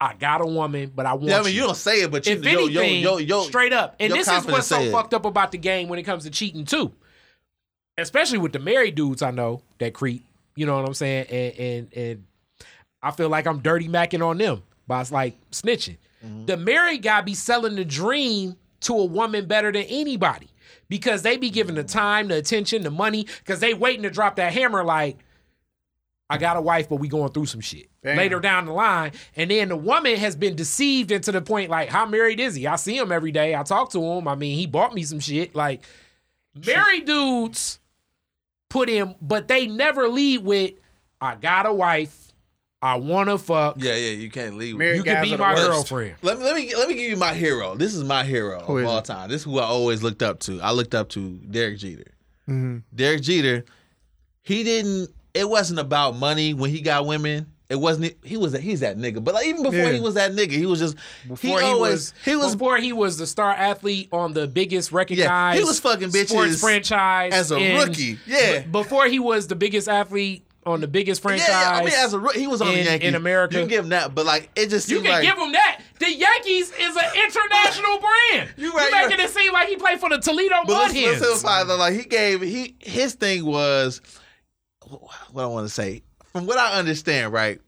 [0.00, 2.10] "I got a woman, but I want yeah, I mean you." you don't say it,
[2.10, 3.96] but you if yo, anything, yo, yo, yo, straight up.
[4.00, 4.92] And this is what's so it.
[4.92, 6.92] fucked up about the game when it comes to cheating too.
[7.98, 10.22] Especially with the married dudes I know that creep.
[10.54, 11.26] You know what I'm saying?
[11.30, 12.24] And and and
[13.02, 15.98] I feel like I'm dirty macking on them by like snitching.
[16.24, 16.46] Mm-hmm.
[16.46, 20.48] The married guy be selling the dream to a woman better than anybody
[20.88, 24.36] because they be giving the time, the attention, the money, because they waiting to drop
[24.36, 25.18] that hammer like,
[26.28, 28.16] I got a wife, but we going through some shit Damn.
[28.16, 29.12] later down the line.
[29.36, 32.66] And then the woman has been deceived into the point like, how married is he?
[32.66, 33.54] I see him every day.
[33.54, 34.26] I talk to him.
[34.26, 35.54] I mean, he bought me some shit.
[35.54, 35.84] Like,
[36.66, 37.78] married dudes
[38.68, 40.72] put in, but they never lead with,
[41.20, 42.25] I got a wife.
[42.82, 43.76] I want to fuck.
[43.78, 44.76] yeah, yeah, you can't leave.
[44.76, 45.66] Married You can guys be my worst.
[45.66, 46.14] girlfriend.
[46.22, 47.74] Let me let me let me give you my hero.
[47.74, 49.06] This is my hero Who of all it?
[49.06, 49.28] time.
[49.30, 50.60] This is who I always looked up to.
[50.60, 52.12] I looked up to Derek Jeter.
[52.48, 52.78] Mm-hmm.
[52.94, 53.64] Derek Jeter.
[54.42, 55.10] He didn't.
[55.34, 57.46] it wasn't about money when he got women.
[57.68, 58.14] It wasn't.
[58.22, 58.52] He was.
[58.56, 59.24] He's that nigga.
[59.24, 59.92] But like even before Yeah.
[59.92, 60.96] he was that nigga, he was just.
[61.26, 61.92] Before he he, always.
[61.92, 62.52] was, he was.
[62.54, 66.28] before he was the star athlete on the biggest Yeah, recognized he was fucking bitches
[66.28, 68.18] sports franchise as a in- rookie.
[68.26, 68.60] Yeah.
[68.60, 71.48] b- before he was the biggest athlete on the biggest franchise.
[71.48, 73.54] Yeah, yeah, I mean, as a roo- he was on the Yankees in America.
[73.54, 75.80] You can give him that, but like it just you can like give him that.
[76.00, 78.50] The Yankees is an international brand.
[78.56, 79.20] You You right, making right.
[79.20, 81.18] it seem like he played for the Toledo But let's, let's Mudhens.
[81.20, 81.76] simplify though.
[81.76, 84.00] Like he gave he his thing was
[85.32, 86.02] what I want to say.
[86.32, 87.60] From what I understand, right?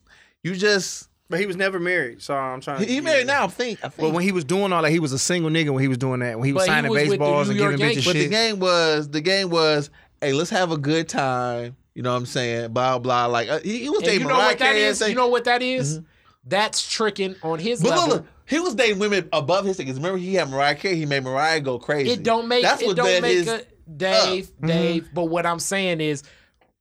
[0.43, 2.81] You just But he was never married, so I'm trying.
[2.81, 3.45] he, to he married now.
[3.45, 3.79] I think.
[3.85, 4.03] I think.
[4.03, 5.99] Well, when he was doing all that, he was a single nigga when he was
[5.99, 6.39] doing that.
[6.39, 8.07] When he was But he signing was with baseballs and York giving bitches Yankees.
[8.07, 9.91] but the game was the game was.
[10.21, 11.77] Hey, let's have a good time.
[11.99, 12.73] You know what I'm saying?
[12.73, 13.27] Blah blah.
[13.27, 14.99] Like uh, he, he was And dating you know Mariah what that Carey is?
[15.01, 16.01] say- You know what that is?
[16.47, 18.07] That's tricking on his But level.
[18.07, 19.97] look, look, he was dating women above his things.
[19.97, 20.95] Remember, he had Mariah Carey.
[20.95, 22.13] He made Mariah go crazy.
[22.13, 23.49] It don't make That's it what don't make his.
[23.49, 23.63] a
[23.97, 25.09] Dave, Dave.
[25.13, 26.23] But what I'm saying is,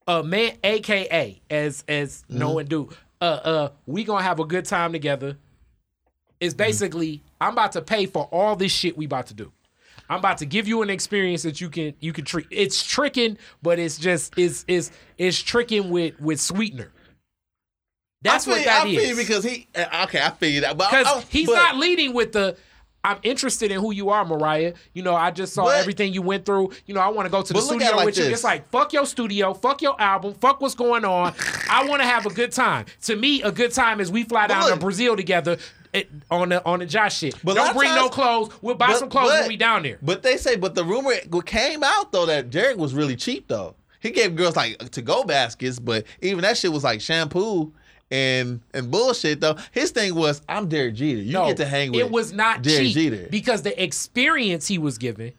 [0.08, 2.90] a man, aka as as no and do,
[3.20, 5.36] uh, uh, we gonna have a good time together.
[6.40, 9.52] It's basically I'm about to pay for all this shit we about to do.
[10.10, 12.48] I'm about to give you an experience that you can you can treat.
[12.52, 16.92] It's tricking, but it's just it's it's it's tricking with with sweetener.
[18.22, 19.18] That's I what feel, that I feel is.
[19.18, 19.68] because he.
[19.76, 22.58] uh, Okay, I feel that, but Because he's but- not leading with the.
[23.04, 24.74] I'm interested in who you are, Mariah.
[24.94, 26.72] You know, I just saw But- everything you went through.
[26.88, 28.18] You know, I want to go to the But look at it studio like with
[28.18, 28.26] you.
[28.26, 31.34] It's like fuck your studio, fuck your album, fuck what's going on.
[31.70, 32.86] I want to have a good time.
[33.04, 35.58] To me, a good time is we fly down look- to Brazil together
[35.98, 37.36] it, on the on the Josh shit.
[37.44, 38.52] But Don't bring no clothes.
[38.62, 39.98] We'll buy but- some clothes when we down there.
[40.02, 41.14] But they say, but the rumor
[41.46, 43.76] came out though that Derek was really cheap though.
[44.00, 47.74] He gave girls like to go baskets, but even that shit was like shampoo
[48.12, 49.58] and and bullshit though.
[49.72, 51.22] His thing was, I'm Derek Jeter.
[51.22, 52.00] You no, get to hang with.
[52.02, 53.28] it was not Derek cheap Jeter.
[53.30, 55.34] because the experience he was given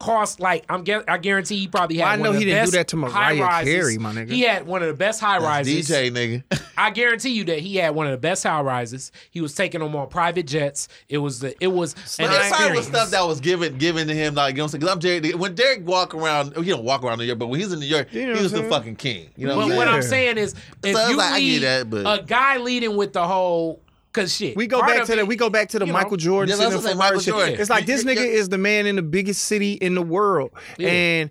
[0.00, 2.04] cost like I'm gu- I guarantee he probably had.
[2.04, 3.74] Well, I one know of the he didn't do best that to Mariah high-rises.
[3.74, 4.30] Carey, my nigga.
[4.30, 5.88] He had one of the best high rises.
[5.88, 6.62] DJ nigga.
[6.78, 9.10] I guarantee you that he had one of the best high rises.
[9.30, 10.86] He was taking them on private jets.
[11.08, 14.06] It was the it was an But that's probably was stuff that was given given
[14.08, 14.34] to him.
[14.34, 14.80] Like you know, what I'm saying?
[14.82, 15.38] 'Cause I'm Derek.
[15.40, 17.86] When Derek walk around, he don't walk around New York, but when he's in New
[17.86, 19.30] York, You know he was the fucking king.
[19.36, 20.36] You know But what what I'm I'm saying?
[20.36, 20.54] saying is,
[20.84, 23.80] if So you like, I get lead that, but- a guy leading with the whole,
[24.20, 25.98] cause shit, We go back to the it- we go back to the you know,
[25.98, 27.46] Michael Jordan Yeah, sitting that's in what I'm front saying, of shit.
[27.46, 27.60] Jordan.
[27.60, 30.88] It's like this nigga is the man in the biggest city in the world, Yeah.
[30.90, 31.30] and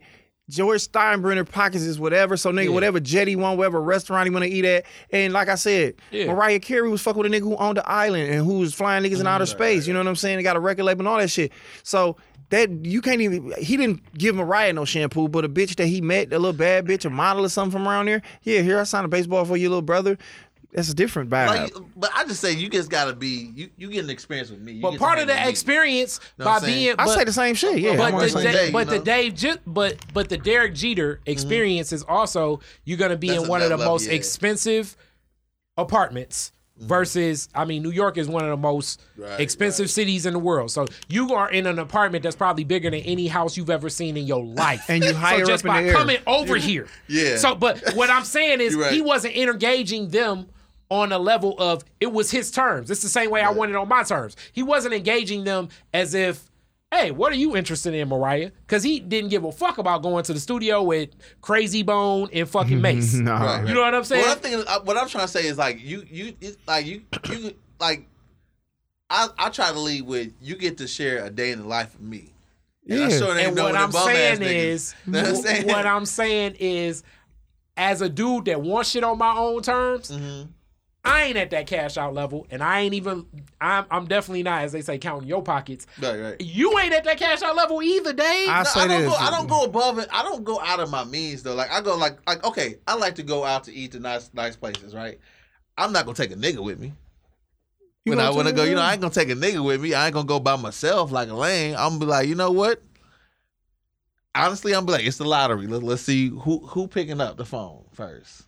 [0.50, 2.38] George Steinbrenner pockets is whatever.
[2.38, 2.70] So nigga, Yeah.
[2.72, 5.96] whatever jet he want, whatever restaurant he want to eat at, and like I said,
[6.12, 6.28] Yeah.
[6.28, 9.04] Mariah Carey was fucking with a nigga who owned the island and who was flying
[9.04, 9.88] niggas in outer space.
[9.88, 10.38] You know what I'm saying?
[10.38, 11.52] They got a record label and all that shit.
[11.84, 12.16] So.
[12.50, 13.52] That you can't even.
[13.60, 16.86] He didn't give Mariah no shampoo, but a bitch that he met, a little bad
[16.86, 18.22] bitch, a model or something from around there.
[18.44, 20.18] Yeah, here I signed a baseball for your little brother.
[20.78, 21.48] That's a different vibe.
[21.48, 23.70] Like, but I just say you just gotta be you.
[23.78, 24.74] You get an experience with me.
[24.74, 25.50] You But part of the hang with me.
[25.50, 27.80] experience Know by what I'm being, I say the same shit.
[27.80, 29.00] Yeah, but the, the same day, Da- you but the?
[29.00, 31.32] Dave, but but the Derek Jeter mm-hmm.
[31.32, 34.20] experience is also you're gonna be That's in one of the another most level, yeah.
[34.20, 34.96] expensive
[35.80, 36.52] apartments.
[36.78, 36.90] Mm-hmm.
[36.90, 40.40] Versus, I mean, New York is one of the most Right, expensive cities in the
[40.40, 40.70] world.
[40.70, 44.16] So you are in an apartment that's probably bigger than any house you've ever seen
[44.16, 44.86] in your life.
[44.90, 45.94] And you higher so just up in by the air.
[45.96, 46.88] coming over here.
[47.08, 47.38] Yeah.
[47.38, 48.94] So, but what I'm saying is, right.
[48.94, 50.46] he wasn't engaging them
[50.90, 52.90] on a level of it was his terms.
[52.92, 54.36] It's the same way I wanted on my terms.
[54.54, 56.50] He wasn't engaging them as if,
[56.92, 58.52] hey, what are you interested in, Mariah?
[58.66, 61.10] Because he didn't give a fuck about going to the studio with
[61.42, 63.16] Krayzie Bone and fucking Mase.
[63.16, 63.34] No.
[63.34, 64.22] Right, You know what I'm saying?
[64.22, 66.86] What I'm thinking, uh, what I'm trying to say is like you, you, it's like
[66.86, 68.08] you, you, like
[69.10, 71.94] I, I try to lead with you get to share a day in the life
[71.96, 72.34] of me.
[72.90, 73.18] And I Yeah.
[73.18, 74.46] sure and what I'm saying niggas.
[74.46, 75.68] is, Know what I'm saying?
[75.68, 77.04] what I'm saying is,
[77.76, 80.50] as a dude that wants shit on my own terms, Mm-hmm.
[81.08, 83.26] I ain't at that cash out level, and I ain't even.
[83.62, 85.88] I'm, I'm definitely not, as they say, counting your pockets.
[86.02, 86.42] Right, right.
[86.42, 88.50] You ain't at that cash out level either, Dave.
[88.50, 89.12] I No, say I don't this.
[89.12, 89.16] go.
[89.18, 90.10] I uh, don't go above it.
[90.12, 91.56] I don't go out of my means though.
[91.56, 92.78] Like I go like like okay.
[92.88, 94.94] I like to go out to eat to nice nice places.
[94.94, 95.20] Right.
[95.78, 96.94] I'm not gonna take a nigga with me.
[98.06, 99.82] You when I want to go, you know, I ain't gonna take a nigga with
[99.82, 99.94] me.
[99.94, 101.76] I ain't gonna go by myself like a lame.
[101.78, 102.82] I'm gonna be like, you know what?
[104.34, 105.68] Honestly, I'm be like, it's the lottery.
[105.68, 108.44] Let's let's see who who picking up the phone first.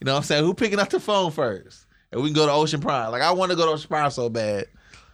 [0.00, 0.44] You know what I'm saying?
[0.44, 1.85] Who picking up the phone first?
[2.16, 3.12] And we can go to Ocean Prime.
[3.12, 4.68] Like I want to go to Ocean Prime so bad.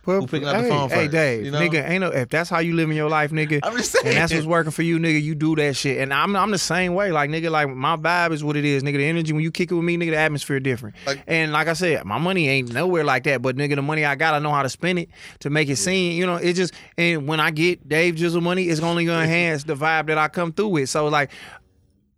[0.04, 1.60] Who picking up the hey, phone Hey, first, Dave, you know?
[1.60, 3.60] nigga, ain't no if that's how you live in your life, nigga.
[3.62, 4.06] I'm just saying.
[4.06, 5.20] And that's what's working for you, nigga.
[5.20, 7.10] You do that shit, and I'm I'm the same way.
[7.12, 8.98] Like nigga, like my vibe is what it is, nigga.
[8.98, 10.94] The energy when you kick it with me, nigga, the atmosphere different.
[11.06, 13.42] Like- and like I said, my money ain't nowhere like that.
[13.42, 15.08] But nigga, the money I got, I know how to spend it
[15.40, 16.18] to make it seem.
[16.18, 19.64] You know, it just and when I get Dave Jizzle money, it's only gonna enhance
[19.64, 20.88] the vibe that I come through with.
[20.88, 21.30] So like.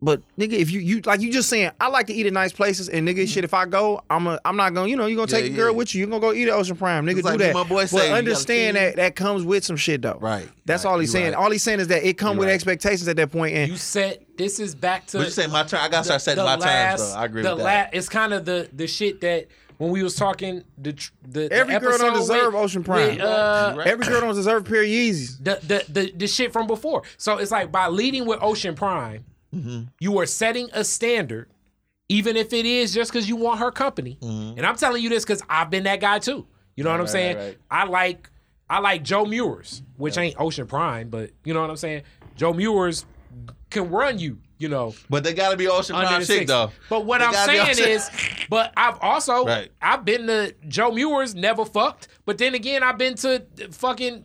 [0.05, 2.52] But nigga, if you you like you just saying, I like to eat at nice
[2.52, 5.16] places, and nigga, shit, if I go, I'm a, I'm not gonna, you know, you
[5.16, 5.76] gonna take Yeah, a girl yeah.
[5.78, 7.55] with you, you gonna go eat at Ocean Prime, nigga, It's do like that.
[7.55, 10.18] my boy but say, understand that that comes with some shit though.
[10.20, 11.32] Right, That's right, all he's you saying.
[11.32, 11.43] right.
[11.43, 12.55] All he's saying is that it come You with right.
[12.55, 13.35] expectations at that point.
[13.52, 15.81] point, and you set this is back to But you say my turn.
[15.81, 17.18] I gotta start setting my terms though.
[17.18, 17.93] I agree the with that.
[17.93, 19.47] la- it's kind of the the shit that
[19.78, 23.09] when we was talking the tr- the the Every girl don't deserve with- Ocean Prime.
[23.16, 25.43] with, uh, Every girl don't deserve a pair of Yeezys.
[25.43, 27.02] the, the the the shit from before.
[27.16, 29.24] So it's like by leading with Ocean Prime,
[29.55, 29.82] Mm-hmm.
[30.01, 31.48] you are setting a standard,
[32.09, 34.18] even if it is just because you want her company.
[34.20, 34.59] Mm-hmm.
[34.59, 36.47] And I'm telling you this because I've been that guy too.
[36.76, 37.36] You know what I'm saying?
[37.36, 37.59] right.
[37.70, 38.31] I like
[38.68, 42.02] I like Joe Muer's, which ain't Ocean Prime, but you know what I'm saying.
[42.35, 43.06] Joe Muer's
[43.70, 44.39] can run you.
[44.56, 46.44] You know, But they gotta be Ocean Prime chick 60.
[46.47, 46.70] though.
[46.89, 47.35] But what They I'm
[47.74, 48.09] saying is,
[48.48, 49.70] but I've also Right.
[49.82, 52.06] I've been to Joe Muer's, never fucked.
[52.24, 54.24] But then again, I've been to fucking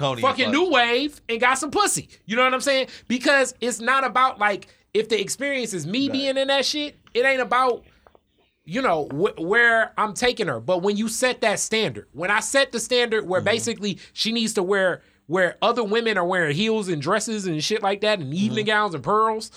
[0.00, 0.52] Tony fucking fuck.
[0.54, 2.08] new wave and got some pussy.
[2.26, 2.88] You know what I'm saying?
[3.06, 6.96] Because it's not about like if the experience is me being in that shit.
[7.14, 7.84] It ain't about
[8.64, 10.60] you know wh- where I'm taking her.
[10.60, 13.30] But when you set that standard, when I set the standard Mm-hmm.
[13.30, 17.62] where basically she needs to wear where other women are wearing heels and dresses and
[17.62, 18.66] shit like that and evening Mm-hmm.
[18.66, 19.50] gowns and pearls.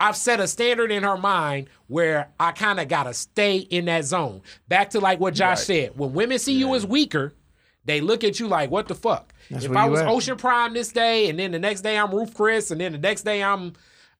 [0.00, 4.04] I've set a standard in her mind where I kind of gotta stay in that
[4.04, 4.42] zone.
[4.68, 5.96] Back to like what Josh said.
[5.96, 7.32] When women see you as weaker,
[7.84, 9.32] they look at you like, what the fuck?
[9.50, 10.08] if I was at.
[10.08, 12.98] Ocean Prime this day, and then the next day I'm Ruth's Chris, and then the
[12.98, 13.74] next day I'm,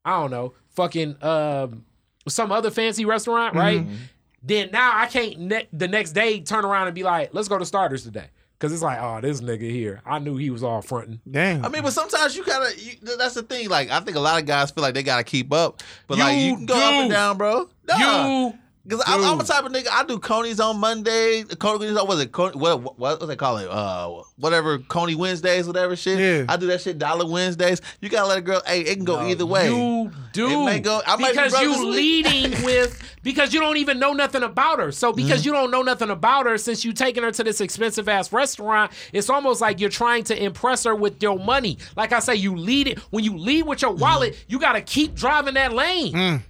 [0.04, 1.84] I don't know, fucking um,
[2.28, 3.80] some other fancy restaurant, right?
[3.80, 3.94] Mm-hmm.
[4.42, 7.58] Then now I can't ne- the next day turn around and be like, let's go
[7.58, 8.26] to Starters today.
[8.60, 10.00] Cause it's like, oh, this nigga here.
[10.06, 11.20] I knew he was all fronting.
[11.30, 11.64] Damn.
[11.66, 12.72] I mean, but sometimes you gotta.
[12.78, 13.68] You, that's the thing.
[13.68, 16.38] Like, I think a lot of guys feel like they gotta keep up, but like
[16.38, 17.68] You you can go up and down, bro.
[17.86, 18.48] Nah.
[18.48, 19.88] You Because I'm, I'm the type of nigga.
[19.90, 21.42] I do Coney's on Monday.
[21.58, 22.32] Coney's on was it?
[22.32, 23.66] Coney, what what what they call it?
[23.70, 26.18] Uh, whatever Coney Wednesdays, whatever shit.
[26.18, 26.44] Yeah.
[26.52, 26.98] I do that shit.
[26.98, 27.80] Dollar Wednesdays.
[28.02, 28.60] You gotta let a girl.
[28.66, 29.70] Hey, it can go either way.
[29.70, 34.12] You do It may go- I because you leading with because you don't even know
[34.12, 34.92] nothing about her.
[34.92, 35.46] So because Mm-hmm.
[35.46, 38.92] you don't know nothing about her, since you taking her to this expensive ass restaurant,
[39.14, 41.78] it's almost like you're trying to impress her with your money.
[41.96, 44.00] Like I say, you lead it when you lead with your Mm-hmm.
[44.02, 44.44] wallet.
[44.46, 46.42] You got to keep driving that lane.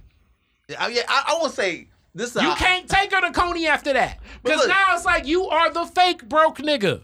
[0.77, 2.33] I, yeah, I, I won't say this.
[2.35, 5.71] You I- can't take her to Coney after that because now it's like you are
[5.71, 7.01] the fake broke nigga.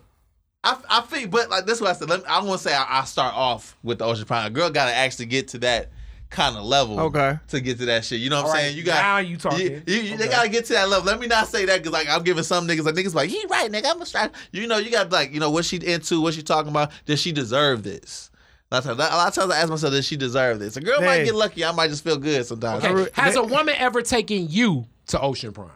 [0.64, 2.10] I, I think, but like this is what I said.
[2.10, 4.46] Let me, I want to say I, I start off with the Ocean Prime.
[4.46, 5.90] A girl got to actually get to that
[6.30, 7.00] kind of level.
[7.00, 7.38] Okay.
[7.50, 8.78] To get to that shit, you know what I'm All right, saying?
[8.78, 9.60] You got now you talking.
[9.60, 11.06] You, you- you- They gotta get to that level.
[11.06, 13.44] Let me not say that because like I'm giving some niggas like niggas like he
[13.50, 13.88] right nigga.
[13.92, 14.32] I'm a strike.
[14.52, 16.92] You know you got like you know what she into, what she talking about.
[17.06, 18.30] Does she deserve this?
[18.72, 20.78] A lot of times, a lot of times I ask myself, does she deserve this?
[20.78, 21.66] A girl might get lucky.
[21.66, 22.86] I might just feel good sometimes.
[22.86, 23.10] Okay.
[23.20, 25.70] Has a woman ever taken you to Ocean Prime?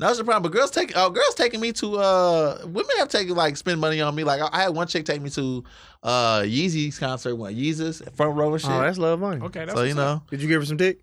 [0.00, 0.42] No, that's the problem.
[0.42, 4.00] But girls take uh, girls taking me to uh women have taken like spend money
[4.00, 4.24] on me.
[4.24, 5.62] Like I, I had one chick take me to
[6.02, 8.70] uh Yeezy's concert, one Yeezus front row and shit.
[8.70, 9.40] oh, that's love money.
[9.42, 10.18] Okay, that's so you what's up.
[10.18, 11.00] know, Did you give her some dick?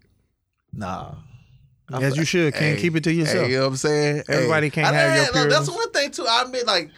[0.73, 1.15] nah.
[1.91, 2.53] As you should.
[2.53, 3.45] Can't Hey, keep it to yourself.
[3.45, 4.23] Hey, you know what I'm saying?
[4.27, 4.71] Everybody Hey.
[4.71, 6.25] can't I have your that- look, That's one thing too.
[6.27, 6.89] I admit, like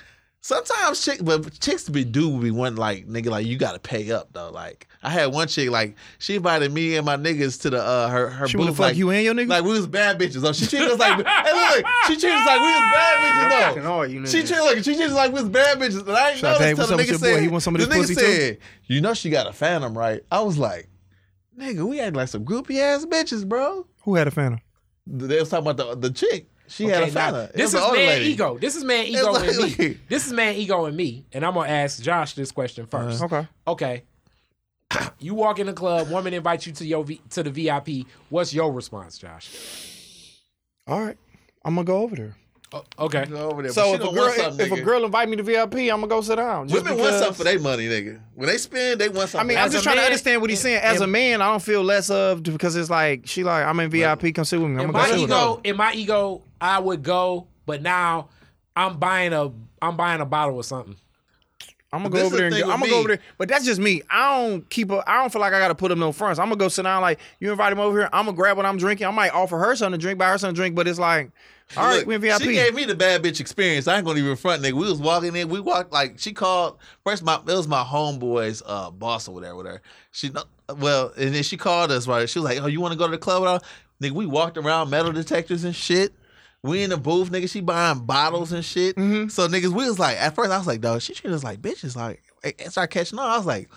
[0.45, 4.11] sometimes chicks, but chicks be do be one like nigga, like you got to pay
[4.11, 4.51] up though.
[4.51, 8.09] Like I had one chick, like she invited me and my niggas to the uh
[8.09, 8.69] her her She booth.
[8.69, 9.49] fuck like, you and your niggas?
[9.49, 10.41] Like we was bad bitches.
[10.41, 13.83] So she treated us like, hey look, she treated us like we was bad bitches
[13.83, 14.01] though.
[14.03, 16.07] you She treated like she treated us like we was bad bitches.
[16.07, 17.25] And I ain't know this till the nigga your boy?
[17.25, 17.41] said.
[17.41, 18.21] He want some of the this nigga pussy too?
[18.21, 20.21] said, you know she got a phantom, right?
[20.31, 20.87] I was like,
[21.59, 23.87] nigga, we act like some groupie ass bitches, bro.
[24.03, 24.61] Who had a phantom?
[25.07, 26.49] They was talking about the the chick.
[26.67, 27.41] She had a Okay, now, phantom.
[27.43, 28.25] It this is man lady.
[28.31, 28.57] ego.
[28.57, 29.99] This is man ego like- and me.
[30.09, 31.25] This is man ego and me.
[31.33, 33.05] And I'm gonna ask Josh this question uh-huh.
[33.07, 33.47] 1st Okay.
[33.67, 34.03] Okay.
[35.19, 38.05] You walk in the club, woman invites you to your v- to the VIP.
[38.29, 39.51] What's your response, Josh?
[40.87, 41.17] All right.
[41.63, 42.35] I'm gonna go over there.
[42.75, 43.25] O- okay.
[43.33, 43.71] Over there.
[43.71, 46.19] So if a girl want if a girl invite me to VIP, I'm gonna go
[46.21, 46.67] sit down.
[46.67, 48.19] just women want because- something for their money, nigga.
[48.33, 49.39] When they spend, they want something.
[49.39, 49.47] I something.
[49.47, 50.81] mean, I'm As just a trying to understand what he's saying.
[50.81, 53.79] As in- a man, I don't feel less of because it's like she like I'm
[53.79, 54.33] in VIP.
[54.35, 54.75] Come sit with me.
[54.75, 55.35] I'm In gonna my go sit with her.
[55.37, 58.27] ego, in my ego, I would go, but now
[58.75, 60.95] I'm buying a I'm buying a bottle of something.
[61.93, 62.45] I'm gonna But go this over there.
[62.47, 62.99] And thing go, I'm gonna go me.
[62.99, 63.19] over there.
[63.37, 64.01] But that's just me.
[64.09, 64.91] I don't keep.
[64.91, 66.39] A, I don't feel like I gotta put up no fronts.
[66.39, 67.01] I'm gonna go sit down.
[67.01, 68.09] Like you invite him over here.
[68.11, 69.07] I'm gonna grab what I'm drinking.
[69.07, 70.75] I might offer her something to drink, buy her something to drink.
[70.75, 71.31] But it's like,
[71.77, 72.41] all right, Look, we in VIP.
[72.41, 73.87] She gave me the bad bitch experience.
[73.87, 74.73] I ain't gonna even front, nigga.
[74.73, 75.49] We was walking in.
[75.49, 77.23] We walked like she called first.
[77.23, 79.55] My it was my homeboy's uh, boss or whatever.
[79.55, 79.81] Whatever.
[80.11, 80.31] She
[80.77, 82.07] well, and then she called us.
[82.07, 82.29] Right.
[82.29, 83.63] She was like, "Oh, you want to go to the club?" Without?
[84.01, 86.13] Nigga, we walked around metal detectors and shit.
[86.61, 87.49] We in the booth, nigga.
[87.49, 88.95] She buying bottles and shit.
[88.95, 89.29] Mm-hmm.
[89.29, 91.61] So niggas, we was like, at first I was like, dog, she treated us like
[91.61, 91.95] bitches.
[91.95, 93.29] Like, it started catching on.
[93.29, 93.69] I was like,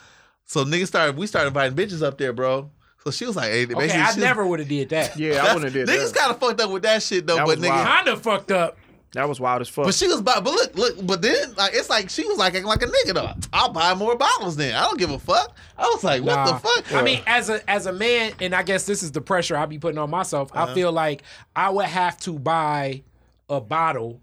[0.45, 1.17] so niggas started.
[1.17, 2.71] We started inviting bitches up there, bro.
[3.09, 5.17] So she was like, hey, Okay, I she never would have did that.
[5.19, 5.93] yeah, I wouldn't have did that.
[5.99, 6.19] Niggas that.
[6.21, 7.71] kind of fucked up with that shit though, That but was nigga.
[7.71, 8.05] wild.
[8.07, 8.77] Kinda fucked up.
[9.13, 9.87] That was wild as fuck.
[9.87, 12.53] But she was buy, but look, look, but then like it's like she was like
[12.55, 13.33] acting like a nigga though.
[13.55, 14.75] I'll buy more bottles then.
[14.77, 15.57] I don't give a fuck.
[15.79, 16.53] I was like, what Nah.
[16.53, 16.93] the fuck?
[16.93, 19.65] I mean, as a as a man, and I guess this is the pressure I
[19.65, 20.51] be putting on myself.
[20.55, 20.71] Uh-huh.
[20.71, 21.23] I feel like
[21.57, 23.03] I would have to buy
[23.49, 24.21] a bottle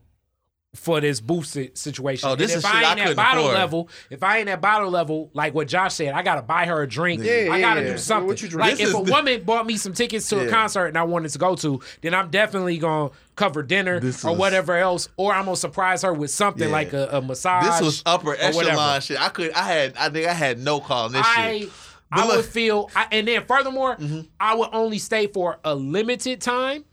[0.76, 2.30] for this boost situation.
[2.30, 3.56] Oh, this and is if shit I I ain't at couldn't bottle afford.
[3.56, 6.82] level, if I ain't at bottle level, like what Josh said, I gotta buy her
[6.84, 7.24] a drink.
[7.24, 7.92] Yeah, I yeah, gotta yeah.
[7.94, 8.28] do something.
[8.28, 8.70] What you drink?
[8.70, 10.52] Like This if a the- woman bought me some tickets to a Yeah.
[10.52, 14.32] concert and I wanted to go to, then I'm definitely gonna cover dinner This or
[14.34, 16.74] is- whatever else, or I'm gonna surprise her with something Yeah.
[16.74, 17.66] like a, a massage.
[17.66, 18.70] This was upper or whatever.
[18.72, 19.20] echelon shit.
[19.22, 19.52] I could.
[19.54, 19.96] I had.
[19.98, 21.70] I think I had no call on this I shit.
[22.12, 24.22] I But would look- feel, I, and then furthermore, Mm-hmm.
[24.40, 26.86] I would only stay for a limited time.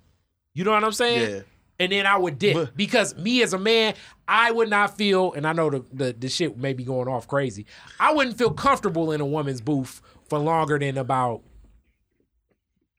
[0.54, 1.30] You know what I'm saying?
[1.30, 1.40] Yeah.
[1.82, 3.94] And then I would dip But- because me as a man,
[4.28, 7.26] I would not feel, and I know the, the the shit may be going off
[7.26, 7.66] crazy.
[7.98, 11.42] I wouldn't feel comfortable in a woman's booth for longer than about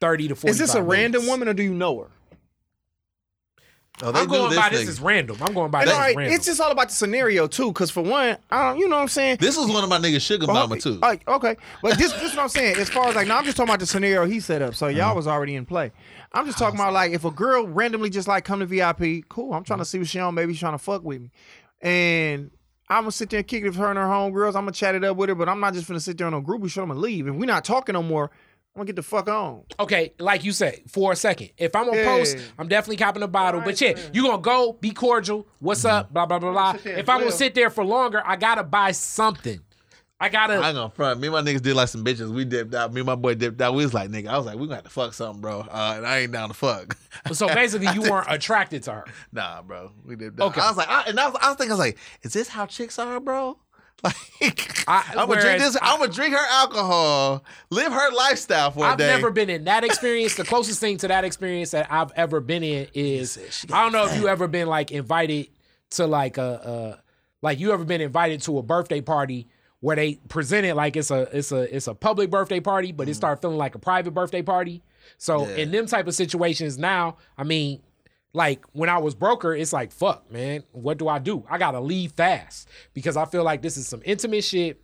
[0.01, 0.51] thirty to forty.
[0.51, 2.07] Is this a random woman or do you know her?
[4.01, 4.88] Oh, they I'm knew going by this nigga.
[4.89, 5.38] as random.
[5.39, 6.34] I'm going by And this right, random.
[6.35, 7.68] it's just all about the scenario too.
[7.68, 9.38] Because for one, I don't, you know what I'm saying.
[9.39, 10.95] This was one of my niggas sugar But- mama too.
[10.95, 12.77] Like, okay, but this, this is what I'm saying.
[12.77, 14.73] As far as like, now I'm just talking about the scenario he set up.
[14.76, 14.97] So Uh-huh.
[14.97, 15.91] y'all was already in play.
[16.34, 19.53] I'm just talking about like, if a girl randomly just like come to VIP, cool.
[19.53, 19.88] I'm trying to mm.
[19.88, 20.34] see what she on.
[20.34, 21.31] Maybe she's trying to fuck with me,
[21.81, 22.49] and
[22.89, 24.49] I'm gonna sit there and kick it with her and her homegirls.
[24.49, 26.34] I'm gonna chat it up with her, but I'm not just gonna sit there on
[26.34, 26.81] a group show.
[26.81, 27.27] I'm gonna leave.
[27.27, 28.31] If we're not talking no more,
[28.76, 29.64] I'm gonna get the fuck on.
[29.80, 31.51] Okay, like you said, for a second.
[31.57, 32.05] If I'm on Yeah.
[32.05, 33.61] post, I'm definitely copping a bottle.
[33.61, 35.47] but yeah, you gonna go, be cordial.
[35.60, 36.05] What's up?
[36.07, 36.14] Mm-hmm.
[36.14, 36.77] Blah blah blah blah.
[36.84, 39.60] If I'm gonna sit there for longer, I gotta buy something.
[40.19, 40.53] I gotta.
[40.53, 41.19] I ain't gonna front.
[41.19, 42.30] Me and my niggas did like some bitches.
[42.30, 42.94] We dipped out.
[42.94, 43.73] Me and my boy dipped out.
[43.73, 45.61] We was like, nigga, I was like, we gonna have to fuck something, bro.
[45.61, 46.98] Uh, and I ain't down to fuck.
[47.34, 49.06] so basically, you weren't attracted to her.
[49.34, 49.91] nah, bro.
[50.06, 50.52] We dipped out.
[50.52, 50.61] Okay.
[50.61, 52.48] I was like, I, and I was, I was thinking, I was like, is this
[52.48, 53.57] how chicks are, bro?
[54.03, 54.15] Like,
[54.88, 55.77] I- am gonna drink this.
[55.81, 59.14] I'm gonna drink her alcohol, live her lifestyle for a I've day.
[59.14, 60.35] I've never been in that experience.
[60.35, 64.06] The closest thing to that experience that I've ever been in is I don't know
[64.06, 65.48] if you ever been like invited
[65.91, 67.03] to like a, a
[67.41, 69.48] like you ever been invited to a birthday party
[69.84, 73.10] where they present it like it's a it's a it's a public birthday party, but
[73.10, 74.81] it start feeling like a private birthday party.
[75.18, 75.49] So Mm.
[75.49, 75.55] Yeah.
[75.64, 77.81] in them type of situations now, I mean,
[78.34, 81.43] like when I was broker, it's like fuck, man, what do I do?
[81.49, 84.81] I gotta leave fast because I feel like this is some intimate shit.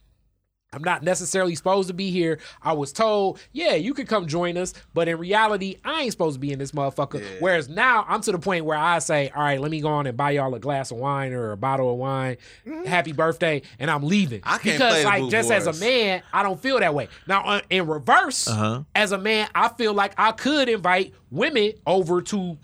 [0.72, 2.38] I'm not necessarily supposed to be here.
[2.62, 6.36] I was told, yeah, you could come join us, but in reality, I ain't supposed
[6.36, 7.24] to be in this motherfucker.
[7.40, 10.06] Whereas now I'm to the point where I say, all right, let me go on
[10.06, 12.38] and buy y'all a glass of wine or a bottle of wine.
[12.86, 14.41] Happy birthday, and I'm leaving.
[14.44, 17.08] I can't because play like just as a man, I don't feel that way.
[17.28, 18.84] Now uh, in reverse, Uh-huh.
[18.94, 22.58] as a man, I feel like I could invite women over to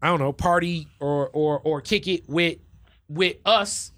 [0.00, 2.56] I don't know, party or or or kick it with
[3.10, 3.92] with us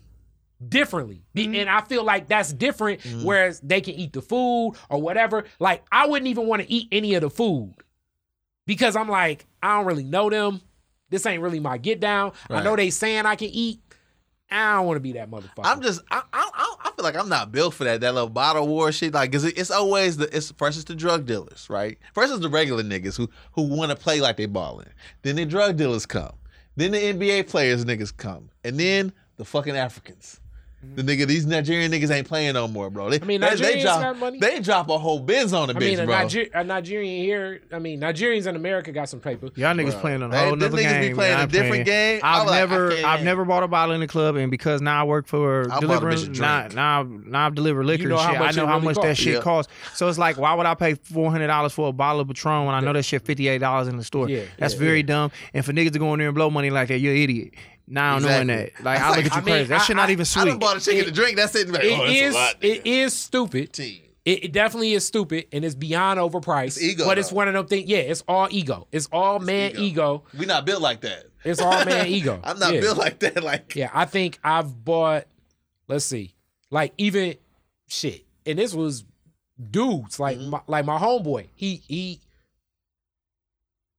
[0.66, 1.24] differently.
[1.34, 1.54] Mm-hmm.
[1.54, 5.44] And I feel like that's different whereas they can eat the food or whatever.
[5.58, 7.74] Like I wouldn't even want to eat any of the food
[8.66, 10.60] because I'm like, I don't really know them.
[11.10, 12.32] This ain't really my get down.
[12.50, 13.80] I know they saying I can eat.
[14.50, 15.64] I don't want to be that motherfucker.
[15.64, 18.02] I'm just, I, I, I- I feel like I'm not built for that.
[18.02, 19.14] That little bottle war shit.
[19.14, 21.98] Like, cause it, it's always the, it's first it's the drug dealers, right?
[22.12, 24.86] First it's the regular niggas who who want to play like they balling.
[25.22, 26.34] Then the drug dealers come.
[26.76, 30.40] Then the NBA players niggas come, and then the fucking Africans.
[30.84, 31.06] Mm-hmm.
[31.06, 33.10] The nigga, these Nigerian niggas ain't playing no more, bro.
[33.10, 34.38] They, I mean, they, they drop, got money.
[34.38, 36.18] they drop a whole biz on the I bitch, mean, a, bro.
[36.18, 37.60] Niger- a Nigerian here.
[37.72, 39.48] I mean, Nigerians in America got some paper.
[39.56, 41.40] Y'all niggas playing on a whole them nother niggas be playing man.
[41.40, 42.20] a I'm different playing- game.
[42.22, 45.00] I I've like, never, I've never bought a bottle in the club, and because now
[45.00, 46.74] I work for I delivering, a now, drink.
[46.74, 48.08] now, now I've delivered liquor.
[48.08, 48.40] know shit.
[48.40, 49.40] I know how really much that shit Yeah.
[49.40, 49.72] costs.
[49.94, 52.66] So it's like, why would I pay four hundred dollars for a bottle of Patron
[52.66, 54.28] when I know that shit fifty eight dollars in the store?
[54.28, 55.30] Yeah, That's yeah, very dumb.
[55.52, 57.54] And for niggas to go in there and blow money like that, you're an idiot.
[57.86, 58.54] Now knowing Exactly.
[58.76, 59.68] that, like That's I look like- at you I mean, crazy.
[59.68, 60.44] That I- shit not I- even I sweet.
[60.46, 61.36] done bought a chicken It- to drink.
[61.36, 61.68] That's it.
[61.68, 62.34] Like, It oh, that's a is.
[62.34, 63.04] lot, It nigga.
[63.04, 63.72] is stupid.
[63.72, 64.00] T.
[64.24, 66.78] It, it definitely is stupid and it's beyond overpriced.
[66.78, 67.86] It's ego, but it's one of them things.
[67.88, 68.88] Yeah, it's all ego.
[68.90, 69.82] It's all man ego.
[69.82, 70.24] ego.
[70.38, 71.24] We not built like that.
[71.44, 72.40] It's all man ego.
[72.44, 72.80] I'm not Yeah.
[72.80, 73.42] built like that.
[73.42, 75.26] Like, Yeah, I think I've bought.
[75.88, 76.34] Let's see,
[76.70, 77.34] like even
[77.86, 79.04] shit, and this was
[79.70, 80.50] dudes like Mm-hmm.
[80.50, 81.48] my, like my homeboy.
[81.54, 82.20] He he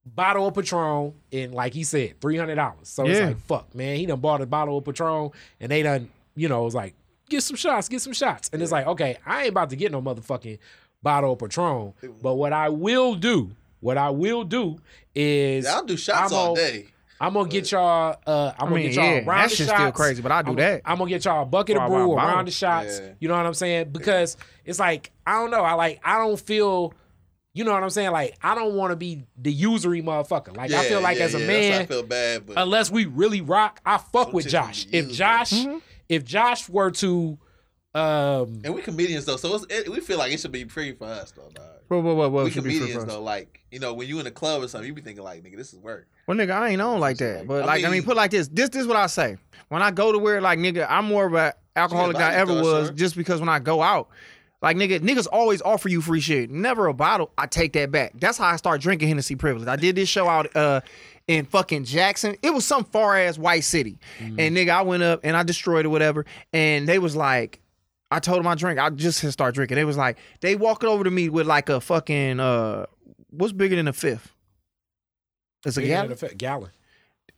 [0.06, 2.88] bottle of Patron and like he said, three hundred dollars.
[2.90, 3.98] So it's like fuck, man.
[3.98, 6.94] He done bought a bottle of Patron and they done you know it was like
[7.30, 9.92] get some shots, get some shots, and it's like okay, I ain't about to get
[9.92, 10.60] no motherfucking
[11.02, 11.94] bottle of Patron.
[12.22, 14.78] But what I will do, what I will do
[15.14, 16.86] is I'll do shots I'm all gonna- day.
[17.18, 18.18] I'm gonna get y'all.
[18.28, 19.80] Uh, I'm I gonna get y'all yeah, a round that shit's shots.
[19.82, 20.82] still crazy, but I do I'm, that.
[20.84, 23.00] I'm gonna get y'all a bucket of brew, wow, a round of shots.
[23.00, 23.12] Yeah.
[23.22, 23.92] You know what I'm saying?
[23.94, 25.62] Because it's like I don't know.
[25.64, 26.94] I like I don't feel.
[27.56, 28.12] You know what I'm saying?
[28.12, 30.56] Like I don't want to be the usury motherfucker.
[30.56, 32.58] Like I feel like yeah, as a yeah, that's why I man, feel bad, but
[32.58, 34.86] unless we really rock, I fuck with Josh.
[34.92, 35.78] If Josh, Mm-hmm.
[36.10, 37.38] if Josh were to,
[37.94, 40.92] um, and we comedians though, so it's, it, we feel like it should be free
[40.92, 41.50] for us though.
[41.54, 41.66] Dog.
[41.88, 44.20] What, what, what, what we should be for comedians though, like you know, when you
[44.20, 46.08] in a club or something, you be thinking like, nigga, this is work.
[46.28, 47.48] Well, nigga, I ain't on like that.
[47.48, 48.48] But I like, I mean, mean- put like this.
[48.50, 49.38] This, this is what I say.
[49.70, 52.54] When I go to where, like, nigga, I'm more of a alcoholic than I ever
[52.54, 52.96] was, sure.
[52.96, 54.10] just because when I go out,
[54.66, 56.50] like, nigga, niggas always offer you free shit.
[56.50, 57.32] Never a bottle.
[57.38, 58.12] I take that back.
[58.16, 59.68] That's how I start drinking Hennessy privilege.
[59.68, 60.82] I did this show out uh
[61.28, 62.36] in fucking Jackson.
[62.44, 63.98] It was some far ass white city.
[64.20, 64.40] Mm-hmm.
[64.40, 66.26] And nigga, I went up and I destroyed or whatever.
[66.54, 67.60] And they was like,
[68.12, 68.80] I told them I drink.
[68.80, 69.76] I just had start drinking.
[69.76, 72.86] They was like, they walking over to me with like a fucking uh
[73.30, 74.32] what's bigger than a fifth?
[75.66, 76.12] It's a Bigger gallon.
[76.12, 76.70] a fa- gallon.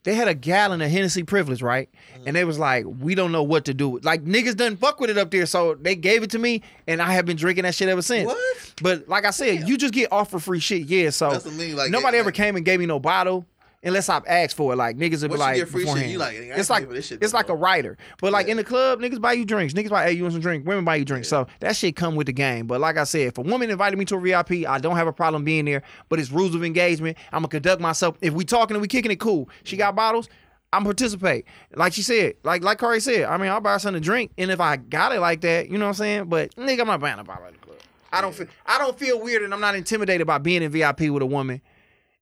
[0.04, 1.90] They had a gallon of Hennessy privilege, right?
[2.26, 3.90] And they was like, we don't know what to do.
[3.90, 6.62] with Like niggas done fuck with it up there, so they gave it to me,
[6.88, 8.28] and I have been drinking that shit ever since.
[8.28, 8.74] What?
[8.82, 11.10] But like I said, you just get offer free shit, yeah.
[11.10, 13.00] So That's what I mean, like, nobody it- ever like- came and gave me no
[13.00, 13.46] bottle.
[13.84, 16.70] Unless I've asked for it, like niggas would be like, free shit, you like, it's
[16.70, 18.52] like it's like a writer, but like Yeah.
[18.52, 19.74] in the club, niggas buy you drinks.
[19.76, 20.66] Niggas buy, hey, you want some drink?
[20.66, 21.28] Women buy you drinks.
[21.30, 22.66] So that shit come with the game.
[22.66, 25.06] But like I said, if a woman invited me to a VIP, I don't have
[25.08, 25.84] a problem being there.
[26.10, 27.18] But it's rules of engagement.
[27.32, 28.18] I'm gonna conduct myself.
[28.20, 29.48] If we talking and we kicking it, cool.
[29.64, 30.28] She got bottles.
[30.74, 31.46] I'm participate.
[31.76, 33.24] Like she said, like like Corey said.
[33.26, 35.70] I mean, I'll buy her something to drink, and if I got it like that,
[35.70, 36.26] you know what I'm saying.
[36.26, 37.78] But nigga, I'm not buying a bottle at the club.
[38.12, 41.02] I don't feel I don't feel weird, and I'm not intimidated by being in VIP
[41.10, 41.62] with a woman,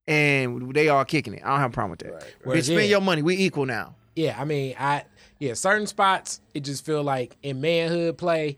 [0.08, 1.42] and they all kicking it.
[1.44, 2.14] I don't have a problem with that.
[2.14, 2.36] Right.
[2.46, 2.86] Well, Bitch, spend yeah.
[2.86, 3.22] your money.
[3.22, 3.96] We equal now.
[4.16, 5.04] Yeah, I mean, I
[5.40, 8.58] yeah, certain spots it just feel like in manhood play.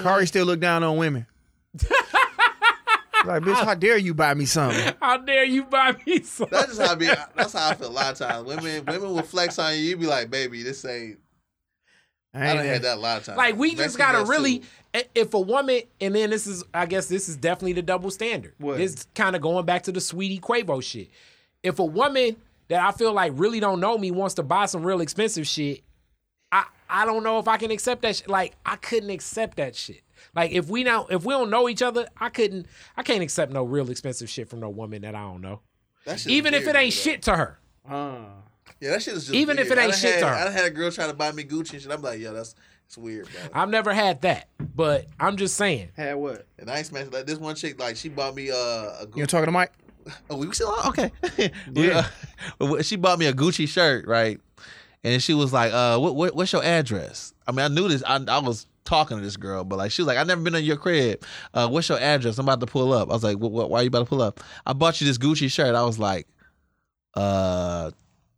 [0.00, 1.26] Corey still look down on women.
[3.24, 4.94] like, bitch, how dare you buy me something?
[5.00, 6.56] How dare you buy me something?
[6.56, 7.06] That's just how I be.
[7.34, 8.44] That's how I feel a lot of times.
[8.46, 9.80] Women, women will flex on you.
[9.80, 11.18] You be like, baby, this ain't.
[12.32, 13.38] I done had that a lot of times.
[13.38, 14.66] Like we just gotta really, too.
[15.14, 18.54] If a woman, and then this is, I guess this is definitely the double standard.
[18.58, 18.78] What?
[18.78, 21.10] This kind of going back to the Saweetie Quavo shit.
[21.62, 22.36] If a woman
[22.68, 25.82] that I feel like really don't know me wants to buy some real expensive shit,
[26.50, 28.16] I I don't know if I can accept that.
[28.16, 28.28] Shit.
[28.28, 30.02] Like I couldn't accept that shit.
[30.34, 32.66] Like if we now if we don't know each other, I couldn't.
[32.96, 35.60] I can't accept no real expensive shit from no woman that I don't know.
[36.04, 37.00] That shit is Even if it ain't though.
[37.00, 37.58] shit to her.
[37.88, 38.24] Uh.
[38.80, 40.34] Yeah, that shit is just Even if it ain't I shit had, to her.
[40.34, 41.90] I done had a girl try to buy me Gucci and shit.
[41.90, 42.54] I'm like, yo, that's
[42.86, 43.40] it's weird, bro.
[43.62, 45.90] I've never had that, but I'm just saying.
[45.96, 46.46] Had what?
[46.58, 47.78] And I ain't smashed like this one chick.
[47.78, 49.28] Like she bought me uh, a You Gucci.
[49.28, 49.72] talking to Mike?
[50.30, 50.88] Oh, we still on?
[50.88, 51.10] Okay.
[51.72, 52.06] yeah.
[52.58, 54.40] uh, she bought me a Gucci shirt, right?
[55.04, 57.32] And she was like, uh, what, what, what's your address?
[57.46, 58.02] I mean, I knew this.
[58.06, 60.54] I, I was talking to this girl, but like, she was like, i never been
[60.54, 61.22] in your crib.
[61.54, 62.38] Uh, what's your address?
[62.38, 63.08] I'm about to pull up.
[63.08, 64.40] I was like, what, what, why are you about to pull up?
[64.66, 65.74] I bought you this Gucci shirt.
[65.74, 66.26] I was like,
[67.14, 67.90] uh,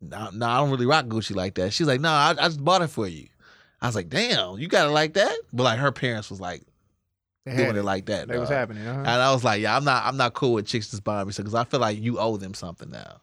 [0.02, 1.72] no, no, I don't really rock Gucci like that.
[1.72, 3.28] She's like, no, I, I just bought it for you.
[3.80, 5.34] I was like, damn, you got it like that?
[5.52, 6.62] But like, her parents was like,
[7.46, 8.28] They doing had it like that.
[8.28, 8.86] That was happening.
[8.86, 8.98] Uh-huh.
[9.00, 11.32] And I was like, yeah, I'm not, I'm not cool with chicks just buying me
[11.32, 13.20] stuff because I feel like you owe them something now.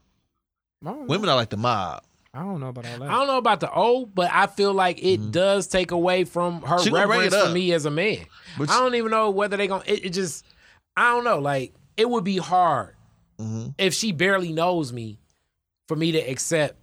[0.85, 1.05] I don't know.
[1.05, 2.03] Women are like the mob.
[2.33, 3.09] I don't know about all that.
[3.09, 6.61] I don't know about the old, but I feel like it does take away from
[6.61, 6.83] her Mm-hmm.
[6.83, 8.25] She reverence for me as a man.
[8.57, 9.83] But I don't even know whether they gonna.
[9.87, 10.45] It, it just,
[10.95, 11.39] I don't know.
[11.39, 12.95] Like it would be hard
[13.39, 13.73] Mhm.
[13.77, 15.17] if she barely knows me
[15.89, 16.75] for me to accept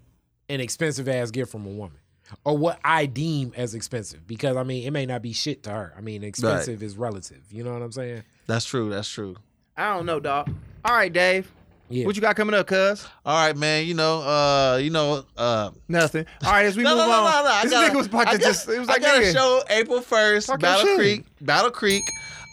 [0.50, 1.96] an expensive ass gift from a woman
[2.44, 4.26] or what I deem as expensive.
[4.26, 5.94] Because I mean, it may not be shit to her.
[5.96, 7.40] I mean, expensive is relative.
[7.52, 8.24] You know what I'm saying?
[8.48, 8.90] That's true.
[8.90, 9.36] That's true.
[9.76, 10.50] I don't know, dog.
[10.84, 11.50] All right, Dave.
[11.88, 12.04] Yeah.
[12.04, 13.06] What you got coming up, cuz?
[13.24, 13.86] All right, man.
[13.86, 16.26] You know, uh, you know, uh, Nothing.
[16.44, 17.24] All right, as we no, move no, no, on.
[17.24, 17.50] no, no.
[17.54, 18.68] I This got, nigga was about I to got- just.
[18.68, 20.96] It was like, I got a show April first, Talk Battle.
[20.96, 22.02] Creek, Battle Creek.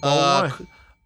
[0.03, 0.51] Uh,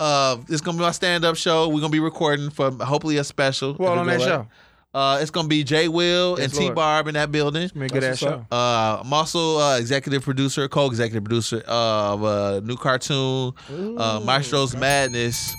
[0.02, 1.70] uh, it's gonna be my stand up show.
[1.70, 3.76] We're gonna be recording for hopefully a special.
[3.76, 4.22] Who all If it on that right.
[4.26, 4.48] show?
[4.94, 7.70] Uh, it's gonna be Jay Will Yes, and T Barb in that building.
[7.76, 8.46] Man, good ass show.
[8.52, 15.54] Uh, I'm also uh, executive producer, co-executive producer of a new cartoon, uh, Maestro's Madness.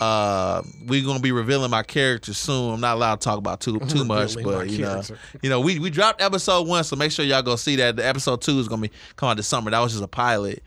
[0.00, 2.74] Uh, we're gonna be revealing my character soon.
[2.74, 5.02] I'm not allowed to talk about too too much, but you know,
[5.42, 7.96] you know, we we dropped episode one, so make sure y'all go see that.
[7.96, 9.70] The episode two is gonna be come out this summer.
[9.70, 10.62] That was just a pilot.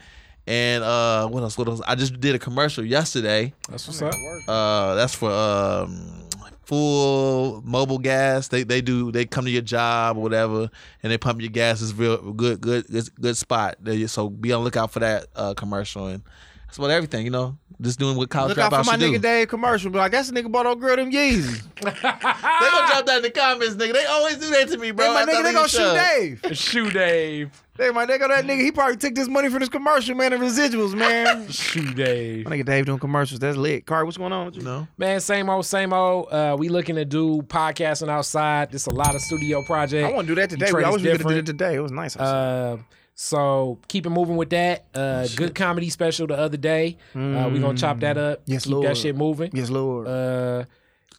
[0.46, 1.58] And uh, what else?
[1.58, 1.82] What else?
[1.86, 3.54] I just did a commercial yesterday.
[3.70, 4.14] That's what's up.
[4.48, 6.27] Uh, that's for um,
[6.68, 8.50] full mobile gas.
[8.50, 10.70] They they do they come to your job or whatever,
[11.02, 11.82] and they pump your gas.
[11.82, 13.78] It's real good good good, good spot.
[14.08, 16.24] So be on the lookout for that uh, commercial and
[16.68, 17.24] that's about everything.
[17.24, 19.14] You know, just doing what college Look out for my should do.
[19.14, 19.90] nigga Dave commercial.
[19.90, 21.64] Be like, that's the nigga bought old girl them Yeezys.
[21.82, 23.94] They gonna drop that in the comments, nigga.
[23.94, 25.06] They always do that to me, bro.
[25.06, 26.42] Hey, my I nigga, they gonna shoot.
[26.44, 26.58] Dave.
[26.58, 27.64] Shoot Dave.
[27.78, 30.42] Hey, my nigga, that nigga, he probably took this money from this commercial, man, and
[30.42, 31.48] residuals, man.
[31.52, 32.46] Shoot, Dave.
[32.46, 33.40] my nigga Dave doing commercials.
[33.40, 33.86] That's lit.
[33.86, 34.64] Car, what's going on with you?
[34.64, 34.88] No.
[34.98, 36.32] Man, same old, same old.
[36.32, 38.72] Uh, we looking to do podcasting outside.
[38.72, 40.08] This a lot of studio project.
[40.08, 40.66] I want to do that today.
[40.66, 41.48] Detroit I is wish we could have did it different.
[41.60, 41.76] today.
[41.76, 42.16] It was nice.
[42.18, 42.72] outside.
[42.74, 42.78] Uh,
[43.14, 44.86] so keep it moving with that.
[44.96, 46.98] Uh, good comedy special the other day.
[47.16, 48.42] Uh, we gonna chop that up.
[48.48, 48.88] Yes, keep Lord.
[48.88, 49.52] that shit moving.
[49.54, 50.08] yes, Lord.
[50.08, 50.66] Uh,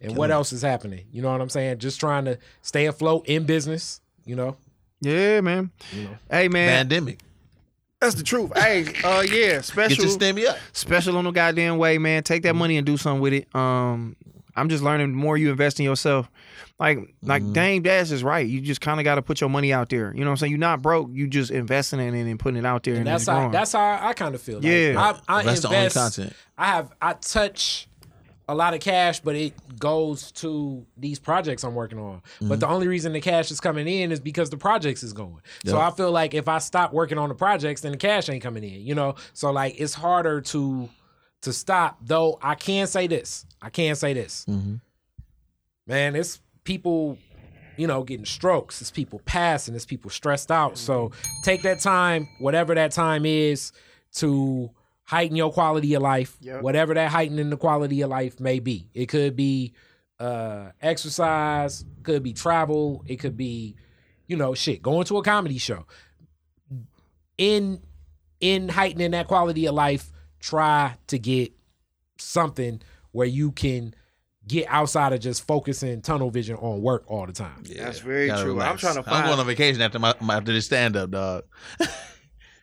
[0.01, 1.07] and what else is happening?
[1.13, 1.79] You know what I'm saying?
[1.79, 4.01] Just trying to stay afloat in business.
[4.25, 4.57] You know.
[5.01, 5.71] Yeah, man.
[6.31, 7.21] Hey, man, Pandemic.
[8.01, 8.53] that's the truth.
[8.57, 9.63] hey, uh, yeah, special.
[9.63, 10.05] Get special.
[10.05, 10.59] your stimmy up.
[10.73, 12.23] special on the goddamn way, man.
[12.23, 13.55] Take that money and do something with it.
[13.55, 14.17] Um,
[14.57, 16.29] I'm just learning the more you invest in yourself.
[16.81, 18.47] Like, like Dame Dash is right.
[18.47, 20.13] You just kind of got to put your money out there.
[20.15, 20.51] You know what I'm saying?
[20.53, 21.09] You're not broke.
[21.13, 22.95] You just investing in it and putting it out there.
[22.95, 23.51] And, And that's how growing.
[23.53, 24.57] that's how I kind of feel.
[24.59, 25.15] Like, Yeah.
[25.29, 25.97] I, I That's the only invest.
[26.17, 26.33] content.
[26.57, 27.89] I have I touch
[28.49, 32.23] a lot of cash, but it goes to these projects I'm working on.
[32.41, 32.59] But mm-hmm.
[32.61, 35.41] the only reason the cash is coming in is because the projects is going.
[35.67, 38.43] So I feel like if I stop working on the projects, then the cash ain't
[38.43, 38.81] coming in.
[38.81, 40.89] You know, so like it's harder to
[41.43, 41.99] to stop.
[42.01, 44.77] Though I can say this, I can say this, mm-hmm.
[45.87, 46.17] man.
[46.17, 47.19] It's people,
[47.77, 48.81] you know, getting strokes.
[48.81, 49.75] It's people passing.
[49.75, 50.79] It's people stressed out.
[50.79, 51.13] So
[51.45, 53.73] take that time, whatever that time is,
[54.15, 54.71] to
[55.09, 56.37] heighten your quality of life.
[56.43, 56.61] Yep.
[56.61, 58.91] Whatever that heightening the quality of life may be.
[58.93, 59.73] It could be
[60.21, 63.75] uh exercise, could be travel, it could be,
[64.27, 65.87] you know, shit, going to a comedy show.
[67.39, 67.81] In
[68.41, 71.53] in heightening that quality of life, try to get
[72.19, 72.83] something
[73.13, 73.95] where you can
[74.47, 77.63] get outside of just focusing tunnel vision on work all the time.
[77.65, 78.61] Yeah, That's very Gotta true.
[78.61, 81.45] I'm trying to I'm going on vacation after my, my after this stand up, dog.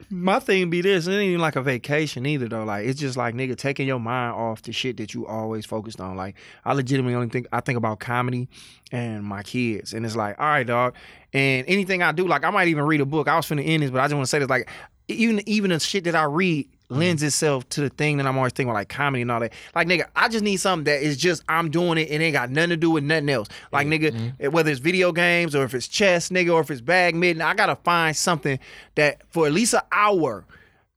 [0.10, 2.64] My thing be this, it ain't even like a vacation either though.
[2.64, 6.00] Like it's just like nigga taking your mind off the shit that you always focused
[6.00, 6.16] on.
[6.16, 8.48] Like I legitimately only think I think about comedy
[8.92, 9.94] and my kids.
[9.94, 10.96] And it's like, all right, dog.
[11.34, 13.28] And anything I do, like I might even read a book.
[13.28, 14.70] I was finna end this, but I just want to say this, like
[15.08, 17.00] even even the shit that I read Mm-hmm.
[17.00, 19.54] lends itself to the thing that I'm always thinking about, like comedy and all that.
[19.74, 22.52] Like nigga, I just need something that is just I'm doing it and ain't got
[22.52, 23.48] nothing to do with nothing else.
[23.72, 24.52] Like nigga, mm-hmm.
[24.52, 27.76] whether it's video games or if it's chess, nigga, or if it's badminton, I gotta
[27.78, 28.60] find something
[28.94, 30.46] that for at least an hour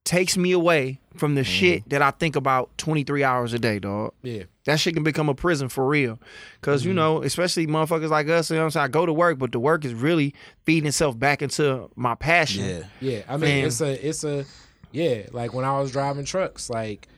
[0.04, 1.50] takes me away from the mm-hmm.
[1.50, 4.14] shit that I think about 23 hours a day, dog.
[4.22, 4.44] Yeah.
[4.64, 6.18] That shit can become a prison for real.
[6.60, 8.84] because you know, especially motherfuckers like us, you know what I'm saying?
[8.84, 10.34] I go to work, but the work is really
[10.64, 12.64] feeding itself back into my passion.
[12.64, 12.82] Yeah.
[13.00, 13.64] Yeah, I mean Man.
[13.66, 14.44] it's a it's a
[14.92, 17.08] yeah, like when I was driving trucks, like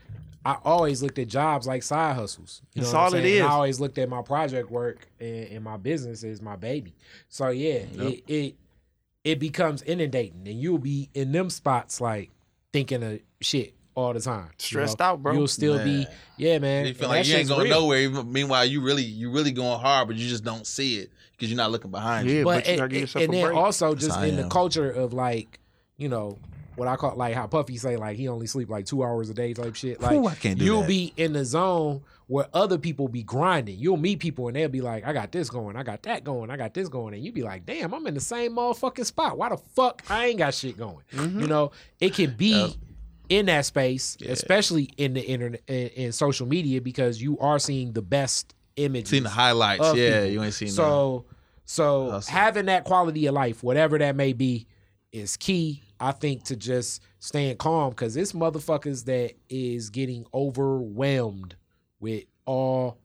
[0.45, 2.63] I always looked at jobs like side hustles.
[2.75, 3.41] You know That's what I'm all it saying?
[3.41, 3.49] And.
[3.49, 6.95] I always looked at my project work and, and my business as my baby.
[7.29, 8.55] So yeah, it, it
[9.25, 12.31] it becomes inundating, and you'll be in them spots like
[12.73, 14.47] thinking of shit all the time.
[14.47, 15.05] you Stressed know?
[15.05, 15.35] out, bro.
[15.35, 16.07] You'll still be
[16.39, 16.87] yeah, man.
[16.87, 17.81] You feel and like you ain't going real.
[17.81, 18.25] nowhere.
[18.25, 21.57] Meanwhile, you really you really going hard, but you just don't see it because you're
[21.59, 22.45] not looking behind Yeah, you.
[22.45, 23.57] but, but you and, gotta give yourself and then break.
[23.57, 25.59] also just how in the culture of like
[25.99, 26.39] you know
[26.81, 29.35] what I call like how Puffy say like he only sleep like two hours a
[29.35, 30.01] day type shit.
[30.01, 30.89] Like Ooh, I can't do you'll that.
[30.89, 33.79] be in the zone where other people be grinding.
[33.79, 36.49] You'll meet people and they'll be like, I got this going, I got that going,
[36.51, 39.37] I got this going, and you be like, damn, I'm in the same motherfucking spot.
[39.37, 41.05] Why the fuck I ain't got shit going?
[41.13, 41.41] Mm-hmm.
[41.41, 42.75] You know, it can be.
[43.29, 47.93] In that space, especially in the internet in, in social media, because you are seeing
[47.93, 49.11] the best images.
[49.11, 50.23] Seen the highlights, yeah.
[50.23, 50.31] people.
[50.33, 51.27] You ain't seen So,
[51.65, 52.33] so Hustle.
[52.33, 54.67] having that quality of life, whatever that may be,
[55.13, 55.83] is key.
[55.99, 61.57] I think to just staying calm because it's motherfuckers that is getting overwhelmed
[62.01, 62.99] with all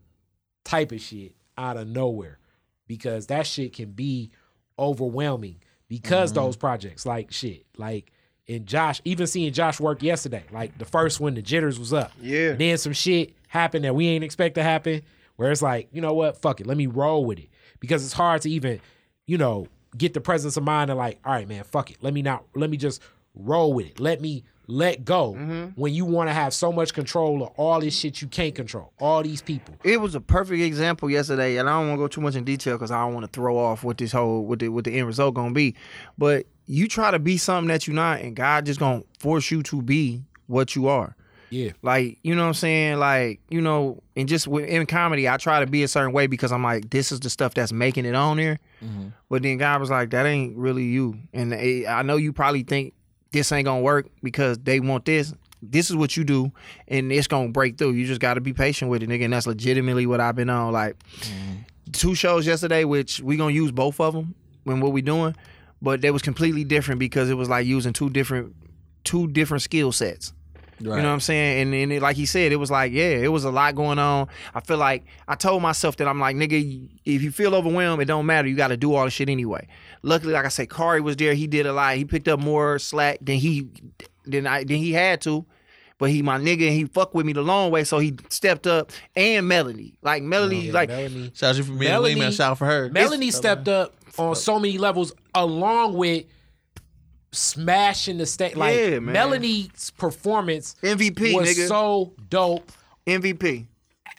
[0.64, 2.40] type of shit out of nowhere
[2.88, 4.32] because that shit can be
[4.80, 5.57] overwhelming
[5.88, 6.41] because Mm-hmm.
[6.45, 8.11] those projects like shit like
[8.48, 12.11] and Josh even seeing Josh work yesterday like the first one the jitters was up
[12.22, 12.49] Yeah.
[12.52, 15.02] and then some shit happened that we ain't expect to happen
[15.36, 17.49] where it's like you know what fuck it let me roll with it
[17.80, 18.80] because it's hard to even
[19.27, 22.13] you know get the presence of mind and like all right man fuck it let
[22.13, 23.01] me not let me just
[23.35, 25.65] roll with it let me let go mm-hmm.
[25.80, 28.91] when you want to have so much control of all this shit you can't control
[28.99, 32.07] all these people It was a perfect example yesterday, and I don't want to go
[32.07, 34.59] too much in detail because I don't want to throw off what this whole what
[34.59, 35.76] the what the end result gonna be.
[36.17, 39.61] But you try to be something that you're not, and God just gonna force you
[39.63, 41.15] to be what you are.
[41.49, 42.97] Yeah Like, you know what I'm saying?
[42.97, 46.27] Like, you know, and just with, in comedy, I try to be a certain way
[46.27, 48.59] because I'm like, this is the stuff that's making it on there.
[48.84, 49.09] Mm-hmm.
[49.30, 51.17] But then God was like, that ain't really you.
[51.34, 52.93] And it, I know you probably think
[53.31, 55.34] this ain't gonna work because they want this.
[55.61, 56.51] This is what you do,
[56.88, 57.91] and it's gonna break through.
[57.91, 59.26] You just got to be patient with it, nigga.
[59.26, 60.72] And that's legitimately what I've been on.
[60.72, 61.61] Like mm-hmm.
[61.91, 65.35] two shows yesterday, which we gonna use both of them when what we doing,
[65.81, 68.55] but they was completely different because it was like using two different
[69.03, 70.34] two different skill sets.
[70.80, 71.61] You know what I'm saying?
[71.61, 73.97] And, and it, like he said, it was like, yeah, it was a lot going
[73.97, 74.27] on.
[74.53, 78.06] I feel like I told myself that I'm like, nigga, if you feel overwhelmed, it
[78.06, 78.47] don't matter.
[78.47, 79.68] You got to do all the shit anyway.
[80.03, 81.34] Luckily, like I said, Kari was there.
[81.34, 81.95] He did a lot.
[81.95, 83.69] He picked up more slack than he
[84.26, 85.45] than I than he had to.
[85.97, 88.68] But he my nigga and he fucked with me the long way, so he stepped
[88.68, 88.91] up.
[89.15, 91.31] And Melody, like Melody, Yeah, like Melanie.
[91.34, 92.35] Shout out you for being a Melanie- wingman.
[92.35, 92.89] Shout out for her.
[92.89, 96.26] Melanie stepped up on so many levels, along with
[97.36, 98.56] smashing the stage.
[98.56, 99.14] Like Yeah, man.
[99.14, 101.68] Melanie's performance MVP, was nigga.
[101.68, 102.72] so dope.
[103.06, 103.66] MVP.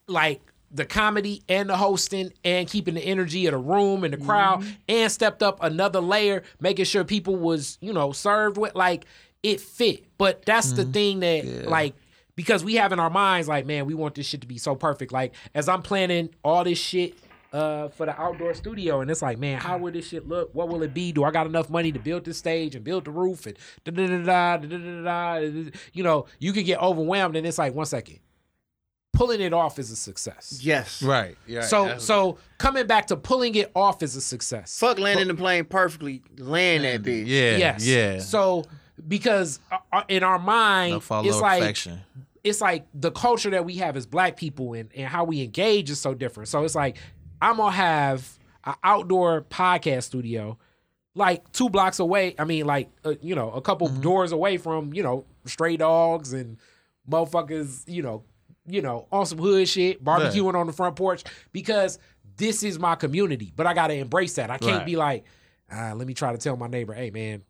[0.07, 0.41] Like
[0.71, 4.61] the comedy and the hosting and keeping the energy of the room and the crowd,
[4.61, 4.71] Mm-hmm.
[4.89, 9.07] and stepped up another layer, making sure people was you know served with like
[9.43, 10.05] it fit.
[10.19, 10.77] But that's Mm-hmm.
[10.77, 11.95] the thing that like.
[12.37, 14.75] Because we have in our minds, like, man, we want this shit to be so
[14.75, 15.11] perfect.
[15.11, 17.15] Like, as I'm planning all this shit
[17.53, 20.55] uh, for the outdoor studio, and it's like, man, how will this shit look?
[20.55, 21.13] What will it be?
[21.13, 23.93] Do I got enough money to build this stage and build the roof and da
[23.93, 25.71] da da da da da da?
[25.93, 28.21] You know, you can get overwhelmed, and it's like, one second,
[29.13, 30.61] pulling it off is a success.
[30.63, 31.03] Yes.
[31.03, 31.37] Right.
[31.47, 31.63] Yeah.
[31.63, 32.05] So That's...
[32.05, 34.79] so coming back to pulling it off is a success.
[34.79, 37.27] Fuck landing but, the plane perfectly, land that bitch.
[37.27, 37.57] Yeah.
[37.57, 37.87] Yes.
[37.87, 38.19] Yeah.
[38.21, 38.65] So
[39.09, 39.61] because
[40.09, 41.87] in our mind, no it's like.
[42.45, 45.91] It's like the culture that we have as black people and, and how we engage
[45.91, 46.49] is so different.
[46.49, 46.97] So it's like
[47.41, 50.59] I'm gonna have an outdoor podcast studio
[51.15, 52.35] like two blocks away.
[52.39, 54.01] I mean, like uh, you know, a couple Mm-hmm.
[54.03, 56.59] doors away from you know stray dogs and
[57.11, 57.85] motherfuckers.
[57.89, 58.25] You know,
[58.67, 61.99] you know, on some hood shit, barbecuing on the front porch because
[62.37, 63.53] this is my community.
[63.55, 64.51] But I gotta embrace that.
[64.51, 64.87] I can't Right.
[64.87, 65.25] be like,
[65.71, 67.43] ah, let me try to tell my neighbor, hey man.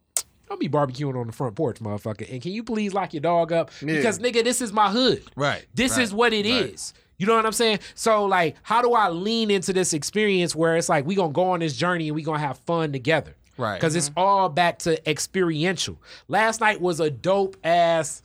[0.48, 2.31] Don't be barbecuing on the front porch, motherfucker.
[2.32, 3.73] And can you please lock your dog up?
[3.84, 5.24] Because nigga, this is my hood.
[5.34, 6.94] Right, This right, is what it is.
[7.18, 7.20] Right.
[7.20, 7.80] You know what I'm saying?
[7.94, 11.50] So like, how do I lean into this experience where it's like we gonna go
[11.50, 13.34] on this journey and we gonna have fun together?
[13.58, 13.74] Right.
[13.74, 14.18] Because it's mm-hmm.
[14.18, 15.98] all back to experiential.
[16.28, 18.22] Last night was a dope ass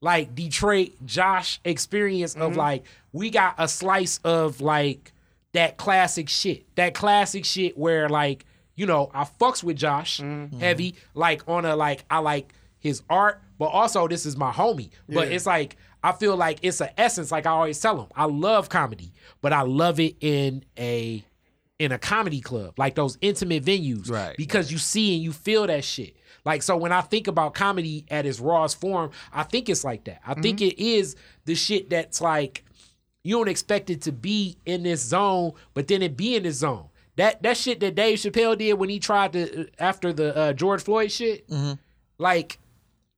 [0.00, 2.58] like Detroit Josh experience of mm-hmm.
[2.58, 5.12] like we got a slice of like
[5.52, 6.66] that classic shit.
[6.76, 8.44] That classic shit where like,
[8.76, 10.58] you know, I fucks with Josh mm-hmm.
[10.58, 14.90] heavy, like on a like I like his art, but also this is my homie.
[15.08, 18.26] But it's like I feel like it's an essence, like I always tell them, I
[18.26, 21.24] love comedy, but I love it in a
[21.78, 24.10] in a comedy club, like those intimate venues.
[24.10, 26.14] Right, Because you see and you feel that shit.
[26.44, 30.04] Like so when I think about comedy at its rawest form, I think it's like
[30.04, 30.20] that.
[30.26, 30.42] I mm-hmm.
[30.42, 31.16] think it is
[31.46, 32.64] the shit that's like
[33.22, 36.56] you don't expect it to be in this zone, but then it be in this
[36.56, 36.90] zone.
[37.16, 40.52] That that shit that Dave Chappelle did when he tried to uh, after the uh,
[40.52, 41.72] George Floyd shit, mm-hmm.
[42.18, 42.58] like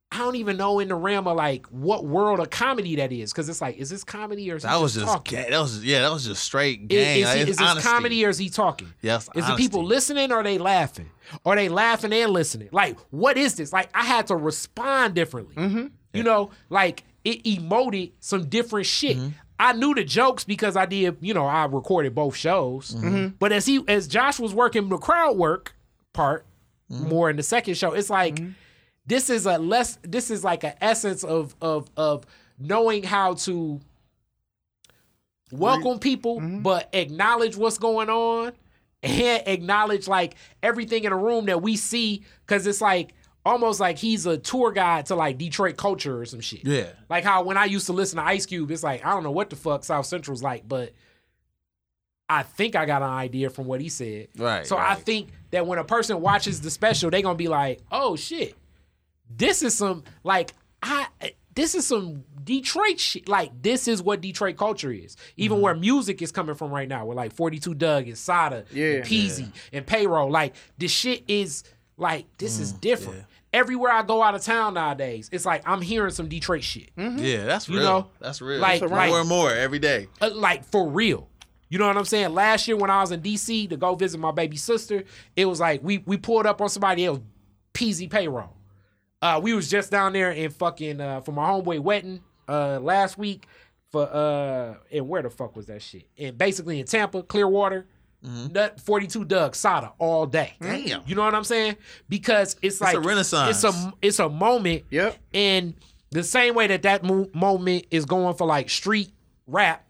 [0.09, 3.31] I don't even know in the realm of like what world of comedy that is,
[3.33, 5.37] because it's like, is this comedy or is he That was just talking?
[5.37, 7.17] ga- that was just, yeah, that was just straight Is, game.
[7.19, 7.89] is, Like, he- is this honesty.
[7.89, 8.93] comedy or is he talking?
[9.01, 11.09] Yes, Is the people listening or are they laughing?
[11.45, 12.69] Are they laughing and listening?
[12.71, 13.73] Like, what is this?
[13.73, 15.55] Like, I had to respond differently.
[15.55, 15.87] Mm-hmm.
[16.13, 19.17] You know, like it emoted some different shit.
[19.17, 19.29] Mm-hmm.
[19.59, 22.95] I knew the jokes because I did, you know, I recorded both shows.
[22.95, 23.35] Mm-hmm.
[23.39, 25.75] But as he as Josh was working the crowd work
[26.13, 26.45] part
[26.89, 27.09] Mm-hmm.
[27.09, 28.39] more in the second show, it's like
[29.07, 32.25] this is a less this is like an essence of of of
[32.59, 33.79] knowing how to
[35.51, 36.61] welcome people mm-hmm.
[36.61, 38.51] but acknowledge what's going on
[39.03, 43.13] and acknowledge like everything in the room that we see because it's like
[43.45, 46.65] almost like he's a tour guide to like Detroit culture or some shit.
[46.65, 46.89] Yeah.
[47.09, 49.31] Like how when I used to listen to Ice Cube, it's like I don't know
[49.31, 50.91] what the fuck South Central's like, but
[52.29, 54.27] I think I got an idea from what he said.
[54.37, 57.79] Right, So I think that when a person watches the special, they're gonna be like,
[57.89, 58.55] "Oh shit,
[59.29, 61.07] this is some like I
[61.55, 63.27] this is some Detroit shit.
[63.27, 65.17] Like this is what Detroit culture is.
[65.37, 65.63] Even Mm-hmm.
[65.63, 68.87] where music is coming from right now, with like 42 Dugg and Sada Yeah.
[68.97, 70.29] and Peezy and Payroll.
[70.29, 71.63] Like this shit is
[71.97, 73.23] like this Mm, is different.
[73.53, 76.91] Everywhere I go out of town nowadays, it's like I'm hearing some Detroit shit.
[76.95, 77.83] Yeah, that's You real.
[77.83, 78.59] know, that's real.
[78.59, 80.07] like- more like- and more every day.
[80.21, 81.27] Uh, like for real.
[81.69, 82.33] You know what I'm saying?
[82.33, 85.03] Last year when I was in DC to go visit my baby sister,
[85.35, 87.19] it was like we we pulled up on somebody else,
[87.73, 88.53] peasy payroll.
[89.21, 93.17] Uh, we was just down there in fucking uh, for my homeboy Wetton uh last
[93.17, 93.45] week
[93.91, 96.07] for uh and where the fuck was that shit?
[96.17, 97.85] And basically in Tampa, Clearwater,
[98.21, 100.53] nut 42 Dugg Sada all day.
[100.61, 101.01] Damn.
[101.05, 101.77] You know what I'm saying?
[102.09, 103.63] Because it's like a renaissance.
[103.63, 104.83] It's a it's a moment.
[104.91, 105.17] Yep.
[105.33, 105.73] And
[106.11, 109.11] the same way that that mo- moment is going for like street
[109.45, 109.85] rap,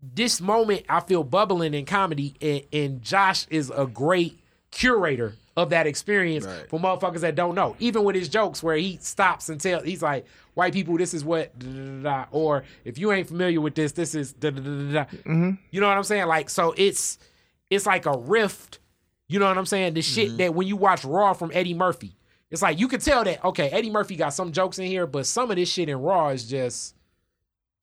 [0.00, 4.38] this moment I feel bubbling in comedy, and, and Josh is a great
[4.70, 6.68] curator of that experience Right.
[6.68, 7.76] for motherfuckers that don't know.
[7.78, 11.24] Even with his jokes, where he stops and tells, he's like, "White people, this is
[11.24, 14.50] what," da, da, da, da," or if you ain't familiar with this, this is da.
[14.50, 15.50] Mm-hmm.
[15.70, 16.26] You know what I'm saying?
[16.26, 17.18] Like, so it's
[17.70, 18.80] it's like a rift.
[19.28, 19.94] You know what I'm saying?
[19.94, 20.36] The shit mm-hmm.
[20.38, 22.16] that when you watch Raw from Eddie Murphy,
[22.50, 25.24] it's like you can tell that okay, Eddie Murphy got some jokes in here, but
[25.26, 26.94] some of this shit in Raw is just,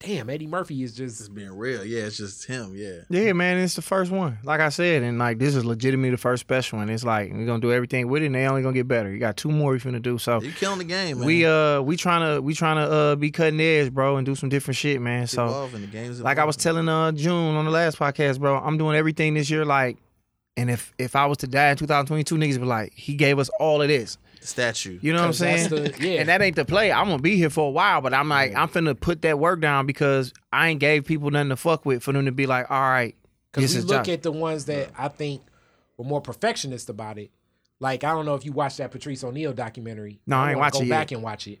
[0.02, 1.84] damn, Eddie Murphy is It's just being real.
[1.84, 2.72] Yeah, it's just him.
[2.74, 3.00] Yeah.
[3.08, 4.38] Yeah, man, it's the first one.
[4.44, 7.46] Like I said, and like this is legitimately the first special, and it's like we're
[7.46, 9.10] gonna do everything with it, and they only gonna get better.
[9.10, 11.26] You got two more we finna do, so You killing the game, man.
[11.26, 14.34] we uh we trying to we trying to uh be cutting edge, bro, and do
[14.34, 15.26] some different shit, man.
[15.26, 15.82] So evolving.
[15.82, 18.96] The game's like I was telling uh June on the last podcast, bro, I'm doing
[18.96, 19.96] everything this year, like,
[20.56, 23.48] and if if I was to die in 2022, niggas be like, he gave us
[23.60, 24.18] all of this.
[24.42, 24.98] Statue.
[25.00, 25.68] You know what I'm saying?
[25.70, 26.20] the- yeah.
[26.20, 26.90] And that ain't the play.
[26.92, 29.60] I'm gonna be here for a while, but I'm like, I'm finna put that work
[29.60, 32.70] down because I ain't gave people nothing to fuck with for them to be like,
[32.70, 33.14] all right,
[33.52, 34.14] because this we look Josh.
[34.14, 35.42] at the ones that I think
[35.96, 37.30] were more perfectionist about it.
[37.80, 40.20] Like I don't know if you watched that Patrice O'Neal documentary.
[40.26, 41.16] No, I ain't wanna watch go it back yet.
[41.16, 41.60] and watch it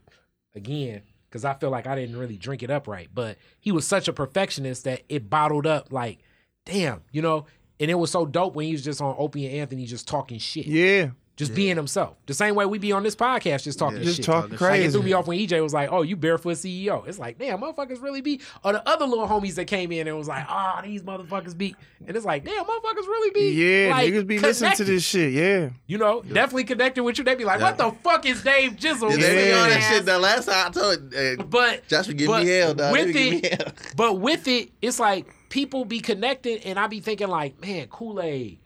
[0.54, 3.08] again because I feel like I didn't really drink it up right.
[3.12, 5.92] But he was such a perfectionist that it bottled up.
[5.92, 6.18] Like,
[6.64, 7.46] damn, you know.
[7.80, 10.38] And it was so dope when he was just on Opie and Anthony just talking
[10.38, 10.66] shit.
[10.66, 11.10] Yeah.
[11.36, 12.16] Just being himself.
[12.26, 14.26] The same way we be on this podcast, just talking Just shit.
[14.26, 14.84] talking Like, crazy.
[14.84, 17.58] it threw me off when EJ was like, "Oh, you barefoot CEO." It's like, damn,
[17.60, 18.40] motherfuckers really be.
[18.64, 21.74] Or the other little homies that came in and was like, "Oh, these motherfuckers be,"
[22.06, 23.50] and it's like, damn, motherfuckers really be.
[23.86, 25.32] Yeah, like, niggas be listening to this shit.
[25.32, 25.70] Yeah.
[25.86, 27.24] You know, definitely connecting with you.
[27.24, 29.62] They be like, "What the fuck is Dave Jizzle?" Yeah, they be Yeah.
[29.62, 30.04] on that shit.
[30.04, 32.92] The last time I told uh, But Josh would give but me hell, dog.
[32.92, 33.72] With give me it, hell.
[33.96, 38.20] but with it, it's like people be connected, and I be thinking like, man, Kool
[38.20, 38.58] Aid,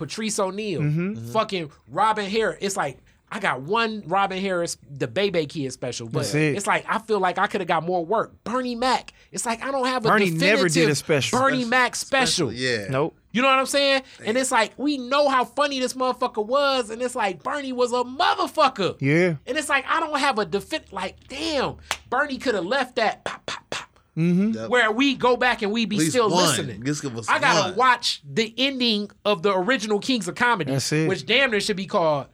[0.00, 1.30] Patrice O'Neal, Mm-hmm.
[1.30, 2.58] fucking Robin Harris.
[2.60, 2.98] It's like
[3.32, 6.56] I got one Robin Harris, the Bebe Kid special, but That's it.
[6.56, 8.32] it's like I feel like I could have got more work.
[8.42, 9.12] Bernie Mac.
[9.30, 11.38] It's like I don't have a Bernie never did a special.
[11.38, 12.52] Bernie Mac special.
[12.52, 12.86] Yeah.
[12.90, 13.16] Nope.
[13.32, 14.02] You know what I'm saying?
[14.24, 17.92] And it's like we know how funny this motherfucker was, and it's like Bernie was
[17.92, 18.96] a motherfucker.
[19.00, 19.36] Yeah.
[19.46, 21.76] And it's like I don't have a defin like, damn,
[22.08, 23.88] Bernie could have left that pop, pop, pop.
[24.16, 24.68] Mm-hmm.
[24.68, 26.44] Where we go back and we be still one.
[26.44, 26.82] listening.
[26.84, 27.76] Just give us I gotta one.
[27.76, 31.08] watch the ending of the original Kings of Comedy, That's it.
[31.08, 32.26] which damn near should be called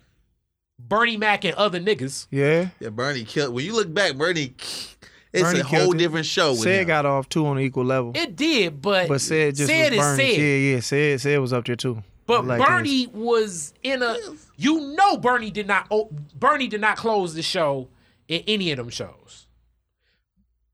[0.79, 2.27] Bernie Mac and other niggas.
[2.31, 2.69] Yeah.
[2.81, 3.55] Yeah, Bernie killed.
[3.55, 4.55] When you look back, Bernie,
[5.33, 5.99] it's Bernie a whole it.
[5.99, 6.55] different show.
[6.55, 6.87] Said him.
[6.87, 8.13] got off two on an equal level.
[8.15, 10.35] It did, but but said just said was is Bernie.
[10.35, 10.41] said.
[10.41, 10.79] Yeah, yeah.
[10.79, 12.03] Ced said was up there too.
[12.27, 12.69] But Like this.
[12.69, 14.17] Bernie was in a.
[14.57, 15.87] You know, Bernie did not.
[15.91, 17.89] Oh, Bernie did not close the show
[18.29, 19.47] in any of them shows.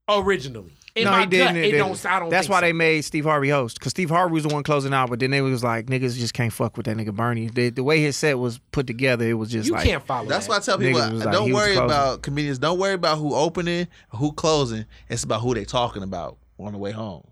[0.09, 1.45] Originally, in no, my he didn't.
[1.47, 2.05] gut, They- it don't.
[2.05, 2.29] I don't.
[2.29, 2.65] That's think why so.
[2.67, 5.31] they made Steve Harvey host because Steve Harvey was the one closing out, but then
[5.31, 7.47] they was like niggas just can't fuck with that nigga Bernie.
[7.47, 10.27] The, the way his set was put together, it was just You like can't follow.
[10.29, 10.51] That's that.
[10.51, 12.59] why I tell people, Niggas was like, don't worry about comedians.
[12.59, 14.85] Don't worry about who opening, who closing.
[15.09, 17.23] It's about who they talking about on the way home.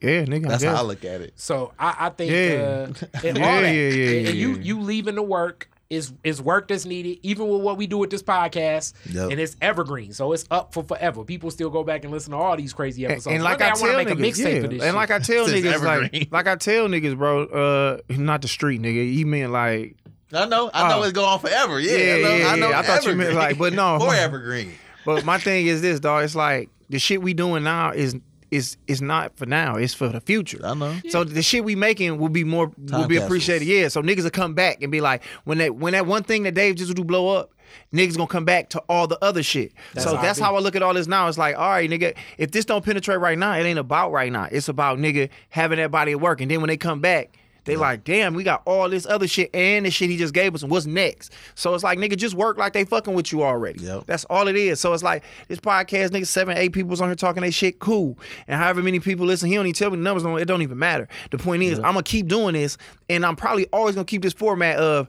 [0.00, 0.48] yeah, nigga.
[0.48, 1.34] That's I how I look at it.
[1.36, 2.86] So I, I think Yeah.
[2.88, 6.12] uh, and Yeah, that, yeah, yeah, and, and yeah, you you leaving the work is
[6.24, 9.30] is work that's needed, even with what we do with this podcast, Yep.
[9.30, 11.24] and it's evergreen, so it's up for forever.
[11.24, 13.28] People still go back and listen to all these crazy episodes.
[13.34, 14.48] and like One I tell niggas, yeah.
[14.48, 14.94] and shit.
[14.94, 19.12] like I tell niggas, like, like I tell niggas, bro, uh, not the street nigga.
[19.12, 19.96] He meant like,
[20.32, 21.02] I know, I know Oh.
[21.04, 21.78] it's going on forever.
[21.80, 22.68] Yeah, Yeah, I know, yeah, I know.
[22.70, 22.78] yeah.
[22.80, 23.98] I thought you meant like- but no.
[24.00, 24.72] for evergreen.
[25.04, 26.24] but my thing is this, dog.
[26.24, 28.16] It's like the shit we doing now is
[28.54, 29.76] is is not for now.
[29.76, 30.60] It's for the future.
[30.64, 30.94] I know.
[31.08, 33.24] So the shit we making will be more will Time be capsules.
[33.24, 33.66] appreciated.
[33.68, 33.88] Yeah.
[33.88, 36.54] So niggas will come back and be like, when that when that one thing that
[36.54, 37.52] Dave just do blow up,
[37.92, 39.72] niggas gonna come back to all the other shit.
[39.98, 40.44] So how I that's be.
[40.44, 41.28] how I look at all this now.
[41.28, 44.30] It's like, all right, nigga, if this don't penetrate right now, it ain't about right
[44.32, 44.48] now.
[44.50, 46.40] It's about nigga having that body at work.
[46.40, 49.50] And then when they come back, they like, damn, we got all this other shit
[49.54, 50.62] and the shit he just gave us.
[50.62, 51.32] And what's next?
[51.54, 53.80] So it's like, nigga, just work like they fucking with you already.
[53.80, 54.04] Yep.
[54.06, 54.80] That's all it is.
[54.80, 58.18] So it's like this podcast, nigga, seven, eight people's on here talking they shit, cool.
[58.46, 60.24] And however many people listen, he don't even tell me the numbers.
[60.42, 61.08] It don't even matter.
[61.30, 62.76] The point is, I'm gonna keep doing this,
[63.08, 65.08] and I'm probably always gonna keep this format of.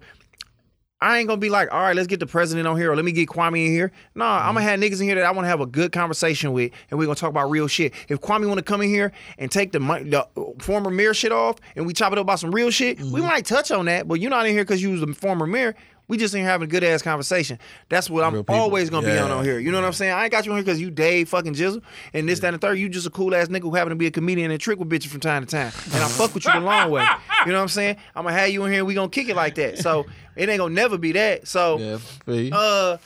[1.06, 3.06] I ain't gonna be like, all right, let's get the president on here, or let
[3.06, 3.92] me get Kwame in here.
[4.16, 6.51] No, I'm gonna have niggas in here that I want to have a good conversation
[6.51, 7.93] with, and we're gonna talk about real shit.
[8.09, 11.32] If Kwame want to come in here and take the, the uh, former mayor shit
[11.32, 13.27] off, and we chop it up about some real shit, we mm-hmm.
[13.27, 14.08] might touch on that.
[14.08, 15.75] But you're not in here because you was the former mayor.
[16.08, 17.58] We just ain't having a good ass conversation.
[17.90, 18.53] That's what I'm people.
[18.56, 19.24] always gonna be Yeah.
[19.24, 19.58] on on here.
[19.58, 20.14] You know what I'm saying?
[20.14, 21.82] I ain't got you on here because you Dave fucking Jizzle
[22.14, 22.77] and this, that, and the third.
[22.77, 24.88] You just a cool ass nigga who happen to be a comedian and trick with
[24.90, 25.72] bitches from time to time.
[25.93, 27.03] And I fuck with you the long way.
[27.45, 27.98] You know what I'm saying?
[28.16, 29.80] I'm gonna have you in here and we gonna kick it like that.
[29.80, 31.48] So it ain't gonna never be that.
[31.48, 32.98] So Yeah, feel uh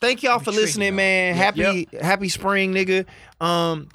[0.00, 1.34] thank y'all for listening, man.
[1.34, 3.06] Happy happy spring, nigga.
[3.40, 3.88] Um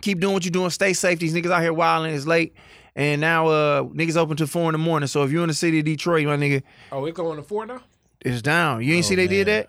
[0.00, 0.70] keep doing what you're doing.
[0.70, 1.18] Stay safe.
[1.18, 2.14] These niggas out here wilding.
[2.14, 2.54] It's late.
[2.96, 5.06] And now uh niggas open till four in the morning.
[5.06, 7.66] So if you're in the city of Detroit, my nigga, oh, it going to four
[7.66, 7.82] now.
[8.22, 8.82] it's down.
[8.82, 9.68] You ain't see they did that?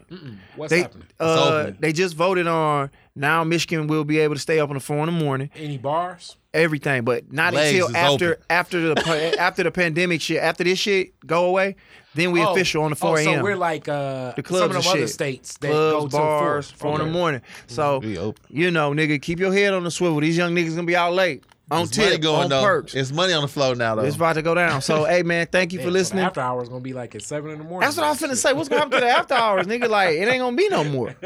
[0.56, 1.08] What's They happening?
[1.20, 1.78] uh open.
[1.80, 5.08] they just voted on now Michigan will be able to stay up until four in
[5.08, 5.50] the morning.
[5.56, 6.38] Any bars?
[6.54, 8.44] Everything, but not Legs until after open.
[8.50, 10.42] after the after the pandemic shit.
[10.42, 11.76] After this shit go away,
[12.16, 13.28] then we Oh, official on the four a.m.
[13.28, 16.08] Oh, So we're like uh, the clubs some of and other states that clubs, go
[16.10, 16.92] till bars, four.
[16.92, 17.42] four in the morning.
[17.68, 18.02] So
[18.50, 20.22] you know, nigga, keep your head on the swivel.
[20.22, 22.62] These young niggas gonna be out late on It's money tip, going on though.
[22.64, 22.96] perks.
[22.96, 24.04] It's money on the flow now though.
[24.04, 24.82] It's about to go down.
[24.82, 26.24] So, hey man, thank you Damn, for so listening.
[26.24, 27.86] after hours gonna be like at seven in the morning.
[27.86, 28.54] That's what I was finna say.
[28.54, 29.90] What's gonna happen to the after hours, nigga?
[29.90, 31.14] Like, it ain't gonna be no more.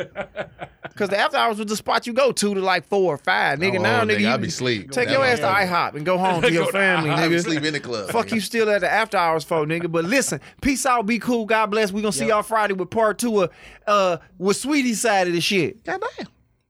[0.96, 3.60] Cause the after hours was the spot you go to to like four or five,
[3.60, 3.80] nigga.
[3.80, 4.92] Oh, now, nigga, nigga, I you be sleep.
[4.92, 5.68] Take your ass to motherfucker.
[5.70, 7.44] IHOP and go home to your Go to family, I be nigga.
[7.46, 8.10] sleep in the club.
[8.12, 9.90] Fuck you still at the after hours for nigga.
[9.92, 11.92] But listen, peace out, be cool, God bless.
[11.92, 13.52] We gonna see y'all Friday with part two of
[13.88, 15.84] uh with Saweetie side of the shit.
[15.86, 16.28] Goddamn.